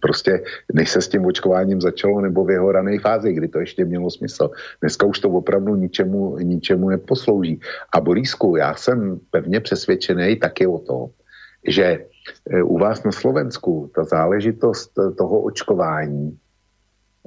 prostě 0.00 0.44
než 0.72 0.90
se 0.90 1.00
s 1.00 1.08
tím 1.08 1.26
očkováním 1.26 1.80
začalo, 1.80 2.20
nebo 2.20 2.44
v 2.44 2.50
jeho 2.50 2.72
rané 2.72 2.98
fázi, 2.98 3.32
kdy 3.32 3.48
to 3.48 3.60
ještě 3.60 3.84
mělo 3.84 4.10
smysl. 4.10 4.50
Dneska 4.80 5.06
už 5.06 5.18
to 5.18 5.28
opravdu 5.28 5.76
ničemu, 5.76 6.38
ničemu 6.38 6.88
neposlouží. 6.88 7.60
A 7.94 8.00
Borísku, 8.00 8.56
já 8.56 8.74
jsem 8.74 9.20
pevně 9.30 9.60
přesvědčený 9.60 10.36
taky 10.36 10.66
o 10.66 10.78
tom, 10.78 11.08
že 11.68 12.06
Eh, 12.50 12.62
u 12.62 12.78
vás 12.78 13.04
na 13.04 13.12
Slovensku 13.12 13.90
ta 13.94 14.04
záležitost 14.04 14.92
toho 15.18 15.40
očkování 15.40 16.38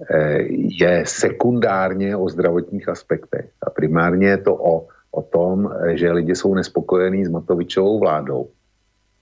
eh, 0.10 0.38
je 0.80 1.03
sekundárně 1.07 2.16
o 2.16 2.30
zdravotních 2.30 2.90
aspektech. 2.90 3.49
A 3.62 3.70
primárně 3.70 4.28
je 4.28 4.38
to 4.38 4.56
o, 4.56 4.88
o 5.12 5.22
tom, 5.22 5.72
eh, 5.72 5.98
že 5.98 6.12
lidi 6.12 6.36
jsou 6.36 6.56
nespokojení 6.56 7.26
s 7.26 7.30
Matovičovou 7.30 7.99
vládou, 7.99 8.49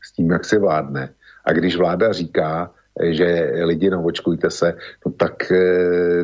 s 0.01 0.11
tím, 0.11 0.31
jak 0.31 0.45
se 0.45 0.59
vládne. 0.59 1.09
A 1.45 1.53
když 1.53 1.75
vláda 1.75 2.13
říká, 2.13 2.71
že 2.93 3.51
lidi 3.65 3.89
navočkujte 3.89 4.49
se, 4.49 4.77
no 5.05 5.11
tak 5.11 5.51
e, 5.51 5.57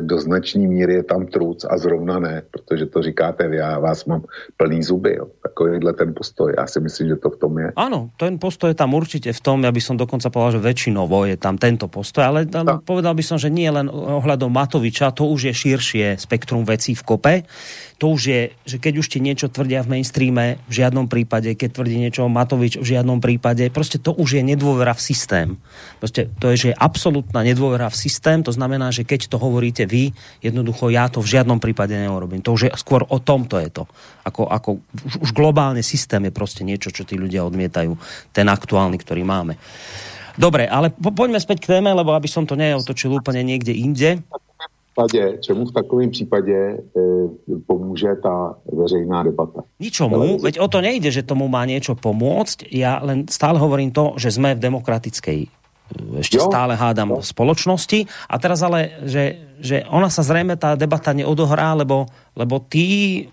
do 0.00 0.18
značné 0.20 0.70
míry 0.70 0.94
je 0.94 1.02
tam 1.02 1.26
truc 1.26 1.66
a 1.66 1.74
zrovna 1.78 2.18
ne, 2.18 2.42
protože 2.50 2.86
to 2.86 3.02
říkáte 3.02 3.48
vy, 3.48 3.56
já 3.56 3.78
vás 3.78 4.04
mám 4.04 4.22
plný 4.56 4.82
zuby, 4.82 5.16
jo. 5.18 5.26
takovýhle 5.42 5.92
ten 5.92 6.14
postoj, 6.14 6.54
já 6.58 6.66
si 6.66 6.80
myslím, 6.80 7.08
že 7.08 7.16
to 7.16 7.30
v 7.30 7.36
tom 7.36 7.58
je. 7.58 7.72
Ano, 7.76 8.10
ten 8.16 8.38
postoj 8.38 8.70
je 8.70 8.74
tam 8.74 8.94
určitě 8.94 9.32
v 9.32 9.40
tom, 9.40 9.64
ja 9.64 9.72
by 9.72 9.80
som 9.80 9.96
dokonca 9.98 10.30
povedal, 10.30 10.62
že 10.62 10.66
väčšinovo 10.70 11.26
je 11.26 11.36
tam 11.36 11.58
tento 11.58 11.90
postoj, 11.90 12.22
ale, 12.24 12.46
ale 12.46 12.78
povedal 12.86 13.14
by 13.18 13.24
som, 13.26 13.38
že 13.38 13.50
nie 13.50 13.66
len 13.66 13.90
ohľadom 13.90 14.52
Matoviča, 14.54 15.10
to 15.10 15.26
už 15.26 15.50
je 15.50 15.54
širšie 15.54 16.06
spektrum 16.22 16.62
vecí 16.62 16.94
v 16.94 17.02
kope, 17.02 17.34
to 18.00 18.16
už 18.16 18.22
je, 18.32 18.40
že 18.64 18.76
keď 18.80 18.94
už 19.04 19.06
ti 19.12 19.18
niečo 19.20 19.52
tvrdia 19.52 19.84
v 19.84 19.98
mainstreame, 19.98 20.56
v 20.70 20.72
žiadnom 20.72 21.04
prípade, 21.10 21.52
keď 21.52 21.68
tvrdí 21.76 22.00
niečo 22.00 22.30
Matovič, 22.32 22.80
v 22.80 22.86
žiadnom 22.96 23.20
prípade, 23.20 23.68
proste 23.68 24.00
to 24.00 24.16
už 24.16 24.40
je 24.40 24.42
nedôvera 24.46 24.96
v 24.96 25.04
systém. 25.04 25.48
Proste 26.00 26.32
to 26.40 26.48
je, 26.48 26.59
že 26.60 26.68
je 26.70 26.76
absolútna 26.76 27.40
nedôvera 27.40 27.88
v 27.88 27.96
systém, 27.96 28.44
to 28.44 28.52
znamená, 28.52 28.92
že 28.92 29.08
keď 29.08 29.32
to 29.32 29.40
hovoríte 29.40 29.88
vy, 29.88 30.12
jednoducho 30.44 30.92
ja 30.92 31.08
to 31.08 31.24
v 31.24 31.40
žiadnom 31.40 31.56
prípade 31.56 31.96
neurobím. 31.96 32.44
To 32.44 32.52
už 32.52 32.68
je 32.68 32.70
skôr 32.76 33.08
o 33.08 33.16
tomto 33.16 33.56
je 33.56 33.72
to. 33.72 33.88
Ako, 34.28 34.44
ako 34.44 34.84
už, 35.08 35.14
už 35.24 35.30
globálne 35.32 35.80
systém 35.80 36.20
je 36.28 36.32
proste 36.36 36.60
niečo, 36.60 36.92
čo 36.92 37.08
tí 37.08 37.16
ľudia 37.16 37.48
odmietajú, 37.48 37.96
ten 38.36 38.46
aktuálny, 38.52 39.00
ktorý 39.00 39.24
máme. 39.24 39.56
Dobre, 40.36 40.68
ale 40.68 40.92
po, 40.92 41.16
poďme 41.16 41.40
späť 41.40 41.64
k 41.64 41.70
téme, 41.80 41.90
lebo 41.96 42.12
aby 42.12 42.28
som 42.28 42.44
to 42.44 42.54
neotočil 42.54 43.16
úplne 43.16 43.40
niekde 43.40 43.72
inde 43.72 44.20
případě, 45.00 45.38
čemu 45.40 45.64
v 45.64 45.72
takovém 45.72 46.10
případě 46.10 46.56
e, 46.56 46.78
pomůže 47.66 48.08
ta 48.22 48.54
veřejná 48.72 49.22
debata? 49.22 49.62
Ničomu, 49.80 50.38
veď 50.38 50.58
o 50.58 50.68
to 50.68 50.80
nejde, 50.80 51.10
že 51.10 51.22
tomu 51.22 51.48
má 51.48 51.64
niečo 51.64 51.94
pomôcť. 51.94 52.68
Ja 52.74 53.00
len 53.00 53.24
stále 53.30 53.56
hovorím 53.56 53.94
to, 53.94 54.18
že 54.18 54.34
sme 54.34 54.54
v 54.54 54.60
demokratickej 54.60 55.59
ešte 56.22 56.38
jo. 56.38 56.46
stále 56.46 56.78
hádam 56.78 57.18
v 57.18 57.24
spoločnosti. 57.24 58.06
A 58.30 58.34
teraz 58.38 58.62
ale, 58.62 59.02
že, 59.06 59.54
že 59.58 59.82
ona 59.90 60.08
sa 60.08 60.22
zrejme 60.22 60.54
tá 60.54 60.78
debata 60.78 61.10
neodohrá, 61.10 61.74
lebo, 61.74 62.06
lebo 62.34 62.62
tí 62.62 63.26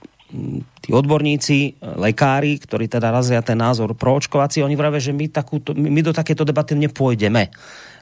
tí 0.83 0.91
odborníci, 0.91 1.79
lekári, 1.79 2.59
ktorí 2.59 2.91
teda 2.91 3.15
razia 3.15 3.39
ten 3.39 3.55
názor 3.55 3.95
proočkovací, 3.95 4.59
oni 4.59 4.75
vravia, 4.75 4.99
že 4.99 5.15
my, 5.15 5.31
takúto, 5.31 5.71
my 5.71 6.03
do 6.03 6.11
takéto 6.11 6.43
debaty 6.43 6.75
nepôjdeme. 6.75 7.47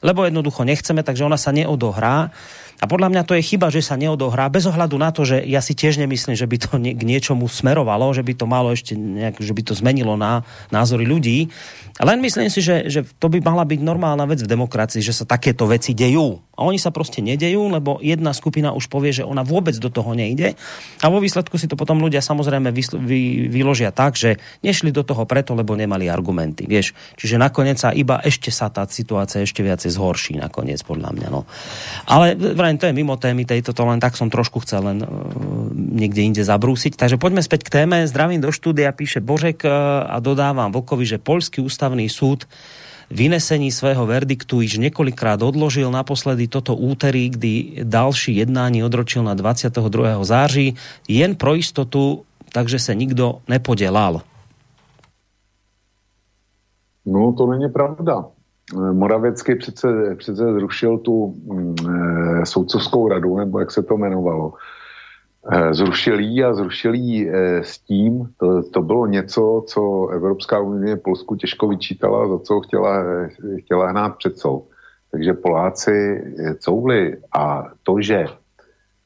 Lebo 0.02 0.26
jednoducho 0.26 0.66
nechceme, 0.66 1.06
takže 1.06 1.22
ona 1.22 1.38
sa 1.38 1.54
neodohrá. 1.54 2.34
A 2.76 2.84
podľa 2.84 3.08
mňa 3.08 3.22
to 3.24 3.32
je 3.36 3.42
chyba, 3.42 3.72
že 3.72 3.80
sa 3.80 3.96
neodohrá, 3.96 4.52
bez 4.52 4.68
ohľadu 4.68 5.00
na 5.00 5.08
to, 5.08 5.24
že 5.24 5.40
ja 5.48 5.64
si 5.64 5.72
tiež 5.72 5.96
nemyslím, 5.96 6.36
že 6.36 6.44
by 6.44 6.56
to 6.60 6.68
k 6.76 7.02
niečomu 7.02 7.48
smerovalo, 7.48 8.12
že 8.12 8.20
by 8.20 8.32
to 8.36 8.44
malo 8.44 8.68
ešte 8.72 8.92
nejak, 8.92 9.40
že 9.40 9.56
by 9.56 9.62
to 9.64 9.72
zmenilo 9.72 10.20
na 10.20 10.44
názory 10.68 11.08
ľudí. 11.08 11.48
Len 11.96 12.18
myslím 12.20 12.52
si, 12.52 12.60
že, 12.60 12.92
že 12.92 13.00
to 13.16 13.32
by 13.32 13.40
mala 13.40 13.64
byť 13.64 13.80
normálna 13.80 14.28
vec 14.28 14.44
v 14.44 14.52
demokracii, 14.52 15.00
že 15.00 15.16
sa 15.16 15.24
takéto 15.24 15.64
veci 15.64 15.96
dejú. 15.96 16.46
A 16.56 16.64
oni 16.64 16.80
sa 16.80 16.88
prostě 16.88 17.20
nedejú, 17.20 17.68
lebo 17.68 18.00
jedna 18.00 18.32
skupina 18.32 18.72
už 18.72 18.88
povie, 18.88 19.12
že 19.12 19.28
ona 19.28 19.44
vôbec 19.44 19.76
do 19.76 19.92
toho 19.92 20.16
nejde. 20.16 20.56
A 21.04 21.06
vo 21.12 21.20
výsledku 21.20 21.60
si 21.60 21.68
to 21.68 21.76
potom 21.76 22.00
ľudia 22.00 22.24
samozrejme 22.24 22.72
vy, 22.72 22.82
vy, 22.96 23.20
vyložia 23.52 23.92
tak, 23.92 24.16
že 24.16 24.40
nešli 24.64 24.88
do 24.88 25.04
toho 25.04 25.28
preto, 25.28 25.52
lebo 25.52 25.76
nemali 25.76 26.08
argumenty. 26.08 26.64
Vieš? 26.64 26.96
Čiže 27.20 27.36
nakoniec 27.36 27.76
sa 27.76 27.92
iba 27.92 28.24
ešte 28.24 28.48
sa 28.48 28.72
tá 28.72 28.88
situácia 28.88 29.44
ešte 29.44 29.60
viacej 29.60 29.92
zhorší 29.92 30.40
nakoniec, 30.40 30.80
podľa 30.80 31.12
mňa. 31.12 31.28
No. 31.28 31.44
Ale 32.08 32.32
vrajím, 32.66 32.82
to 32.82 32.90
je 32.90 32.98
mimo 32.98 33.14
témy 33.14 33.46
tejto, 33.46 33.70
to 33.70 33.86
len 33.86 34.02
tak 34.02 34.18
som 34.18 34.26
trošku 34.26 34.58
chcel 34.66 34.82
len 34.82 34.98
uh, 35.06 35.70
niekde 35.70 36.26
inde 36.26 36.42
zabrúsiť. 36.42 36.98
Takže 36.98 37.14
poďme 37.14 37.38
späť 37.38 37.62
k 37.62 37.78
téme. 37.78 38.02
Zdravím 38.10 38.42
do 38.42 38.50
štúdia, 38.50 38.90
píše 38.90 39.22
Božek 39.22 39.62
uh, 39.62 40.02
a 40.10 40.18
dodávam 40.18 40.74
Vlkovi, 40.74 41.06
že 41.06 41.22
Polský 41.22 41.62
ústavný 41.62 42.10
súd 42.10 42.50
vynesení 43.06 43.70
svého 43.70 44.02
verdiktu 44.02 44.66
již 44.66 44.82
několikrát 44.82 45.38
odložil, 45.38 45.94
naposledy 45.94 46.50
toto 46.50 46.74
úterý, 46.74 47.30
kdy 47.30 47.86
další 47.86 48.42
jednání 48.42 48.82
odročil 48.82 49.22
na 49.22 49.38
22. 49.38 50.26
září, 50.26 50.74
jen 51.06 51.38
pro 51.38 51.54
jistotu, 51.54 52.26
takže 52.50 52.82
se 52.82 52.94
nikdo 52.98 53.46
nepodělal. 53.46 54.26
No, 57.06 57.30
to 57.38 57.46
není 57.46 57.70
pravda. 57.70 58.26
Moravecký 58.74 59.54
přece, 59.54 60.14
přece 60.18 60.52
zrušil 60.52 60.98
tu 60.98 61.34
e, 62.42 62.46
soudcovskou 62.46 63.08
radu, 63.08 63.36
nebo 63.36 63.60
jak 63.60 63.70
se 63.70 63.82
to 63.82 63.94
jmenovalo. 63.94 64.52
Eh, 65.52 65.74
zrušil 65.74 66.20
jí 66.20 66.44
a 66.44 66.54
zrušil 66.54 66.94
jí 66.94 67.30
eh, 67.30 67.62
s 67.64 67.78
tím, 67.78 68.34
to, 68.36 68.62
to 68.62 68.82
bylo 68.82 69.06
něco, 69.06 69.64
co 69.66 70.08
Evropská 70.08 70.60
unie 70.60 70.96
Polsku 70.96 71.36
těžko 71.36 71.68
vyčítala, 71.68 72.28
za 72.28 72.38
co 72.38 72.60
chtěla, 72.60 73.04
chtěla 73.58 73.90
hnát 73.90 74.16
před 74.18 74.38
soud. 74.38 74.68
Takže 75.10 75.32
Poláci 75.32 76.24
couvli 76.58 77.16
a 77.32 77.64
to, 77.82 78.00
že 78.00 78.26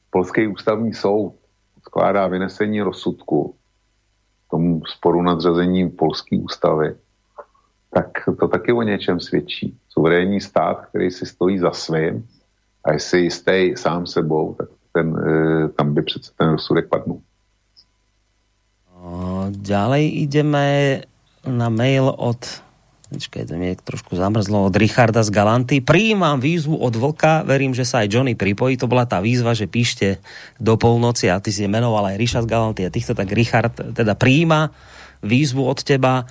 Polský 0.09 0.47
ústavní 0.47 0.93
soud 0.93 1.35
skládá 1.87 2.27
vynesení 2.27 2.81
rozsudku 2.81 3.55
tomu 4.51 4.81
sporu 4.85 5.21
nadřazení 5.21 5.89
Polské 5.89 6.37
ústavy, 6.37 6.95
tak 7.93 8.07
to 8.39 8.47
taky 8.47 8.71
o 8.71 8.81
něčem 8.81 9.19
svědčí. 9.19 9.77
Suverénní 9.89 10.41
stát, 10.41 10.85
který 10.89 11.11
si 11.11 11.25
stojí 11.25 11.59
za 11.59 11.71
svým 11.71 12.23
a 12.83 12.93
je 12.93 12.99
si 12.99 13.17
jistý 13.17 13.75
sám 13.75 14.07
sebou, 14.07 14.55
tak 14.57 14.69
ten, 14.91 15.07
e, 15.15 15.69
tam 15.69 15.93
by 15.93 16.01
přece 16.01 16.31
ten 16.37 16.49
rozsudek 16.49 16.89
padnul. 16.89 17.21
Ďalej 19.51 20.03
ideme 20.29 20.65
na 21.43 21.69
mail 21.73 22.13
od 22.15 22.63
Počkej, 23.11 23.43
to 23.43 23.59
mi 23.59 23.75
trošku 23.75 24.15
zamrzlo 24.15 24.71
od 24.71 24.75
Richarda 24.79 25.19
z 25.19 25.35
Galanty. 25.35 25.83
Prijímam 25.83 26.39
výzvu 26.39 26.79
od 26.79 26.95
Vlka, 26.95 27.43
verím, 27.43 27.75
že 27.75 27.83
sa 27.83 28.07
aj 28.07 28.07
Johnny 28.07 28.39
pripojí. 28.39 28.79
To 28.79 28.87
bola 28.87 29.03
tá 29.03 29.19
výzva, 29.19 29.51
že 29.51 29.67
píšte 29.67 30.23
do 30.55 30.79
polnoci 30.79 31.27
a 31.27 31.43
ty 31.43 31.51
si 31.51 31.67
menoval 31.67 32.07
aj 32.07 32.15
Richard 32.15 32.47
z 32.47 32.51
Galanty 32.55 32.87
a 32.87 32.93
týchto 32.93 33.11
tak 33.11 33.27
Richard 33.35 33.75
teda 33.75 34.15
prijíma 34.15 34.71
výzvu 35.27 35.59
od 35.59 35.83
teba 35.83 36.23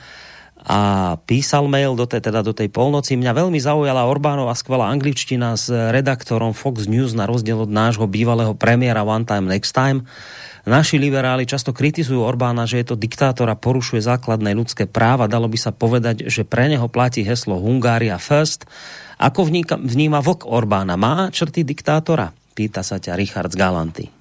a 0.61 1.16
písal 1.24 1.65
mail 1.73 1.97
do 1.97 2.05
tej, 2.05 2.20
teda 2.28 2.45
do 2.45 2.53
tej 2.53 2.69
polnoci. 2.69 3.16
Mňa 3.16 3.32
veľmi 3.32 3.57
zaujala 3.57 4.05
Orbánova 4.05 4.53
skvelá 4.53 4.93
angličtina 4.93 5.57
s 5.57 5.73
redaktorom 5.73 6.53
Fox 6.53 6.85
News 6.85 7.16
na 7.16 7.24
rozdiel 7.24 7.65
od 7.65 7.73
nášho 7.73 8.05
bývalého 8.05 8.53
premiéra 8.53 9.01
One 9.01 9.24
Time 9.24 9.49
Next 9.49 9.73
Time. 9.73 10.05
Naši 10.69 11.01
liberáli 11.01 11.49
často 11.49 11.73
kritizujú 11.73 12.20
Orbána, 12.20 12.69
že 12.69 12.85
je 12.85 12.93
to 12.93 13.01
diktátor 13.01 13.49
a 13.49 13.57
porušuje 13.57 14.05
základné 14.05 14.53
ľudské 14.53 14.85
práva. 14.85 15.24
Dalo 15.24 15.49
by 15.49 15.57
sa 15.57 15.73
povedať, 15.73 16.28
že 16.28 16.45
pre 16.45 16.69
neho 16.69 16.85
platí 16.93 17.24
heslo 17.24 17.57
Hungária 17.57 18.20
first. 18.20 18.69
Ako 19.16 19.49
vníma, 19.49 19.81
vníma 19.81 20.20
vlk 20.20 20.45
Orbána? 20.45 21.01
Má 21.01 21.32
črty 21.32 21.65
diktátora? 21.65 22.37
Pýta 22.53 22.85
sa 22.85 23.01
ťa 23.01 23.16
Richard 23.16 23.49
z 23.49 23.57
Galanty. 23.57 24.19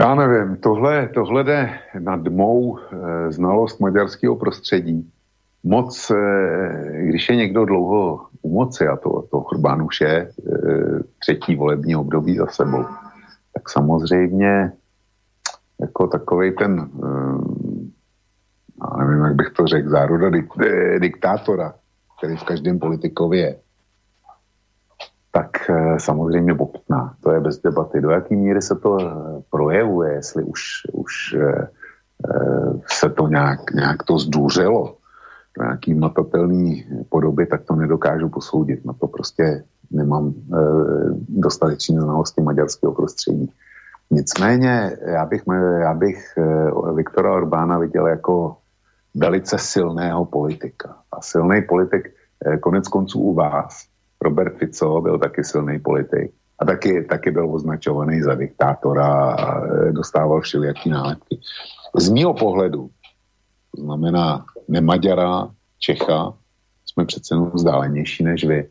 Já 0.00 0.14
nevím, 0.14 0.56
tohle, 0.56 1.08
tohle 1.14 1.44
jde 1.44 1.78
nad 1.98 2.28
mou 2.28 2.78
e, 2.78 3.32
znalost 3.32 3.80
maďarského 3.80 4.36
prostředí. 4.36 5.10
Moc, 5.62 6.10
e, 6.10 6.14
když 7.02 7.28
je 7.28 7.36
někdo 7.36 7.64
dlouho 7.64 8.26
u 8.42 8.54
moci, 8.54 8.86
a 8.88 8.96
to, 8.96 9.22
to 9.30 9.38
Orbán 9.38 9.82
už 9.82 10.00
je 10.00 10.16
e, 10.16 10.30
třetí 11.18 11.56
volební 11.56 11.96
období 11.96 12.36
za 12.36 12.46
sebou, 12.46 12.84
tak 13.54 13.68
samozřejmě 13.68 14.72
jako 15.80 16.06
takový 16.06 16.52
ten, 16.56 16.80
e, 16.80 17.06
já 18.80 19.04
nevím, 19.04 19.24
jak 19.24 19.34
bych 19.34 19.50
to 19.50 19.66
řekl, 19.66 19.90
zároda 19.90 20.30
dik, 20.30 20.46
e, 20.66 20.98
diktátora, 21.00 21.74
který 22.18 22.36
v 22.36 22.44
každém 22.44 22.78
politikovi 22.78 23.38
je, 23.38 23.56
tak 25.30 25.70
eh, 25.70 26.00
samozřejmě 26.00 26.54
bobtná. 26.54 27.14
To 27.22 27.32
je 27.32 27.40
bez 27.40 27.58
debaty. 27.58 28.00
Do 28.00 28.10
jaké 28.10 28.36
míry 28.36 28.62
se 28.62 28.74
to 28.74 28.98
eh, 29.00 29.42
projevuje, 29.50 30.12
jestli 30.12 30.42
už, 30.42 30.62
už 30.92 31.36
eh, 31.40 31.68
se 32.86 33.10
to 33.10 33.28
nějak, 33.28 33.70
nějak 33.74 34.02
to 34.02 34.18
zdůřelo 34.18 34.96
do 35.58 35.64
nějaký 35.64 35.94
matatelný 35.94 36.86
podoby, 37.08 37.46
tak 37.46 37.64
to 37.64 37.74
nedokážu 37.74 38.28
posoudit. 38.28 38.84
Na 38.84 38.92
to 38.92 39.06
prostě 39.06 39.64
nemám 39.90 40.34
dostatečné 41.28 42.00
znalosti 42.00 42.40
maďarského 42.40 42.92
prostředí. 42.92 43.52
Nicméně 44.10 44.96
já 45.06 45.26
bych, 45.26 45.42
já 45.80 45.94
bych 45.94 46.34
Viktora 46.94 47.34
Orbána 47.34 47.78
viděl 47.78 48.06
jako 48.06 48.56
velice 49.14 49.58
silného 49.58 50.24
politika. 50.24 50.96
A 51.12 51.22
silný 51.22 51.62
politik 51.62 52.14
konec 52.60 52.88
konců 52.88 53.20
u 53.20 53.34
vás 53.34 53.90
Robert 54.22 54.58
Fico 54.58 55.00
byl 55.00 55.18
taky 55.18 55.44
silný 55.44 55.78
politik 55.78 56.32
a 56.58 56.64
taky, 56.64 57.04
taky 57.04 57.30
byl 57.30 57.54
označovaný 57.54 58.22
za 58.22 58.34
diktátora 58.34 59.34
a 59.34 59.64
e, 59.64 59.92
dostával 59.92 60.40
všelijaký 60.40 60.90
nálepky. 60.90 61.40
Z 61.96 62.10
mého 62.10 62.34
pohledu, 62.34 62.90
to 63.76 63.82
znamená 63.82 64.44
nemaďara, 64.68 65.48
Čecha, 65.78 66.34
jsme 66.86 67.04
přece 67.04 67.34
jenom 67.34 67.50
vzdálenější 67.54 68.24
než 68.24 68.44
vy, 68.44 68.68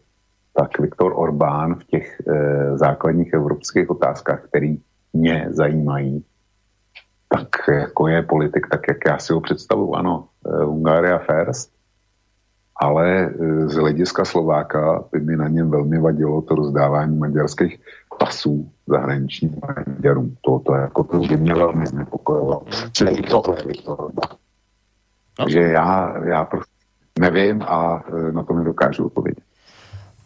tak 0.53 0.79
Viktor 0.79 1.13
Orbán 1.15 1.75
v 1.75 1.83
těch 1.83 2.21
e, 2.27 2.77
základních 2.77 3.33
evropských 3.33 3.89
otázkách, 3.89 4.43
které 4.43 4.75
mě 5.13 5.47
zajímají, 5.49 6.25
tak 7.29 7.49
jako 7.67 8.07
je 8.07 8.23
politik, 8.23 8.67
tak 8.71 8.81
jak 8.87 8.97
já 9.07 9.17
si 9.17 9.33
ho 9.33 9.41
představuji, 9.41 9.95
ano, 9.95 10.27
e, 10.45 10.63
Hungaria 10.63 11.17
first, 11.17 11.78
ale 12.79 13.05
e, 13.05 13.29
z 13.69 13.75
hlediska 13.75 14.25
Slováka 14.25 15.03
by 15.11 15.19
mi 15.19 15.35
na 15.37 15.47
něm 15.47 15.71
velmi 15.71 15.99
vadilo 15.99 16.41
to 16.41 16.55
rozdávání 16.55 17.17
maďarských 17.17 17.79
pasů 18.19 18.71
zahraničním 18.87 19.55
Maďarům. 19.59 20.35
To, 20.41 20.59
to, 20.59 20.73
jako, 20.73 21.03
to 21.03 21.17
by 21.19 21.37
mě 21.37 21.53
velmi 21.53 21.87
znepokojilo. 21.87 22.61
Čili 22.91 23.11
i 23.11 23.21
tohle 23.23 23.55
bych 23.67 23.81
to 23.81 23.97
no. 24.15 24.37
Takže 25.37 25.59
já, 25.59 26.13
já 26.25 26.45
prostě 26.45 26.73
nevím 27.19 27.61
a 27.61 28.03
e, 28.07 28.31
na 28.31 28.43
to 28.43 28.53
nedokážu 28.53 29.05
odpovědět. 29.05 29.43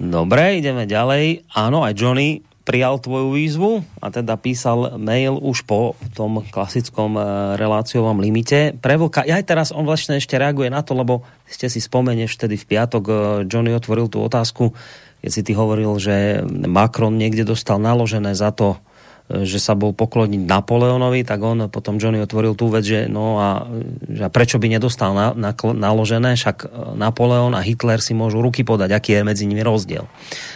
Dobre, 0.04 0.58
ideme 0.58 0.90
ďalej. 0.90 1.48
Áno, 1.54 1.86
aj 1.86 1.94
Johnny 1.96 2.44
prijal 2.64 2.96
tvoju 3.00 3.36
výzvu 3.36 3.72
a 4.00 4.08
teda 4.08 4.40
písal 4.40 4.96
mail 4.96 5.36
už 5.36 5.68
po 5.68 6.00
tom 6.16 6.44
klasickom 6.48 7.20
eh, 7.20 7.24
reláciovom 7.60 8.18
limite. 8.24 8.76
Pre 8.80 8.96
Vlka, 8.96 9.28
ja 9.28 9.40
aj 9.40 9.46
teraz 9.46 9.68
on 9.76 9.84
vlastne 9.84 10.18
ešte 10.18 10.40
reaguje 10.40 10.72
na 10.72 10.80
to, 10.82 10.96
lebo 10.96 11.28
ste 11.44 11.68
si 11.68 11.84
spomenieš 11.84 12.40
vtedy 12.40 12.56
v 12.56 12.66
piatok, 12.66 13.04
eh, 13.04 13.16
Johnny 13.48 13.76
otvoril 13.76 14.08
tú 14.08 14.24
otázku, 14.24 14.72
keď 15.24 15.32
si 15.32 15.42
ty 15.44 15.52
hovoril, 15.56 16.00
že 16.00 16.44
Macron 16.48 17.16
niekde 17.16 17.48
dostal 17.48 17.80
naložené 17.80 18.36
za 18.36 18.52
to, 18.52 18.80
že 19.32 19.56
sa 19.56 19.74
bol 19.74 19.96
pokloniť 19.96 20.44
Napoleonovi, 20.44 21.24
tak 21.24 21.40
on 21.40 21.72
potom 21.72 21.96
Johnny 21.96 22.20
otvoril 22.20 22.60
tú 22.60 22.68
vec, 22.68 22.84
že 22.84 23.08
no 23.08 23.40
a 23.40 23.66
že 24.04 24.28
prečo 24.28 24.60
by 24.60 24.68
nedostal 24.68 25.16
na, 25.16 25.32
na, 25.32 25.56
naložené, 25.56 26.36
však 26.36 26.68
Napoleon 27.00 27.56
a 27.56 27.64
Hitler 27.64 28.04
si 28.04 28.12
môžu 28.12 28.44
ruky 28.44 28.68
podať, 28.68 28.92
aký 28.92 29.16
je 29.16 29.24
medzi 29.24 29.48
nimi 29.48 29.64
rozdiel. 29.64 30.06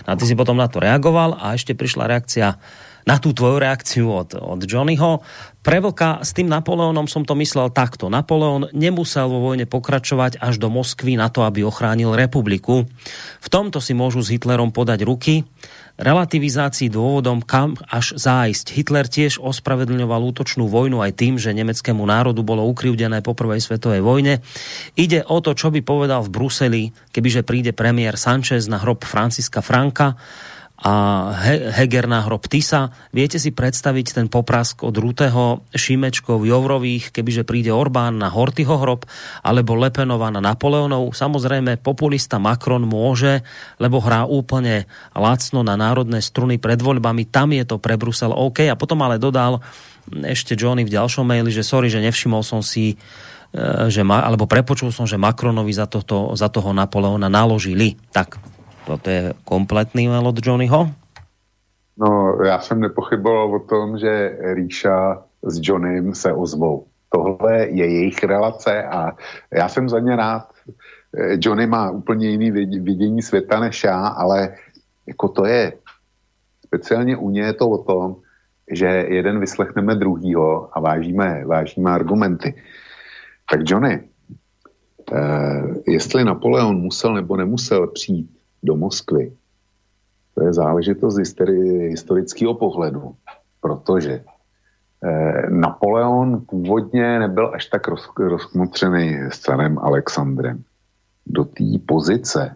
No 0.03 0.09
a 0.11 0.19
ty 0.19 0.27
si 0.27 0.35
potom 0.35 0.59
na 0.59 0.67
to 0.67 0.83
reagoval 0.83 1.39
a 1.39 1.55
ešte 1.55 1.73
prišla 1.73 2.11
reakcia 2.11 2.59
na 3.07 3.15
tú 3.23 3.31
tvoju 3.31 3.55
reakciu 3.63 4.11
od, 4.11 4.35
od 4.35 4.59
Johnnyho. 4.67 5.23
Pre 5.63 5.79
Vlka 5.79 6.27
s 6.27 6.35
tým 6.35 6.51
Napoleonom 6.51 7.07
som 7.07 7.23
to 7.23 7.39
myslel 7.39 7.71
takto. 7.71 8.11
Napoleon 8.11 8.67
nemusel 8.75 9.31
vo 9.31 9.39
vojne 9.47 9.63
pokračovať 9.63 10.43
až 10.43 10.59
do 10.59 10.67
Moskvy 10.67 11.15
na 11.15 11.31
to, 11.31 11.47
aby 11.47 11.63
ochránil 11.63 12.19
republiku. 12.19 12.83
V 13.39 13.47
tomto 13.47 13.79
si 13.79 13.95
môžu 13.95 14.19
s 14.19 14.31
Hitlerom 14.35 14.75
podať 14.75 15.07
ruky. 15.07 15.47
Relativizácii 15.97 16.93
dôvodom, 16.93 17.41
kam 17.41 17.73
až 17.89 18.13
zájsť. 18.13 18.65
Hitler 18.69 19.09
tiež 19.09 19.41
ospravedlňoval 19.41 20.29
útočnú 20.29 20.69
vojnu 20.69 21.01
aj 21.01 21.17
tým, 21.17 21.41
že 21.41 21.57
nemeckému 21.57 22.05
národu 22.05 22.45
bolo 22.45 22.69
ukrivdené 22.69 23.25
po 23.25 23.33
prvej 23.33 23.65
svetovej 23.65 24.05
vojne. 24.05 24.45
Ide 24.93 25.25
o 25.25 25.41
to, 25.41 25.57
čo 25.57 25.73
by 25.73 25.81
povedal 25.81 26.21
v 26.21 26.33
Bruseli, 26.33 26.83
kebyže 27.09 27.41
príde 27.41 27.73
premiér 27.73 28.13
Sanchez 28.13 28.69
na 28.69 28.77
hrob 28.77 29.01
Franciska 29.01 29.65
Franka 29.65 30.13
a 30.77 30.93
Heger 31.73 32.05
na 32.05 32.21
hrob 32.21 32.45
Tisa. 32.45 32.93
Viete 33.09 33.41
si 33.41 33.49
predstaviť 33.49 34.13
ten 34.13 34.27
poprask 34.29 34.85
od 34.85 34.93
Rutého, 34.93 35.65
Šimečkov, 35.73 36.45
Jovrových, 36.45 37.09
kebyže 37.09 37.49
príde 37.49 37.73
Orbán 37.73 38.21
na 38.21 38.29
Hortyho 38.29 38.77
hrob, 38.77 39.09
alebo 39.41 39.73
Lepenova 39.73 40.29
na 40.29 40.37
Napoleonov. 40.37 41.17
Samozrejme, 41.17 41.81
populista 41.81 42.37
Macron 42.37 42.85
môže, 42.85 43.41
lebo 43.81 43.97
hrá 43.97 44.29
úplne 44.29 44.85
lacno 45.17 45.65
na 45.65 45.73
národné 45.73 46.21
struny 46.21 46.61
pred 46.61 46.77
voľbami. 46.77 47.25
Tam 47.25 47.49
je 47.49 47.65
to 47.65 47.81
pre 47.81 47.97
Brusel 47.97 48.29
OK. 48.29 48.69
A 48.69 48.77
potom 48.77 49.01
ale 49.01 49.17
dodal 49.17 49.65
ešte 50.07 50.53
Johnny 50.53 50.85
v 50.85 50.93
ďalšom 50.93 51.25
maili, 51.25 51.49
že 51.49 51.65
sorry, 51.65 51.89
že 51.89 52.05
nevšimol 52.05 52.45
som 52.45 52.61
si 52.61 52.93
e, 52.93 52.95
že 53.89 54.05
ma, 54.05 54.23
alebo 54.23 54.45
prepočul 54.45 54.93
som, 54.93 55.09
že 55.09 55.17
Macronovi 55.19 55.73
za, 55.73 55.89
toto, 55.89 56.37
za 56.37 56.53
toho 56.53 56.69
Napoleona 56.71 57.27
naložili. 57.27 57.97
Tak, 58.13 58.56
to 58.95 59.09
je 59.09 59.33
kompletný 59.43 60.07
mail 60.07 60.27
od 60.27 60.45
Johnnyho? 60.45 60.89
No, 61.97 62.37
já 62.45 62.59
jsem 62.59 62.79
nepochyboval 62.79 63.55
o 63.55 63.59
tom, 63.59 63.97
že 63.97 64.37
Ríša 64.53 65.23
s 65.43 65.59
Johnnym 65.63 66.15
se 66.15 66.33
ozvou. 66.33 66.85
Tohle 67.09 67.67
je 67.67 67.85
jejich 67.85 68.23
relace 68.23 68.83
a 68.83 69.11
já 69.53 69.69
jsem 69.69 69.89
za 69.89 69.99
ně 69.99 70.15
rád. 70.15 70.49
Johnny 71.39 71.67
má 71.67 71.91
úplně 71.91 72.29
jiný 72.29 72.51
vidění 72.79 73.21
světa 73.21 73.59
než 73.59 73.83
já, 73.83 74.07
ale 74.07 74.55
jako 75.07 75.27
to 75.27 75.45
je, 75.45 75.73
speciálně 76.65 77.17
u 77.17 77.29
ně 77.29 77.41
je 77.41 77.53
to 77.53 77.69
o 77.69 77.83
tom, 77.83 78.15
že 78.71 78.85
jeden 78.85 79.39
vyslechneme 79.39 79.95
druhýho 79.95 80.77
a 80.77 80.79
vážíme, 80.79 81.43
vážíme 81.45 81.91
argumenty. 81.91 82.53
Tak 83.51 83.59
Johnny, 83.63 84.03
eh, 85.13 85.63
jestli 85.87 86.23
Napoleon 86.23 86.77
musel 86.77 87.13
nebo 87.13 87.37
nemusel 87.37 87.87
přijít 87.87 88.36
do 88.63 88.75
Moskvy. 88.75 89.33
To 90.35 90.43
je 90.43 90.53
záležitost 90.53 91.17
historického 91.89 92.53
pohledu, 92.53 93.15
protože 93.61 94.23
eh, 95.03 95.49
Napoleon 95.49 96.45
původně 96.49 97.19
nebyl 97.19 97.51
až 97.53 97.65
tak 97.65 97.87
roz, 97.87 98.09
rozkmotřený 98.17 99.17
s 99.29 99.39
carem 99.39 99.77
Alexandrem. 99.79 100.63
Do 101.25 101.43
té 101.43 101.63
pozice 101.87 102.55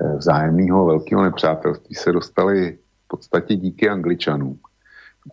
eh, 0.00 0.16
vzájemného 0.16 0.86
velkého 0.86 1.22
nepřátelství 1.22 1.94
se 1.94 2.12
dostali 2.12 2.78
v 3.04 3.08
podstatě 3.08 3.56
díky 3.56 3.88
Angličanům, 3.88 4.58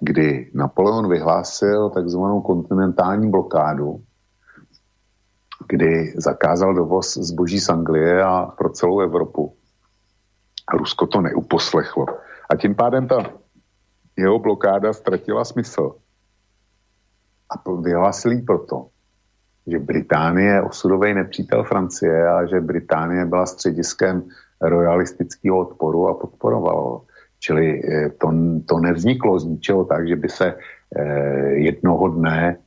kdy 0.02 0.52
Napoleon 0.54 1.10
vyhlásil 1.10 1.90
takzvanou 1.90 2.42
kontinentální 2.42 3.30
blokádu 3.30 4.02
kdy 5.70 6.14
zakázal 6.18 6.74
dovoz 6.74 7.18
zboží 7.18 7.60
z 7.60 7.70
Anglie 7.70 8.24
a 8.24 8.46
pro 8.58 8.70
celou 8.70 9.00
Evropu. 9.00 9.54
Rusko 10.74 11.08
to 11.08 11.22
neuposlechlo. 11.22 12.06
A 12.50 12.56
tím 12.56 12.76
pádem 12.76 13.08
ta 13.08 13.18
jeho 14.18 14.40
blokáda 14.40 14.94
ztratila 14.94 15.46
smysl. 15.46 15.96
A 17.50 17.72
vyhlásil 17.82 18.42
proto, 18.46 18.88
že 19.68 19.80
Británie 19.80 20.50
je 20.50 20.62
osudový 20.62 21.14
nepřítel 21.14 21.64
Francie 21.64 22.30
a 22.30 22.46
že 22.46 22.62
Británie 22.62 23.26
byla 23.26 23.46
střediskem 23.46 24.24
royalistického 24.62 25.60
odporu 25.60 26.08
a 26.08 26.14
podporovalo. 26.14 27.06
Čili 27.40 27.82
eh, 27.82 28.10
to, 28.10 28.34
to 28.66 28.80
nevzniklo 28.80 29.40
z 29.40 29.46
ničeho 29.46 29.86
tak, 29.86 30.08
že 30.08 30.16
by 30.16 30.30
se 30.30 30.48
eh, 30.54 31.50
jednoho 31.50 32.08
dne 32.08 32.58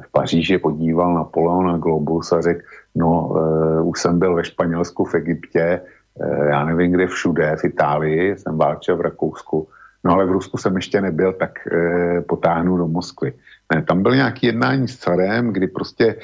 v 0.00 0.12
Paříži 0.12 0.58
podíval 0.58 1.14
Napoleon 1.14 1.66
na 1.66 1.78
Globus 1.78 2.32
a 2.32 2.40
řekl, 2.40 2.60
no 2.94 3.28
uh, 3.28 3.88
už 3.88 4.00
jsem 4.00 4.18
byl 4.18 4.34
ve 4.34 4.44
Španělsku, 4.44 5.04
v 5.04 5.14
Egyptě, 5.14 5.80
uh, 6.14 6.46
já 6.46 6.64
nevím 6.64 6.92
kde 6.92 7.06
všude, 7.06 7.56
v 7.56 7.64
Itálii, 7.64 8.36
jsem 8.36 8.58
válčil 8.58 8.96
v 8.96 9.00
Rakousku, 9.00 9.68
no 10.04 10.12
ale 10.12 10.26
v 10.26 10.30
Rusku 10.30 10.58
jsem 10.58 10.76
ještě 10.76 11.00
nebyl, 11.00 11.32
tak 11.32 11.58
uh, 11.72 12.20
potáhnu 12.20 12.76
do 12.76 12.88
Moskvy. 12.88 13.32
Ne, 13.74 13.82
tam 13.82 14.02
byl 14.02 14.14
nějaký 14.14 14.46
jednání 14.46 14.88
s 14.88 14.98
carem, 14.98 15.52
kdy 15.52 15.66
prostě 15.66 16.16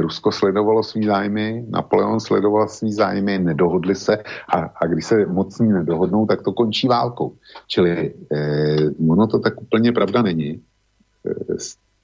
Rusko 0.00 0.32
sledovalo 0.32 0.82
svý 0.82 1.06
zájmy, 1.06 1.64
Napoleon 1.70 2.20
sledoval 2.20 2.68
svý 2.68 2.92
zájmy, 2.92 3.38
nedohodli 3.38 3.94
se 3.94 4.18
a, 4.48 4.58
a 4.58 4.86
když 4.86 5.04
se 5.04 5.26
mocní 5.26 5.72
nedohodnou, 5.72 6.26
tak 6.26 6.42
to 6.42 6.52
končí 6.52 6.88
válkou. 6.88 7.32
Čili 7.66 8.14
e, 8.32 8.90
ono 9.10 9.26
to 9.26 9.38
tak 9.38 9.62
úplně 9.62 9.92
pravda 9.92 10.22
není. 10.22 10.50
E, 10.50 10.60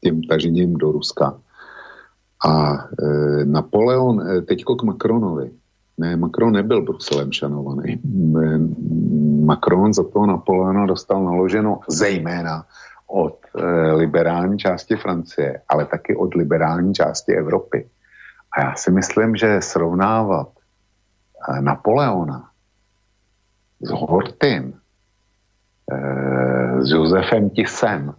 tím 0.04 0.22
tažením 0.22 0.76
do 0.76 0.92
Ruska. 0.92 1.40
A 2.44 2.74
e, 2.76 3.44
Napoleon, 3.44 4.20
e, 4.20 4.42
teďko 4.42 4.76
k 4.76 4.82
Macronovi. 4.82 5.50
Ne, 5.98 6.16
Macron 6.16 6.52
nebyl 6.52 6.82
Bruselem 6.82 7.32
šanovaný. 7.32 7.92
E, 7.92 7.98
Macron 9.44 9.94
za 9.94 10.04
toho 10.04 10.26
Napoleona 10.26 10.86
dostal 10.86 11.24
naloženo 11.24 11.80
zejména 11.88 12.66
od 13.06 13.38
e, 13.56 13.92
liberální 13.92 14.58
části 14.58 14.96
Francie, 14.96 15.60
ale 15.68 15.86
taky 15.86 16.16
od 16.16 16.34
liberální 16.34 16.94
části 16.94 17.32
Evropy. 17.32 17.88
A 18.52 18.60
já 18.60 18.74
si 18.74 18.90
myslím, 18.90 19.36
že 19.36 19.62
srovnávat 19.62 20.48
e, 20.48 21.60
Napoleona 21.60 22.50
s 23.80 23.90
Hortym, 23.90 24.74
e, 25.92 26.82
s 26.82 26.90
Josefem 26.90 27.50
Tisem, 27.50 28.14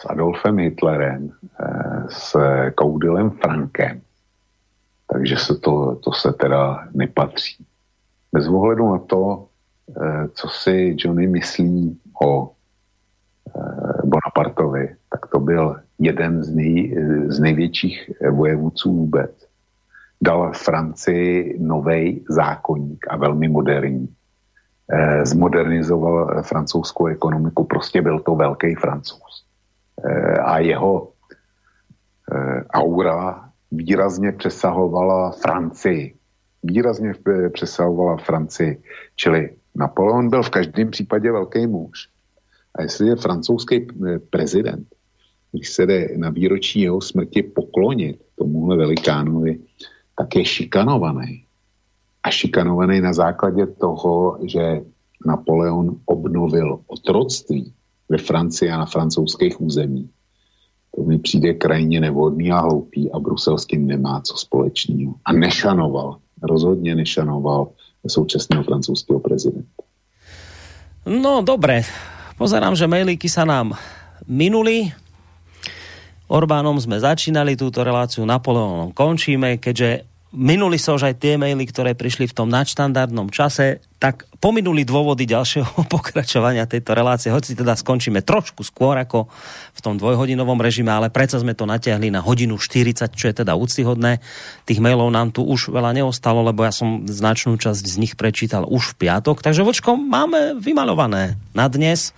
s 0.00 0.06
Adolfem 0.06 0.58
Hitlerem, 0.58 1.28
eh, 1.60 2.04
s 2.08 2.36
Kaudilem 2.74 3.30
Frankem. 3.30 4.00
Takže 5.12 5.36
se 5.36 5.54
to, 5.54 5.96
to 6.04 6.12
se 6.12 6.32
teda 6.32 6.88
nepatří. 6.94 7.64
Bez 8.32 8.48
ohledu 8.48 8.92
na 8.92 8.98
to, 8.98 9.46
eh, 9.90 10.28
co 10.32 10.48
si 10.48 10.96
Johnny 10.98 11.26
myslí 11.26 12.00
o 12.22 12.50
eh, 13.56 14.00
Bonapartovi, 14.04 14.96
tak 15.10 15.26
to 15.26 15.40
byl 15.40 15.76
jeden 15.98 16.42
z, 16.42 16.54
nej, 16.54 16.96
z 17.28 17.40
největších 17.40 18.10
vojevůdců 18.30 18.96
vůbec. 18.96 19.30
Dal 20.22 20.52
Francii 20.52 21.56
nový 21.60 22.24
zákonník 22.28 23.06
a 23.10 23.16
velmi 23.16 23.48
moderní. 23.48 24.08
Zmodernizoval 25.22 26.42
francouzskou 26.42 27.06
ekonomiku, 27.06 27.64
prostě 27.64 28.02
byl 28.02 28.20
to 28.20 28.34
velký 28.34 28.74
francouz. 28.74 29.49
Eh, 30.04 30.38
a 30.38 30.58
jeho 30.58 31.12
eh, 32.32 32.64
aura 32.70 33.50
výrazně 33.70 34.32
přesahovala 34.32 35.30
Francii. 35.30 36.14
Výrazně 36.62 37.12
přesahovala 37.52 38.16
Francii. 38.16 38.82
Čili 39.16 39.56
Napoleon 39.74 40.30
byl 40.30 40.42
v 40.42 40.50
každém 40.50 40.90
případě 40.90 41.32
velký 41.32 41.66
muž. 41.66 42.08
A 42.74 42.82
jestli 42.82 43.08
je 43.08 43.16
francouzský 43.16 43.86
eh, 43.86 44.18
prezident, 44.18 44.88
když 45.52 45.70
se 45.70 45.86
jde 45.86 46.08
na 46.16 46.30
výročí 46.30 46.80
jeho 46.80 47.00
smrti 47.00 47.42
poklonit 47.42 48.22
tomuhle 48.34 48.76
velikánovi, 48.76 49.58
tak 50.18 50.36
je 50.36 50.44
šikanovaný. 50.44 51.44
A 52.22 52.30
šikanovaný 52.30 53.00
na 53.00 53.12
základě 53.12 53.66
toho, 53.66 54.38
že 54.44 54.80
Napoleon 55.26 56.00
obnovil 56.04 56.80
otroctví 56.86 57.74
ve 58.10 58.18
Francii 58.18 58.70
a 58.70 58.82
na 58.82 58.86
francouzských 58.86 59.60
území. 59.60 60.10
To 60.96 61.02
mi 61.02 61.18
přijde 61.18 61.54
krajně 61.54 62.00
nevhodný 62.00 62.50
a 62.50 62.60
hloupý 62.60 63.12
a 63.12 63.18
Brusel 63.18 63.58
s 63.58 63.66
tím 63.66 63.86
nemá 63.86 64.20
co 64.20 64.36
společného. 64.36 65.14
A 65.24 65.32
nešanoval, 65.32 66.18
rozhodně 66.42 66.94
nešanoval 66.94 67.70
současného 68.06 68.64
francouzského 68.64 69.20
prezidenta. 69.20 69.86
No 71.06 71.40
dobre, 71.40 71.86
pozerám, 72.36 72.76
že 72.76 72.90
mailíky 72.90 73.28
sa 73.28 73.48
nám 73.48 73.72
minuli. 74.28 74.92
Orbánom 76.30 76.76
sme 76.76 77.00
začínali 77.00 77.56
túto 77.56 77.82
reláciu, 77.82 78.22
Napoleonom 78.28 78.92
končíme, 78.92 79.58
keďže 79.58 80.09
minuli 80.30 80.78
sa 80.78 80.94
už 80.94 81.10
aj 81.10 81.14
tie 81.18 81.34
maily, 81.34 81.66
ktoré 81.66 81.98
prišli 81.98 82.30
v 82.30 82.36
tom 82.36 82.48
nadštandardnom 82.50 83.34
čase, 83.34 83.82
tak 83.98 84.30
pominuli 84.38 84.86
dôvody 84.86 85.26
ďalšieho 85.26 85.84
pokračovania 85.94 86.70
tejto 86.70 86.94
relácie, 86.94 87.34
hoci 87.34 87.58
teda 87.58 87.74
skončíme 87.74 88.22
trošku 88.22 88.62
skôr 88.62 88.94
ako 88.96 89.26
v 89.74 89.80
tom 89.82 89.98
dvojhodinovom 89.98 90.56
režime, 90.62 90.94
ale 90.94 91.10
predsa 91.10 91.42
sme 91.42 91.58
to 91.58 91.66
natiahli 91.66 92.14
na 92.14 92.22
hodinu 92.22 92.56
40, 92.56 93.10
čo 93.10 93.26
je 93.26 93.34
teda 93.42 93.58
úctyhodné. 93.58 94.22
Tých 94.64 94.78
mailov 94.78 95.10
nám 95.10 95.34
tu 95.34 95.42
už 95.42 95.74
veľa 95.74 95.92
neostalo, 95.98 96.46
lebo 96.46 96.62
ja 96.62 96.70
som 96.70 97.04
značnú 97.10 97.58
časť 97.58 97.82
z 97.82 97.96
nich 97.98 98.14
prečítal 98.14 98.64
už 98.70 98.94
v 98.94 99.06
piatok, 99.06 99.42
takže 99.42 99.66
vočko 99.66 99.98
máme 99.98 100.56
vymalované 100.62 101.34
na 101.52 101.66
dnes. 101.66 102.14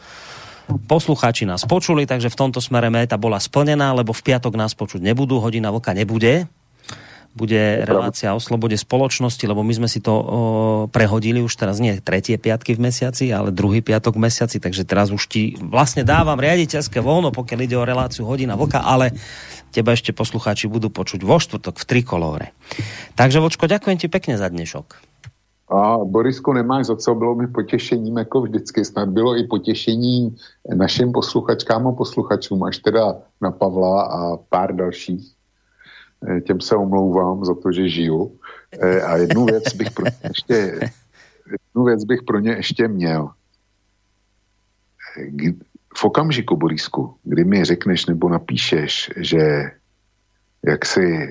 poslucháči 0.87 1.49
nás 1.49 1.65
počuli, 1.67 2.07
takže 2.07 2.31
v 2.31 2.39
tomto 2.39 2.61
smere 2.63 2.93
méta 2.93 3.19
bola 3.19 3.41
splnená, 3.41 3.97
lebo 3.97 4.15
v 4.15 4.25
piatok 4.25 4.55
nás 4.55 4.77
počuť 4.77 5.03
nebudú, 5.03 5.43
hodina 5.43 5.73
vlka 5.75 5.97
nebude 5.97 6.47
bude 7.33 7.89
relácia 7.89 8.37
o 8.37 8.41
slobode 8.41 8.77
spoločnosti, 8.77 9.41
lebo 9.49 9.65
my 9.65 9.73
sme 9.73 9.89
si 9.89 10.05
to 10.05 10.13
o, 10.13 10.23
prehodili 10.93 11.41
už 11.41 11.57
teraz 11.57 11.81
nie 11.81 11.97
tretie 12.05 12.37
piatky 12.37 12.77
v 12.77 12.93
mesiaci, 12.93 13.33
ale 13.33 13.49
druhý 13.49 13.81
piatok 13.81 14.21
v 14.21 14.29
mesiaci, 14.29 14.61
takže 14.61 14.85
teraz 14.85 15.09
už 15.09 15.25
ti 15.33 15.57
vlastne 15.57 16.05
dávam 16.05 16.37
riaditeľské 16.37 17.01
voľno, 17.01 17.33
pokiaľ 17.33 17.59
ide 17.65 17.77
o 17.81 17.89
reláciu 17.89 18.29
hodina 18.29 18.53
vlka, 18.53 18.85
ale 18.85 19.17
teba 19.73 19.97
ešte 19.97 20.13
poslucháči 20.13 20.69
budú 20.69 20.93
počuť 20.93 21.25
vo 21.25 21.41
štvrtok 21.41 21.81
v 21.81 21.85
Trikolóre. 21.89 22.47
Takže 23.17 23.41
Vočko, 23.41 23.65
ďakujem 23.65 23.97
ti 23.97 24.13
pekne 24.13 24.37
za 24.37 24.53
dnešok. 24.53 25.13
A 25.73 26.05
Borisko, 26.05 26.53
nemáš 26.53 26.93
za 26.93 26.97
co, 26.97 27.15
bylo 27.15 27.35
mi 27.35 27.47
potěšením, 27.49 28.17
jako 28.17 28.41
vždycky, 28.41 28.85
snad 28.85 29.09
bylo 29.09 29.37
i 29.37 29.49
potěšením 29.49 30.37
našim 30.75 31.13
posluchačkám 31.13 31.87
a 31.87 31.93
posluchačům, 31.93 32.63
až 32.63 32.79
teda 32.79 33.17
na 33.41 33.51
Pavla 33.51 34.03
a 34.03 34.37
pár 34.37 34.77
dalších. 34.77 35.33
Eh, 36.29 36.41
těm 36.41 36.61
se 36.61 36.77
omlouvám 36.77 37.45
za 37.45 37.55
to, 37.55 37.73
že 37.73 37.89
žiju. 37.89 38.39
Eh, 38.81 39.03
a 39.03 39.17
jednu 39.17 39.45
věc 39.45 39.75
bych 39.75 39.91
pro 39.91 40.05
ně 40.05 40.19
ještě, 40.29 40.55
jednu 41.51 41.85
věc 41.85 42.05
bych 42.05 42.23
pro 42.23 42.39
ně 42.39 42.51
ještě 42.51 42.89
měl. 42.89 43.31
Eh, 45.19 45.53
v 45.97 46.05
okamžiku, 46.05 46.57
Borisku, 46.57 47.15
kdy 47.23 47.45
mi 47.45 47.65
řekneš 47.65 48.07
nebo 48.07 48.29
napíšeš, 48.29 49.11
že 49.17 49.71
jak 50.67 50.87
si 50.87 51.29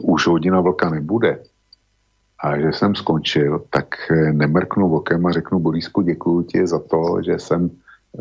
už 0.00 0.26
hodina 0.26 0.60
vlka 0.60 0.90
nebude 0.90 1.42
a 2.38 2.58
že 2.60 2.72
jsem 2.72 2.94
skončil, 2.94 3.64
tak 3.70 3.94
nemrknu 4.32 4.94
okem 4.94 5.26
a 5.26 5.32
řeknu 5.32 5.58
Borisku, 5.58 6.02
děkuji 6.02 6.42
ti 6.42 6.66
za 6.66 6.78
to, 6.78 7.18
že 7.24 7.38
jsem 7.38 7.70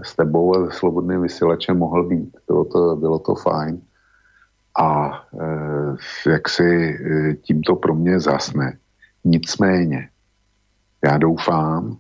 s 0.04 0.16
tebou 0.16 0.58
a 0.58 0.72
slobodným 0.72 1.22
vysílačem 1.22 1.78
mohl 1.78 2.04
být. 2.04 2.38
Bylo 2.48 2.66
to, 2.66 2.96
bylo 2.96 3.20
to 3.20 3.36
fajn 3.36 3.82
a 4.80 5.22
e, 6.26 6.30
jak 6.30 6.50
si 6.50 6.64
e, 6.64 7.34
tímto 7.36 7.76
pro 7.76 7.96
mě 7.96 8.20
zasne. 8.20 8.78
Nicméně, 9.24 10.10
já 11.04 11.18
doufám, 11.18 11.98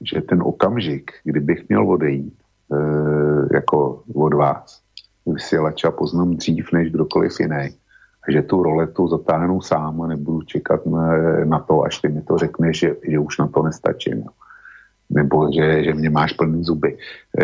že 0.00 0.20
ten 0.20 0.42
okamžik, 0.42 1.10
kdybych 1.24 1.68
měl 1.68 1.90
odejít 1.90 2.34
e, 2.72 3.54
jako 3.54 4.02
od 4.14 4.34
vás, 4.34 4.82
vysílača 5.26 5.90
poznám 5.90 6.36
dřív 6.36 6.72
než 6.72 6.90
kdokoliv 6.90 7.40
jiný, 7.40 7.68
a 8.28 8.32
že 8.32 8.42
tu 8.42 8.62
roletu 8.62 9.08
zatáhnu 9.08 9.60
sám 9.60 10.02
a 10.02 10.06
nebudu 10.06 10.42
čekat 10.42 10.86
na, 10.86 11.16
na 11.44 11.58
to, 11.58 11.82
až 11.82 11.98
ty 11.98 12.08
mi 12.08 12.22
to 12.22 12.38
řekneš, 12.38 12.78
že, 12.78 12.96
že 13.08 13.18
už 13.18 13.38
na 13.38 13.46
to 13.46 13.62
nestačím. 13.62 14.18
No. 14.18 14.32
Nebo 15.10 15.52
že, 15.52 15.84
že 15.84 15.94
mě 15.94 16.10
máš 16.10 16.32
plný 16.32 16.64
zuby. 16.64 16.98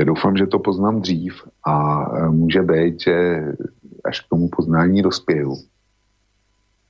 Doufám, 0.05 0.37
že 0.37 0.47
to 0.47 0.59
poznám 0.59 1.01
dřív 1.01 1.35
a 1.67 2.05
může 2.31 2.63
být, 2.63 3.01
že 3.01 3.47
až 4.05 4.21
k 4.21 4.29
tomu 4.29 4.49
poznání 4.49 5.03
dospěju 5.03 5.57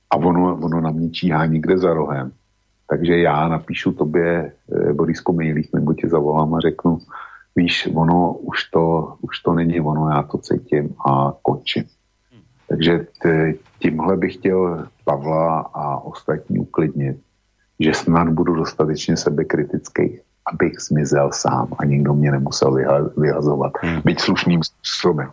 a 0.09 0.15
ono, 0.15 0.55
ono 0.55 0.81
na 0.81 0.91
mě 0.91 1.09
číhá 1.09 1.45
někde 1.45 1.77
za 1.77 1.93
rohem, 1.93 2.31
takže 2.89 3.17
já 3.17 3.47
napíšu 3.47 3.91
tobě 3.91 4.51
e, 4.89 4.93
Borisko 4.93 5.33
mailík 5.33 5.73
nebo 5.73 5.93
tě 5.93 6.09
zavolám 6.09 6.53
a 6.53 6.59
řeknu, 6.59 6.97
víš, 7.55 7.89
ono 7.93 8.33
už 8.33 8.63
to, 8.63 9.15
už 9.21 9.39
to 9.39 9.53
není 9.53 9.81
ono, 9.81 10.09
já 10.09 10.23
to 10.23 10.37
cítím 10.37 10.95
a 11.07 11.33
končím. 11.41 11.83
Takže 12.69 13.05
tímhle 13.79 14.17
bych 14.17 14.33
chtěl 14.33 14.87
Pavla 15.05 15.59
a 15.59 15.97
ostatní 15.97 16.59
uklidnit, 16.59 17.17
že 17.79 17.93
snad 17.93 18.29
budu 18.29 18.55
dostatečně 18.55 19.17
sebekritický, 19.17 20.19
abych 20.53 20.73
zmizel 20.79 21.29
sám 21.33 21.67
a 21.77 21.85
nikdo 21.85 22.13
mě 22.13 22.31
nemusel 22.31 22.77
vyhazovat. 23.17 23.73
Hmm. 23.81 24.01
Byť 24.05 24.19
slušným 24.19 24.63
způsobem. 24.63 25.31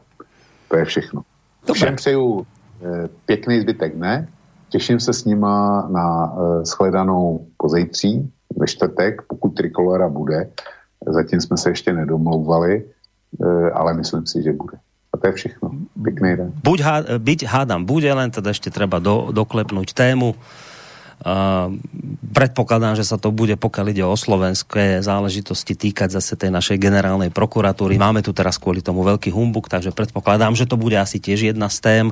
To 0.68 0.76
je 0.76 0.84
všechno. 0.84 1.22
Dobre. 1.66 1.74
Všem 1.74 1.96
přeju 1.96 2.46
e, 2.82 3.08
pěkný 3.26 3.60
zbytek 3.60 3.96
dne. 3.96 4.28
Těším 4.68 5.00
se 5.00 5.12
s 5.12 5.24
nima 5.24 5.88
na 5.90 6.32
e, 6.32 6.64
shledanou 6.64 7.46
pozejtří 7.56 8.30
ve 8.56 8.66
čtvrtek, 8.66 9.22
pokud 9.28 9.48
trikolora 9.48 10.08
bude. 10.08 10.50
Zatím 11.06 11.40
jsme 11.40 11.56
se 11.56 11.70
ještě 11.70 11.92
nedomlouvali, 11.92 12.84
e, 12.84 13.70
ale 13.70 13.94
myslím 13.94 14.26
si, 14.26 14.42
že 14.42 14.52
bude. 14.52 14.78
A 15.12 15.16
to 15.16 15.26
je 15.26 15.32
všechno. 15.32 15.70
Pěkný 16.02 16.36
den. 16.36 16.52
Buď 16.64 16.80
há, 16.80 16.96
byť 17.18 17.40
hádam 17.46 17.84
bude, 17.84 18.06
len 18.14 18.30
teda 18.30 18.54
ešte 18.54 18.70
treba 18.70 19.02
do, 19.02 19.34
doklepnúť 19.34 19.90
tému. 19.90 20.38
Predpokladám, 22.30 22.96
že 22.96 23.04
sa 23.04 23.20
to 23.20 23.28
bude, 23.28 23.52
pokiaľ 23.60 23.86
ide 23.92 24.04
o 24.08 24.16
slovenské 24.16 25.04
záležitosti, 25.04 25.76
týkať 25.76 26.16
zase 26.16 26.40
tej 26.40 26.48
našej 26.48 26.80
generálnej 26.80 27.28
prokuratúry. 27.28 28.00
Máme 28.00 28.24
tu 28.24 28.32
teraz 28.32 28.56
kvôli 28.56 28.80
tomu 28.80 29.04
veľký 29.04 29.28
humbuk, 29.28 29.68
takže 29.68 29.92
predpokladám, 29.92 30.56
že 30.56 30.64
to 30.64 30.80
bude 30.80 30.96
asi 30.96 31.20
tiež 31.20 31.52
jedna 31.52 31.68
z 31.68 31.78
tém, 31.84 32.06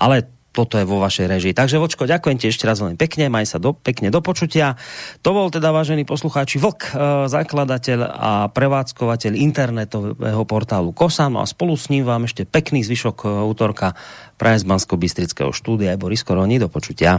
ale 0.00 0.32
toto 0.54 0.78
je 0.78 0.86
vo 0.86 1.02
vašej 1.02 1.26
režii. 1.26 1.50
Takže 1.50 1.82
Vočko, 1.82 2.06
ďakujem 2.06 2.38
ti 2.38 2.46
ešte 2.46 2.62
raz 2.62 2.78
veľmi 2.78 2.94
pekne, 2.94 3.26
maj 3.26 3.50
sa 3.50 3.58
do, 3.58 3.74
pekne 3.74 4.14
do 4.14 4.22
počutia. 4.22 4.78
To 5.26 5.34
bol 5.34 5.50
teda, 5.50 5.74
vážený 5.74 6.06
poslucháči, 6.06 6.62
Vlk, 6.62 6.80
uh, 6.94 7.26
zakladateľ 7.26 7.98
a 8.06 8.32
prevádzkovateľ 8.54 9.34
internetového 9.34 10.46
portálu 10.46 10.94
Kosa, 10.94 11.26
no 11.26 11.42
a 11.42 11.46
spolu 11.50 11.74
s 11.74 11.90
ním 11.90 12.06
vám 12.06 12.30
ešte 12.30 12.46
pekný 12.46 12.86
zvyšok 12.86 13.26
uh, 13.26 13.42
útorka 13.50 13.98
praje 14.38 14.62
z 14.62 14.70
Bansko-Bystrického 14.70 15.50
štúdia. 15.50 15.98
Boris 15.98 16.22
Koroni, 16.22 16.62
do 16.62 16.70
počutia. 16.70 17.18